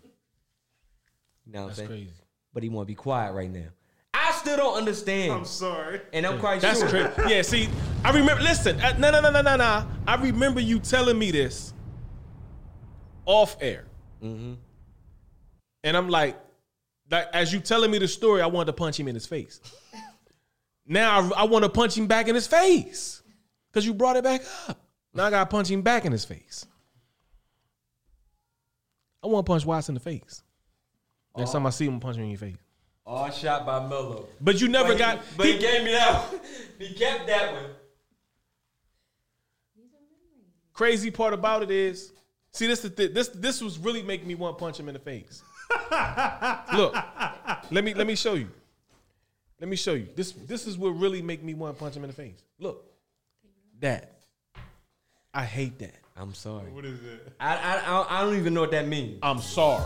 You 1.47 1.53
know 1.53 1.63
what 1.63 1.69
That's 1.69 1.81
I'm 1.81 1.87
saying? 1.89 2.01
crazy. 2.05 2.21
But 2.53 2.63
he 2.63 2.69
want 2.69 2.87
to 2.87 2.91
be 2.91 2.95
quiet 2.95 3.33
right 3.33 3.51
now. 3.51 3.69
I 4.45 4.47
still 4.47 4.57
don't 4.59 4.77
understand. 4.77 5.33
I'm 5.33 5.45
sorry. 5.47 6.01
And 6.13 6.27
I'm 6.27 6.39
quite 6.39 6.61
That's 6.61 6.81
sure. 6.81 6.89
crazy. 6.89 7.13
Yeah, 7.35 7.41
see, 7.43 7.69
I 8.05 8.11
remember. 8.11 8.43
Listen, 8.43 8.79
uh, 8.81 8.95
no, 8.99 9.11
no, 9.11 9.21
no, 9.23 9.31
no, 9.31 9.41
no, 9.41 9.57
no. 9.57 9.87
I 10.07 10.17
remember 10.17 10.61
you 10.61 10.79
telling 10.81 11.19
me 11.19 11.31
this 11.31 11.73
off 13.25 13.57
air, 13.61 13.87
Mm-hmm. 14.23 14.55
and 15.85 15.97
I'm 15.97 16.09
like, 16.11 16.39
like 17.11 17.29
as 17.33 17.53
you 17.55 17.61
telling 17.61 17.91
me 17.91 17.97
the 17.99 18.09
story, 18.09 18.43
I 18.43 18.47
wanted 18.47 18.67
to 18.67 18.73
punch 18.75 19.01
him 19.01 19.09
in 19.09 19.15
his 19.15 19.27
face. 19.27 19.61
now 20.87 21.21
I, 21.21 21.41
I 21.41 21.45
want 21.45 21.63
to 21.65 21.71
punch 21.71 21.97
him 21.97 22.07
back 22.07 22.29
in 22.29 22.35
his 22.35 22.47
face 22.47 23.23
because 23.73 23.87
you 23.87 23.95
brought 23.95 24.17
it 24.17 24.25
back 24.25 24.43
up. 24.69 24.79
Now 25.15 25.25
I 25.25 25.31
got 25.31 25.45
to 25.45 25.47
punch 25.57 25.71
him 25.71 25.81
back 25.83 26.05
in 26.05 26.13
his 26.13 26.25
face. 26.27 26.67
I 29.23 29.27
want 29.27 29.47
to 29.47 29.51
punch 29.51 29.65
Watts 29.65 29.89
in 29.89 29.95
the 29.95 30.01
face. 30.01 30.43
Next 31.37 31.53
time 31.53 31.67
I 31.67 31.71
see 31.71 31.87
him, 31.87 31.99
punch 32.01 32.17
him 32.17 32.25
in 32.25 32.31
your 32.31 32.39
face. 32.39 32.57
All 33.07 33.31
shot 33.31 33.67
by 33.67 33.87
Mello. 33.87 34.27
But 34.41 34.61
you 34.61 34.69
never 34.69 34.89
But 34.89 34.93
he- 34.95 34.99
got. 34.99 35.21
But 35.37 35.47
he, 35.47 35.53
he- 35.53 35.59
gave 35.59 35.85
me 35.85 35.93
that 35.93 36.33
one. 36.33 36.41
He 36.79 36.95
kept 36.95 37.27
that 37.29 37.53
one. 37.53 37.71
Crazy 40.73 41.11
part 41.11 41.33
about 41.35 41.63
it 41.63 41.71
is, 41.71 42.13
see, 42.53 42.67
this 42.67 42.85
is 42.85 42.91
the, 42.93 43.07
this 43.07 43.29
this 43.29 43.61
was 43.61 43.79
really 43.79 44.03
making 44.03 44.27
me 44.27 44.35
want 44.35 44.59
to 44.59 44.63
punch 44.65 44.79
him 44.79 44.89
in 44.89 44.95
the 44.95 45.01
face. 45.01 45.43
Look, 46.75 46.95
let 47.71 47.85
me 47.85 47.95
let 47.95 48.07
me 48.09 48.17
show 48.17 48.35
you. 48.35 48.49
Let 49.61 49.69
me 49.69 49.77
show 49.77 49.93
you. 49.95 50.09
This 50.17 50.33
this 50.33 50.67
is 50.67 50.77
what 50.77 50.91
really 50.91 51.23
make 51.23 51.45
me 51.45 51.55
want 51.55 51.77
to 51.77 51.81
punch 51.81 51.95
him 51.95 52.03
in 52.03 52.11
the 52.11 52.17
face. 52.17 52.43
Look, 52.59 52.85
that. 53.81 54.19
I 55.33 55.45
hate 55.45 55.79
that. 55.79 55.95
I'm 56.17 56.35
sorry. 56.35 56.71
What 56.73 56.85
is 56.85 57.01
it? 57.05 57.33
I, 57.39 57.57
I 57.57 57.77
I- 58.01 58.19
I 58.19 58.25
don't 58.25 58.37
even 58.37 58.53
know 58.55 58.63
what 58.63 58.71
that 58.73 58.89
means. 58.89 59.19
I'm 59.23 59.39
sorry. 59.41 59.85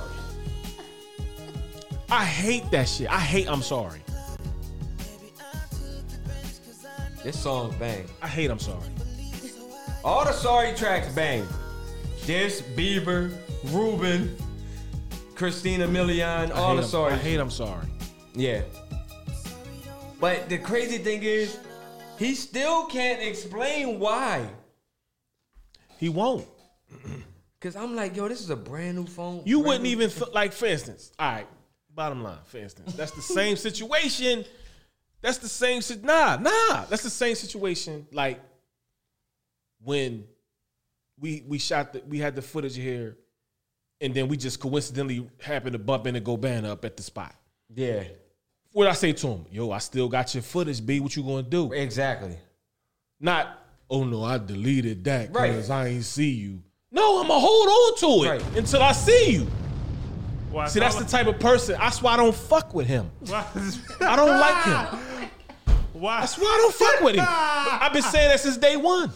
I 2.11 2.25
hate 2.25 2.71
that 2.71 2.89
shit. 2.89 3.09
I 3.11 3.19
hate. 3.21 3.49
I'm 3.49 3.63
sorry. 3.63 4.01
This 7.23 7.39
song 7.39 7.75
bang. 7.79 8.07
I 8.23 8.29
hate. 8.29 8.51
I'm 8.51 8.59
sorry. 8.59 8.85
All 10.05 10.25
the 10.25 10.33
sorry 10.33 10.75
tracks 10.75 11.13
bang. 11.15 11.47
This 12.25 12.63
Bieber, 12.63 13.35
Ruben, 13.73 14.37
Christina 15.35 15.87
Milian, 15.87 16.55
all 16.55 16.75
the 16.77 16.83
I'm- 16.83 16.89
sorry. 16.91 17.15
I 17.15 17.17
hate. 17.17 17.41
I'm 17.41 17.51
sorry. 17.51 17.87
Yeah. 18.35 18.63
But 20.21 20.49
the 20.49 20.59
crazy 20.59 20.99
thing 20.99 21.23
is, 21.23 21.59
he 22.19 22.35
still 22.35 22.87
can't 22.87 23.23
explain 23.23 23.99
why. 24.01 24.49
He 25.99 26.09
won't. 26.09 26.47
Cause 27.61 27.75
I'm 27.77 27.97
like, 27.97 28.15
yo, 28.17 28.29
this 28.29 28.41
is 28.41 28.51
a 28.51 28.57
brand 28.57 28.97
new 28.97 29.07
phone. 29.07 29.43
You 29.45 29.57
brand 29.59 29.67
wouldn't 29.67 29.83
new- 29.85 29.91
even 29.91 30.11
th- 30.11 30.33
like, 30.33 30.53
for 30.53 30.67
instance. 30.67 31.11
All 31.19 31.31
right, 31.33 31.47
bottom 31.99 32.23
line. 32.23 32.39
For 32.45 32.59
instance, 32.59 32.95
that's 32.95 33.11
the 33.11 33.21
same 33.21 33.57
situation. 33.57 34.45
That's 35.21 35.39
the 35.39 35.49
same. 35.49 35.83
si- 35.83 35.99
Nah, 36.03 36.37
nah. 36.37 36.85
That's 36.89 37.03
the 37.03 37.11
same 37.11 37.35
situation. 37.35 38.07
Like 38.13 38.41
when 39.83 40.25
we 41.19 41.43
we 41.47 41.59
shot 41.59 41.93
the 41.93 42.03
we 42.09 42.19
had 42.19 42.37
the 42.37 42.43
footage 42.43 42.77
here, 42.77 43.17
and 44.01 44.15
then 44.15 44.29
we 44.29 44.37
just 44.37 44.61
coincidentally 44.61 45.29
happened 45.43 45.73
to 45.73 45.79
bump 45.81 46.07
into 46.07 46.21
Goban 46.21 46.65
up 46.65 46.85
at 46.85 46.97
the 46.97 47.03
spot. 47.03 47.35
Yeah. 47.75 48.05
What 48.73 48.87
I 48.87 48.93
say 48.93 49.13
to 49.13 49.27
him? 49.27 49.47
Yo, 49.51 49.73
I 49.73 49.79
still 49.79 50.09
got 50.09 50.33
your 50.35 50.43
footage. 50.43 50.85
B, 50.85 51.01
what 51.01 51.17
you 51.17 51.25
gonna 51.25 51.43
do? 51.43 51.73
Exactly. 51.73 52.37
Not. 53.19 53.59
Oh 53.91 54.05
no, 54.05 54.23
I 54.23 54.39
deleted 54.39 55.03
that 55.05 55.35
Right. 55.35 55.51
because 55.51 55.69
I 55.71 55.89
ain't 55.89 56.05
see 56.05 56.31
you. 56.31 56.63
No, 56.93 57.21
I'ma 57.23 57.39
hold 57.41 57.69
on 57.69 57.97
to 57.99 58.25
it 58.25 58.31
Right. 58.31 58.57
until 58.57 58.83
I 58.83 58.93
see 58.93 59.33
you. 59.33 59.47
Why, 60.51 60.67
See, 60.67 60.81
that's 60.81 60.97
the 60.97 61.05
type 61.05 61.27
of 61.27 61.39
person. 61.39 61.77
That's 61.79 62.01
why 62.03 62.15
I 62.15 62.17
don't 62.17 62.35
fuck 62.35 62.75
with 62.75 62.87
him. 62.87 63.11
Why? 63.27 63.45
I 64.01 64.17
don't 64.17 64.29
like 64.41 64.65
him. 64.65 65.31
Why? 65.93 66.21
That's 66.21 66.39
why 66.39 66.47
I 66.47 66.59
don't 66.63 66.75
fuck 66.75 67.01
with 67.03 67.17
him. 67.17 67.25
I've 67.29 67.93
been 67.93 68.03
saying 68.03 68.31
that 68.31 68.41
since 68.41 68.57
day 68.57 68.77
one. 68.77 69.13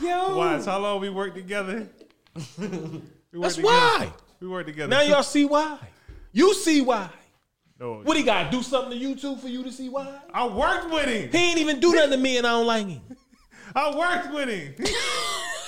Yo. 0.00 0.36
Why? 0.36 0.62
How 0.62 0.78
long 0.78 1.00
we 1.00 1.08
worked 1.08 1.36
together? 1.36 1.88
We 2.58 2.66
worked 2.66 3.02
That's 3.32 3.54
together. 3.56 3.62
why. 3.74 4.12
We 4.40 4.48
worked 4.48 4.68
together. 4.68 4.88
Now 4.90 5.02
y'all 5.02 5.22
see 5.22 5.44
why. 5.44 5.78
You 6.32 6.54
see 6.54 6.80
why. 6.80 7.08
No, 7.78 8.00
What 8.02 8.16
he 8.16 8.22
got 8.22 8.50
to 8.50 8.56
do 8.56 8.62
something 8.62 8.90
to 8.92 8.96
you 8.96 9.14
too 9.14 9.36
for 9.36 9.48
you 9.48 9.62
to 9.62 9.72
see 9.72 9.88
why? 9.88 10.06
I 10.34 10.46
worked 10.46 10.90
with 10.92 11.06
him. 11.08 11.30
He 11.30 11.38
ain't 11.50 11.58
even 11.58 11.80
do 11.80 11.94
nothing 11.94 12.10
to 12.10 12.16
me 12.18 12.36
and 12.36 12.46
I 12.46 12.50
don't 12.50 12.66
like 12.66 12.86
him. 12.86 13.00
I 13.74 13.96
worked 13.96 14.34
with 14.34 14.48
him. 14.48 14.74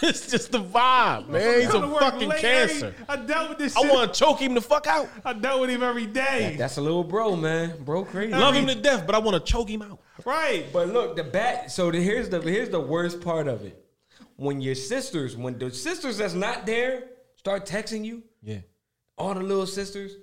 it's 0.09 0.31
just 0.31 0.53
the 0.53 0.59
vibe, 0.63 1.29
man. 1.29 1.61
He's 1.61 1.73
a 1.73 1.81
fucking 1.89 2.29
late, 2.29 2.41
cancer. 2.41 2.95
I, 3.09 3.15
ain't- 3.17 3.27
dealt 3.27 3.49
with 3.51 3.59
this. 3.59 3.77
I 3.77 3.81
want 3.81 4.13
to 4.13 4.19
choke 4.19 4.41
him 4.41 4.55
the 4.55 4.61
fuck 4.61 4.87
out. 4.87 5.09
I 5.25 5.33
dealt 5.33 5.61
with 5.61 5.71
him 5.71 5.83
every 5.83 6.07
day. 6.07 6.51
That- 6.51 6.59
that's 6.59 6.77
a 6.77 6.81
little 6.81 7.05
bro, 7.05 7.37
man. 7.37 7.75
Bro, 7.85 8.07
crazy. 8.07 8.33
Love 8.33 8.55
him 8.55 8.67
to 8.67 8.75
death, 8.75 9.07
but 9.07 9.15
I 9.15 9.19
want 9.19 9.45
to 9.45 9.53
choke 9.53 9.69
him 9.69 9.83
out. 9.83 10.01
right. 10.25 10.67
But 10.73 10.89
look, 10.89 11.17
the 11.17 11.25
bat. 11.25 11.71
So 11.71 11.91
the, 11.91 12.01
here's 12.01 12.29
the 12.29 12.41
here's 12.41 12.69
the 12.71 12.81
worst 12.81 13.21
part 13.21 13.47
of 13.49 13.65
it. 13.65 13.79
When 14.37 14.61
your 14.61 14.75
sisters, 14.75 15.37
when 15.37 15.59
the 15.59 15.71
sisters 15.71 16.19
that's 16.19 16.35
not 16.35 16.67
there 16.67 17.05
start 17.37 17.65
texting 17.67 18.05
you, 18.05 18.23
Yeah. 18.43 18.59
all 19.17 19.35
the 19.35 19.41
little 19.41 19.67
sisters, 19.67 20.17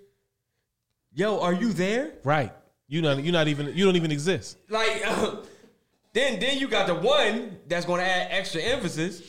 yo, 1.14 1.40
are 1.40 1.54
you 1.54 1.72
there? 1.74 2.14
Right. 2.24 2.52
You 2.88 3.02
not 3.02 3.24
you 3.24 3.32
not 3.32 3.48
even 3.48 3.68
you 3.76 3.86
don't 3.86 3.96
even 3.96 4.12
exist. 4.12 4.58
Like, 4.70 5.04
then 6.14 6.40
then 6.40 6.58
you 6.58 6.68
got 6.68 6.88
the 6.88 6.96
one 6.96 7.60
that's 7.68 7.86
gonna 7.86 8.04
add 8.04 8.28
extra 8.32 8.62
emphasis. 8.62 9.22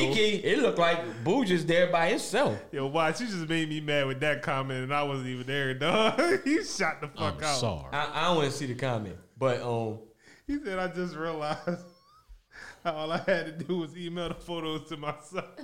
Kiki, 0.00 0.36
it 0.44 0.58
looked 0.58 0.78
like 0.78 0.98
Boo 1.24 1.44
just 1.44 1.66
there 1.66 1.86
by 1.90 2.08
himself. 2.08 2.58
Yo, 2.72 2.86
watch, 2.86 3.20
you 3.20 3.26
just 3.26 3.48
made 3.48 3.68
me 3.68 3.80
mad 3.80 4.06
with 4.06 4.20
that 4.20 4.42
comment, 4.42 4.84
and 4.84 4.94
I 4.94 5.02
wasn't 5.02 5.28
even 5.28 5.46
there, 5.46 5.74
dog. 5.74 6.20
he 6.44 6.62
shot 6.64 7.00
the 7.00 7.08
fuck 7.08 7.36
I'm 7.38 7.44
out. 7.44 7.56
sorry. 7.58 7.86
I, 7.92 8.08
I 8.14 8.24
don't 8.28 8.36
want 8.36 8.50
to 8.50 8.56
see 8.56 8.66
the 8.66 8.74
comment, 8.74 9.16
but 9.38 9.60
um, 9.62 9.98
He 10.46 10.58
said, 10.64 10.78
I 10.78 10.88
just 10.88 11.14
realized 11.16 11.68
all 12.84 13.12
I 13.12 13.18
had 13.18 13.58
to 13.58 13.64
do 13.64 13.78
was 13.78 13.96
email 13.96 14.28
the 14.28 14.34
photos 14.34 14.88
to 14.88 14.96
myself. 14.96 15.44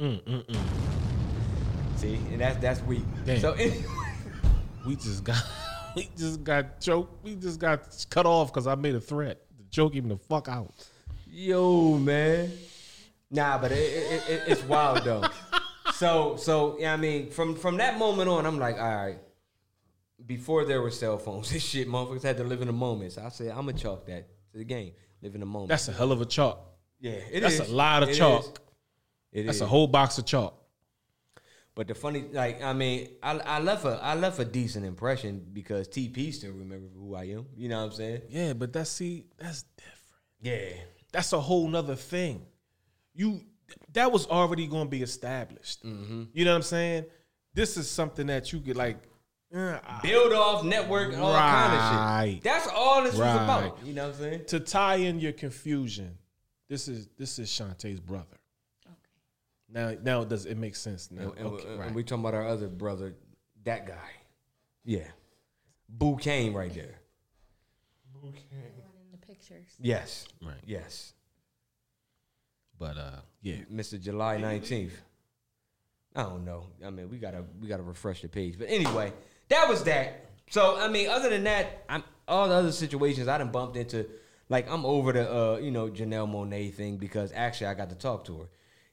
Mm, 0.00 0.20
mm, 0.24 0.44
mm. 0.46 0.56
see, 1.96 2.14
and 2.32 2.40
that's 2.40 2.56
that's 2.56 2.82
weak. 2.82 3.02
Damn. 3.24 3.38
So 3.40 3.52
anyway, 3.52 3.84
We 4.84 4.96
just 4.96 5.22
got 5.22 5.44
we 5.94 6.08
just 6.16 6.42
got 6.42 6.80
choked. 6.80 7.22
We 7.22 7.36
just 7.36 7.60
got 7.60 8.04
cut 8.10 8.26
off 8.26 8.52
because 8.52 8.66
I 8.66 8.74
made 8.74 8.96
a 8.96 9.00
threat 9.00 9.38
to 9.58 9.64
choke 9.70 9.94
him 9.94 10.08
the 10.08 10.16
fuck 10.16 10.48
out. 10.48 10.72
Yo, 11.30 11.98
man. 11.98 12.50
Nah, 13.34 13.56
but 13.58 13.72
it, 13.72 13.78
it, 13.78 14.28
it, 14.28 14.42
it's 14.46 14.62
wild 14.64 15.04
though. 15.04 15.24
so 15.94 16.36
so 16.36 16.76
yeah, 16.78 16.92
I 16.92 16.96
mean, 16.98 17.30
from 17.30 17.56
from 17.56 17.78
that 17.78 17.98
moment 17.98 18.28
on, 18.28 18.44
I'm 18.46 18.58
like, 18.58 18.76
all 18.78 18.94
right. 19.06 19.18
Before 20.24 20.64
there 20.64 20.80
were 20.80 20.90
cell 20.92 21.18
phones, 21.18 21.50
this 21.50 21.64
shit, 21.64 21.88
motherfuckers 21.88 22.22
had 22.22 22.36
to 22.36 22.44
live 22.44 22.60
in 22.60 22.68
the 22.68 22.72
moment. 22.72 23.12
So 23.12 23.24
I 23.24 23.28
said, 23.30 23.48
I'm 23.48 23.66
gonna 23.66 23.72
chalk 23.72 24.06
that 24.06 24.28
to 24.52 24.58
the 24.58 24.64
game. 24.64 24.92
Live 25.20 25.34
in 25.34 25.40
the 25.40 25.46
moment. 25.46 25.68
That's 25.70 25.88
a 25.88 25.92
hell 25.92 26.12
of 26.12 26.20
a 26.20 26.26
chalk. 26.26 26.60
yeah, 27.00 27.12
it 27.32 27.40
That's 27.40 27.54
is. 27.58 27.68
a 27.70 27.74
lot 27.74 28.02
of 28.04 28.10
It 28.10 28.14
chalk. 28.16 28.60
is. 29.32 29.46
That's 29.46 29.56
is. 29.56 29.62
a 29.62 29.66
whole 29.66 29.86
box 29.88 30.18
of 30.18 30.26
chalk. 30.26 30.58
But 31.74 31.88
the 31.88 31.94
funny, 31.94 32.26
like, 32.30 32.62
I 32.62 32.72
mean, 32.74 33.08
I, 33.22 33.38
I 33.38 33.58
left 33.60 33.84
a 33.86 33.98
I 34.02 34.14
left 34.14 34.38
a 34.38 34.44
decent 34.44 34.84
impression 34.84 35.44
because 35.52 35.88
TP 35.88 36.32
still 36.34 36.52
remember 36.52 36.86
who 36.94 37.14
I 37.14 37.24
am. 37.24 37.46
You 37.56 37.70
know 37.70 37.78
what 37.78 37.92
I'm 37.92 37.96
saying? 37.96 38.20
Yeah, 38.28 38.52
but 38.52 38.72
that's 38.74 38.90
see, 38.90 39.24
that's 39.38 39.62
different. 39.76 39.96
Yeah. 40.42 40.82
That's 41.12 41.32
a 41.32 41.40
whole 41.40 41.66
nother 41.68 41.96
thing. 41.96 42.44
You 43.14 43.42
that 43.92 44.10
was 44.12 44.26
already 44.26 44.66
going 44.66 44.86
to 44.86 44.90
be 44.90 45.02
established. 45.02 45.84
Mm-hmm. 45.84 46.24
You 46.32 46.44
know 46.44 46.52
what 46.52 46.56
I'm 46.56 46.62
saying? 46.62 47.04
This 47.54 47.76
is 47.76 47.88
something 47.88 48.26
that 48.26 48.52
you 48.52 48.60
could 48.60 48.76
like 48.76 48.98
eh, 49.54 49.78
Build 50.02 50.32
off 50.32 50.64
network 50.64 51.12
and 51.12 51.22
all 51.22 51.34
kind 51.34 51.72
of 51.74 52.34
shit. 52.34 52.44
That's 52.44 52.68
all 52.68 53.02
this 53.02 53.12
was 53.12 53.20
about. 53.20 53.78
You 53.84 53.94
know 53.94 54.08
what 54.08 54.14
I'm 54.14 54.20
saying? 54.20 54.44
to 54.46 54.60
tie 54.60 54.96
in 54.96 55.20
your 55.20 55.32
confusion. 55.32 56.16
This 56.68 56.88
is 56.88 57.08
this 57.18 57.38
is 57.38 57.48
Shantae's 57.48 58.00
brother. 58.00 58.38
Now 59.68 59.94
now 60.02 60.24
does 60.24 60.46
it 60.46 60.56
make 60.56 60.76
sense 60.76 61.10
now? 61.10 61.22
And, 61.22 61.38
and- 61.38 61.46
okay, 61.48 61.68
and 61.68 61.78
right. 61.78 61.94
we 61.94 62.02
talking 62.02 62.22
about 62.22 62.34
our 62.34 62.46
other 62.46 62.68
brother, 62.68 63.14
that 63.64 63.86
guy. 63.86 64.10
Yeah. 64.84 65.08
Boo 65.88 66.16
Kane 66.16 66.52
right 66.52 66.72
there. 66.74 66.98
in 68.24 68.32
the 69.12 69.18
pictures. 69.18 69.76
Yes. 69.78 70.26
Right. 70.42 70.54
Yes. 70.66 71.14
But 72.82 72.98
uh 72.98 73.20
yeah. 73.42 73.58
Mr. 73.72 74.00
July 74.00 74.38
19th. 74.38 74.90
I 76.16 76.24
don't 76.24 76.44
know. 76.44 76.66
I 76.84 76.90
mean, 76.90 77.08
we 77.08 77.18
gotta 77.18 77.44
we 77.60 77.68
gotta 77.68 77.84
refresh 77.84 78.22
the 78.22 78.28
page. 78.28 78.58
But 78.58 78.68
anyway, 78.68 79.12
that 79.50 79.68
was 79.68 79.84
that. 79.84 80.30
So 80.50 80.76
I 80.76 80.88
mean, 80.88 81.08
other 81.08 81.30
than 81.30 81.44
that, 81.44 81.84
I'm 81.88 82.02
all 82.26 82.48
the 82.48 82.54
other 82.54 82.72
situations 82.72 83.28
I 83.28 83.38
done 83.38 83.52
bumped 83.52 83.76
into. 83.76 84.06
Like 84.48 84.68
I'm 84.68 84.84
over 84.84 85.12
the 85.12 85.32
uh, 85.32 85.58
you 85.58 85.70
know 85.70 85.90
Janelle 85.90 86.28
Monáe 86.28 86.74
thing 86.74 86.96
because 86.96 87.30
actually 87.32 87.68
I 87.68 87.74
got 87.74 87.90
to 87.90 87.94
talk 87.94 88.24
to 88.24 88.38
her. 88.38 88.46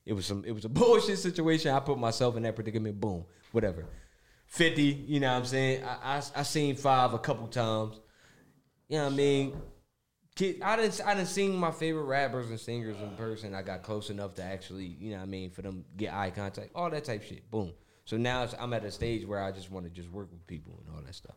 It 0.06 0.14
was 0.14 0.28
some 0.28 0.46
it 0.46 0.52
was 0.52 0.66
a 0.66 0.70
bullshit 0.80 1.18
situation. 1.18 1.72
I 1.72 1.80
put 1.80 1.98
myself 1.98 2.38
in 2.38 2.44
that 2.44 2.54
predicament. 2.54 3.02
Boom, 3.02 3.26
whatever. 3.54 3.86
Fifty, 4.46 4.84
you 4.84 5.20
know 5.20 5.32
what 5.32 5.40
I'm 5.40 5.46
saying. 5.46 5.84
I 5.84 6.18
I, 6.18 6.22
I 6.36 6.44
seen 6.44 6.76
five 6.76 7.16
a 7.16 7.20
couple 7.20 7.48
times. 7.48 8.00
You 8.88 8.98
know 8.98 9.06
what 9.06 9.14
I 9.14 9.16
mean. 9.16 9.62
Kid, 10.40 10.62
I 10.62 10.78
didn't 10.78 11.02
I 11.06 11.16
didn't 11.16 11.28
seen 11.28 11.54
my 11.54 11.70
favorite 11.70 12.06
rappers 12.06 12.50
and 12.50 12.58
singers 12.58 12.96
in 13.02 13.10
person. 13.18 13.54
I 13.54 13.62
got 13.62 13.84
close 13.84 14.10
enough 14.10 14.36
to 14.36 14.42
actually, 14.42 14.86
you 14.86 15.12
know 15.12 15.18
what 15.18 15.24
I 15.24 15.26
mean, 15.26 15.50
for 15.50 15.64
them 15.64 15.84
get 15.98 16.14
eye 16.14 16.32
contact, 16.32 16.70
all 16.74 16.90
that 16.90 17.04
type 17.04 17.24
shit. 17.24 17.52
Boom. 17.52 17.74
So 18.06 18.16
now 18.16 18.48
I'm 18.58 18.72
at 18.72 18.86
a 18.86 18.92
stage 18.92 19.26
where 19.26 19.44
I 19.44 19.52
just 19.52 19.70
want 19.70 19.86
to 19.86 19.92
just 19.92 20.10
work 20.10 20.32
with 20.32 20.48
people 20.48 20.82
and 20.82 20.96
all 20.96 21.02
that 21.04 21.14
stuff. 21.14 21.36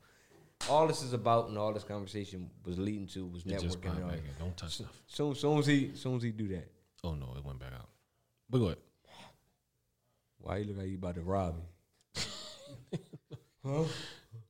All 0.70 0.86
this 0.86 1.02
is 1.02 1.14
about 1.14 1.48
and 1.48 1.58
all 1.58 1.72
this 1.72 1.82
conversation 1.82 2.48
was 2.64 2.78
leading 2.78 3.08
to 3.08 3.26
was 3.26 3.42
It 3.42 3.48
networking. 3.48 3.96
And 3.96 4.04
all 4.04 4.10
that. 4.10 4.38
Don't 4.38 4.56
touch 4.56 4.74
stuff. 4.74 4.96
Soon, 5.08 5.34
soon 5.34 5.58
as 5.58 5.66
he, 5.66 5.90
soon 5.96 6.18
as 6.18 6.22
he 6.22 6.30
do 6.30 6.46
that, 6.46 6.70
Oh 7.02 7.14
no, 7.14 7.34
it 7.36 7.44
went 7.44 7.58
back 7.58 7.72
out. 7.74 7.88
But 8.48 8.58
go 8.58 8.64
ahead. 8.66 8.78
why 10.38 10.58
you 10.58 10.66
look 10.66 10.78
like 10.78 10.86
you 10.86 10.94
about 10.94 11.16
to 11.16 11.22
rob 11.22 11.56
me? 11.56 12.20
huh? 13.66 13.82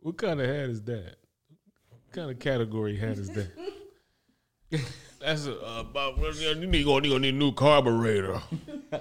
What 0.00 0.18
kind 0.18 0.42
of 0.42 0.46
hat 0.46 0.68
is 0.68 0.82
that? 0.82 1.16
What 1.88 2.12
kind 2.12 2.30
of 2.30 2.38
category 2.38 2.98
hat 2.98 3.16
is 3.16 3.30
that? 3.30 3.50
That's 5.20 5.47
a, 5.47 5.61
uh, 5.61 5.81
about 5.81 6.19
you 6.19 6.55
need 6.66 6.85
gonna, 6.85 7.07
you 7.07 7.12
gonna 7.12 7.20
need 7.20 7.35
a 7.35 7.39
new 7.39 7.53
carburetor. 7.53 8.35
All 8.93 9.01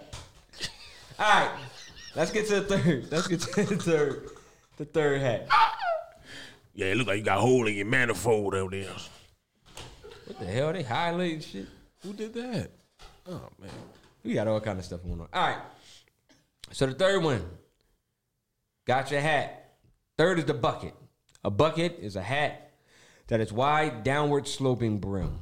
right, 1.19 1.51
let's 2.15 2.31
get 2.31 2.47
to 2.47 2.61
the 2.61 2.77
third. 2.77 3.11
Let's 3.11 3.27
get 3.27 3.41
to 3.41 3.63
the 3.63 3.75
third. 3.77 4.29
The 4.77 4.85
third 4.85 5.21
hat. 5.21 5.47
Yeah, 6.73 6.87
it 6.87 6.97
look 6.97 7.07
like 7.07 7.19
you 7.19 7.23
got 7.23 7.39
a 7.39 7.41
hole 7.41 7.67
in 7.67 7.75
your 7.75 7.85
manifold 7.85 8.55
out 8.55 8.71
there. 8.71 8.87
What 10.25 10.39
the 10.39 10.45
hell? 10.45 10.73
They 10.73 10.83
highlighting 10.83 11.43
shit. 11.43 11.67
Who 12.03 12.13
did 12.13 12.33
that? 12.33 12.71
Oh 13.27 13.49
man. 13.59 13.69
We 14.23 14.33
got 14.33 14.47
all 14.47 14.59
kind 14.61 14.79
of 14.79 14.85
stuff 14.85 15.03
going 15.03 15.19
on. 15.19 15.27
All 15.33 15.47
right. 15.47 15.61
So 16.71 16.85
the 16.85 16.93
third 16.93 17.23
one. 17.23 17.43
Got 18.85 19.11
your 19.11 19.21
hat. 19.21 19.75
Third 20.17 20.39
is 20.39 20.45
the 20.45 20.53
bucket. 20.53 20.93
A 21.43 21.49
bucket 21.49 21.99
is 21.99 22.15
a 22.15 22.21
hat 22.21 22.71
that 23.27 23.39
is 23.39 23.51
wide, 23.53 24.03
downward 24.03 24.47
sloping 24.47 24.99
brim, 24.99 25.39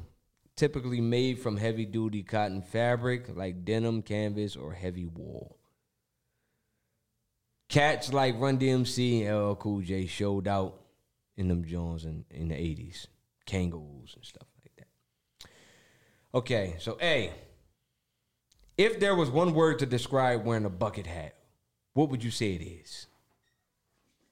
typically 0.60 1.00
made 1.00 1.38
from 1.38 1.56
heavy 1.56 1.86
duty 1.86 2.22
cotton 2.22 2.60
fabric 2.60 3.34
like 3.34 3.64
denim, 3.64 4.02
canvas, 4.02 4.56
or 4.56 4.74
heavy 4.74 5.06
wool. 5.06 5.56
Cats 7.70 8.12
like 8.12 8.38
Run 8.38 8.58
DMC 8.58 9.26
and 9.26 9.48
LL 9.48 9.54
Cool 9.54 9.80
J 9.80 10.04
showed 10.04 10.46
out 10.46 10.78
in 11.38 11.48
them 11.48 11.64
Jones 11.64 12.04
in, 12.04 12.26
in 12.30 12.48
the 12.48 12.54
80s. 12.54 13.06
Kangaroos 13.46 14.12
and 14.14 14.24
stuff 14.24 14.46
like 14.62 14.76
that. 14.76 15.48
Okay, 16.34 16.76
so 16.78 16.98
A. 17.00 17.32
If 18.76 19.00
there 19.00 19.14
was 19.14 19.30
one 19.30 19.54
word 19.54 19.78
to 19.78 19.86
describe 19.86 20.44
wearing 20.44 20.66
a 20.66 20.70
bucket 20.70 21.06
hat, 21.06 21.36
what 21.94 22.10
would 22.10 22.22
you 22.22 22.30
say 22.30 22.52
it 22.52 22.62
is? 22.62 23.06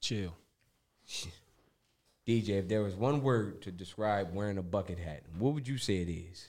Chill. 0.02 0.36
DJ, 2.28 2.58
if 2.58 2.68
there 2.68 2.82
was 2.82 2.94
one 2.94 3.22
word 3.22 3.62
to 3.62 3.72
describe 3.72 4.34
wearing 4.34 4.58
a 4.58 4.62
bucket 4.62 4.98
hat, 4.98 5.22
what 5.38 5.54
would 5.54 5.66
you 5.66 5.78
say 5.78 6.02
it 6.02 6.10
is? 6.10 6.48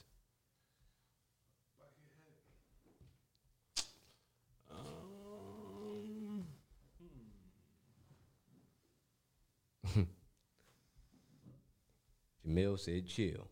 Um, 4.69 6.43
Jamil 12.45 12.77
said 12.77 13.07
chill. 13.07 13.47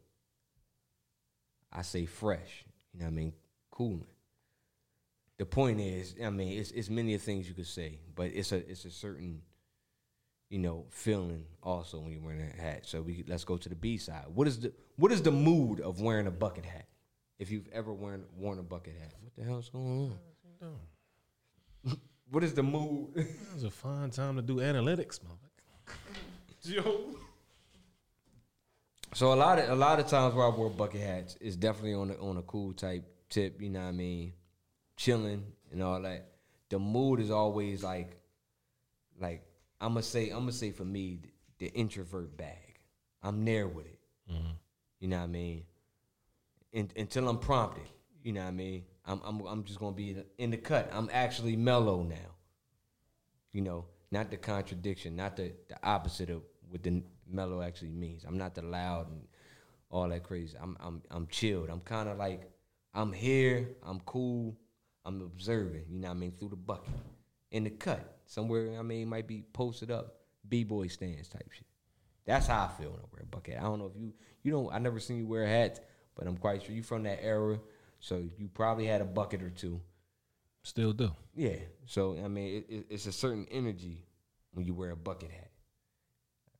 I 1.71 1.81
say 1.81 2.05
fresh. 2.05 2.65
You 2.93 2.99
know 2.99 3.05
what 3.05 3.11
I 3.11 3.15
mean? 3.15 3.33
Cooling. 3.71 4.03
The 5.37 5.45
point 5.45 5.79
is, 5.79 6.13
I 6.21 6.29
mean, 6.29 6.59
it's 6.59 6.71
it's 6.71 6.89
many 6.89 7.17
things 7.19 7.47
you 7.47 7.53
could 7.53 7.67
say, 7.67 7.99
but 8.15 8.31
it's 8.33 8.51
a 8.51 8.69
it's 8.69 8.83
a 8.83 8.91
certain, 8.91 9.43
you 10.49 10.59
know, 10.59 10.85
feeling 10.89 11.45
also 11.61 11.99
when 11.99 12.11
you're 12.13 12.21
wearing 12.21 12.41
a 12.41 12.61
hat. 12.61 12.85
So 12.85 13.01
we 13.01 13.23
let's 13.27 13.43
go 13.43 13.57
to 13.57 13.69
the 13.69 13.75
B 13.75 13.97
side. 13.97 14.25
What 14.33 14.47
is 14.47 14.59
the 14.59 14.73
what 14.95 15.11
is 15.11 15.21
the 15.21 15.31
mood 15.31 15.81
of 15.81 16.01
wearing 16.01 16.27
a 16.27 16.31
bucket 16.31 16.65
hat? 16.65 16.87
If 17.39 17.51
you've 17.51 17.67
ever 17.71 17.93
worn 17.93 18.23
worn 18.37 18.59
a 18.59 18.63
bucket 18.63 18.95
hat, 18.99 19.13
what 19.21 19.35
the 19.35 19.43
hell's 19.43 19.69
going 19.69 20.13
on? 20.61 21.97
what 22.31 22.43
is 22.43 22.53
the 22.53 22.63
mood? 22.63 23.09
It 23.15 23.27
was 23.53 23.63
a 23.63 23.71
fine 23.71 24.09
time 24.09 24.37
to 24.37 24.41
do 24.41 24.55
analytics, 24.55 25.19
motherfucker. 25.19 25.95
Yo. 26.63 27.15
So 29.13 29.33
a 29.33 29.35
lot 29.35 29.59
of 29.59 29.69
a 29.69 29.75
lot 29.75 29.99
of 29.99 30.07
times 30.07 30.33
where 30.33 30.45
I 30.45 30.49
wore 30.49 30.69
bucket 30.69 31.01
hats 31.01 31.35
is 31.41 31.55
definitely 31.55 31.93
on 31.93 32.11
a, 32.11 32.15
on 32.15 32.37
a 32.37 32.41
cool 32.43 32.73
type 32.73 33.03
tip. 33.29 33.61
You 33.61 33.69
know 33.69 33.81
what 33.81 33.87
I 33.87 33.91
mean? 33.91 34.33
Chilling 34.95 35.43
and 35.71 35.83
all 35.83 36.01
that. 36.01 36.31
The 36.69 36.79
mood 36.79 37.19
is 37.19 37.31
always 37.31 37.83
like, 37.83 38.19
like 39.19 39.46
I'm 39.79 39.89
gonna 39.89 40.03
say 40.03 40.29
I'm 40.29 40.39
gonna 40.39 40.51
say 40.51 40.71
for 40.71 40.85
me 40.85 41.19
the, 41.21 41.65
the 41.65 41.73
introvert 41.73 42.35
bag. 42.37 42.79
I'm 43.21 43.43
there 43.45 43.67
with 43.67 43.85
it. 43.85 43.99
Mm-hmm. 44.31 44.51
You 44.99 45.07
know 45.07 45.17
what 45.17 45.23
I 45.23 45.27
mean? 45.27 45.63
In, 46.73 46.89
until 46.95 47.27
I'm 47.29 47.39
prompted. 47.39 47.87
You 48.23 48.33
know 48.33 48.41
what 48.41 48.47
I 48.47 48.51
mean? 48.51 48.83
I'm 49.05 49.21
I'm 49.23 49.41
I'm 49.45 49.63
just 49.63 49.79
gonna 49.79 49.95
be 49.95 50.17
in 50.37 50.51
the 50.51 50.57
cut. 50.57 50.89
I'm 50.91 51.09
actually 51.13 51.55
mellow 51.55 52.03
now. 52.03 52.15
You 53.53 53.61
know, 53.61 53.85
not 54.11 54.29
the 54.29 54.37
contradiction, 54.37 55.15
not 55.15 55.37
the 55.37 55.53
the 55.69 55.77
opposite 55.83 56.29
of 56.29 56.41
what 56.69 56.83
the 56.83 57.03
mellow 57.29 57.61
actually 57.61 57.91
means. 57.91 58.23
I'm 58.27 58.37
not 58.37 58.55
the 58.55 58.63
loud 58.63 59.09
and 59.09 59.21
all 59.89 60.09
that 60.09 60.23
crazy. 60.23 60.57
I'm 60.61 60.75
I'm 60.79 61.01
I'm 61.11 61.27
chilled. 61.27 61.69
I'm 61.69 61.81
kind 61.81 62.09
of 62.09 62.17
like 62.17 62.49
I'm 62.93 63.13
here. 63.13 63.69
I'm 63.83 63.99
cool. 64.01 64.57
I'm 65.05 65.21
observing. 65.21 65.85
You 65.89 65.99
know 65.99 66.07
what 66.09 66.15
I 66.15 66.19
mean 66.19 66.33
through 66.37 66.49
the 66.49 66.55
bucket, 66.57 66.93
in 67.51 67.63
the 67.63 67.69
cut 67.69 68.16
somewhere. 68.27 68.77
I 68.79 68.81
mean 68.83 69.07
might 69.07 69.27
be 69.27 69.43
posted 69.53 69.91
up, 69.91 70.17
b 70.47 70.63
boy 70.63 70.87
stands 70.87 71.27
type 71.27 71.49
shit. 71.51 71.67
That's 72.25 72.47
how 72.47 72.65
I 72.65 72.81
feel 72.81 72.91
when 72.91 72.99
I 72.99 73.05
wear 73.11 73.23
a 73.23 73.25
bucket. 73.25 73.57
I 73.57 73.63
don't 73.63 73.79
know 73.79 73.91
if 73.93 73.99
you 73.99 74.13
you 74.43 74.51
don't. 74.51 74.71
I 74.73 74.79
never 74.79 74.99
seen 74.99 75.17
you 75.17 75.27
wear 75.27 75.47
hats, 75.47 75.79
but 76.15 76.27
I'm 76.27 76.37
quite 76.37 76.63
sure 76.63 76.75
you 76.75 76.83
from 76.83 77.03
that 77.03 77.23
era, 77.23 77.59
so 77.99 78.23
you 78.37 78.49
probably 78.49 78.85
had 78.85 79.01
a 79.01 79.05
bucket 79.05 79.41
or 79.41 79.49
two. 79.49 79.81
Still 80.63 80.91
do. 80.91 81.11
Yeah. 81.33 81.55
So 81.85 82.17
I 82.23 82.27
mean, 82.27 82.57
it, 82.57 82.73
it, 82.73 82.85
it's 82.89 83.05
a 83.05 83.11
certain 83.13 83.47
energy 83.49 84.05
when 84.51 84.65
you 84.65 84.73
wear 84.73 84.91
a 84.91 84.97
bucket 84.97 85.31
hat. 85.31 85.51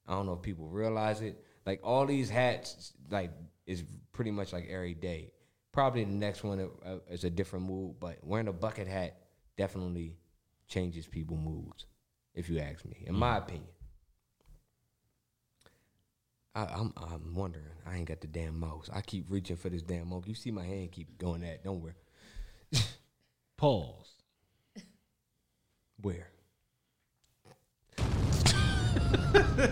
I 0.07 0.13
don't 0.13 0.25
know 0.25 0.33
if 0.33 0.41
people 0.41 0.69
realize 0.69 1.21
it. 1.21 1.43
Like 1.65 1.81
all 1.83 2.05
these 2.05 2.29
hats, 2.29 2.93
like 3.11 3.31
is 3.65 3.83
pretty 4.13 4.31
much 4.31 4.53
like 4.53 4.67
every 4.69 4.93
day. 4.93 5.33
Probably 5.73 6.05
the 6.05 6.11
next 6.11 6.43
one 6.43 6.59
uh, 6.59 6.89
uh, 6.89 6.99
is 7.09 7.25
a 7.25 7.29
different 7.29 7.65
mood, 7.65 7.95
but 7.99 8.17
wearing 8.23 8.47
a 8.47 8.53
bucket 8.53 8.87
hat 8.87 9.17
definitely 9.57 10.15
changes 10.67 11.07
people's 11.07 11.39
moods. 11.39 11.85
If 12.33 12.49
you 12.49 12.59
ask 12.59 12.85
me, 12.85 13.03
in 13.05 13.15
my 13.15 13.35
mm. 13.35 13.43
opinion. 13.43 13.69
I, 16.53 16.65
I'm 16.65 16.93
I'm 16.97 17.35
wondering. 17.35 17.65
I 17.85 17.97
ain't 17.97 18.07
got 18.07 18.21
the 18.21 18.27
damn 18.27 18.59
mouse. 18.59 18.89
I 18.91 19.01
keep 19.01 19.29
reaching 19.29 19.57
for 19.57 19.69
this 19.69 19.83
damn 19.83 20.09
mouse. 20.09 20.23
You 20.25 20.33
see 20.33 20.51
my 20.51 20.65
hand 20.65 20.91
keep 20.91 21.17
going 21.17 21.41
that. 21.41 21.63
Don't 21.63 21.81
worry. 21.81 21.93
Pause. 23.57 24.17
Where? 26.01 26.29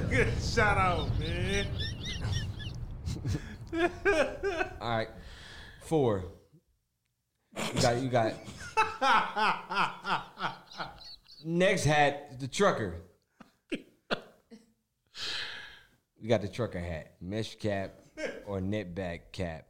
Good 0.09 0.33
shout 0.41 0.77
out, 0.77 1.09
man. 1.19 1.67
All 4.81 4.97
right. 4.97 5.09
Four. 5.81 6.25
You 7.57 7.81
got 7.81 8.01
you 8.01 8.09
got 8.09 8.33
next 11.43 11.83
hat, 11.85 12.39
the 12.39 12.47
trucker. 12.47 12.95
We 16.21 16.27
got 16.29 16.41
the 16.41 16.47
trucker 16.47 16.79
hat, 16.79 17.13
mesh 17.21 17.55
cap 17.55 17.93
or 18.47 18.59
net 18.61 18.95
back 18.95 19.31
cap. 19.31 19.65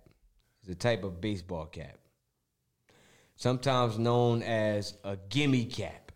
It's 0.61 0.69
a 0.71 0.75
type 0.75 1.03
of 1.03 1.19
baseball 1.19 1.65
cap. 1.65 1.97
Sometimes 3.35 3.99
known 3.99 4.41
as 4.41 4.93
a 5.03 5.17
gimme 5.29 5.65
cap. 5.65 6.11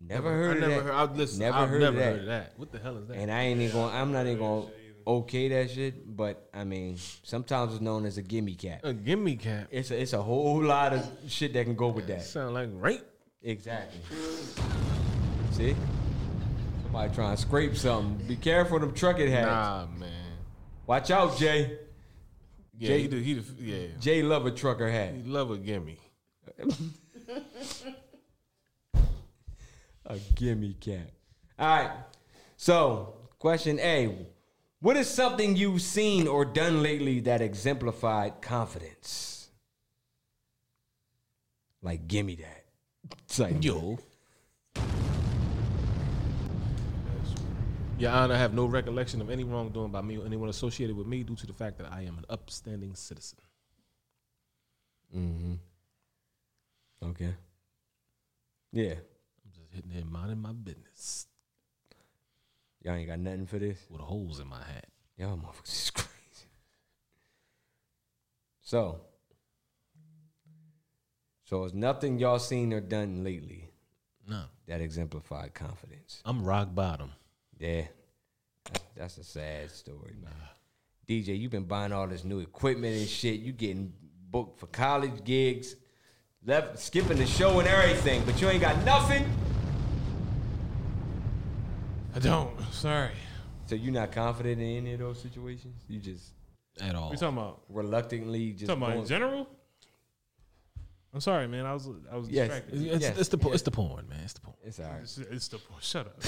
Never 0.00 0.30
heard 0.32 0.50
I 0.50 0.54
of 0.56 0.60
never 0.60 0.74
that. 0.74 0.82
heard- 0.82 0.94
I've 0.94 1.38
Never 1.38 1.56
I've 1.56 1.68
heard 1.68 1.80
never 1.80 1.96
of 1.96 2.02
that. 2.02 2.10
heard 2.12 2.20
of 2.20 2.26
that. 2.26 2.52
What 2.56 2.72
the 2.72 2.78
hell 2.80 2.96
is 2.98 3.06
that? 3.08 3.16
And 3.16 3.30
I 3.30 3.42
ain't 3.42 3.60
even 3.60 3.72
going. 3.76 3.94
I'm 3.94 4.12
not 4.12 4.26
even 4.26 4.38
going. 4.38 4.68
Okay, 5.06 5.48
that 5.48 5.70
shit. 5.70 6.16
But 6.16 6.48
I 6.52 6.64
mean, 6.64 6.96
sometimes 7.22 7.72
it's 7.74 7.80
known 7.80 8.04
as 8.06 8.18
a 8.18 8.22
gimme 8.22 8.54
cap. 8.54 8.80
A 8.84 8.92
gimme 8.92 9.36
cap. 9.36 9.68
It's 9.70 9.90
a, 9.90 10.00
it's 10.00 10.12
a 10.14 10.22
whole 10.22 10.62
lot 10.62 10.92
of 10.92 11.06
shit 11.28 11.52
that 11.52 11.64
can 11.64 11.76
go 11.76 11.88
with 11.88 12.06
that. 12.08 12.22
Sound 12.24 12.54
like 12.54 12.68
rape. 12.72 13.04
Exactly. 13.42 14.00
See? 15.52 15.76
Somebody 16.82 17.14
trying 17.14 17.36
to 17.36 17.40
scrape 17.42 17.76
something. 17.76 18.26
Be 18.26 18.34
careful 18.36 18.80
them 18.80 18.92
trucket 18.94 19.28
hats. 19.28 19.46
Nah, 19.46 19.86
man. 19.98 20.10
Watch 20.86 21.10
out, 21.12 21.36
Jay. 21.38 21.78
Yeah, 22.78 22.88
Jay, 22.88 23.02
he 23.02 23.08
do- 23.08 23.18
he 23.20 23.34
do- 23.34 23.44
yeah. 23.60 23.86
Jay 24.00 24.22
love 24.22 24.44
a 24.46 24.50
trucker 24.50 24.90
hat. 24.90 25.14
He 25.14 25.22
love 25.22 25.50
a 25.50 25.56
gimme. 25.56 25.98
a 30.06 30.18
gimme 30.34 30.74
cap. 30.80 31.10
All 31.58 31.66
right. 31.66 31.90
So, 32.56 33.14
question 33.38 33.78
A. 33.80 34.26
What 34.80 34.96
is 34.98 35.08
something 35.08 35.56
you've 35.56 35.80
seen 35.80 36.28
or 36.28 36.44
done 36.44 36.82
lately 36.82 37.20
that 37.20 37.40
exemplified 37.40 38.42
confidence? 38.42 39.48
Like, 41.82 42.06
gimme 42.06 42.36
that. 42.36 42.64
It's 43.24 43.38
like, 43.38 43.64
yo. 43.64 43.98
Your 47.98 48.10
Honor, 48.10 48.34
I 48.34 48.38
have 48.38 48.52
no 48.52 48.66
recollection 48.66 49.22
of 49.22 49.30
any 49.30 49.44
wrongdoing 49.44 49.90
by 49.90 50.02
me 50.02 50.18
or 50.18 50.26
anyone 50.26 50.50
associated 50.50 50.94
with 50.94 51.06
me 51.06 51.22
due 51.22 51.36
to 51.36 51.46
the 51.46 51.54
fact 51.54 51.78
that 51.78 51.90
I 51.90 52.02
am 52.02 52.18
an 52.18 52.26
upstanding 52.28 52.94
citizen. 52.94 53.38
Mm-hmm. 55.16 55.54
Okay. 57.10 57.34
Yeah. 58.72 58.92
I'm 58.92 59.52
just 59.54 59.72
hitting 59.72 59.90
here 59.90 60.04
minding 60.04 60.42
my 60.42 60.52
business 60.52 61.28
Y'all 62.86 62.94
ain't 62.94 63.08
got 63.08 63.18
nothing 63.18 63.46
for 63.46 63.58
this? 63.58 63.84
with 63.90 64.00
holes 64.00 64.38
in 64.38 64.46
my 64.46 64.62
hat. 64.62 64.86
Y'all 65.16 65.36
motherfuckers 65.36 65.86
is 65.86 65.90
crazy. 65.94 66.46
So, 68.62 69.00
so 71.42 71.64
it's 71.64 71.74
nothing 71.74 72.20
y'all 72.20 72.38
seen 72.38 72.72
or 72.72 72.80
done 72.80 73.24
lately. 73.24 73.70
No. 74.28 74.44
That 74.68 74.80
exemplified 74.80 75.52
confidence. 75.52 76.22
I'm 76.24 76.44
rock 76.44 76.76
bottom. 76.76 77.10
Yeah. 77.58 77.86
That's, 78.72 78.84
that's 78.96 79.18
a 79.18 79.24
sad 79.24 79.72
story, 79.72 80.14
man. 80.22 80.32
DJ, 81.08 81.36
you've 81.36 81.50
been 81.50 81.64
buying 81.64 81.90
all 81.90 82.06
this 82.06 82.22
new 82.22 82.38
equipment 82.38 82.96
and 82.96 83.08
shit. 83.08 83.40
You 83.40 83.50
getting 83.50 83.92
booked 84.30 84.60
for 84.60 84.68
college 84.68 85.24
gigs, 85.24 85.74
left 86.44 86.78
skipping 86.78 87.18
the 87.18 87.26
show 87.26 87.58
and 87.58 87.66
everything, 87.66 88.22
but 88.24 88.40
you 88.40 88.48
ain't 88.48 88.60
got 88.60 88.84
nothing. 88.84 89.28
I 92.16 92.18
don't. 92.18 92.58
Sorry. 92.72 93.10
So 93.66 93.74
you're 93.74 93.92
not 93.92 94.10
confident 94.10 94.58
in 94.60 94.78
any 94.78 94.94
of 94.94 95.00
those 95.00 95.20
situations? 95.20 95.84
You 95.86 95.98
just 96.00 96.32
at 96.80 96.94
all. 96.94 97.10
We 97.10 97.16
talking 97.16 97.36
about? 97.36 97.60
reluctantly 97.68 98.52
just 98.52 98.66
talking 98.66 98.82
about 98.82 98.96
in 98.96 99.06
general? 99.06 99.46
I'm 101.12 101.20
sorry, 101.20 101.46
man. 101.46 101.66
I 101.66 101.74
was 101.74 101.88
I 102.10 102.16
was 102.16 102.28
Yes. 102.30 102.48
distracted. 102.48 102.82
It's, 102.86 103.06
it's, 103.06 103.18
it's 103.20 103.28
the 103.28 103.38
po- 103.38 103.52
it's 103.52 103.62
the 103.62 103.70
porn, 103.70 104.08
man. 104.08 104.20
It's 104.24 104.32
the 104.32 104.40
porn. 104.40 104.56
It's 104.64 104.80
all 104.80 104.86
right. 104.86 105.02
It's, 105.02 105.18
it's 105.18 105.48
the 105.48 105.58
porn. 105.58 105.80
shut 105.82 106.06
up. 106.06 106.22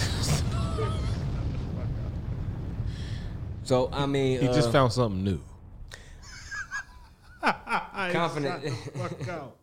So 3.64 3.88
I 3.92 4.04
mean, 4.06 4.40
He 4.40 4.46
just 4.48 4.68
uh, 4.68 4.72
found 4.72 4.92
something 4.92 5.24
new. 5.24 5.40
Confident. 7.42 8.62
The 8.62 8.70
fuck 8.70 9.28
out. 9.28 9.56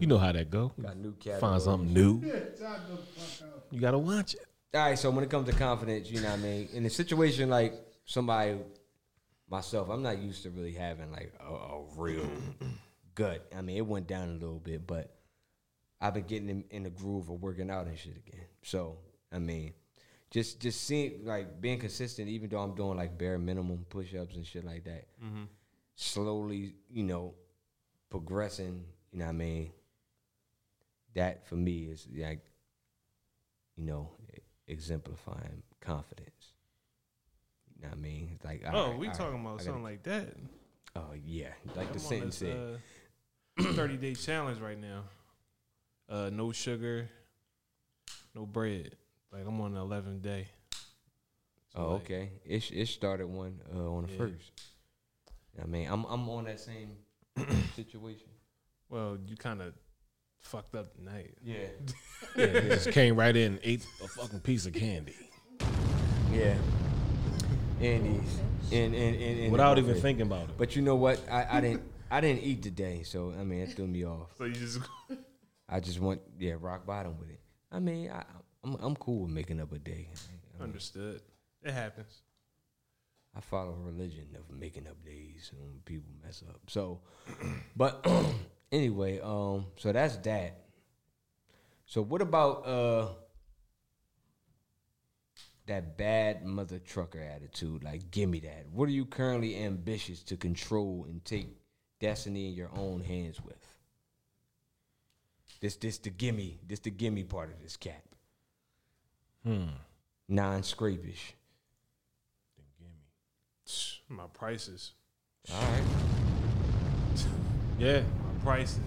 You 0.00 0.06
know 0.06 0.18
how 0.18 0.32
that 0.32 0.50
go. 0.50 0.72
Got 0.80 0.96
new 0.96 1.14
Find 1.38 1.60
something 1.62 1.92
new. 1.92 2.20
Shut 2.26 2.58
the 2.58 2.96
fuck 2.96 3.48
out. 3.48 3.64
You 3.70 3.80
gotta 3.80 3.98
watch 3.98 4.34
it. 4.34 4.46
All 4.74 4.80
right, 4.80 4.98
so 4.98 5.10
when 5.10 5.22
it 5.22 5.28
comes 5.28 5.48
to 5.50 5.54
confidence, 5.54 6.10
you 6.10 6.20
know 6.22 6.30
what 6.30 6.38
I 6.38 6.42
mean? 6.42 6.68
In 6.72 6.86
a 6.86 6.90
situation 6.90 7.50
like 7.50 7.74
somebody, 8.06 8.56
myself, 9.50 9.90
I'm 9.90 10.02
not 10.02 10.18
used 10.18 10.44
to 10.44 10.50
really 10.50 10.72
having 10.72 11.12
like 11.12 11.34
a, 11.46 11.52
a 11.52 11.82
real 11.96 12.26
gut. 13.14 13.46
I 13.54 13.60
mean, 13.60 13.76
it 13.76 13.86
went 13.86 14.06
down 14.06 14.30
a 14.30 14.32
little 14.32 14.58
bit, 14.58 14.86
but 14.86 15.14
I've 16.00 16.14
been 16.14 16.24
getting 16.24 16.48
in, 16.48 16.64
in 16.70 16.82
the 16.84 16.90
groove 16.90 17.28
of 17.28 17.42
working 17.42 17.70
out 17.70 17.86
and 17.86 17.98
shit 17.98 18.16
again. 18.16 18.46
So, 18.62 18.96
I 19.30 19.38
mean, 19.38 19.74
just 20.30 20.58
just 20.58 20.84
seeing 20.84 21.26
like 21.26 21.60
being 21.60 21.78
consistent, 21.78 22.30
even 22.30 22.48
though 22.48 22.60
I'm 22.60 22.74
doing 22.74 22.96
like 22.96 23.18
bare 23.18 23.38
minimum 23.38 23.84
push 23.90 24.14
ups 24.14 24.36
and 24.36 24.46
shit 24.46 24.64
like 24.64 24.84
that. 24.84 25.04
Mhm. 25.22 25.48
Slowly, 25.96 26.72
you 26.90 27.02
know, 27.02 27.34
progressing. 28.08 28.86
You 29.12 29.18
know 29.18 29.26
what 29.26 29.32
I 29.32 29.34
mean? 29.34 29.72
That 31.14 31.46
for 31.46 31.56
me 31.56 31.88
is 31.90 32.08
like, 32.16 32.40
you 33.76 33.84
know, 33.84 34.12
exemplifying 34.66 35.62
confidence. 35.80 36.52
You 37.76 37.82
know 37.84 37.88
what 37.90 37.98
I 37.98 38.00
mean? 38.00 38.38
Like, 38.44 38.62
Oh, 38.72 38.90
right, 38.90 38.98
we 38.98 39.06
talking 39.08 39.26
right, 39.34 39.40
about 39.40 39.52
gotta- 39.58 39.64
something 39.64 39.82
like 39.82 40.02
that. 40.04 40.36
Oh 40.94 41.12
yeah, 41.24 41.48
like 41.74 41.88
the 41.92 41.98
I'm 41.98 42.04
on 42.04 42.32
sentence 42.32 42.36
said. 42.36 42.78
uh, 43.60 43.62
30 43.72 43.96
day 43.96 44.14
challenge 44.14 44.60
right 44.60 44.78
now. 44.78 45.04
Uh, 46.08 46.28
no 46.30 46.52
sugar, 46.52 47.08
no 48.34 48.44
bread. 48.46 48.96
Like 49.32 49.46
I'm 49.46 49.58
on 49.62 49.72
the 49.72 49.80
11th 49.80 50.20
day. 50.22 50.48
oh, 51.74 51.94
okay. 51.94 52.30
It 52.44 52.70
it 52.70 52.86
started 52.88 53.26
one 53.26 53.60
uh, 53.74 53.90
on 53.90 54.06
the 54.06 54.12
Yeah. 54.12 54.18
first. 54.18 54.52
I 55.62 55.66
mean, 55.66 55.88
I'm 55.90 56.04
I'm 56.04 56.28
on 56.28 56.44
that 56.44 56.60
same 56.60 56.90
situation. 57.74 58.28
Well, 58.90 59.16
you 59.26 59.36
kind 59.36 59.62
of 59.62 59.72
fucked 60.42 60.74
up 60.74 60.94
tonight. 60.94 61.34
Yeah. 61.42 61.56
Yeah, 62.36 62.60
he 62.60 62.68
just 62.70 62.92
came 62.92 63.16
right 63.16 63.36
in 63.36 63.52
and 63.54 63.60
ate 63.62 63.84
a 64.02 64.08
fucking 64.08 64.40
piece 64.40 64.64
of 64.64 64.72
candy. 64.72 65.14
Yeah. 66.32 66.56
Andy's 67.78 68.40
and 68.70 68.94
and, 68.94 69.16
and, 69.16 69.40
and 69.40 69.52
Without 69.52 69.76
even 69.78 69.96
thinking 70.00 70.22
about 70.22 70.44
it. 70.44 70.56
But 70.56 70.74
you 70.74 70.80
know 70.80 70.94
what? 70.94 71.20
I, 71.30 71.58
I 71.58 71.60
didn't 71.60 71.82
I 72.10 72.20
didn't 72.22 72.42
eat 72.42 72.62
today, 72.62 73.02
so 73.02 73.34
I 73.38 73.44
mean 73.44 73.60
it 73.60 73.72
threw 73.74 73.86
me 73.86 74.06
off. 74.06 74.30
So 74.38 74.44
you 74.44 74.54
just 74.54 74.78
I 75.68 75.80
just 75.80 76.00
went 76.00 76.22
yeah 76.38 76.54
rock 76.58 76.86
bottom 76.86 77.18
with 77.18 77.28
it. 77.28 77.40
I 77.70 77.80
mean 77.80 78.10
I 78.10 78.22
I'm 78.64 78.76
I'm 78.80 78.96
cool 78.96 79.24
with 79.24 79.32
making 79.32 79.60
up 79.60 79.72
a 79.72 79.78
day. 79.78 80.08
understood. 80.60 81.20
It 81.62 81.72
happens. 81.72 82.22
I 83.36 83.40
follow 83.40 83.72
a 83.72 83.84
religion 83.84 84.28
of 84.36 84.56
making 84.56 84.86
up 84.86 85.04
days 85.04 85.50
when 85.58 85.80
people 85.84 86.12
mess 86.24 86.42
up. 86.48 86.60
So, 86.68 87.00
but 87.76 88.06
anyway, 88.72 89.20
um, 89.20 89.66
so 89.76 89.92
that's 89.92 90.16
that. 90.18 90.58
So 91.86 92.02
what 92.02 92.22
about 92.22 92.66
uh 92.66 93.08
that 95.66 95.96
bad 95.96 96.44
mother 96.44 96.78
trucker 96.78 97.20
attitude? 97.20 97.84
Like, 97.84 98.10
give 98.10 98.28
me 98.28 98.40
that. 98.40 98.66
What 98.72 98.88
are 98.88 98.92
you 98.92 99.04
currently 99.04 99.62
ambitious 99.62 100.22
to 100.24 100.36
control 100.36 101.06
and 101.08 101.24
take 101.24 101.48
destiny 102.00 102.48
in 102.48 102.54
your 102.54 102.70
own 102.76 103.02
hands 103.02 103.40
with? 103.40 103.64
This, 105.60 105.76
this 105.76 105.98
the 105.98 106.10
gimme, 106.10 106.58
this 106.66 106.80
the 106.80 106.90
gimme 106.90 107.22
part 107.22 107.52
of 107.52 107.62
this 107.62 107.76
cap. 107.76 108.02
Hmm. 109.44 109.68
Non-scrapish. 110.28 111.34
The 112.56 112.64
gimme. 112.80 113.06
My 114.08 114.26
prices. 114.32 114.92
All 115.52 115.60
right. 115.60 115.82
Yeah, 117.78 118.02
prices. 118.42 118.78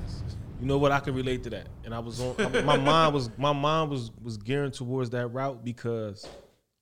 You 0.60 0.68
know 0.68 0.78
what? 0.78 0.92
I 0.92 1.00
can 1.00 1.14
relate 1.14 1.44
to 1.44 1.50
that, 1.52 1.68
and 1.84 1.94
I 1.94 2.00
was 2.00 2.20
on. 2.22 2.36
my 2.66 2.78
mind 2.92 3.14
was 3.14 3.30
my 3.38 3.54
mind 3.54 3.90
was 3.90 4.12
was 4.22 4.38
gearing 4.38 4.72
towards 4.72 5.10
that 5.12 5.28
route 5.28 5.64
because 5.64 6.28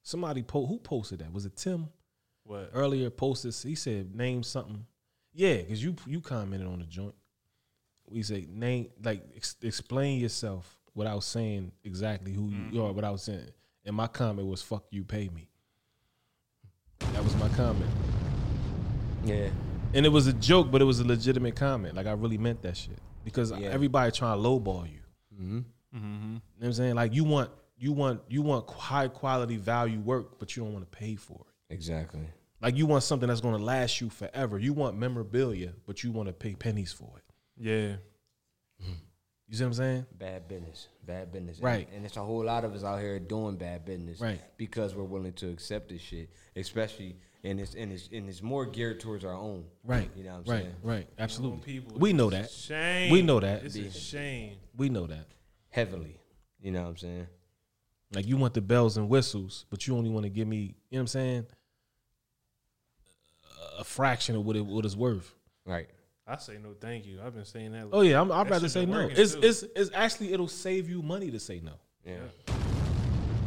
somebody 0.04 0.44
po- 0.44 0.66
who 0.66 0.78
posted 0.80 1.20
that 1.20 1.34
was 1.34 1.46
it 1.46 1.56
Tim? 1.56 1.90
What? 2.44 2.70
earlier 2.74 3.10
posted? 3.10 3.56
He 3.56 3.76
said 3.76 4.16
name 4.16 4.44
something. 4.44 4.86
Yeah, 5.34 5.58
because 5.58 5.84
you 5.84 5.96
you 6.06 6.22
commented 6.22 6.68
on 6.68 6.80
the 6.80 6.86
joint. 6.86 7.16
We 8.10 8.22
say 8.22 8.46
name 8.50 8.90
like 9.04 9.24
ex- 9.36 9.56
explain 9.62 10.20
yourself 10.20 10.78
without 10.94 11.24
saying 11.24 11.72
exactly 11.84 12.34
who 12.34 12.50
you 12.50 12.56
mm-hmm. 12.56 12.82
are. 12.82 12.92
Without 12.92 13.20
saying, 13.20 13.50
and 13.86 13.96
my 13.96 14.08
comment 14.08 14.48
was 14.48 14.62
"fuck 14.62 14.84
you, 14.92 15.04
pay 15.04 15.30
me." 15.30 15.50
That 17.14 17.24
was 17.24 17.36
my 17.38 17.50
comment. 17.50 17.90
Yeah. 19.26 19.50
And 19.94 20.06
it 20.06 20.10
was 20.10 20.28
a 20.28 20.34
joke, 20.34 20.72
but 20.72 20.82
it 20.82 20.86
was 20.86 21.00
a 21.00 21.04
legitimate 21.06 21.56
comment. 21.56 21.96
Like 21.96 22.08
I 22.08 22.12
really 22.14 22.38
meant 22.38 22.62
that 22.64 22.76
shit 22.78 22.98
because 23.24 23.52
Yeah. 23.52 23.70
everybody 23.70 24.12
trying 24.12 24.42
to 24.42 24.48
lowball 24.50 24.92
you. 24.92 25.00
Mm-hmm. 25.36 25.60
You 25.94 26.00
know 26.00 26.42
what 26.60 26.66
I'm 26.68 26.74
saying? 26.74 26.96
Like 26.96 27.14
you 27.14 27.24
want 27.24 27.52
you 27.78 27.92
want 27.92 28.22
you 28.28 28.42
want 28.42 28.70
high 28.70 29.08
quality 29.08 29.58
value 29.58 30.00
work, 30.00 30.40
but 30.40 30.56
you 30.56 30.64
don't 30.64 30.74
want 30.74 30.90
to 30.90 30.98
pay 30.98 31.16
for 31.16 31.46
it. 31.70 31.74
Exactly. 31.74 32.28
Like 32.62 32.76
you 32.78 32.86
want 32.86 33.04
something 33.04 33.28
that's 33.28 33.42
going 33.42 33.58
to 33.58 33.64
last 33.64 34.00
you 34.02 34.10
forever. 34.10 34.58
You 34.58 34.74
want 34.74 34.98
memorabilia, 34.98 35.74
but 35.86 36.04
you 36.04 36.12
want 36.12 36.28
to 36.30 36.34
pay 36.34 36.56
pennies 36.56 36.94
for 36.94 37.12
it. 37.18 37.24
Yeah. 37.58 37.96
You 39.50 39.58
see 39.58 39.64
what 39.66 39.68
I'm 39.68 39.74
saying? 39.74 40.06
Bad 40.18 40.48
business. 40.48 40.88
Bad 41.06 41.32
business. 41.32 41.58
And- 41.58 41.66
Right. 41.66 41.88
And, 41.94 42.06
it's 42.06 42.18
a 42.18 42.24
whole 42.24 42.44
lot 42.44 42.64
of 42.64 42.74
us 42.74 42.84
out 42.84 43.00
here 43.02 43.20
doing 43.20 43.58
bad 43.58 43.86
business. 43.86 44.20
Right. 44.20 44.42
Because 44.58 44.96
we're 44.96 45.04
willing 45.04 45.34
to 45.34 45.50
accept 45.52 45.90
this 45.90 46.02
shit. 46.02 46.30
Especially 46.56 47.18
and 47.44 47.60
it's 47.60 47.76
and 47.76 47.92
it's 47.92 48.10
and 48.12 48.30
it's 48.30 48.42
more 48.42 48.66
geared 48.66 49.00
towards 49.00 49.26
our 49.26 49.34
own. 49.34 49.66
Right. 49.84 50.10
You 50.16 50.24
know 50.24 50.32
what 50.32 50.48
I'm 50.48 50.52
right. 50.52 50.62
saying? 50.64 50.76
Right. 50.82 51.08
Absolutely. 51.20 51.60
people, 51.60 51.98
we 52.00 52.14
know 52.14 52.30
that. 52.30 52.46
a 52.46 52.50
shame. 52.50 53.12
We 53.12 53.22
know 53.22 53.40
that. 53.40 53.64
It's 53.64 53.76
a 53.76 53.92
shame. 53.92 54.56
We 54.76 54.90
know 54.90 55.08
that. 55.08 55.28
Heavily. 55.70 56.20
You 56.62 56.72
know 56.72 56.84
what 56.84 56.90
I'm 56.90 56.98
saying? 56.98 57.28
Like 58.14 58.28
you 58.28 58.38
want 58.38 58.54
the 58.54 58.62
bells 58.62 58.98
and 58.98 59.10
whistles, 59.10 59.66
but 59.70 59.88
you 59.88 59.98
only 59.98 60.10
want 60.10 60.24
to 60.24 60.30
give 60.30 60.48
me, 60.48 60.58
you 60.58 60.68
know 60.68 60.76
what 60.92 61.00
I'm 61.00 61.08
saying? 61.08 61.46
A 63.80 63.84
fraction 63.84 64.36
of 64.36 64.46
what 64.46 64.56
it 64.56 64.66
what 64.66 64.86
it's 64.86 64.96
worth. 64.96 65.34
Right. 65.66 65.90
I 66.26 66.38
say 66.38 66.58
no, 66.64 66.70
thank 66.80 67.06
you. 67.06 67.20
I've 67.26 67.34
been 67.34 67.44
saying 67.44 67.74
that. 67.74 67.88
Oh 67.92 68.02
yeah, 68.02 68.22
I'm, 68.22 68.32
I'd 68.32 68.50
rather 68.50 68.70
say 68.70 68.86
no. 68.86 69.10
It's 69.12 69.34
too. 69.34 69.42
it's 69.42 69.64
it's 69.76 69.90
actually 69.94 70.32
it'll 70.32 70.48
save 70.48 70.90
you 70.90 71.02
money 71.02 71.32
to 71.32 71.40
say 71.40 71.60
no. 71.62 71.74
Yeah. 72.06 72.20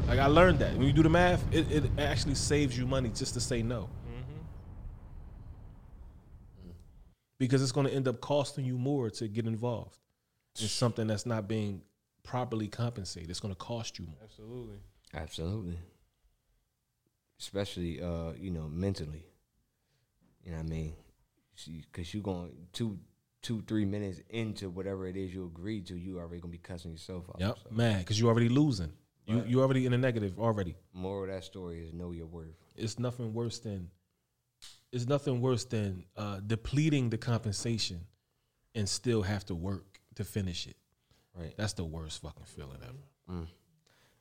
Like 0.07 0.21
I 0.21 0.27
learned 0.27 0.61
that 0.61 0.73
when 0.77 0.87
you 0.87 0.93
do 0.93 1.03
the 1.03 1.09
math, 1.09 1.45
it, 1.53 1.71
it 1.71 1.91
actually 1.99 2.37
saves 2.37 2.79
you 2.79 2.87
money 2.87 3.11
just 3.13 3.35
to 3.35 3.41
say 3.41 3.63
no. 3.63 3.91
Mm-hmm. 4.09 4.41
Because 7.39 7.61
it's 7.61 7.73
going 7.73 7.89
to 7.89 7.93
end 7.93 8.07
up 8.07 8.21
costing 8.21 8.65
you 8.65 8.79
more 8.79 9.11
to 9.11 9.27
get 9.27 9.47
involved 9.47 9.99
in 10.61 10.69
something 10.69 11.09
that's 11.09 11.27
not 11.27 11.49
being 11.49 11.83
properly 12.23 12.69
compensated. 12.69 13.31
It's 13.31 13.41
going 13.41 13.53
to 13.55 13.59
cost 13.59 13.99
you 13.99 14.07
more. 14.07 14.17
Absolutely. 14.23 14.77
Absolutely. 15.13 15.79
Especially 17.41 18.01
uh, 18.01 18.33
you 18.39 18.53
know, 18.53 18.69
mentally. 18.69 19.27
You 20.45 20.53
know 20.53 20.59
what 20.59 20.67
I 20.67 20.69
mean? 20.69 20.95
Because 21.93 22.15
you're 22.15 22.23
going 22.23 22.53
two, 22.73 22.99
two, 23.43 23.63
three 23.67 23.85
minutes 23.85 24.21
into 24.31 24.71
whatever 24.71 25.09
it 25.09 25.17
is 25.17 25.35
you 25.35 25.47
agreed 25.47 25.87
to, 25.87 25.97
you 25.97 26.19
already 26.19 26.41
gonna 26.41 26.53
be 26.53 26.59
cussing 26.59 26.93
yourself 26.93 27.25
out. 27.29 27.41
Yep, 27.41 27.59
mad 27.73 27.99
because 27.99 28.21
you're 28.21 28.31
already 28.31 28.49
losing. 28.49 28.93
You 29.27 29.45
you 29.47 29.61
already 29.61 29.87
in 29.87 29.93
the 29.93 29.99
negative 29.99 30.39
already. 30.39 30.77
Moral 30.93 31.25
of 31.25 31.31
that 31.31 31.45
story 31.45 31.81
is 31.81 31.93
know 31.93 32.13
your 32.13 32.27
worth. 32.27 32.55
It's 32.77 32.99
nothing 32.99 33.35
worse 33.35 33.59
than 33.59 33.91
it's 34.93 35.07
nothing 35.07 35.41
worse 35.41 35.65
than 35.65 36.05
uh, 36.17 36.41
depleting 36.47 37.11
the 37.11 37.19
compensation 37.19 38.01
and 38.75 38.89
still 38.89 39.23
have 39.23 39.45
to 39.47 39.55
work 39.55 40.01
to 40.15 40.25
finish 40.25 40.67
it. 40.67 40.77
Right. 41.35 41.55
That's 41.57 41.75
the 41.75 41.85
worst 41.85 42.23
fucking 42.23 42.45
feeling 42.45 42.79
ever. 42.83 43.39
Mm. 43.41 43.47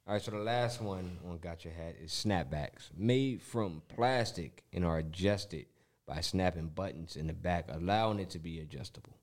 All 0.07 0.13
right, 0.13 0.21
so 0.21 0.31
the 0.31 0.37
last 0.37 0.81
one 0.81 1.17
on 1.27 1.39
Gotcha 1.39 1.69
Hat 1.69 1.95
is 1.99 2.11
snapbacks, 2.11 2.89
made 2.95 3.41
from 3.41 3.81
plastic 3.87 4.63
and 4.71 4.85
are 4.85 4.99
adjusted 4.99 5.65
by 6.05 6.21
snapping 6.21 6.67
buttons 6.67 7.15
in 7.15 7.25
the 7.25 7.33
back, 7.33 7.65
allowing 7.69 8.19
it 8.19 8.29
to 8.31 8.39
be 8.39 8.59
adjustable. 8.59 9.17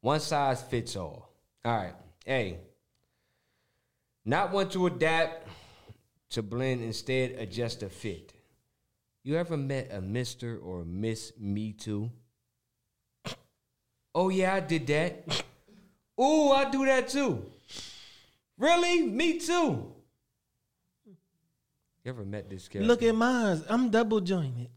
One 0.00 0.20
size 0.20 0.62
fits 0.62 0.96
all. 0.96 1.32
All 1.64 1.76
right, 1.76 1.94
A. 2.26 2.58
Not 4.28 4.50
want 4.50 4.72
to 4.72 4.88
adapt 4.88 5.46
to 6.30 6.42
blend, 6.42 6.82
instead 6.82 7.30
adjust 7.38 7.80
to 7.80 7.88
fit. 7.88 8.32
You 9.22 9.36
ever 9.36 9.56
met 9.56 9.90
a 9.92 10.00
Mr. 10.00 10.58
or 10.62 10.84
Miss 10.84 11.32
Me 11.38 11.72
Too? 11.72 12.10
Oh 14.12 14.28
yeah, 14.28 14.54
I 14.54 14.60
did 14.60 14.86
that. 14.88 15.44
Ooh, 16.20 16.50
I 16.50 16.68
do 16.70 16.84
that 16.86 17.08
too. 17.08 17.44
Really? 18.58 19.02
Me 19.02 19.38
too. 19.38 19.92
You 21.04 21.14
ever 22.06 22.24
met 22.24 22.48
this 22.48 22.66
character? 22.66 22.88
Look 22.88 23.02
at 23.02 23.14
mine. 23.14 23.62
I'm 23.68 23.90
double 23.90 24.20
jointed. 24.20 24.70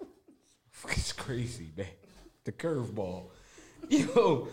it's 0.90 1.12
crazy, 1.12 1.70
man. 1.76 1.86
The 2.44 2.52
curveball. 2.52 3.30
Yo. 3.88 4.48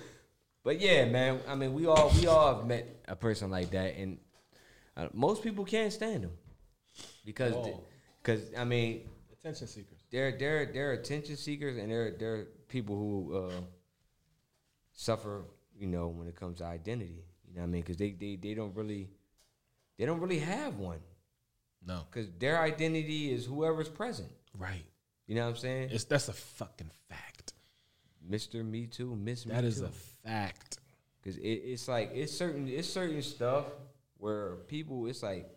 But 0.64 0.80
yeah, 0.80 1.06
man. 1.06 1.42
I 1.48 1.56
mean, 1.56 1.74
we 1.74 1.86
all 1.86 2.12
we 2.16 2.26
all 2.26 2.56
have 2.56 2.66
met 2.66 2.93
a 3.08 3.16
person 3.16 3.50
like 3.52 3.72
that, 3.72 3.96
and 3.98 4.18
uh, 4.98 5.08
most 5.14 5.44
people 5.44 5.66
can't 5.66 5.92
stand 5.94 6.24
them 6.24 6.32
because 7.26 7.54
Oh. 7.54 7.84
because 8.22 8.42
I 8.58 8.64
mean 8.64 9.02
Attention 9.32 9.68
seekers. 9.68 10.00
they're 10.12 10.38
they're 10.38 10.66
they're 10.72 10.92
attention 10.94 11.36
seekers 11.38 11.78
and 11.78 11.92
they're 11.92 12.12
they're 12.18 12.48
people 12.70 12.96
who 12.96 13.36
uh, 13.38 13.62
suffer, 14.94 15.44
you 15.78 15.88
know, 15.88 16.08
when 16.08 16.28
it 16.28 16.36
comes 16.36 16.60
to 16.60 16.66
identity. 16.66 17.24
You 17.48 17.56
know 17.56 17.62
what 17.62 17.68
I 17.68 17.72
mean? 17.72 17.82
Because 17.82 17.98
they, 17.98 18.12
they 18.12 18.36
they 18.36 18.54
don't 18.54 18.76
really 18.76 19.10
they 19.98 20.06
don't 20.06 20.20
really 20.20 20.40
have 20.40 20.78
one. 20.78 21.00
No. 21.86 22.04
Because 22.10 22.30
their 22.40 22.62
identity 22.62 23.32
is 23.34 23.46
whoever's 23.46 23.90
present. 23.90 24.30
Right. 24.58 24.86
You 25.28 25.36
know 25.36 25.44
what 25.44 25.50
I'm 25.52 25.56
saying? 25.58 25.90
It's 25.92 26.06
that's 26.06 26.30
a 26.30 26.34
fucking 26.34 26.92
fact. 27.10 27.54
Mr. 28.30 28.64
Me 28.66 28.88
Too, 28.88 29.16
Miss 29.16 29.46
Me 29.46 29.50
Too. 29.52 29.56
That 29.56 29.66
is 29.66 29.80
Too. 29.80 29.86
a 29.88 29.90
fact. 30.28 30.78
Cause 31.24 31.38
it, 31.38 31.42
it's 31.42 31.88
like 31.88 32.12
it's 32.14 32.34
certain 32.34 32.68
it's 32.68 32.90
certain 32.90 33.22
stuff 33.22 33.66
where 34.18 34.56
people 34.68 35.08
it's 35.08 35.24
like 35.24 35.50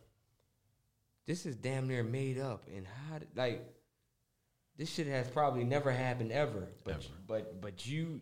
this 1.26 1.44
is 1.44 1.56
damn 1.56 1.88
near 1.88 2.05
made 2.05 2.38
up 2.38 2.62
and 2.74 2.86
how 2.86 3.18
did, 3.18 3.28
like 3.34 3.66
this 4.76 4.93
shit 4.93 5.06
has 5.09 5.28
probably 5.28 5.64
never 5.64 5.90
happened 5.90 6.30
ever. 6.30 6.68
But 6.84 7.05
but 7.26 7.60
but 7.60 7.86
you 7.86 8.20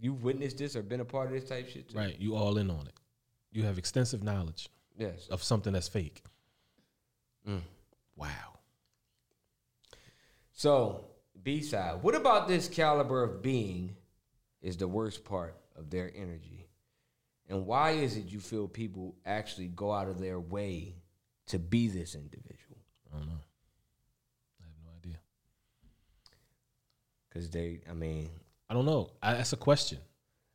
you've 0.00 0.24
witnessed 0.24 0.58
this 0.58 0.74
or 0.74 0.82
been 0.82 1.00
a 1.00 1.04
part 1.04 1.28
of 1.28 1.32
this 1.32 1.48
type 1.48 1.68
shit 1.68 1.88
too. 1.88 1.98
Right. 1.98 2.16
You 2.18 2.34
all 2.34 2.58
in 2.58 2.70
on 2.70 2.86
it. 2.86 2.94
You 3.52 3.62
have 3.62 3.78
extensive 3.78 4.22
knowledge. 4.22 4.68
Yes. 4.98 5.28
Of 5.30 5.42
something 5.42 5.72
that's 5.72 5.88
fake. 5.88 6.22
Mm. 7.48 7.60
Wow. 8.16 8.58
So 10.52 11.04
B 11.42 11.60
side, 11.60 12.02
what 12.02 12.14
about 12.14 12.48
this 12.48 12.68
caliber 12.68 13.22
of 13.22 13.42
being 13.42 13.94
is 14.62 14.76
the 14.76 14.88
worst 14.88 15.24
part 15.24 15.54
of 15.76 15.90
their 15.90 16.10
energy? 16.14 16.68
And 17.48 17.66
why 17.66 17.90
is 17.90 18.16
it 18.16 18.26
you 18.26 18.40
feel 18.40 18.66
people 18.66 19.14
actually 19.24 19.68
go 19.68 19.92
out 19.92 20.08
of 20.08 20.18
their 20.18 20.40
way 20.40 20.96
to 21.46 21.58
be 21.58 21.88
this 21.88 22.14
individual? 22.14 22.78
I 23.12 23.18
don't 23.18 23.26
know. 23.26 23.40
I 24.60 24.64
have 24.64 24.74
no 24.84 24.90
idea. 24.96 25.18
Because 27.28 27.50
they, 27.50 27.80
I 27.88 27.92
mean, 27.92 28.30
I 28.68 28.74
don't 28.74 28.86
know. 28.86 29.10
I, 29.22 29.34
that's 29.34 29.52
a 29.52 29.56
question. 29.56 29.98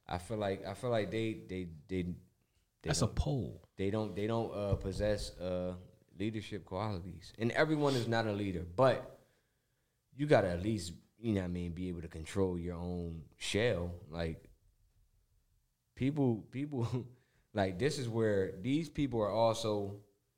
I 0.08 0.18
feel 0.18 0.38
like 0.38 0.66
I 0.66 0.74
feel 0.74 0.90
like 0.90 1.10
they 1.12 1.38
they 1.48 1.68
they. 1.88 2.02
they 2.04 2.14
That's 2.84 3.02
a 3.02 3.08
poll. 3.08 3.62
They 3.78 3.90
don't 3.90 4.14
they 4.14 4.28
don't 4.28 4.54
uh, 4.54 4.76
possess 4.76 5.32
uh, 5.40 5.76
leadership 6.20 6.66
qualities, 6.66 7.32
and 7.40 7.52
everyone 7.52 7.96
is 7.96 8.08
not 8.10 8.28
a 8.28 8.34
leader. 8.34 8.66
But 8.76 9.20
you 10.14 10.26
gotta 10.26 10.50
at 10.50 10.62
least 10.62 10.92
you 11.18 11.34
know 11.34 11.40
what 11.42 11.46
I 11.46 11.50
mean 11.50 11.72
be 11.72 11.88
able 11.88 12.02
to 12.02 12.10
control 12.10 12.60
your 12.60 12.76
own 12.76 13.22
shell. 13.38 13.92
Like 14.10 14.44
people 15.96 16.44
people 16.52 16.88
like 17.54 17.80
this 17.80 18.00
is 18.00 18.08
where 18.08 18.54
these 18.62 18.90
people 18.90 19.22
are 19.22 19.32
also 19.32 19.96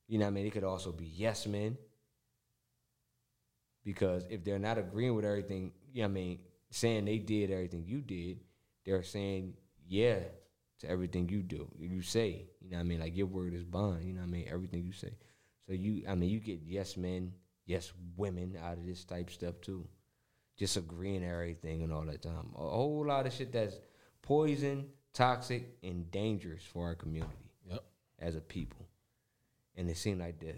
you 0.08 0.20
know 0.20 0.28
I 0.28 0.30
mean 0.30 0.44
they 0.44 0.50
could 0.50 0.64
also 0.64 0.92
be 0.92 1.06
yes 1.06 1.48
men. 1.48 1.78
Because 3.86 4.26
if 4.30 4.46
they're 4.46 4.60
not 4.60 4.78
agreeing 4.78 5.14
with 5.14 5.26
everything, 5.26 5.74
you 5.92 6.00
yeah, 6.00 6.06
I 6.06 6.08
mean, 6.08 6.40
saying 6.70 7.04
they 7.06 7.18
did 7.18 7.52
everything 7.52 7.84
you 7.86 8.00
did, 8.00 8.40
they're 8.86 9.04
saying 9.04 9.56
yeah 9.86 10.20
to 10.80 10.90
everything 10.90 11.30
you 11.30 11.42
do, 11.42 11.68
you 11.80 12.02
say. 12.02 12.46
You 12.62 12.72
know 12.72 12.80
I 12.80 12.84
mean? 12.84 13.00
Like 13.00 13.16
your 13.16 13.28
word 13.28 13.54
is 13.54 13.64
bond. 13.64 14.04
You 14.06 14.14
know 14.14 14.22
I 14.22 14.26
mean? 14.26 14.48
Everything 14.50 14.84
you 14.84 14.92
say. 14.92 15.14
So 15.68 15.74
you, 15.74 16.04
I 16.08 16.16
mean, 16.16 16.30
you 16.30 16.40
get 16.40 16.60
yes 16.66 16.98
men, 16.98 17.34
yes 17.66 17.94
women 18.18 18.58
out 18.62 18.78
of 18.78 18.86
this 18.86 19.04
type 19.04 19.30
stuff 19.30 19.56
too. 19.62 19.88
Just 20.58 20.78
agreeing 20.78 21.24
everything 21.24 21.84
and 21.84 21.92
all 21.92 22.06
that 22.06 22.22
time. 22.22 22.52
A 22.56 22.60
whole 22.60 23.06
lot 23.08 23.26
of 23.26 23.34
shit 23.34 23.52
that's 23.52 23.80
poison, 24.22 24.86
toxic, 25.14 25.78
and 25.84 26.10
dangerous 26.12 26.64
for 26.64 26.88
our 26.88 26.96
community. 26.96 27.34
Yep. 27.70 27.84
As 28.20 28.36
a 28.36 28.42
people. 28.42 28.88
And 29.76 29.90
it 29.90 29.98
seems 29.98 30.20
like 30.20 30.40
the 30.40 30.54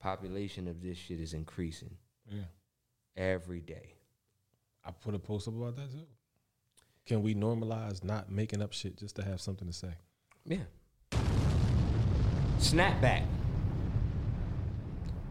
population 0.00 0.68
of 0.68 0.82
this 0.82 0.98
shit 0.98 1.20
is 1.20 1.34
increasing. 1.34 1.96
Yeah. 2.28 2.44
Every 3.16 3.60
day. 3.60 3.94
I 4.84 4.92
put 4.92 5.14
a 5.14 5.18
post 5.18 5.48
up 5.48 5.54
about 5.54 5.76
that 5.76 5.90
too. 5.90 6.06
Can 7.06 7.22
we 7.22 7.34
normalize 7.34 8.04
not 8.04 8.30
making 8.30 8.62
up 8.62 8.72
shit 8.72 8.96
just 8.96 9.16
to 9.16 9.24
have 9.24 9.40
something 9.40 9.66
to 9.66 9.74
say? 9.74 9.94
Yeah. 10.44 10.64
Snapback. 12.58 13.26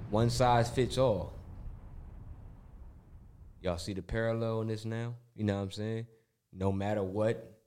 One 0.10 0.30
size 0.30 0.70
fits 0.70 0.98
all. 0.98 1.34
Y'all 3.62 3.78
see 3.78 3.94
the 3.94 4.02
parallel 4.02 4.62
in 4.62 4.68
this 4.68 4.86
now? 4.86 5.16
You 5.36 5.44
know 5.44 5.58
what 5.58 5.64
I'm 5.64 5.72
saying? 5.72 6.08
No 6.52 6.72
matter 6.72 7.04
what, 7.04 7.59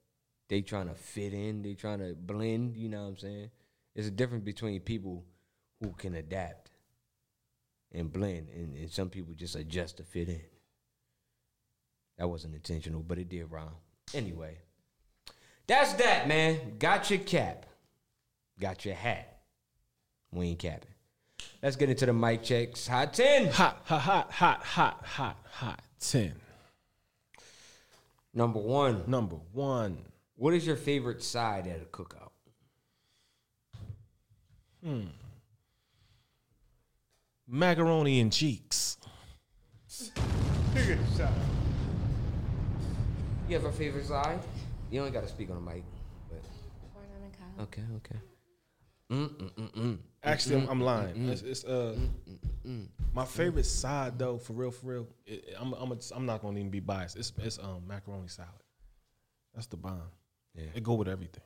they 0.53 0.61
trying 0.61 0.87
to 0.87 0.95
fit 0.95 1.33
in, 1.33 1.63
they 1.63 1.73
trying 1.73 2.01
to 2.01 2.15
blend, 2.15 2.77
you 2.77 2.87
know 2.87 3.05
what 3.05 3.09
I'm 3.09 3.17
saying? 3.17 3.51
There's 3.95 4.07
a 4.07 4.11
difference 4.11 4.45
between 4.45 4.81
people 4.81 5.25
who 5.81 5.93
can 5.93 6.15
adapt 6.15 6.71
and 7.91 8.13
blend, 8.13 8.49
and, 8.55 8.77
and 8.77 8.91
some 8.91 9.09
people 9.09 9.33
just 9.33 9.57
adjust 9.57 9.97
to 9.97 10.03
fit 10.03 10.29
in. 10.29 10.43
That 12.19 12.29
wasn't 12.29 12.55
intentional, 12.55 13.01
but 13.01 13.17
it 13.17 13.31
did 13.31 13.51
rhyme. 13.51 13.71
Anyway, 14.13 14.59
that's 15.67 15.95
that, 15.95 16.29
man. 16.29 16.77
Got 16.79 17.09
your 17.09 17.21
cap. 17.21 17.65
Got 18.61 18.85
your 18.85 18.95
hat. 18.95 19.39
We 20.33 20.49
ain't 20.49 20.59
capping. 20.59 20.93
Let's 21.63 21.77
get 21.77 21.89
into 21.89 22.05
the 22.05 22.13
mic 22.13 22.43
checks. 22.43 22.87
Hot 22.89 23.15
10. 23.15 23.53
Hot, 23.53 23.81
hot, 23.87 24.01
hot, 24.03 24.31
hot, 24.31 24.63
hot, 24.63 25.03
hot, 25.03 25.39
hot 25.51 25.81
10. 25.99 26.35
Number 28.35 28.61
one. 28.61 29.05
Number 29.07 29.37
one. 29.53 30.12
What 30.37 30.55
is 30.55 30.67
your 30.67 30.77
favorite 30.77 31.23
side 31.23 31.67
at 31.67 31.81
a 31.81 31.85
cookout? 31.85 32.31
Hmm. 34.85 35.07
Macaroni 37.47 38.21
and 38.21 38.33
cheeks. 38.33 38.97
You 43.49 43.57
have 43.57 43.65
a 43.67 43.73
favorite 43.73 44.07
side? 44.07 44.41
You 44.91 45.01
only 45.01 45.13
got 45.13 45.23
to 45.23 45.29
speak 45.29 45.51
on 45.51 45.57
the 45.65 45.71
mic. 45.71 45.85
But. 46.29 46.43
Corn 46.93 47.07
on 47.15 47.31
the 47.31 47.37
cob. 47.37 47.69
Okay, 47.69 47.83
okay. 47.97 48.21
Mm, 49.11 49.51
mm, 49.59 49.73
mm. 49.75 49.99
Actually, 50.25 50.57
I'm, 50.63 50.69
I'm 50.71 50.81
lying. 50.81 51.29
It's, 51.29 51.43
it's, 51.43 51.65
uh, 51.65 51.97
my 53.13 53.27
favorite 53.27 53.67
side 53.67 54.19
though, 54.19 54.39
for 54.39 54.55
real, 54.55 54.71
for 54.71 54.87
real. 54.87 55.07
It, 55.27 55.45
it- 55.49 55.57
I'm, 55.61 55.75
I'm, 55.75 55.93
a, 55.93 55.97
I'm 56.15 56.25
not 56.25 56.41
gonna 56.41 56.59
even 56.59 56.71
be 56.71 56.81
biased. 56.81 57.17
It's, 57.19 57.33
it's 57.39 57.59
um 57.59 57.83
macaroni 57.87 58.29
salad. 58.29 58.51
That's 59.55 59.67
the 59.67 59.77
bomb. 59.77 60.01
Yeah. 60.55 60.65
it 60.75 60.83
go 60.83 60.95
with 60.95 61.09
everything. 61.09 61.43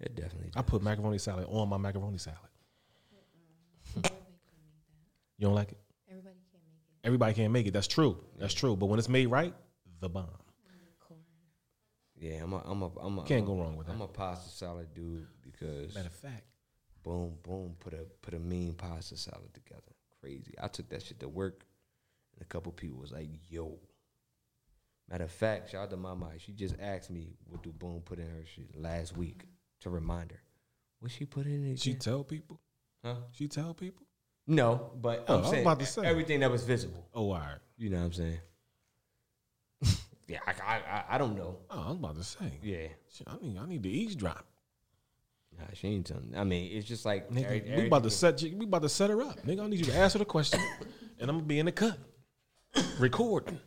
It 0.00 0.14
definitely. 0.14 0.50
I 0.54 0.62
put 0.62 0.82
macaroni 0.82 1.18
salad 1.18 1.46
on 1.48 1.68
my 1.68 1.76
macaroni 1.76 2.18
salad. 2.18 2.38
you 3.96 4.02
don't 5.46 5.54
like 5.54 5.72
it? 5.72 5.78
Everybody 6.08 6.36
can't 6.52 6.62
make 6.66 6.78
it. 7.02 7.06
Everybody 7.06 7.34
can't 7.34 7.52
make 7.52 7.66
it. 7.66 7.72
That's 7.72 7.86
true. 7.86 8.18
That's 8.38 8.54
true. 8.54 8.76
But 8.76 8.86
when 8.86 8.98
it's 8.98 9.08
made 9.08 9.26
right, 9.26 9.54
the 10.00 10.08
bomb. 10.08 10.28
Yeah, 12.16 12.42
I'm 12.42 12.52
a, 12.54 12.62
I'm 12.64 12.82
a, 12.82 12.86
I'm 13.00 13.18
a, 13.18 13.24
Can't 13.24 13.40
I'm 13.40 13.46
go 13.46 13.52
a- 13.52 13.62
wrong 13.62 13.76
with 13.76 13.88
I'm 13.90 14.00
a 14.00 14.06
pasta 14.08 14.48
salad 14.48 14.94
dude 14.94 15.26
because 15.42 15.94
Matter 15.94 16.06
of 16.06 16.12
fact. 16.14 16.44
boom, 17.02 17.34
boom, 17.42 17.76
put 17.80 17.92
a 17.92 18.06
put 18.22 18.32
a 18.34 18.38
mean 18.38 18.72
pasta 18.74 19.16
salad 19.16 19.52
together. 19.52 19.82
Crazy. 20.20 20.54
I 20.62 20.68
took 20.68 20.88
that 20.90 21.02
shit 21.02 21.20
to 21.20 21.28
work, 21.28 21.66
and 22.34 22.40
a 22.40 22.44
couple 22.46 22.72
people 22.72 22.98
was 22.98 23.12
like, 23.12 23.28
"Yo." 23.50 23.78
Matter 25.10 25.24
of 25.24 25.30
fact, 25.30 25.70
shout 25.70 25.82
out 25.84 25.90
to 25.90 25.96
Mama. 25.96 26.30
She 26.38 26.52
just 26.52 26.76
asked 26.80 27.10
me 27.10 27.36
what 27.48 27.62
do 27.62 27.70
Boom 27.72 28.00
put 28.04 28.18
in 28.18 28.26
her 28.26 28.44
shit 28.46 28.74
last 28.80 29.16
week 29.16 29.42
to 29.80 29.90
remind 29.90 30.30
her. 30.32 30.40
What 31.00 31.12
she 31.12 31.26
put 31.26 31.46
in 31.46 31.64
it? 31.72 31.78
She 31.78 31.90
again? 31.90 32.00
tell 32.00 32.24
people? 32.24 32.60
Huh? 33.04 33.16
She 33.32 33.48
tell 33.48 33.74
people? 33.74 34.06
No, 34.46 34.92
but 35.00 35.24
Oh, 35.28 35.38
I'm 35.38 35.44
saying 35.50 35.62
about 35.62 35.80
to 35.80 35.86
say. 35.86 36.06
everything 36.06 36.40
that 36.40 36.50
was 36.50 36.64
visible. 36.64 37.06
Oh, 37.14 37.30
all 37.32 37.38
right. 37.38 37.58
You 37.76 37.90
know 37.90 37.98
what 37.98 38.04
I'm 38.04 38.12
saying? 38.12 38.38
yeah, 40.28 40.38
I, 40.46 40.52
I, 40.62 41.04
I, 41.10 41.18
don't 41.18 41.36
know. 41.36 41.58
Oh, 41.70 41.84
I 41.86 41.88
was 41.88 41.96
about 41.98 42.16
to 42.16 42.24
say. 42.24 42.58
Yeah. 42.62 42.86
I 43.26 43.36
need 43.42 43.58
I 43.58 43.66
need 43.66 43.82
to 43.82 43.88
eavesdrop. 43.88 44.44
Nah, 45.58 45.64
she 45.74 45.88
ain't 45.88 46.06
telling. 46.06 46.32
I 46.36 46.44
mean, 46.44 46.76
it's 46.76 46.86
just 46.86 47.04
like 47.04 47.30
Nigga, 47.30 47.44
every- 47.44 47.82
we 47.82 47.86
about 47.86 48.02
to 48.04 48.10
set 48.10 48.42
you, 48.42 48.56
we 48.56 48.64
about 48.64 48.82
to 48.82 48.88
set 48.88 49.10
her 49.10 49.22
up. 49.22 49.40
Nigga, 49.46 49.64
I 49.64 49.66
need 49.68 49.78
you 49.78 49.84
to 49.86 49.94
answer 49.94 50.18
the 50.18 50.24
question, 50.24 50.60
and 51.20 51.30
I'm 51.30 51.36
gonna 51.36 51.42
be 51.46 51.58
in 51.58 51.66
the 51.66 51.72
cut, 51.72 51.98
recording. 52.98 53.60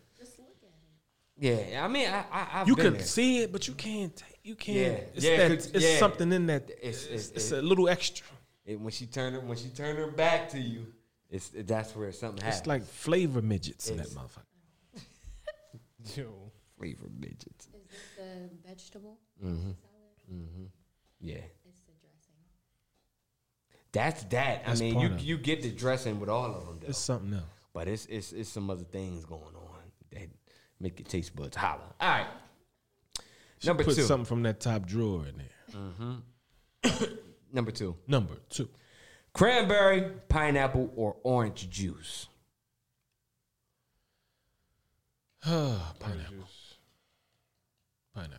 Yeah, 1.39 1.83
I 1.83 1.87
mean, 1.87 2.07
I, 2.09 2.25
I 2.31 2.47
I've 2.61 2.67
You 2.67 2.75
been 2.75 2.85
can 2.85 2.93
there. 2.93 3.03
see 3.03 3.39
it, 3.43 3.51
but 3.51 3.67
you 3.67 3.73
can't. 3.75 4.15
ta- 4.15 4.25
You 4.43 4.55
can't. 4.55 4.77
Yeah, 4.77 5.15
it's 5.15 5.25
yeah, 5.25 5.37
that, 5.49 5.55
'cause- 5.57 5.71
it's 5.71 5.85
yeah. 5.85 5.97
something 5.99 6.31
in 6.33 6.47
that. 6.47 6.69
It's 6.81 7.03
It's, 7.05 7.05
it's, 7.05 7.29
it's 7.31 7.51
it- 7.51 7.59
a 7.59 7.61
little 7.61 7.87
extra. 7.89 8.25
it- 8.65 8.79
when 8.79 8.91
she 8.91 9.05
turned 9.05 9.35
her 9.35 9.41
when 9.41 9.57
she 9.57 9.69
turned 9.69 9.97
her 9.99 10.09
back 10.11 10.49
to 10.49 10.59
you, 10.59 10.87
it's 11.29 11.49
that's 11.53 11.95
where 11.95 12.11
something 12.11 12.41
happens. 12.43 12.59
It's 12.59 12.67
like 12.67 12.83
flavor 12.83 13.41
midgets 13.41 13.89
in 13.89 13.97
that 13.97 14.07
It's- 14.07 14.17
motherfucker. 14.17 16.15
Yo. 16.17 16.51
flavor 16.77 17.07
midgets. 17.19 17.67
Is 17.67 17.71
this 17.73 18.01
the 18.17 18.67
vegetable 18.67 19.17
Mm-hmm. 19.43 19.71
salad? 19.83 20.17
Mm-hmm. 20.33 20.63
Yeah, 21.19 21.35
It's 21.65 21.81
the 21.81 21.91
dressing. 22.01 22.35
that's 23.91 24.23
that. 24.25 24.65
That's 24.65 24.81
I 24.81 24.83
mean, 24.83 24.99
you 24.99 25.15
you 25.19 25.37
get 25.37 25.61
the 25.61 25.71
dressing 25.71 26.19
with 26.19 26.29
all 26.29 26.45
of 26.53 26.65
them, 26.65 26.79
though. 26.81 26.87
It's 26.87 26.97
something 26.97 27.33
else. 27.33 27.45
but 27.73 27.87
it's 27.87 28.05
it's 28.07 28.31
it's 28.33 28.49
some 28.49 28.69
other 28.69 28.83
things 28.85 29.23
going 29.25 29.55
on 29.55 29.91
that 30.11 30.27
make 30.79 30.99
your 30.99 31.07
taste 31.07 31.35
buds 31.35 31.55
holler. 31.55 31.81
All 31.99 32.09
right, 32.09 32.27
She 33.59 33.67
number 33.67 33.83
put 33.83 33.95
two. 33.95 34.03
something 34.03 34.25
from 34.25 34.43
that 34.43 34.59
top 34.59 34.85
drawer 34.85 35.25
in 35.27 35.37
there. 35.37 35.81
Mm-hmm. 35.81 37.03
number 37.53 37.71
two. 37.71 37.95
Number 38.07 38.35
two. 38.49 38.69
Cranberry, 39.33 40.11
pineapple, 40.29 40.91
or 40.95 41.15
orange 41.23 41.69
juice. 41.69 42.27
Pineapple. 45.43 46.47
Pineapple. 48.15 48.37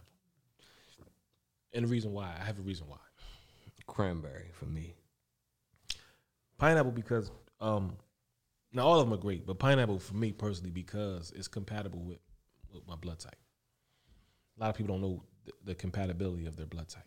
And 1.73 1.85
the 1.85 1.89
reason 1.89 2.13
why, 2.13 2.35
I 2.41 2.45
have 2.45 2.59
a 2.59 2.63
reason 2.63 2.87
why. 2.89 2.97
Cranberry 3.87 4.51
for 4.53 4.67
me. 4.67 4.95
Pineapple 6.59 6.93
because 6.93 7.31
um 7.61 7.97
now 8.73 8.87
all 8.87 9.01
of 9.01 9.09
them 9.09 9.19
are 9.19 9.23
great, 9.23 9.47
but 9.47 9.59
pineapple 9.59 9.99
for 9.99 10.15
me 10.15 10.31
personally 10.33 10.71
because 10.71 11.33
it's 11.35 11.49
compatible 11.49 12.01
with 12.01 12.19
my 12.87 12.97
blood 12.97 13.19
type. 13.19 13.37
A 14.59 14.61
lot 14.61 14.71
of 14.71 14.77
people 14.77 14.95
don't 14.95 15.03
know 15.03 15.23
the, 15.45 15.53
the 15.65 15.75
compatibility 15.75 16.47
of 16.47 16.57
their 16.57 16.67
blood 16.67 16.89
type 16.89 17.05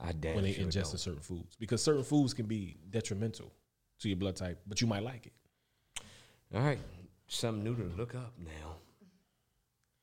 I 0.00 0.12
damn 0.12 0.34
when 0.36 0.44
they 0.44 0.52
sure 0.52 0.66
ingest 0.66 0.98
certain 0.98 1.20
foods 1.20 1.56
because 1.56 1.82
certain 1.82 2.02
foods 2.02 2.34
can 2.34 2.46
be 2.46 2.76
detrimental 2.90 3.52
to 4.00 4.08
your 4.08 4.16
blood 4.16 4.36
type, 4.36 4.60
but 4.66 4.80
you 4.80 4.86
might 4.86 5.02
like 5.02 5.26
it. 5.26 5.32
All 6.54 6.60
right, 6.60 6.78
something 7.28 7.64
new 7.64 7.74
to 7.76 7.84
look 7.96 8.14
up 8.14 8.34
now, 8.38 8.76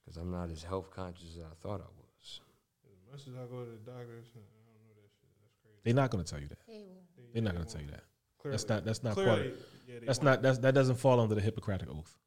because 0.04 0.18
I'm 0.18 0.32
not 0.32 0.50
as 0.50 0.64
health 0.64 0.90
conscious 0.90 1.36
as 1.36 1.44
I 1.44 1.56
thought 1.62 1.82
I 1.82 1.90
was. 1.98 2.42
As 2.86 3.12
much 3.12 3.28
as 3.28 3.34
I 3.36 3.46
go 3.52 3.64
to 3.64 3.72
the 3.72 3.92
doctors, 3.92 4.26
I 4.34 4.40
don't 4.40 4.74
know 4.74 4.96
that 4.96 5.10
shit. 5.20 5.30
That's 5.42 5.56
crazy. 5.62 5.80
They're 5.84 5.94
not 5.94 6.10
going 6.10 6.24
to 6.24 6.32
tell 6.32 6.42
you 6.42 6.48
that. 6.48 6.60
They 6.68 6.74
will. 6.74 7.34
They're 7.34 7.44
not 7.44 7.54
going 7.54 7.66
to 7.66 7.72
tell 7.72 7.82
you 7.82 7.92
that. 7.92 8.04
that's 8.44 8.68
not. 8.68 8.86
That's 8.86 9.04
not 9.04 9.14
clearly, 9.14 9.32
part. 9.32 9.46
Of, 9.46 9.54
yeah, 9.88 9.96
that's 10.06 10.20
won't. 10.20 10.26
not. 10.26 10.42
That's, 10.42 10.58
that 10.60 10.74
doesn't 10.74 10.96
fall 10.96 11.20
under 11.20 11.36
the 11.36 11.42
Hippocratic 11.42 11.90
oath. 11.90 12.18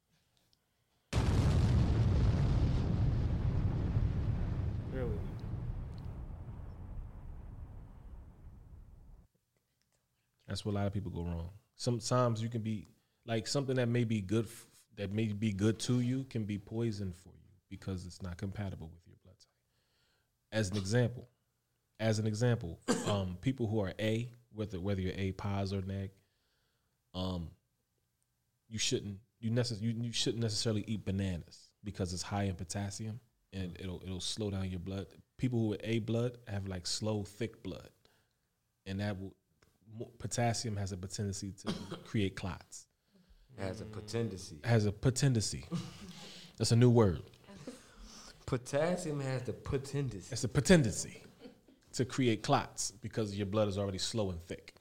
That's 10.47 10.63
where 10.65 10.71
a 10.71 10.75
lot 10.75 10.87
of 10.87 10.93
people 10.93 11.11
go 11.11 11.23
wrong. 11.23 11.49
Sometimes 11.75 12.41
you 12.41 12.49
can 12.49 12.61
be 12.61 12.87
like 13.25 13.47
something 13.47 13.75
that 13.77 13.87
may 13.87 14.03
be 14.03 14.21
good, 14.21 14.45
f- 14.45 14.67
that 14.97 15.11
may 15.11 15.25
be 15.25 15.51
good 15.51 15.79
to 15.79 15.99
you, 15.99 16.25
can 16.29 16.43
be 16.43 16.59
poison 16.59 17.11
for 17.11 17.29
you 17.29 17.49
because 17.69 18.05
it's 18.05 18.21
not 18.21 18.37
compatible 18.37 18.91
with 18.93 19.01
your 19.07 19.15
blood 19.23 19.35
type. 19.39 19.47
As 20.51 20.69
an 20.69 20.77
example, 20.77 21.27
as 21.99 22.19
an 22.19 22.27
example, 22.27 22.79
um, 23.07 23.37
people 23.41 23.67
who 23.67 23.79
are 23.79 23.93
A, 23.99 24.29
whether 24.53 24.79
whether 24.79 25.01
you're 25.01 25.15
A 25.15 25.31
pos 25.31 25.73
or 25.73 25.81
neg, 25.81 26.11
um, 27.15 27.49
you 28.69 28.77
shouldn't 28.77 29.17
you 29.39 29.49
necess- 29.49 29.81
you, 29.81 29.91
you 29.99 30.11
shouldn't 30.11 30.43
necessarily 30.43 30.83
eat 30.87 31.03
bananas 31.03 31.71
because 31.83 32.13
it's 32.13 32.21
high 32.21 32.43
in 32.43 32.53
potassium 32.55 33.19
and 33.53 33.77
it'll 33.79 34.01
it'll 34.03 34.19
slow 34.19 34.49
down 34.49 34.69
your 34.69 34.79
blood. 34.79 35.07
People 35.37 35.59
who 35.59 35.73
are 35.73 35.77
A 35.83 35.99
blood 35.99 36.37
have 36.47 36.67
like 36.67 36.87
slow, 36.87 37.23
thick 37.23 37.63
blood, 37.63 37.89
and 38.85 38.99
that 38.99 39.19
will 39.19 39.33
potassium 40.19 40.75
has 40.77 40.91
a 40.91 40.97
tendency 40.97 41.53
to 41.65 41.73
create 42.05 42.35
clots. 42.35 42.87
Has 43.59 43.81
a 43.81 43.85
potency. 43.85 44.57
Has 44.63 44.85
a 44.85 44.91
potency. 44.91 45.65
That's 46.57 46.71
a 46.71 46.75
new 46.75 46.89
word. 46.89 47.21
Potassium 48.45 49.19
has 49.21 49.43
the 49.43 49.53
potency. 49.53 50.21
It's 50.31 50.43
a 50.43 50.49
potency 50.49 51.23
to 51.93 52.05
create 52.05 52.41
clots 52.43 52.91
because 52.91 53.35
your 53.35 53.45
blood 53.45 53.67
is 53.67 53.77
already 53.77 53.99
slow 53.99 54.31
and 54.31 54.41
thick. 54.41 54.73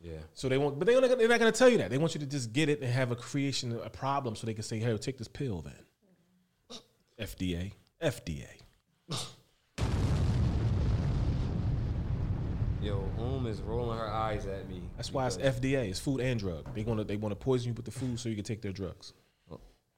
Yeah. 0.00 0.18
So 0.34 0.48
they 0.48 0.58
want, 0.58 0.78
but 0.78 0.86
they're 0.86 1.00
not, 1.00 1.18
they're 1.18 1.28
not 1.28 1.40
going 1.40 1.52
to 1.52 1.58
tell 1.58 1.68
you 1.68 1.78
that. 1.78 1.90
They 1.90 1.98
want 1.98 2.14
you 2.14 2.20
to 2.20 2.26
just 2.26 2.52
get 2.52 2.68
it 2.68 2.80
and 2.82 2.92
have 2.92 3.10
a 3.10 3.16
creation, 3.16 3.78
a 3.82 3.90
problem, 3.90 4.36
so 4.36 4.46
they 4.46 4.54
can 4.54 4.62
say, 4.62 4.78
"Hey, 4.78 4.96
take 4.98 5.18
this 5.18 5.28
pill." 5.28 5.62
Then 5.62 5.74
FDA, 7.18 7.72
FDA. 8.02 8.46
Yo, 12.82 13.02
Um 13.18 13.46
is 13.46 13.60
rolling 13.62 13.98
her 13.98 14.06
eyes 14.06 14.46
at 14.46 14.68
me. 14.68 14.82
That's 14.96 15.12
why 15.12 15.26
it's 15.26 15.36
because- 15.36 15.58
FDA. 15.60 15.88
It's 15.88 15.98
food 15.98 16.20
and 16.20 16.38
drug. 16.38 16.72
They 16.74 16.82
want 16.82 16.98
to 17.00 17.04
they 17.04 17.16
want 17.16 17.32
to 17.32 17.36
poison 17.36 17.68
you 17.68 17.74
with 17.74 17.84
the 17.84 17.90
food 17.90 18.20
so 18.20 18.28
you 18.28 18.34
can 18.36 18.44
take 18.44 18.62
their 18.62 18.72
drugs. 18.72 19.12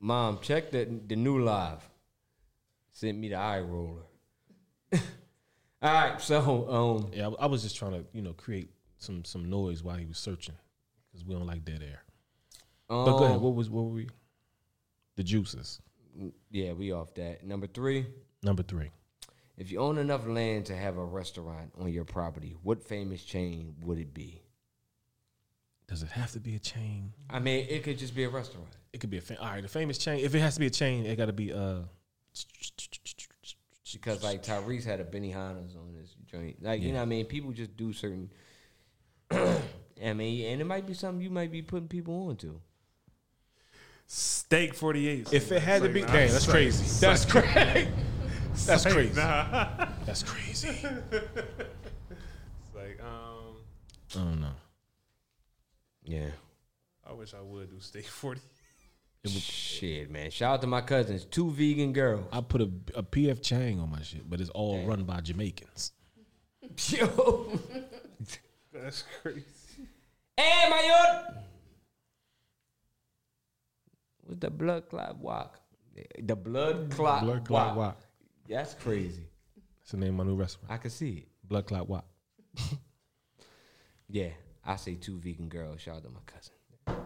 Mom, 0.01 0.39
check 0.41 0.71
the 0.71 0.85
the 1.09 1.17
new 1.17 1.43
live. 1.43 1.83
Sent 2.93 3.19
me 3.19 3.29
the 3.29 3.35
eye 3.35 3.61
roller. 3.61 4.03
All 4.93 5.01
right, 5.83 6.21
so 6.21 6.71
um, 6.71 7.11
yeah, 7.13 7.29
I, 7.29 7.45
I 7.45 7.47
was 7.47 7.63
just 7.63 7.77
trying 7.77 7.93
to 7.93 8.05
you 8.13 8.23
know 8.23 8.33
create 8.33 8.71
some 8.99 9.25
some 9.25 9.51
noise 9.51 9.83
while 9.83 9.97
he 9.97 10.07
was 10.07 10.19
searching 10.19 10.55
because 11.11 11.27
we 11.27 11.35
don't 11.35 11.47
like 11.47 11.65
dead 11.65 11.83
air. 11.83 12.03
but 12.89 13.05
go 13.19 13.25
ahead. 13.25 13.37
Um, 13.37 13.43
What 13.43 13.55
was 13.55 13.69
what 13.69 13.85
were 13.85 13.91
we? 13.91 14.09
The 15.17 15.25
juices. 15.25 15.81
Yeah, 16.51 16.73
we 16.73 16.93
off 16.93 17.15
that. 17.15 17.45
Number 17.45 17.67
three. 17.67 18.07
Number 18.43 18.63
three. 18.63 18.91
If 19.57 19.73
you 19.73 19.81
own 19.81 19.99
enough 19.99 20.27
land 20.27 20.67
to 20.67 20.77
have 20.77 20.97
a 20.97 21.05
restaurant 21.05 21.73
on 21.79 21.93
your 21.93 22.05
property, 22.05 22.55
what 22.63 22.83
famous 22.83 23.25
chain 23.25 23.75
would 23.83 23.99
it 23.99 24.15
be? 24.15 24.41
Does 25.89 26.03
it 26.03 26.11
have 26.11 26.33
to 26.33 26.41
be 26.41 26.55
a 26.55 26.59
chain? 26.59 27.13
I 27.31 27.39
mean, 27.39 27.67
it 27.69 27.83
could 27.83 27.99
just 27.99 28.15
be 28.15 28.25
a 28.25 28.29
restaurant. 28.29 28.69
It 28.93 29.01
could 29.01 29.11
be 29.11 29.19
a 29.19 29.21
fa- 29.21 29.41
all 29.41 29.49
right. 29.49 29.65
A 29.65 29.69
famous 29.69 29.99
chain. 29.99 30.21
If 30.25 30.35
it 30.35 30.41
has 30.41 30.55
to 30.55 30.61
be 30.61 30.67
a 30.67 30.71
chain, 30.71 31.07
it 31.07 31.17
got 31.17 31.27
to 31.27 31.33
be 31.33 31.53
uh. 31.53 31.81
Because 33.93 34.23
like 34.23 34.43
Tyrese 34.43 34.85
had 34.85 35.01
a 35.01 35.05
Benihana's 35.05 35.75
on 35.75 35.95
his 35.99 36.15
joint. 36.27 36.63
Like 36.63 36.83
you 36.83 36.93
know 36.93 36.99
what 36.99 37.03
I 37.03 37.07
mean? 37.07 37.25
People 37.25 37.53
just 37.53 37.77
do 37.77 37.93
certain 37.93 38.31
I 39.31 40.13
mean, 40.13 40.47
and 40.47 40.61
it 40.61 40.65
might 40.65 40.87
be 40.87 40.95
something 40.95 41.21
you 41.21 41.31
might 41.31 41.51
be 41.51 41.63
putting 41.63 41.89
people 41.89 42.29
on 42.29 42.37
to. 42.37 42.61
Steak 44.09 44.75
48. 44.75 45.33
If 45.33 45.53
it 45.53 45.63
had 45.63 45.83
to 45.83 45.89
be, 45.91 46.01
like, 46.03 46.13
damn, 46.13 46.31
that's 46.31 46.47
crazy. 46.47 46.83
like- 46.85 47.01
That's 47.01 47.25
it's 47.25 47.35
like- 47.35 47.45
crazy. 47.45 47.89
That's 48.67 48.85
crazy. 48.85 49.11
That's 50.07 50.23
crazy. 50.25 50.69
It's 50.69 50.85
like, 52.75 52.99
um, 53.03 53.57
I 54.15 54.19
don't 54.19 54.41
know. 54.41 54.55
Yeah. 56.05 56.31
I 57.09 57.13
wish 57.13 57.35
I 57.35 57.41
would 57.43 57.71
do 57.71 57.79
steak 57.81 58.07
40. 58.07 58.41
Shit, 59.27 60.11
man. 60.11 60.31
Shout 60.31 60.55
out 60.55 60.61
to 60.63 60.67
my 60.67 60.81
cousins, 60.81 61.25
two 61.27 61.51
vegan 61.51 61.93
girls. 61.93 62.25
I 62.33 62.41
put 62.41 62.63
a, 62.63 62.71
a 62.95 63.03
PF 63.03 63.43
Chang 63.43 63.79
on 63.81 63.91
my 63.91 64.01
shit, 64.03 64.29
but 64.29 64.41
it's 64.41 64.49
all 64.51 64.83
run 64.87 65.05
by 65.05 65.21
Jamaicans. 65.21 65.93
Yo. 66.89 67.59
That's 68.73 69.05
crazy. 69.21 69.45
Hey, 70.37 70.71
Mayor. 70.71 71.35
What's 74.29 74.41
the 74.41 74.51
blood 74.51 74.91
clot 74.91 75.17
walk? 75.17 75.59
The 76.19 76.37
blood 76.37 76.91
clot 76.91 77.23
Blood 77.23 77.45
clot 77.47 77.67
walk. 77.69 77.77
walk. 77.77 78.01
That's 78.47 78.75
crazy. 78.75 79.27
That's 79.81 79.93
the 79.93 79.97
name 79.97 80.21
of 80.21 80.27
my 80.27 80.31
new 80.31 80.37
restaurant. 80.37 80.71
I 80.71 80.77
can 80.77 80.91
see 80.91 81.11
it. 81.13 81.29
Blood 81.49 81.67
clot 81.67 81.89
walk. 81.89 82.05
Yeah, 84.11 84.29
I 84.65 84.77
say 84.77 84.95
two 84.95 85.19
vegan 85.19 85.49
girls. 85.49 85.83
Shout 85.83 85.97
out 85.97 86.05
to 86.05 86.09
my 86.11 86.21
cousin. 86.25 86.55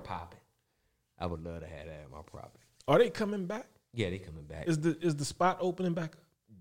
Popping. 0.05 0.39
I 1.19 1.27
would 1.27 1.43
love 1.45 1.61
to 1.61 1.67
have 1.67 1.87
that 1.87 2.01
at 2.05 2.11
my 2.13 2.23
property. 2.25 2.65
Are 2.87 2.97
they 2.99 3.11
coming 3.11 3.47
back? 3.47 3.67
Yeah, 3.93 4.11
they 4.11 4.19
coming 4.19 4.45
back. 4.45 4.69
Is 4.69 4.79
the 4.79 4.97
is 5.01 5.17
the 5.17 5.25
spot 5.25 5.59
opening 5.61 5.95
back? 5.95 6.13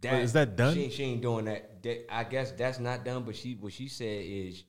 Or 0.04 0.16
is 0.16 0.34
that 0.34 0.56
done? 0.56 0.74
She, 0.74 0.90
she 0.90 1.04
ain't 1.04 1.22
doing 1.22 1.46
that. 1.46 1.84
That- 1.84 2.12
I 2.12 2.24
guess 2.24 2.52
that's 2.54 2.80
not 2.80 3.06
done. 3.06 3.22
But 3.24 3.36
she, 3.36 3.54
what 3.54 3.72
she 3.74 3.88
said 3.88 4.24
is, 4.26 4.64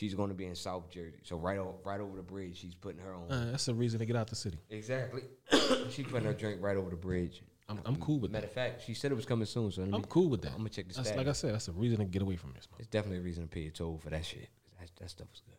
she's 0.00 0.14
going 0.14 0.30
to 0.30 0.34
be 0.34 0.46
in 0.46 0.54
South 0.54 0.90
Jersey. 0.90 1.18
So 1.24 1.36
right 1.36 1.58
over, 1.58 1.74
right 1.84 2.00
over 2.00 2.16
the 2.16 2.22
bridge, 2.22 2.58
she's 2.58 2.74
putting 2.74 3.02
her 3.02 3.14
on. 3.14 3.30
Uh, 3.30 3.50
that's 3.50 3.68
a 3.68 3.74
reason 3.74 3.98
to 3.98 4.06
get 4.06 4.16
out 4.16 4.28
the 4.28 4.34
city. 4.34 4.56
exactly. 4.70 5.20
she 5.90 6.02
putting 6.02 6.26
her 6.26 6.32
drink 6.32 6.62
right 6.62 6.78
over 6.78 6.88
the 6.88 6.96
bridge. 6.96 7.42
I'm, 7.68 7.80
I'm 7.84 7.96
cool 7.96 8.18
with 8.18 8.30
Matter 8.32 8.46
that. 8.46 8.48
of 8.48 8.54
fact, 8.54 8.82
she 8.84 8.94
said 8.94 9.12
it 9.12 9.14
was 9.14 9.26
coming 9.26 9.44
soon. 9.46 9.70
So 9.70 9.82
let 9.82 9.90
me, 9.90 9.96
I'm 9.96 10.04
cool 10.04 10.28
with 10.28 10.40
that. 10.42 10.52
I'm 10.52 10.56
gonna 10.58 10.70
check 10.70 10.88
this. 10.88 10.96
That's, 10.96 11.10
status. 11.10 11.26
like 11.26 11.28
I 11.28 11.32
said, 11.32 11.54
that's 11.54 11.68
a 11.68 11.72
reason 11.72 11.98
to 11.98 12.04
get 12.04 12.22
away 12.22 12.34
from 12.34 12.52
this. 12.54 12.66
It's 12.78 12.88
definitely 12.88 13.18
a 13.18 13.22
reason 13.22 13.44
to 13.44 13.48
pay 13.48 13.66
a 13.66 13.70
toll 13.70 14.00
for 14.02 14.10
that 14.10 14.24
shit. 14.24 14.48
That, 14.80 14.90
that 14.98 15.08
stuff 15.10 15.28
was 15.30 15.40
good. 15.46 15.54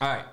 All 0.00 0.08
right. 0.14 0.26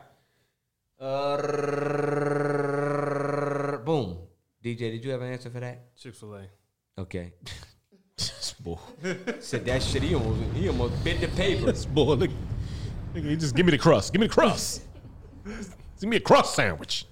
Uh, 3.74 3.78
boom. 3.78 4.18
DJ, 4.64 4.78
did 4.78 5.04
you 5.04 5.12
have 5.12 5.22
an 5.22 5.32
answer 5.32 5.50
for 5.50 5.62
that? 5.62 5.96
Chick 5.96 6.14
fil 6.14 6.36
A. 6.36 6.46
Okay. 7.00 7.34
boy. 8.64 8.78
Said 9.40 9.66
that 9.66 9.84
shit. 9.84 10.04
He 10.04 10.16
almost 10.16 10.40
he 10.54 10.70
almost 10.70 11.04
bit 11.04 11.22
the 11.22 11.28
paper. 11.30 11.72
This 11.72 11.86
boy, 11.86 12.14
look, 12.14 12.32
nigga, 13.14 13.30
you 13.30 13.36
just 13.38 13.56
give 13.56 13.66
me 13.66 13.72
the 13.72 13.78
crust. 13.78 14.14
Give 14.14 14.20
me 14.20 14.28
the 14.28 14.34
crust. 14.34 14.84
give 15.46 16.10
me 16.10 16.18
a 16.18 16.22
crust 16.22 16.56
sandwich. 16.56 17.06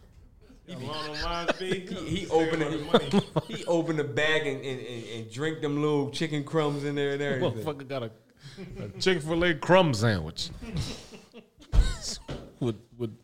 Along 0.69 1.07
those 1.07 1.23
lines, 1.23 1.51
B. 1.59 1.85
He, 1.85 2.15
he 2.17 2.27
opened 2.29 2.61
it, 2.63 3.23
he 3.47 3.65
opened 3.65 3.99
the 3.99 4.03
bag 4.05 4.47
and, 4.47 4.63
and, 4.63 4.79
and, 4.79 5.03
and 5.05 5.31
drink 5.31 5.61
them 5.61 5.81
little 5.81 6.09
chicken 6.11 6.43
crumbs 6.43 6.83
in 6.85 6.95
there 6.95 7.13
and 7.13 7.21
everything. 7.21 7.63
Motherfucker 7.63 7.87
got 7.87 8.03
a, 8.03 8.11
a 8.79 8.87
Chick 8.99 9.21
Fil 9.21 9.43
A 9.43 9.53
crumb 9.53 9.93
sandwich 9.93 10.49
with 12.59 12.77
with 12.97 13.17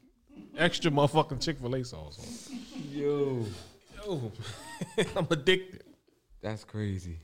extra 0.58 0.92
motherfucking 0.92 1.42
Chick 1.42 1.60
Fil 1.60 1.76
A 1.76 1.86
sauce 1.86 2.50
on. 2.52 2.60
Yo, 2.92 3.46
Yo, 4.06 4.32
I'm 5.16 5.28
addicted. 5.30 5.84
that's 6.42 6.66
crazy. 6.66 7.20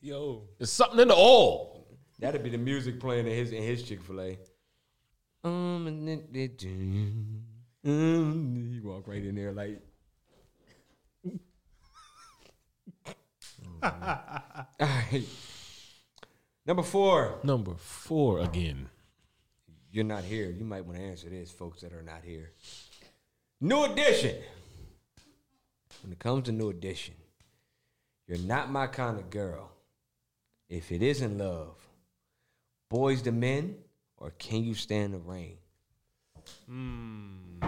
Yo, 0.00 0.44
there's 0.58 0.72
something 0.72 1.00
in 1.00 1.08
the 1.08 1.14
oil. 1.14 1.77
That'd 2.18 2.42
be 2.42 2.50
the 2.50 2.58
music 2.58 2.98
playing 3.00 3.26
in 3.26 3.32
his 3.32 3.52
in 3.52 3.62
his 3.62 3.82
Chick 3.82 4.02
Fil 4.02 4.20
A. 4.20 4.38
Um, 5.44 5.86
and 5.86 6.06
then 6.08 6.24
they 6.32 6.48
do- 6.48 7.42
um, 7.84 8.70
he 8.72 8.80
walk 8.80 9.06
right 9.06 9.24
in 9.24 9.34
there 9.36 9.52
like. 9.52 9.80
All 13.82 13.90
right. 14.80 15.22
Number 16.66 16.82
four. 16.82 17.38
Number 17.44 17.74
four 17.76 18.40
again. 18.40 18.88
You're 19.90 20.04
not 20.04 20.24
here. 20.24 20.50
You 20.50 20.64
might 20.64 20.84
want 20.84 20.98
to 20.98 21.04
answer 21.04 21.28
this, 21.28 21.50
folks 21.50 21.80
that 21.82 21.92
are 21.92 22.02
not 22.02 22.22
here. 22.24 22.52
New 23.60 23.84
edition. 23.84 24.36
When 26.02 26.12
it 26.12 26.18
comes 26.18 26.44
to 26.44 26.52
new 26.52 26.68
edition, 26.68 27.14
you're 28.26 28.38
not 28.38 28.70
my 28.70 28.86
kind 28.86 29.18
of 29.18 29.30
girl. 29.30 29.70
If 30.68 30.92
it 30.92 31.02
isn't 31.02 31.38
love, 31.38 31.76
boys 32.88 33.22
to 33.22 33.32
men, 33.32 33.76
or 34.16 34.30
can 34.30 34.64
you 34.64 34.74
stand 34.74 35.14
the 35.14 35.18
rain? 35.18 35.56
Hmm. 36.66 37.62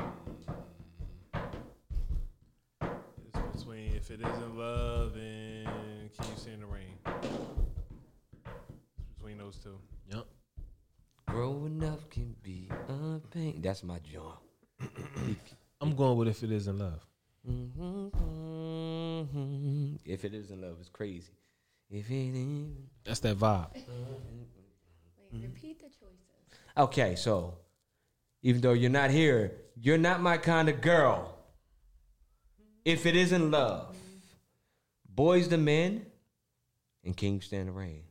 It's 2.82 3.59
between 3.59 3.92
if 3.94 4.10
it 4.10 4.20
isn't 4.20 4.56
love 4.56 5.14
and 5.16 5.66
can 6.14 6.26
you 6.30 6.36
stand 6.36 6.62
the 6.62 6.66
rain. 6.66 6.98
It's 8.97 9.06
between 9.14 9.38
those 9.38 9.56
two. 9.56 9.78
Yep. 10.12 10.26
Growing 11.26 11.84
up 11.84 12.10
can 12.10 12.34
be 12.42 12.68
a 12.88 13.20
pain. 13.30 13.60
That's 13.62 13.84
my 13.84 13.98
joint. 14.01 14.38
I'm 15.80 15.94
going 15.94 16.18
with 16.18 16.28
if 16.28 16.42
it 16.42 16.51
isn't 16.52 16.78
love. 16.78 17.06
Mm-hmm. 17.48 18.09
If 20.05 20.24
it 20.24 20.34
isn't 20.34 20.60
love, 20.60 20.76
it's 20.80 20.88
crazy. 20.88 21.32
If 21.90 22.10
it 22.10 22.14
ain't. 22.14 22.76
That's 23.05 23.20
that 23.20 23.36
vibe. 23.36 23.76
Wait, 25.32 25.43
repeat 25.43 25.78
the 25.78 25.86
choices. 25.86 26.19
Okay, 26.77 27.15
so 27.15 27.59
even 28.43 28.61
though 28.61 28.73
you're 28.73 28.90
not 28.90 29.11
here, 29.11 29.52
you're 29.77 29.98
not 29.98 30.20
my 30.20 30.36
kind 30.39 30.69
of 30.69 30.81
girl. 30.81 31.36
Mm-hmm. 32.61 32.81
If 32.85 33.07
it 33.07 33.16
isn't 33.16 33.51
love, 33.51 33.89
mm-hmm. 33.89 35.15
boys 35.15 35.48
the 35.48 35.59
men, 35.59 36.07
and 37.05 37.16
kings 37.16 37.47
stand 37.47 37.69
the 37.69 37.73
rain? 37.73 38.02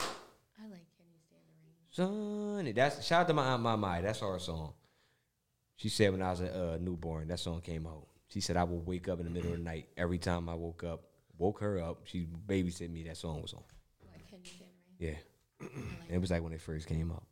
I 0.00 0.68
like 0.70 0.86
You 0.98 1.18
Stand 1.26 1.42
the 1.94 2.04
Rain? 2.04 2.64
Son, 2.64 2.72
that's 2.74 3.06
shout 3.06 3.22
out 3.22 3.28
to 3.28 3.34
my 3.34 3.44
aunt 3.46 3.62
Mama. 3.62 4.00
That's 4.02 4.22
our 4.22 4.38
song. 4.38 4.72
She 5.76 5.88
said 5.88 6.12
when 6.12 6.22
I 6.22 6.30
was 6.30 6.40
a 6.40 6.74
uh, 6.74 6.78
newborn, 6.80 7.28
that 7.28 7.40
song 7.40 7.60
came 7.60 7.86
out. 7.86 8.06
She 8.28 8.40
said 8.40 8.56
I 8.56 8.64
would 8.64 8.86
wake 8.86 9.08
up 9.08 9.18
in 9.18 9.24
the 9.24 9.30
middle 9.30 9.52
of 9.52 9.58
the 9.58 9.64
night 9.64 9.88
every 9.96 10.18
time 10.18 10.48
I 10.48 10.54
woke 10.54 10.84
up. 10.84 11.02
Woke 11.38 11.60
her 11.60 11.80
up. 11.80 12.02
She 12.04 12.26
babysit 12.46 12.90
me. 12.90 13.02
That 13.04 13.16
song 13.16 13.42
was 13.42 13.52
on. 13.52 13.62
Like 14.06 14.22
You 14.30 14.38
Stand 14.44 14.70
the 15.00 15.06
Rain? 15.06 15.14
Yeah, 15.14 15.18
it 16.08 16.18
was 16.18 16.30
like 16.30 16.42
when 16.42 16.52
it 16.52 16.60
first 16.60 16.86
came 16.86 17.10
out. 17.10 17.24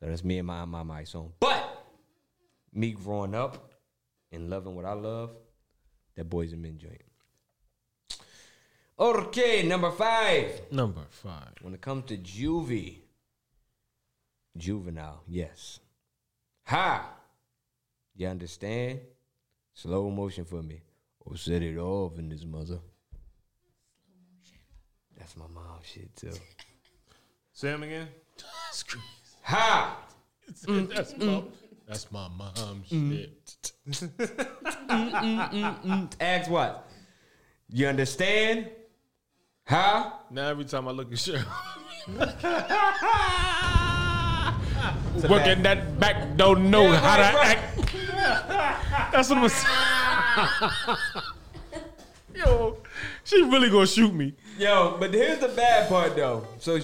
So 0.00 0.06
that's 0.06 0.24
me 0.24 0.38
and 0.38 0.46
my 0.46 0.64
my 0.64 0.82
Mama 0.82 1.06
song. 1.06 1.32
But 1.40 1.86
me 2.72 2.92
growing 2.92 3.34
up 3.34 3.72
and 4.32 4.50
loving 4.50 4.74
what 4.74 4.84
I 4.84 4.92
love, 4.92 5.30
that 6.16 6.28
boys 6.28 6.52
and 6.52 6.62
men 6.62 6.78
joint. 6.78 7.02
Okay, 8.98 9.62
number 9.66 9.90
five. 9.90 10.60
Number 10.70 11.04
five. 11.10 11.52
When 11.62 11.74
it 11.74 11.80
comes 11.80 12.04
to 12.06 12.16
juvie, 12.16 12.98
juvenile, 14.56 15.22
yes. 15.26 15.80
Ha! 16.66 17.10
You 18.14 18.28
understand? 18.28 19.00
Slow 19.72 20.10
motion 20.10 20.44
for 20.44 20.62
me. 20.62 20.82
Or 21.20 21.36
set 21.36 21.62
it 21.62 21.76
off 21.76 22.18
in 22.18 22.28
this 22.28 22.44
mother. 22.44 22.78
That's 25.16 25.36
my 25.36 25.46
mom 25.52 25.78
shit 25.82 26.14
too. 26.14 26.32
Say 27.56 27.68
him 27.68 27.84
again. 27.84 28.08
Ha! 29.42 29.96
that's, 30.66 31.16
my, 31.16 31.42
that's 31.86 32.10
my 32.10 32.26
mom 32.28 32.82
shit. 32.84 33.54
Ask 36.20 36.50
what? 36.50 36.90
You 37.68 37.86
understand? 37.86 38.70
Huh? 39.68 40.10
Now 40.32 40.48
every 40.48 40.64
time 40.64 40.88
I 40.88 40.90
look 40.90 41.12
at 41.12 41.18
Cheryl, 41.18 41.44
working 45.30 45.62
that 45.62 46.00
back, 46.00 46.36
don't 46.36 46.72
know 46.72 46.90
Yeah, 46.90 46.98
how 46.98 47.16
to 47.16 47.22
right, 47.36 47.56
act. 47.56 49.12
That's 49.12 49.30
what 49.30 49.38
I'm 49.38 49.48
saying. 49.48 50.98
Yo, 52.34 52.78
she 53.22 53.42
really 53.42 53.70
gonna 53.70 53.86
shoot 53.86 54.12
me. 54.12 54.34
Yo, 54.58 54.96
but 54.98 55.14
here's 55.14 55.38
the 55.38 55.46
bad 55.48 55.88
part 55.88 56.16
though. 56.16 56.48
So, 56.58 56.80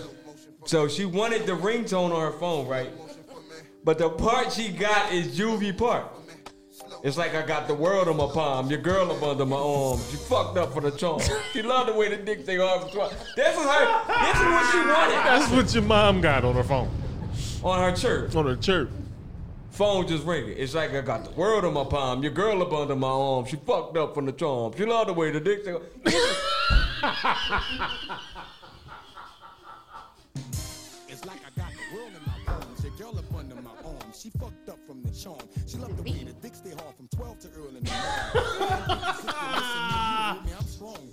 so 0.65 0.89
she 0.89 1.05
wanted 1.05 1.47
the 1.47 1.53
ringtone 1.53 2.13
on 2.13 2.33
her 2.33 2.39
phone, 2.39 2.67
right? 2.69 2.91
But 3.85 3.99
the 3.99 4.11
part 4.11 4.53
she 4.53 4.69
got 4.69 5.13
is 5.13 5.39
Juvie 5.39 5.77
part. 5.77 6.07
It's 7.03 7.17
like 7.17 7.35
I 7.35 7.47
got 7.47 7.67
the 7.67 7.75
world 7.75 8.09
on 8.09 8.17
my 8.19 8.27
palm, 8.27 8.69
your 8.69 8.81
girl 8.81 9.11
up 9.11 9.23
under 9.23 9.47
my 9.47 9.57
arm. 9.57 9.99
She 10.11 10.17
fucked 10.17 10.59
up 10.59 10.75
for 10.75 10.83
the 10.83 10.91
charm. 10.91 11.21
She 11.53 11.63
loved 11.63 11.89
the 11.89 11.95
way 11.95 12.15
the 12.15 12.17
dick 12.19 12.47
hard 12.47 12.91
for. 12.93 13.09
This 13.37 13.57
is 13.57 13.65
her. 13.65 13.87
This 14.07 14.37
is 14.37 14.45
what 14.45 14.73
she 14.73 14.79
wanted. 14.79 15.25
That's 15.25 15.51
what 15.53 15.75
your 15.75 15.83
mom 15.85 16.21
got 16.21 16.45
on 16.45 16.55
her 16.55 16.63
phone. 16.63 16.91
On 17.63 17.81
her 17.81 17.97
chirp. 17.97 18.37
On 18.37 18.47
her 18.47 18.57
chirp. 18.57 18.91
Phone 19.71 20.07
just 20.07 20.25
ringing. 20.25 20.57
It's 20.59 20.75
like 20.75 20.93
I 20.93 21.01
got 21.01 21.25
the 21.25 21.31
world 21.31 21.65
on 21.65 21.73
my 21.73 21.85
palm, 21.85 22.23
your 22.23 22.33
girl 22.33 22.61
up 22.63 22.73
under 22.73 22.97
my 22.97 23.09
arm. 23.09 23.47
She 23.47 23.57
fucked 23.57 23.97
up 23.97 24.15
from 24.15 24.27
the 24.27 24.33
charm. 24.33 24.75
She 24.77 24.85
loved 24.85 25.09
the 25.09 25.15
way 25.15 25.31
the 25.31 25.41
dick 25.41 25.63
stay. 25.63 25.75
It's 26.05 26.17
She 34.21 34.29
fucked 34.39 34.69
up 34.69 34.79
from 34.87 35.03
the 35.03 35.11
charm. 35.13 35.39
She 35.67 35.79
loved 35.79 35.97
the 35.97 36.03
way 36.03 36.25
the 36.25 36.35
dick 36.35 36.55
stay 36.55 36.73
hard 36.73 36.95
from 36.95 37.09
12 37.09 37.39
to 37.39 37.49
early 37.57 37.69
in 37.79 37.85
the 37.85 37.91
morning. 37.91 37.97
I'm 40.59 40.67
strong. 40.67 41.09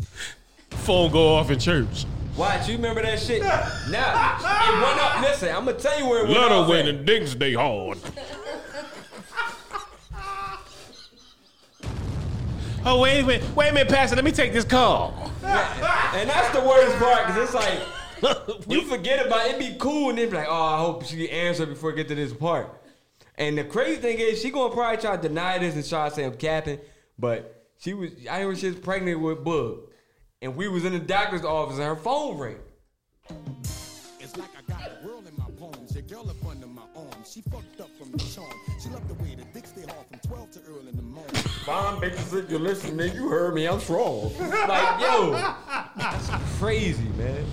Phone 0.72 1.10
go 1.14 1.36
off 1.36 1.50
in 1.50 1.58
church. 1.58 2.06
Watch, 2.36 2.68
you 2.68 2.76
remember 2.76 3.02
that 3.04 3.18
shit? 3.18 3.42
Now, 3.90 4.36
it 4.42 4.84
went 4.84 5.00
up. 5.00 5.22
Listen, 5.22 5.56
I'm 5.56 5.64
gonna 5.64 5.78
tell 5.78 5.98
you 5.98 6.06
where 6.06 6.20
it 6.26 6.28
went 6.28 6.38
Let 6.38 6.52
off 6.52 6.68
her 6.68 6.76
at. 6.76 6.86
way 6.86 6.92
the 6.92 6.98
dicks 7.02 7.32
stay 7.32 7.54
hard. 7.54 7.98
Oh 12.86 13.00
wait 13.00 13.22
a 13.22 13.26
minute, 13.26 13.56
wait 13.56 13.70
a 13.70 13.74
minute, 13.74 13.88
Pastor. 13.90 14.18
Let 14.18 14.26
me 14.26 14.34
take 14.34 14.52
this 14.52 14.66
call. 14.66 15.32
And 15.44 16.30
that's 16.30 16.54
the 16.54 16.60
worst 16.62 16.98
part, 16.98 17.26
because 17.28 17.44
it's 17.44 17.54
like, 17.54 18.68
you 18.68 18.82
forget 18.82 19.26
about 19.26 19.46
it, 19.46 19.56
It'd 19.56 19.60
be 19.60 19.78
cool, 19.80 20.10
and 20.10 20.18
then 20.18 20.30
be 20.30 20.36
like, 20.36 20.48
oh, 20.50 20.62
I 20.62 20.80
hope 20.80 21.06
she 21.06 21.30
answer 21.30 21.66
before 21.66 21.94
I 21.94 21.96
get 21.96 22.10
to 22.10 22.16
this 22.16 22.34
part. 22.34 22.82
And 23.38 23.58
the 23.58 23.64
crazy 23.64 24.02
thing 24.02 24.18
is, 24.20 24.42
she 24.42 24.50
gonna 24.50 24.74
probably 24.74 24.98
try 24.98 25.16
to 25.16 25.22
deny 25.22 25.60
this 25.60 25.76
and 25.76 25.88
try 25.88 26.10
to 26.10 26.16
say 26.16 26.26
I'm 26.26 26.34
capping, 26.36 26.80
but 27.20 27.68
she 27.80 27.94
was, 27.94 28.12
I 28.30 28.42
heard 28.42 28.58
she 28.58 28.68
was 28.68 28.78
pregnant 28.78 29.20
with 29.20 29.44
Bug. 29.44 29.82
And 30.42 30.56
we 30.56 30.68
was 30.68 30.86
in 30.86 30.94
the 30.94 31.00
doctor's 31.00 31.44
office, 31.46 31.78
and 31.78 31.86
her 31.86 31.96
phone 31.96 32.38
rang. 32.38 32.58
It's 34.20 34.38
like 34.38 34.50
I 34.58 34.72
got 34.72 35.02
the 35.02 35.08
world 35.08 35.26
in 35.28 35.36
my 35.38 35.50
bones. 35.52 35.94
Your 35.94 36.04
girl 36.04 36.30
up 36.30 36.46
under 36.48 36.68
my 36.68 36.84
arm. 36.96 37.08
She 37.26 37.42
fucked 37.42 37.80
up 37.82 37.90
from 37.98 38.12
the 38.12 38.18
charm. 38.20 38.52
She 38.82 38.90
loved 38.90 39.08
the 39.08 39.14
way 39.16 39.36
the 39.36 39.44
dick 39.54 39.66
stay 39.68 39.82
hard 39.82 40.06
from 40.10 40.20
12 40.20 40.52
to 40.52 40.60
early 40.70 40.90
in 40.90 40.96
the 40.96 41.02
morning. 41.02 41.36
Fine, 41.66 42.02
bitches, 42.02 42.44
if 42.44 42.50
you're 42.50 42.60
listening, 42.60 43.14
you 43.16 43.30
heard 43.30 43.54
me, 43.54 43.68
I'm 43.68 43.80
strong. 43.80 44.32
like, 44.40 45.02
yo, 45.02 45.32
that's 45.98 46.30
crazy, 46.60 47.08
man. 47.18 47.46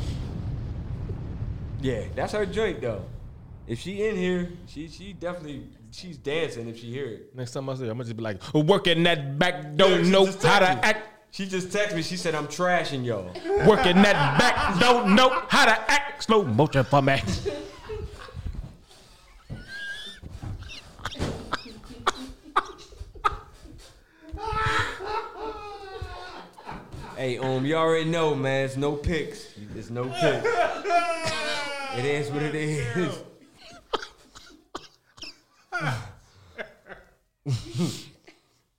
Yeah, 1.81 2.05
that's 2.15 2.33
her 2.33 2.47
joint, 2.47 2.81
though. 2.81 3.05
If 3.67 3.81
she 3.81 4.07
in 4.07 4.17
here, 4.17 4.51
she 4.67 4.89
she 4.89 5.15
definitely 5.15 5.63
she's 5.91 6.19
dancing 6.19 6.69
if 6.69 6.79
she 6.79 6.91
hear 6.91 7.07
it. 7.07 7.35
Next 7.35 7.53
time 7.53 7.69
I 7.69 7.75
say, 7.75 7.85
I'm 7.85 7.93
gonna 7.93 8.05
just 8.05 8.17
be 8.17 8.23
like, 8.23 8.43
working 8.53 9.03
that 9.05 9.39
back, 9.39 9.75
don't 9.77 10.11
know 10.11 10.27
how 10.27 10.59
to 10.59 10.67
act. 10.67 11.09
She 11.31 11.47
just 11.47 11.71
texted 11.71 11.97
me. 11.97 12.03
She 12.03 12.17
said, 12.17 12.35
"I'm 12.35 12.47
trashing 12.47 13.05
y'all." 13.05 13.25
Working 13.67 13.97
that 14.03 14.39
back, 14.39 14.79
don't 14.79 15.17
know 15.17 15.31
how 15.49 15.65
to 15.65 15.91
act. 15.91 16.23
Slow 16.23 16.45
motion 16.45 16.85
for 16.85 17.03
me. 17.03 17.21
Hey, 27.17 27.39
um, 27.39 27.65
you 27.65 27.77
already 27.77 28.11
know, 28.11 28.35
man. 28.35 28.65
It's 28.65 28.77
no 28.77 28.97
pics. 28.97 29.47
It's 29.77 29.89
no 29.89 30.05
pics. 30.05 30.47
It 31.97 32.05
is 32.05 32.29
what 32.33 32.43
it 32.43 32.57
is. 32.57 33.23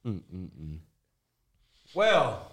Mm-mm-mm. 0.05 0.79
Well, 1.93 2.51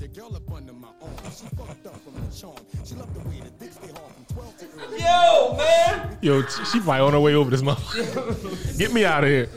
Your 0.00 0.08
girl 0.08 0.34
up 0.36 0.50
under 0.50 0.72
my 0.72 0.88
arm. 1.02 1.10
She 1.24 1.46
fucked 1.56 1.86
up 1.86 1.96
from 2.02 2.14
the 2.14 2.34
charm. 2.34 2.56
She 2.86 2.94
loved 2.94 3.14
the 3.14 3.28
way 3.28 3.40
the 3.40 3.50
dick 3.62 3.72
stay 3.72 3.88
hard 3.92 4.12
from 4.14 4.24
12 4.34 4.58
to 4.58 4.66
early. 4.86 4.98
yo, 5.00 5.54
man. 5.58 6.18
Yo, 6.22 6.42
she 6.46 6.80
probably 6.80 7.00
on 7.00 7.12
her 7.12 7.20
way 7.20 7.34
over 7.34 7.50
this 7.50 7.60
motherfucker. 7.60 8.78
Get 8.78 8.92
me 8.94 9.04
out 9.04 9.24
of 9.24 9.30
here. 9.30 9.48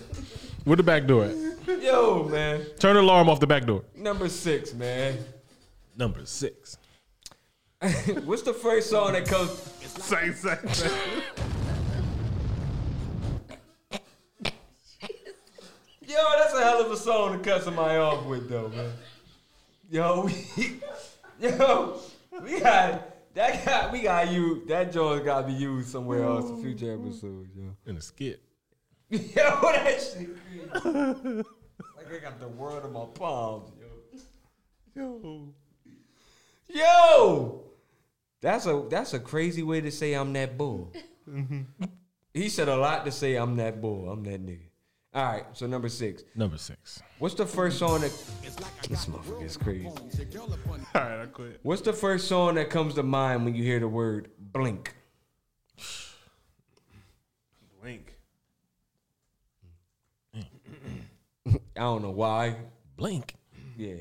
Where 0.66 0.76
the 0.76 0.84
back 0.84 1.06
door 1.08 1.26
at? 1.26 1.36
Yo, 1.82 2.26
man. 2.30 2.66
Turn 2.80 2.96
the 2.96 3.02
alarm 3.02 3.30
off 3.30 3.40
the 3.40 3.48
back 3.48 3.66
door. 3.66 3.84
Number 3.96 4.28
six, 4.28 4.74
man. 4.74 5.18
Number 5.96 6.26
six. 6.26 6.78
What's 8.26 8.42
the 8.42 8.54
first 8.54 8.90
song 8.90 9.14
that 9.14 9.28
comes? 9.28 9.52
Say, 9.82 10.32
say, 10.34 10.58
Yo, 16.08 16.16
that's 16.38 16.54
a 16.54 16.64
hell 16.64 16.86
of 16.86 16.90
a 16.90 16.96
song 16.96 17.38
to 17.38 17.44
cut 17.44 17.62
somebody 17.62 17.98
off 17.98 18.26
with, 18.26 18.48
though, 18.48 18.70
man. 18.70 18.94
Yo, 19.90 20.22
we, 20.22 20.80
yo, 21.50 22.00
we 22.42 22.62
got 22.62 23.34
that. 23.36 23.66
Got 23.66 23.92
we 23.92 24.04
got 24.04 24.32
you. 24.32 24.64
That 24.68 24.94
joint 24.94 25.26
got 25.26 25.42
to 25.42 25.48
be 25.48 25.54
used 25.54 25.90
somewhere 25.90 26.24
else 26.24 26.50
in 26.50 26.62
future 26.62 26.94
episodes, 26.94 27.50
yo. 27.54 27.76
In 27.86 27.98
a 27.98 28.02
skit. 28.02 28.42
yo, 29.10 29.20
that 29.34 30.02
shit. 30.02 30.30
crazy. 30.72 31.44
like 31.98 32.14
I 32.14 32.20
got 32.22 32.40
the 32.40 32.48
world 32.48 32.86
in 32.86 32.94
my 32.94 33.06
palms, 33.14 33.70
yo. 33.78 34.22
Yo, 34.96 35.54
yo. 36.70 37.64
That's 38.40 38.66
a 38.66 38.86
that's 38.90 39.14
a 39.14 39.20
crazy 39.20 39.62
way 39.62 39.82
to 39.82 39.92
say 39.92 40.14
I'm 40.14 40.32
that 40.34 40.58
bull. 40.58 40.94
Mm-hmm. 41.30 41.64
he 42.34 42.48
said 42.48 42.70
a 42.70 42.78
lot 42.78 43.04
to 43.04 43.12
say 43.12 43.36
I'm 43.36 43.58
that 43.58 43.82
bull. 43.82 44.10
I'm 44.10 44.24
that 44.24 44.46
nigga. 44.46 44.67
All 45.18 45.24
right, 45.24 45.46
so 45.54 45.66
number 45.66 45.90
six. 45.90 46.24
Number 46.36 46.60
six. 46.60 47.02
What's 47.18 47.34
the 47.34 47.48
first 47.48 47.80
song 47.80 48.02
that? 48.02 48.12
This 48.88 49.06
motherfucker 49.08 49.44
is 49.44 49.58
crazy. 49.58 49.88
All 49.88 49.98
right, 50.94 51.22
I 51.22 51.26
quit. 51.26 51.60
What's 51.64 51.82
the 51.82 51.92
first 51.92 52.28
song 52.28 52.54
that 52.54 52.70
comes 52.70 52.94
to 52.94 53.02
mind 53.04 53.44
when 53.44 53.56
you 53.56 53.64
hear 53.64 53.80
the 53.80 53.88
word 53.88 54.30
blink? 54.40 54.94
Blink. 57.82 58.14
I 60.36 60.44
don't 61.76 62.04
know 62.04 62.12
why. 62.12 62.58
Blink. 62.96 63.34
Yeah. 63.76 63.96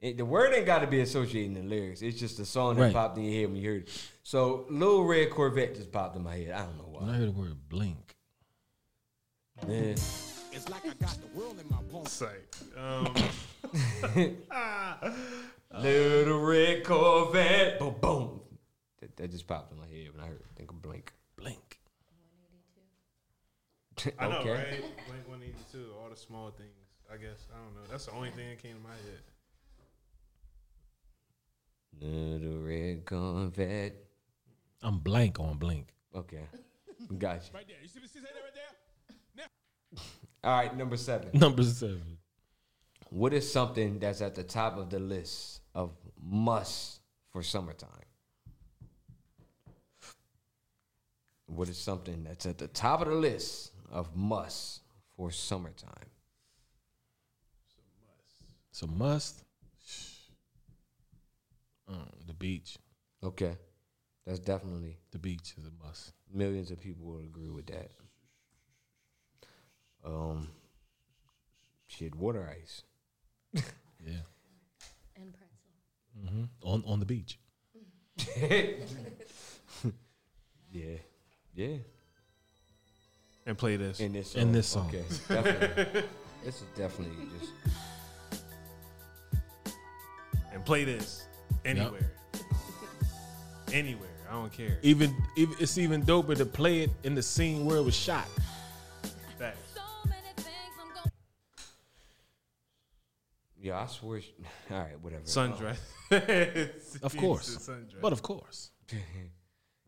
It- 0.00 0.16
the 0.16 0.24
word 0.24 0.52
ain't 0.54 0.66
got 0.66 0.80
to 0.80 0.88
be 0.88 1.00
associated 1.02 1.56
in 1.56 1.68
the 1.68 1.68
lyrics. 1.76 2.02
It's 2.02 2.18
just 2.18 2.36
the 2.36 2.44
song 2.44 2.74
that 2.76 2.82
Right. 2.82 2.92
popped 2.92 3.16
in 3.16 3.22
your 3.24 3.34
head 3.42 3.46
when 3.52 3.56
you 3.62 3.68
heard 3.70 3.82
it. 3.82 4.10
So, 4.24 4.66
Little 4.70 5.04
Red 5.04 5.30
Corvette 5.30 5.76
just 5.76 5.92
popped 5.92 6.16
in 6.16 6.24
my 6.24 6.34
head. 6.36 6.50
I 6.50 6.64
don't 6.64 6.78
know 6.78 6.88
why. 6.88 7.00
When 7.02 7.08
I 7.10 7.12
why. 7.12 7.16
hear 7.18 7.26
the 7.26 7.32
word 7.32 7.68
blink, 7.68 8.16
Man. 9.64 9.96
It's 10.52 10.68
like 10.68 10.84
I 10.84 10.94
got 10.94 11.16
the 11.20 11.38
world 11.38 11.56
in 11.60 11.68
my 11.70 11.80
bones. 11.92 12.10
Say. 12.12 12.36
Um, 12.76 13.14
Little 15.82 16.40
Red 16.40 16.84
Corvette. 16.84 17.78
Boom, 17.78 17.94
boom. 18.00 18.40
That, 19.00 19.16
that 19.16 19.30
just 19.30 19.46
popped 19.46 19.72
in 19.72 19.78
my 19.78 19.86
head 19.86 20.08
when 20.14 20.24
I 20.24 20.28
heard 20.28 20.42
think 20.56 20.70
of 20.70 20.80
Blink. 20.82 21.12
blink. 21.36 21.78
I 24.18 24.28
know, 24.28 24.38
Okay. 24.38 24.50
right? 24.52 24.80
Blink 25.08 25.28
182, 25.28 25.92
all 26.02 26.08
the 26.10 26.16
small 26.16 26.50
things. 26.50 26.70
I 27.12 27.16
guess. 27.16 27.46
I 27.52 27.56
don't 27.56 27.74
know. 27.74 27.80
That's 27.90 28.06
the 28.06 28.12
only 28.12 28.30
thing 28.30 28.48
that 28.50 28.58
came 28.62 28.76
to 28.76 28.82
my 28.82 28.90
head. 28.90 29.22
Little 32.00 32.58
Red 32.60 33.04
Corvette. 33.06 33.94
I'm 34.82 34.98
blank 34.98 35.40
on 35.40 35.56
blink. 35.58 35.88
Okay. 36.14 36.46
Gotcha. 37.18 37.50
Right 37.54 37.66
there. 37.66 37.76
You 37.82 37.88
see, 37.88 38.00
see 38.06 38.20
that 38.20 38.30
right 38.34 38.42
there? 38.44 38.47
All 40.44 40.56
right, 40.56 40.76
number 40.76 40.96
seven. 40.96 41.30
Number 41.34 41.62
seven. 41.62 42.18
What 43.10 43.32
is 43.32 43.50
something 43.50 43.98
that's 43.98 44.20
at 44.20 44.34
the 44.34 44.42
top 44.44 44.76
of 44.76 44.90
the 44.90 44.98
list 44.98 45.60
of 45.74 45.92
must 46.22 47.00
for 47.32 47.42
summertime? 47.42 47.88
What 51.46 51.68
is 51.68 51.78
something 51.78 52.24
that's 52.24 52.44
at 52.46 52.58
the 52.58 52.68
top 52.68 53.00
of 53.00 53.08
the 53.08 53.14
list 53.14 53.72
of 53.90 54.14
must 54.14 54.82
for 55.16 55.30
summertime? 55.30 56.10
It's 58.70 58.82
a 58.82 58.86
must. 58.86 59.42
Uh, 61.90 61.94
the 62.26 62.34
beach. 62.34 62.76
Okay. 63.24 63.56
That's 64.26 64.40
definitely 64.40 64.98
The 65.10 65.18
beach 65.18 65.54
is 65.56 65.64
a 65.64 65.84
must. 65.84 66.12
millions 66.32 66.70
of 66.70 66.78
people 66.78 67.06
will 67.06 67.20
agree 67.20 67.48
with 67.48 67.66
that. 67.68 67.90
Um 70.08 70.48
shit, 71.86 72.14
water 72.14 72.48
ice. 72.50 72.82
Yeah. 73.54 74.22
And 75.16 75.34
pretzel. 75.34 75.72
hmm 76.30 76.44
On 76.62 76.82
on 76.86 77.00
the 77.00 77.06
beach. 77.06 77.38
yeah. 80.70 80.96
Yeah. 81.54 81.76
And 83.46 83.58
play 83.58 83.76
this. 83.76 84.00
In 84.00 84.12
this 84.12 84.30
song. 84.32 84.42
In 84.42 84.52
this 84.52 84.66
song. 84.68 84.88
Okay. 84.88 85.04
Definitely. 85.28 86.02
this 86.44 86.56
is 86.56 86.66
definitely 86.76 87.26
just 87.38 87.52
and 90.58 90.64
play 90.64 90.84
this 90.84 91.26
anywhere. 91.64 92.12
Anywhere. 93.72 94.08
I 94.28 94.32
don't 94.32 94.52
care. 94.52 94.78
Even, 94.82 95.14
even 95.36 95.54
it's 95.60 95.78
even 95.78 96.02
doper 96.02 96.36
to 96.36 96.44
play 96.44 96.80
it 96.80 96.90
in 97.04 97.14
the 97.14 97.22
scene 97.22 97.64
where 97.64 97.76
it 97.76 97.84
was 97.84 97.94
shot. 97.94 98.26
Yeah, 103.68 103.80
I 103.82 103.86
swear. 103.86 104.20
sh- 104.20 104.30
All 104.70 104.78
right, 104.78 105.00
whatever. 105.00 105.22
Sundress. 105.24 105.78
Uh, 106.10 106.68
of 107.06 107.16
course. 107.16 107.56
Sundress. 107.56 108.00
But 108.00 108.12
of 108.12 108.22
course. 108.22 108.70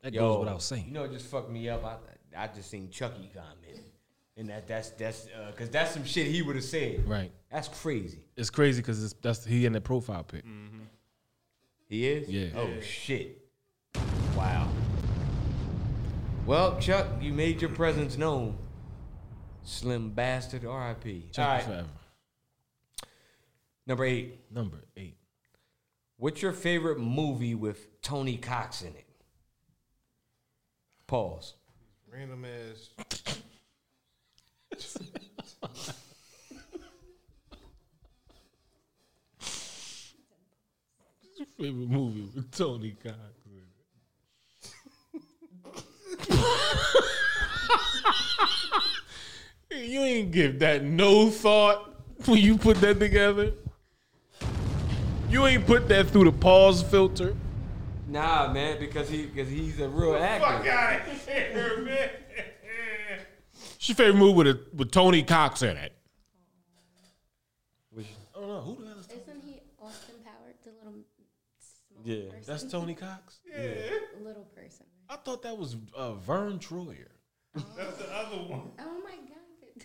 That 0.02 0.14
Yo, 0.14 0.20
goes 0.20 0.38
without 0.40 0.62
saying. 0.62 0.86
You 0.86 0.92
know, 0.92 1.04
it 1.04 1.12
just 1.12 1.26
fucked 1.26 1.50
me 1.50 1.68
up. 1.68 1.84
I 1.84 1.96
I 2.44 2.46
just 2.46 2.70
seen 2.70 2.88
Chucky 2.88 3.30
comment, 3.34 3.84
and 4.38 4.48
that 4.48 4.66
that's 4.66 4.88
that's 4.92 5.26
uh, 5.26 5.50
because 5.50 5.68
that's 5.68 5.90
some 5.92 6.04
shit 6.06 6.26
he 6.28 6.40
would 6.40 6.56
have 6.56 6.64
said. 6.64 7.06
Right. 7.06 7.30
That's 7.52 7.68
crazy. 7.68 8.24
It's 8.34 8.48
crazy 8.48 8.80
because 8.80 9.12
that's 9.20 9.44
he 9.44 9.66
in 9.66 9.74
that 9.74 9.84
profile 9.84 10.22
pic. 10.24 10.46
Mm-hmm. 10.46 10.84
He 11.86 12.08
is. 12.08 12.30
Yeah. 12.30 12.48
Oh 12.56 12.66
Yeah. 12.68 12.80
shit. 12.80 13.44
Wow. 14.34 14.70
Well, 16.46 16.78
Chuck, 16.80 17.06
you 17.20 17.34
made 17.34 17.60
your 17.60 17.70
presence 17.70 18.16
known. 18.16 18.56
Slim 19.64 20.08
bastard. 20.12 20.64
R.I.P. 20.64 21.26
Chuck 21.32 21.44
All 21.46 21.52
right. 21.56 21.62
forever. 21.62 21.88
Number 23.90 24.04
eight. 24.04 24.38
Number 24.52 24.84
eight. 24.96 25.16
What's 26.16 26.40
your 26.42 26.52
favorite 26.52 27.00
movie 27.00 27.56
with 27.56 28.00
Tony 28.02 28.36
Cox 28.36 28.82
in 28.82 28.94
it? 28.94 29.04
Pause. 31.08 31.54
Random 32.08 32.44
ass. 32.44 32.90
Favorite 41.58 41.88
movie 41.88 42.28
with 42.32 42.48
Tony 42.52 42.94
Cox. 43.02 43.16
In 43.46 43.56
it? 45.72 46.54
You 49.82 50.00
ain't 50.00 50.30
give 50.30 50.58
that 50.60 50.84
no 50.84 51.30
thought 51.30 51.94
when 52.26 52.38
you 52.38 52.58
put 52.58 52.80
that 52.82 53.00
together. 53.00 53.52
You 55.30 55.46
ain't 55.46 55.64
put 55.64 55.88
that 55.88 56.08
through 56.08 56.24
the 56.24 56.32
pause 56.32 56.82
filter. 56.82 57.36
Nah, 58.08 58.52
man, 58.52 58.80
because 58.80 59.08
he 59.08 59.26
because 59.26 59.48
he's 59.48 59.78
a 59.78 59.88
real 59.88 60.16
actor. 60.16 60.44
Fuck 60.44 60.66
out 60.66 61.08
of 61.08 61.28
here, 61.28 61.78
man. 61.84 62.10
What's 63.54 63.88
your 63.88 63.94
favorite 63.94 64.16
movie 64.18 64.34
with, 64.34 64.46
a, 64.48 64.60
with 64.74 64.90
Tony 64.90 65.22
Cox 65.22 65.62
in 65.62 65.76
it? 65.76 65.92
I 67.96 68.02
don't 68.40 68.48
know. 68.48 68.60
Who 68.62 68.82
the 68.82 68.88
hell 68.88 68.98
is 68.98 69.06
Isn't 69.06 69.42
he 69.44 69.60
Austin 69.80 70.16
Power, 70.24 70.52
the 70.64 70.70
little 70.84 71.00
small 71.60 72.02
Yeah, 72.04 72.30
person? 72.30 72.44
that's 72.46 72.64
Tony 72.72 72.94
Cox. 72.94 73.38
Yeah. 73.48 73.66
Little 74.22 74.48
person. 74.56 74.86
I 75.08 75.16
thought 75.16 75.42
that 75.42 75.56
was 75.56 75.76
uh, 75.94 76.14
Verne 76.14 76.58
Troyer. 76.58 77.06
That's 77.76 77.96
the 77.98 78.12
other 78.12 78.36
one. 78.36 78.70
Oh 78.80 79.00
my 79.04 79.10
god. 79.10 79.84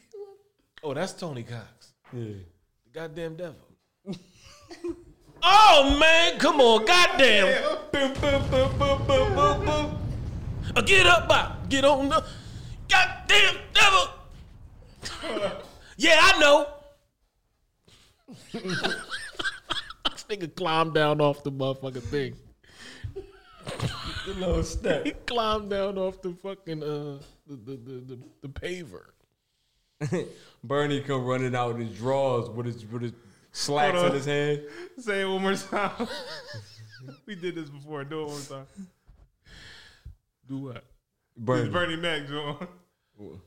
Oh, 0.83 0.93
that's 0.93 1.13
Tony 1.13 1.43
Cox. 1.43 1.93
Yeah. 2.13 2.23
The 2.85 2.91
goddamn 2.91 3.35
devil. 3.35 3.67
oh 5.45 5.97
man, 5.99 6.37
come 6.39 6.59
on, 6.59 6.85
goddamn. 6.85 7.79
Boom. 7.91 8.13
Uh, 10.75 10.81
Get 10.81 11.05
up, 11.05 11.29
Bob. 11.29 11.69
Get 11.69 11.85
on 11.85 12.09
the 12.09 12.23
goddamn 12.89 13.55
devil. 13.73 14.09
yeah, 15.97 16.19
I 16.21 16.39
know. 16.39 16.67
this 18.51 20.25
nigga 20.29 20.53
climbed 20.55 20.93
down 20.93 21.21
off 21.21 21.43
the 21.43 21.51
motherfucking 21.51 22.03
thing. 22.03 22.35
The 24.25 24.33
little 24.33 24.63
step. 24.63 25.05
He 25.05 25.11
climbed 25.11 25.69
down 25.69 25.97
off 25.97 26.21
the 26.21 26.33
fucking 26.33 26.83
uh 26.83 27.19
the 27.47 27.55
the 27.55 27.77
the, 27.77 28.15
the, 28.15 28.19
the 28.41 28.49
paver. 28.49 29.05
Bernie 30.63 31.01
come 31.01 31.23
running 31.25 31.55
out 31.55 31.75
in 31.75 31.87
his 31.87 31.97
drawers 31.97 32.49
with 32.49 32.65
his 32.65 32.85
with 32.85 33.03
his 33.03 33.13
slacks 33.55 33.97
on. 33.97 34.07
in 34.07 34.13
his 34.13 34.25
hand. 34.25 34.61
Say 34.99 35.21
it 35.21 35.25
one 35.25 35.41
more 35.41 35.55
time. 35.55 36.07
we 37.25 37.35
did 37.35 37.55
this 37.55 37.69
before. 37.69 38.03
Do 38.03 38.21
it 38.21 38.25
one 38.25 38.33
more 38.33 38.41
time. 38.41 38.87
Do 40.47 40.57
what? 40.57 40.83
Bernie. 41.37 41.63
This 41.63 41.73
Bernie 41.73 41.95
Mac 41.95 42.27
joint. 42.27 42.69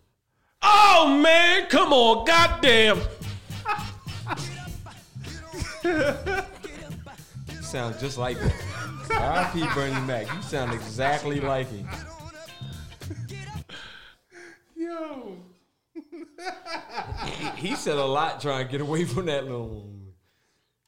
Oh 0.60 1.20
man, 1.22 1.68
come 1.68 1.92
on, 1.92 2.26
goddamn. 2.26 3.00
You 7.54 7.62
sound 7.62 7.98
just 8.00 8.18
like 8.18 8.36
him. 8.38 8.50
R.I.P. 9.12 9.64
Bernie 9.72 10.00
Mac. 10.04 10.26
You 10.34 10.42
sound 10.42 10.72
exactly 10.72 11.38
like 11.38 11.70
him. 11.70 11.88
Yo. 14.74 15.36
He, 17.26 17.68
he 17.68 17.76
said 17.76 17.96
a 17.96 18.04
lot 18.04 18.40
trying 18.40 18.66
to 18.66 18.72
get 18.72 18.80
away 18.80 19.04
from 19.04 19.26
that 19.26 19.44
little. 19.44 19.97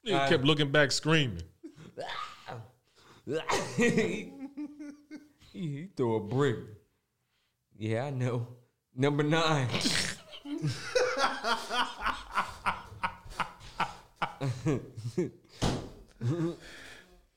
He 0.02 0.12
kept 0.12 0.44
looking 0.44 0.70
back 0.70 0.92
screaming. 0.92 1.42
he, 3.76 4.32
he 5.52 5.88
threw 5.96 6.16
a 6.16 6.20
brick. 6.20 6.58
Yeah, 7.76 8.06
I 8.06 8.10
know. 8.10 8.46
Number 8.96 9.22
nine. 9.22 9.68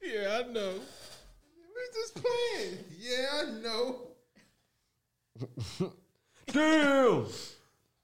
Yeah, 0.02 0.42
I 0.44 0.52
know. 0.52 0.74
We're 1.74 1.94
just 1.94 2.16
playing. 2.16 2.78
Yeah, 3.00 3.28
I 3.34 3.44
know. 3.62 3.96
Damn. 6.48 7.26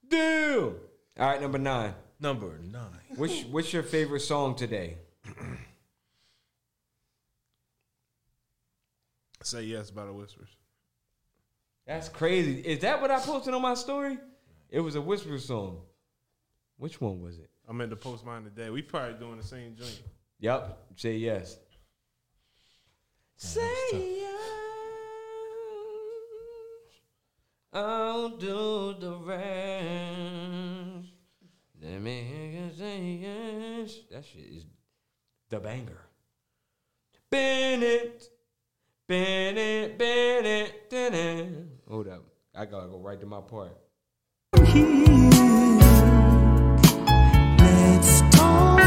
Damn. 0.07 0.76
All 1.19 1.27
right, 1.27 1.41
number 1.41 1.57
nine. 1.57 1.94
Number 2.19 2.59
nine. 2.71 3.15
Which 3.15 3.45
what's 3.49 3.71
your 3.71 3.83
favorite 3.83 4.19
song 4.19 4.55
today? 4.55 4.97
Say 9.41 9.63
yes 9.63 9.89
by 9.89 10.05
the 10.05 10.13
whispers. 10.13 10.49
That's 11.87 12.09
crazy. 12.09 12.59
Is 12.59 12.79
that 12.79 13.01
what 13.01 13.09
I 13.09 13.19
posted 13.19 13.53
on 13.53 13.61
my 13.61 13.73
story? 13.73 14.17
It 14.69 14.81
was 14.81 14.95
a 14.95 15.01
whisper 15.01 15.39
song. 15.39 15.81
Which 16.77 17.01
one 17.01 17.21
was 17.21 17.39
it? 17.39 17.49
I 17.67 17.73
meant 17.73 17.89
to 17.91 17.95
post 17.95 18.25
mine 18.25 18.43
today. 18.43 18.69
We 18.69 18.81
probably 18.81 19.17
doing 19.17 19.37
the 19.37 19.43
same 19.43 19.75
joint. 19.75 20.01
Yep. 20.39 20.77
Say 20.95 21.15
yes. 21.15 21.57
Say 23.37 23.71
yes. 23.91 24.41
I'll 27.71 28.29
do 28.29 28.95
the 28.99 29.15
rest. 29.23 30.78
That 34.11 34.26
shit 34.26 34.43
is 34.51 34.65
the 35.49 35.60
banger. 35.60 36.01
Bennett. 37.30 38.23
Bennett, 39.07 39.97
Bennett, 39.97 40.89
Bennett. 40.89 41.68
Hold 41.88 42.07
up. 42.10 42.26
I 42.56 42.65
gotta 42.65 42.88
go 42.88 42.99
right 42.99 43.19
to 43.19 43.26
my 43.26 43.41
part. 43.41 43.77
Let's 47.57 48.22
talk 48.35 48.80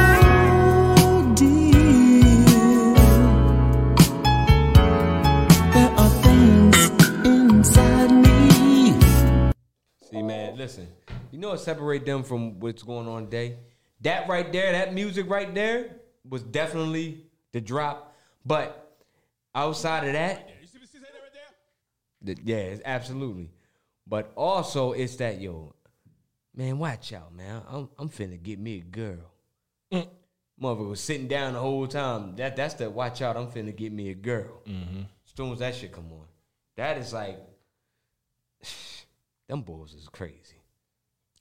deal. 1.34 2.94
There 5.72 5.92
are 5.96 6.10
things 6.22 6.90
inside 7.24 8.12
me. 8.12 8.94
See, 10.10 10.22
man, 10.22 10.56
listen. 10.56 11.01
You 11.42 11.48
know 11.48 11.54
what 11.54 11.60
separate 11.60 12.06
them 12.06 12.22
from 12.22 12.60
what's 12.60 12.84
going 12.84 13.08
on 13.08 13.24
today? 13.24 13.56
That 14.02 14.28
right 14.28 14.52
there, 14.52 14.70
that 14.70 14.94
music 14.94 15.28
right 15.28 15.52
there, 15.52 15.96
was 16.24 16.40
definitely 16.44 17.24
the 17.50 17.60
drop. 17.60 18.14
But 18.46 18.96
outside 19.52 20.06
of 20.06 20.12
that, 20.12 20.48
the- 22.20 22.38
yeah, 22.44 22.58
it's 22.58 22.82
absolutely. 22.84 23.50
But 24.06 24.30
also, 24.36 24.92
it's 24.92 25.16
that 25.16 25.40
yo, 25.40 25.74
man, 26.54 26.78
watch 26.78 27.12
out, 27.12 27.34
man. 27.34 27.60
I'm 27.68 27.88
I'm 27.98 28.08
finna 28.08 28.40
get 28.40 28.60
me 28.60 28.76
a 28.76 28.82
girl. 28.82 29.32
Mm. 29.92 30.06
Motherfucker 30.62 30.90
was 30.90 31.00
sitting 31.00 31.26
down 31.26 31.54
the 31.54 31.58
whole 31.58 31.88
time. 31.88 32.36
That 32.36 32.54
that's 32.54 32.74
the 32.74 32.88
watch 32.88 33.20
out. 33.20 33.36
I'm 33.36 33.48
finna 33.50 33.74
get 33.74 33.90
me 33.90 34.10
a 34.10 34.14
girl. 34.14 34.62
Mhm. 34.64 35.06
As 35.26 35.32
soon 35.36 35.52
as 35.54 35.58
that 35.58 35.74
shit 35.74 35.90
come 35.90 36.12
on, 36.12 36.26
that 36.76 36.98
is 36.98 37.12
like, 37.12 37.40
them 39.48 39.62
boys 39.62 39.92
is 39.94 40.08
crazy. 40.08 40.61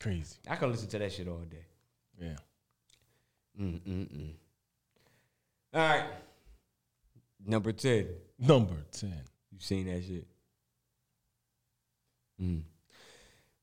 Crazy. 0.01 0.37
I 0.49 0.55
can 0.55 0.71
listen 0.71 0.87
to 0.89 0.99
that 0.99 1.11
shit 1.11 1.27
all 1.27 1.45
day. 1.49 1.65
Yeah. 2.19 2.35
Mm 3.59 3.79
mm 3.81 4.07
mm. 4.07 4.33
All 5.73 5.81
right. 5.81 6.05
Number 7.45 7.71
ten. 7.71 8.07
Number 8.39 8.77
ten. 8.91 9.21
You 9.51 9.59
seen 9.59 9.85
that 9.85 10.03
shit? 10.03 10.25
Mm. 12.41 12.63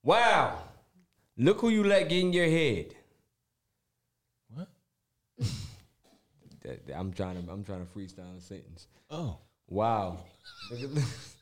Wow. 0.04 0.58
Look 1.36 1.60
who 1.60 1.70
you 1.70 1.82
let 1.82 2.08
get 2.08 2.20
in 2.20 2.32
your 2.32 2.48
head. 2.48 2.94
What? 4.54 4.68
I'm 6.96 7.12
trying 7.12 7.44
to 7.44 7.50
I'm 7.50 7.64
trying 7.64 7.84
to 7.84 7.92
freestyle 7.92 8.38
a 8.38 8.40
sentence. 8.40 8.86
Oh. 9.10 9.38
Wow. 9.68 10.18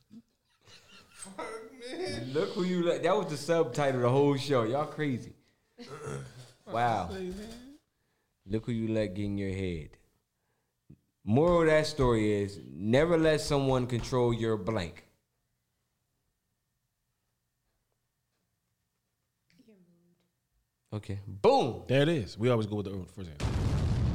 Look 1.91 2.01
at 2.01 2.27
Look 2.29 2.51
who 2.51 2.65
you 2.65 2.85
let. 2.85 3.03
That 3.03 3.17
was 3.17 3.29
the 3.29 3.37
subtitle 3.37 3.97
of 3.97 4.03
the 4.03 4.11
whole 4.11 4.37
show. 4.37 4.65
Y'all 4.65 4.87
crazy. 4.87 5.33
Wow. 6.71 7.11
Look 8.47 8.67
who 8.67 8.73
you 8.73 8.89
let 8.89 9.15
get 9.15 9.25
in 9.25 9.39
your 9.39 9.51
head. 9.51 9.91
Moral 11.25 11.63
of 11.63 11.67
that 11.67 11.87
story 11.87 12.43
is 12.43 12.61
never 12.73 13.19
let 13.19 13.41
someone 13.41 13.87
control 13.87 14.33
your 14.33 14.57
blank. 14.57 15.05
Okay. 20.93 21.19
Boom. 21.27 21.83
There 21.89 22.03
it 22.03 22.09
is. 22.09 22.39
We 22.39 22.49
always 22.49 22.67
go 22.67 22.77
with 22.77 22.87
the 22.87 23.05
first 23.15 23.31
answer. 23.31 23.47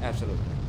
Absolutely. 0.02 0.61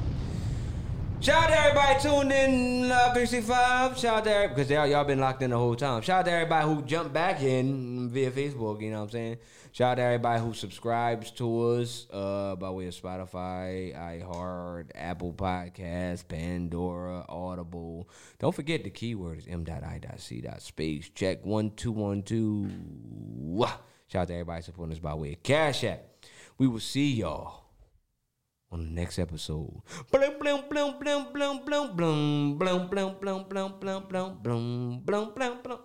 Shout 1.24 1.44
out 1.44 1.50
to 1.52 1.58
everybody 1.58 2.00
tuned 2.02 2.34
in 2.34 2.92
uh, 2.92 3.14
365. 3.14 3.98
Shout 3.98 4.18
out 4.18 4.26
to 4.26 4.30
everybody, 4.30 4.56
because 4.56 4.70
y'all, 4.70 4.86
y'all 4.86 5.06
been 5.06 5.22
locked 5.22 5.42
in 5.42 5.52
the 5.52 5.58
whole 5.58 5.74
time. 5.74 6.02
Shout 6.02 6.20
out 6.20 6.26
to 6.26 6.32
everybody 6.34 6.68
who 6.68 6.82
jumped 6.82 7.14
back 7.14 7.42
in 7.42 8.10
via 8.10 8.30
Facebook, 8.30 8.82
you 8.82 8.92
know 8.92 8.98
what 8.98 9.06
I'm 9.06 9.12
saying? 9.12 9.38
Shout 9.72 9.92
out 9.92 9.96
to 9.96 10.02
everybody 10.02 10.42
who 10.42 10.54
subscribes 10.54 11.32
to 11.32 11.62
us 11.62 12.08
uh, 12.12 12.58
by 12.58 12.70
way 12.72 12.88
of 12.88 12.94
Spotify, 12.94 13.96
iHeart, 13.96 14.88
Apple 14.96 15.32
Podcasts, 15.32 16.28
Pandora, 16.28 17.24
Audible. 17.30 18.10
Don't 18.40 18.54
forget 18.54 18.84
the 18.84 18.90
keyword 18.90 19.38
is 19.38 19.48
m.i.c.space. 19.48 21.10
Check 21.16 21.46
1212. 21.46 23.80
Shout 24.08 24.24
out 24.24 24.28
to 24.28 24.34
everybody 24.34 24.62
supporting 24.62 24.92
us 24.92 25.00
by 25.00 25.14
way 25.14 25.32
of 25.32 25.42
Cash 25.42 25.86
App. 25.86 26.04
We 26.58 26.68
will 26.68 26.82
see 26.82 27.14
y'all 27.14 27.63
on 28.74 28.80
the 28.86 28.92
next 28.92 29.20
episode. 29.20 29.72
Blum, 30.12 30.34
blum, 30.40 30.64
blum, 30.68 30.96
blum, 31.00 31.28
blum, 31.32 31.64
blum, 31.64 31.96
blum, 31.96 32.58
blum, 32.58 32.90
blum, 32.90 33.18
blum, 33.22 33.46
blum, 33.48 33.76
blum, 33.80 34.04
blum, 34.10 34.40
blum, 34.42 35.02
blum, 35.06 35.34
blum, 35.34 35.60
blum. 35.64 35.80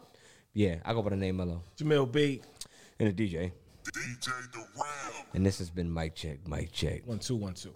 Yeah, 0.55 0.77
I 0.85 0.95
go 0.95 1.03
by 1.03 1.11
the 1.11 1.17
name 1.17 1.37
Mello. 1.37 1.63
Jamel 1.77 2.11
B. 2.11 2.41
And 2.99 3.15
the 3.15 3.29
DJ. 3.29 3.53
DJ 3.85 4.27
the 4.53 4.59
Ram. 4.59 5.27
And 5.35 5.47
this 5.47 5.59
has 5.59 5.71
been 5.71 5.93
Mic 5.93 6.15
Check, 6.15 6.49
Mic 6.49 6.73
Check. 6.73 7.07
One, 7.07 7.19
two, 7.19 7.37
one, 7.37 7.55
two. 7.55 7.75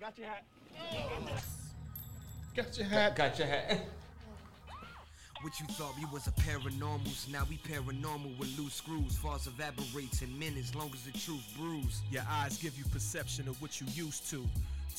Got 0.00 0.16
your 0.16 0.28
hat. 0.28 0.44
Got 2.54 2.78
your 2.78 2.86
hat. 2.86 3.16
Got 3.16 3.38
your 3.38 3.48
hat. 3.48 3.80
What 5.40 5.60
you 5.60 5.66
thought 5.66 5.94
we 5.96 6.04
was 6.06 6.26
a 6.26 6.32
paranormals, 6.32 7.30
now 7.30 7.44
we 7.48 7.58
paranormal 7.58 8.36
with 8.38 8.58
loose 8.58 8.74
screws. 8.74 9.16
False 9.16 9.46
evaporates 9.46 10.20
in 10.22 10.36
minutes, 10.36 10.74
long 10.74 10.90
as 10.92 11.02
the 11.04 11.16
truth 11.16 11.46
brews. 11.56 12.02
Your 12.10 12.24
eyes 12.28 12.58
give 12.58 12.76
you 12.76 12.84
perception 12.86 13.46
of 13.46 13.60
what 13.62 13.80
you 13.80 13.86
used 13.94 14.28
to. 14.30 14.44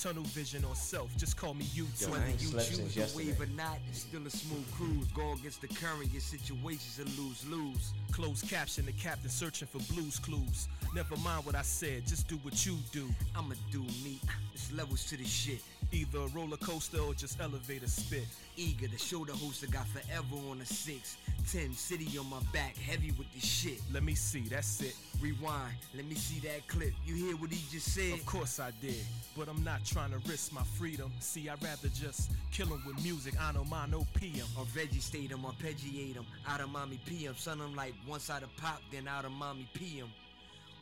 Tunnel 0.02 0.24
vision 0.24 0.64
on 0.64 0.76
self, 0.76 1.10
just 1.18 1.36
call 1.36 1.54
me 1.54 1.66
you 1.74 1.86
So 1.94 2.06
too. 2.06 2.12
whether 2.14 2.30
you 2.30 2.52
choose 2.52 2.96
the 2.96 3.18
wave 3.18 3.42
or 3.42 3.48
not, 3.48 3.80
it's 3.90 4.00
still 4.00 4.26
a 4.26 4.30
smooth 4.30 4.66
cruise. 4.76 5.08
Go 5.14 5.34
against 5.34 5.60
the 5.60 5.68
current, 5.68 6.10
your 6.14 6.22
situations 6.22 7.00
a 7.00 7.22
lose 7.22 7.46
lose. 7.46 7.92
Closed 8.14 8.48
caption, 8.50 8.86
the 8.86 8.94
captain 8.94 9.30
searching 9.30 9.68
for 9.68 9.80
blues 9.94 10.18
clues. 10.18 10.70
Never 10.96 11.18
mind 11.18 11.46
what 11.46 11.56
I 11.56 11.64
said, 11.64 12.08
just 12.08 12.30
do 12.30 12.36
what 12.44 12.66
you 12.66 12.78
do. 12.94 13.10
I'ma 13.36 13.56
do 13.72 13.82
me. 14.06 14.22
It's 14.54 14.72
levels 14.72 15.06
to 15.08 15.18
the 15.18 15.26
shit. 15.26 15.60
Either 15.92 16.20
a 16.20 16.28
roller 16.28 16.58
coaster 16.58 17.00
or 17.00 17.14
just 17.16 17.40
elevator 17.42 17.88
spit. 17.88 18.26
Eager 18.56 18.88
to 18.88 18.98
show 18.98 19.26
the 19.26 19.34
host 19.34 19.64
I 19.68 19.72
got 19.72 19.88
forever 19.88 20.36
on 20.52 20.62
a 20.62 20.66
six. 20.66 21.18
Ten 21.52 21.74
city 21.74 22.16
on 22.20 22.30
my 22.30 22.40
back, 22.54 22.78
heavy 22.78 23.12
with 23.18 23.32
the 23.34 23.40
shit. 23.40 23.82
Let 23.92 24.04
me 24.04 24.14
see, 24.14 24.42
that's 24.42 24.82
it. 24.82 24.96
Rewind, 25.20 25.74
let 25.96 26.06
me 26.06 26.14
see 26.14 26.40
that 26.48 26.68
clip. 26.68 26.94
You 27.06 27.16
hear 27.16 27.36
what 27.38 27.52
he 27.52 27.60
just 27.72 27.92
said? 27.94 28.14
Of 28.14 28.26
course 28.28 28.60
I 28.60 28.72
did, 28.82 29.04
but 29.36 29.48
I'm 29.48 29.64
not 29.64 29.84
trying 29.84 30.12
to 30.12 30.20
risk 30.30 30.54
my 30.54 30.62
freedom. 30.78 31.12
See, 31.20 31.50
I'd 31.50 31.62
rather 31.64 31.88
just 31.90 32.32
kill 32.52 32.72
'em 32.72 32.84
with 32.86 33.02
music. 33.04 33.34
I 33.40 33.52
know 33.52 33.64
my 33.64 33.88
no 33.88 34.06
PM. 34.14 34.46
Or 34.58 34.66
vegetate 34.66 35.32
him, 35.32 35.44
arpeggiate 35.44 36.14
him. 36.14 36.26
Out 36.48 36.62
of 36.62 36.70
mommy 36.70 37.00
PM. 37.06 37.36
Son, 37.36 37.60
I'm 37.62 37.76
like 37.76 37.96
once 38.08 38.26
side 38.26 38.44
of 38.44 38.56
pop, 38.58 38.82
then 38.92 39.08
out 39.08 39.26
of 39.26 39.32
mommy 39.32 39.68
PM. 39.74 40.12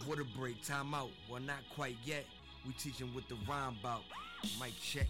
Water 0.05 0.25
break, 0.35 0.61
time 0.63 0.93
out. 0.93 1.11
Well, 1.29 1.41
not 1.41 1.63
quite 1.73 1.95
yet. 2.03 2.25
We 2.65 2.73
teaching 2.73 3.13
what 3.13 3.29
the 3.29 3.35
rhyme 3.47 3.77
about. 3.79 4.03
Mic 4.59 4.73
check. 4.81 5.07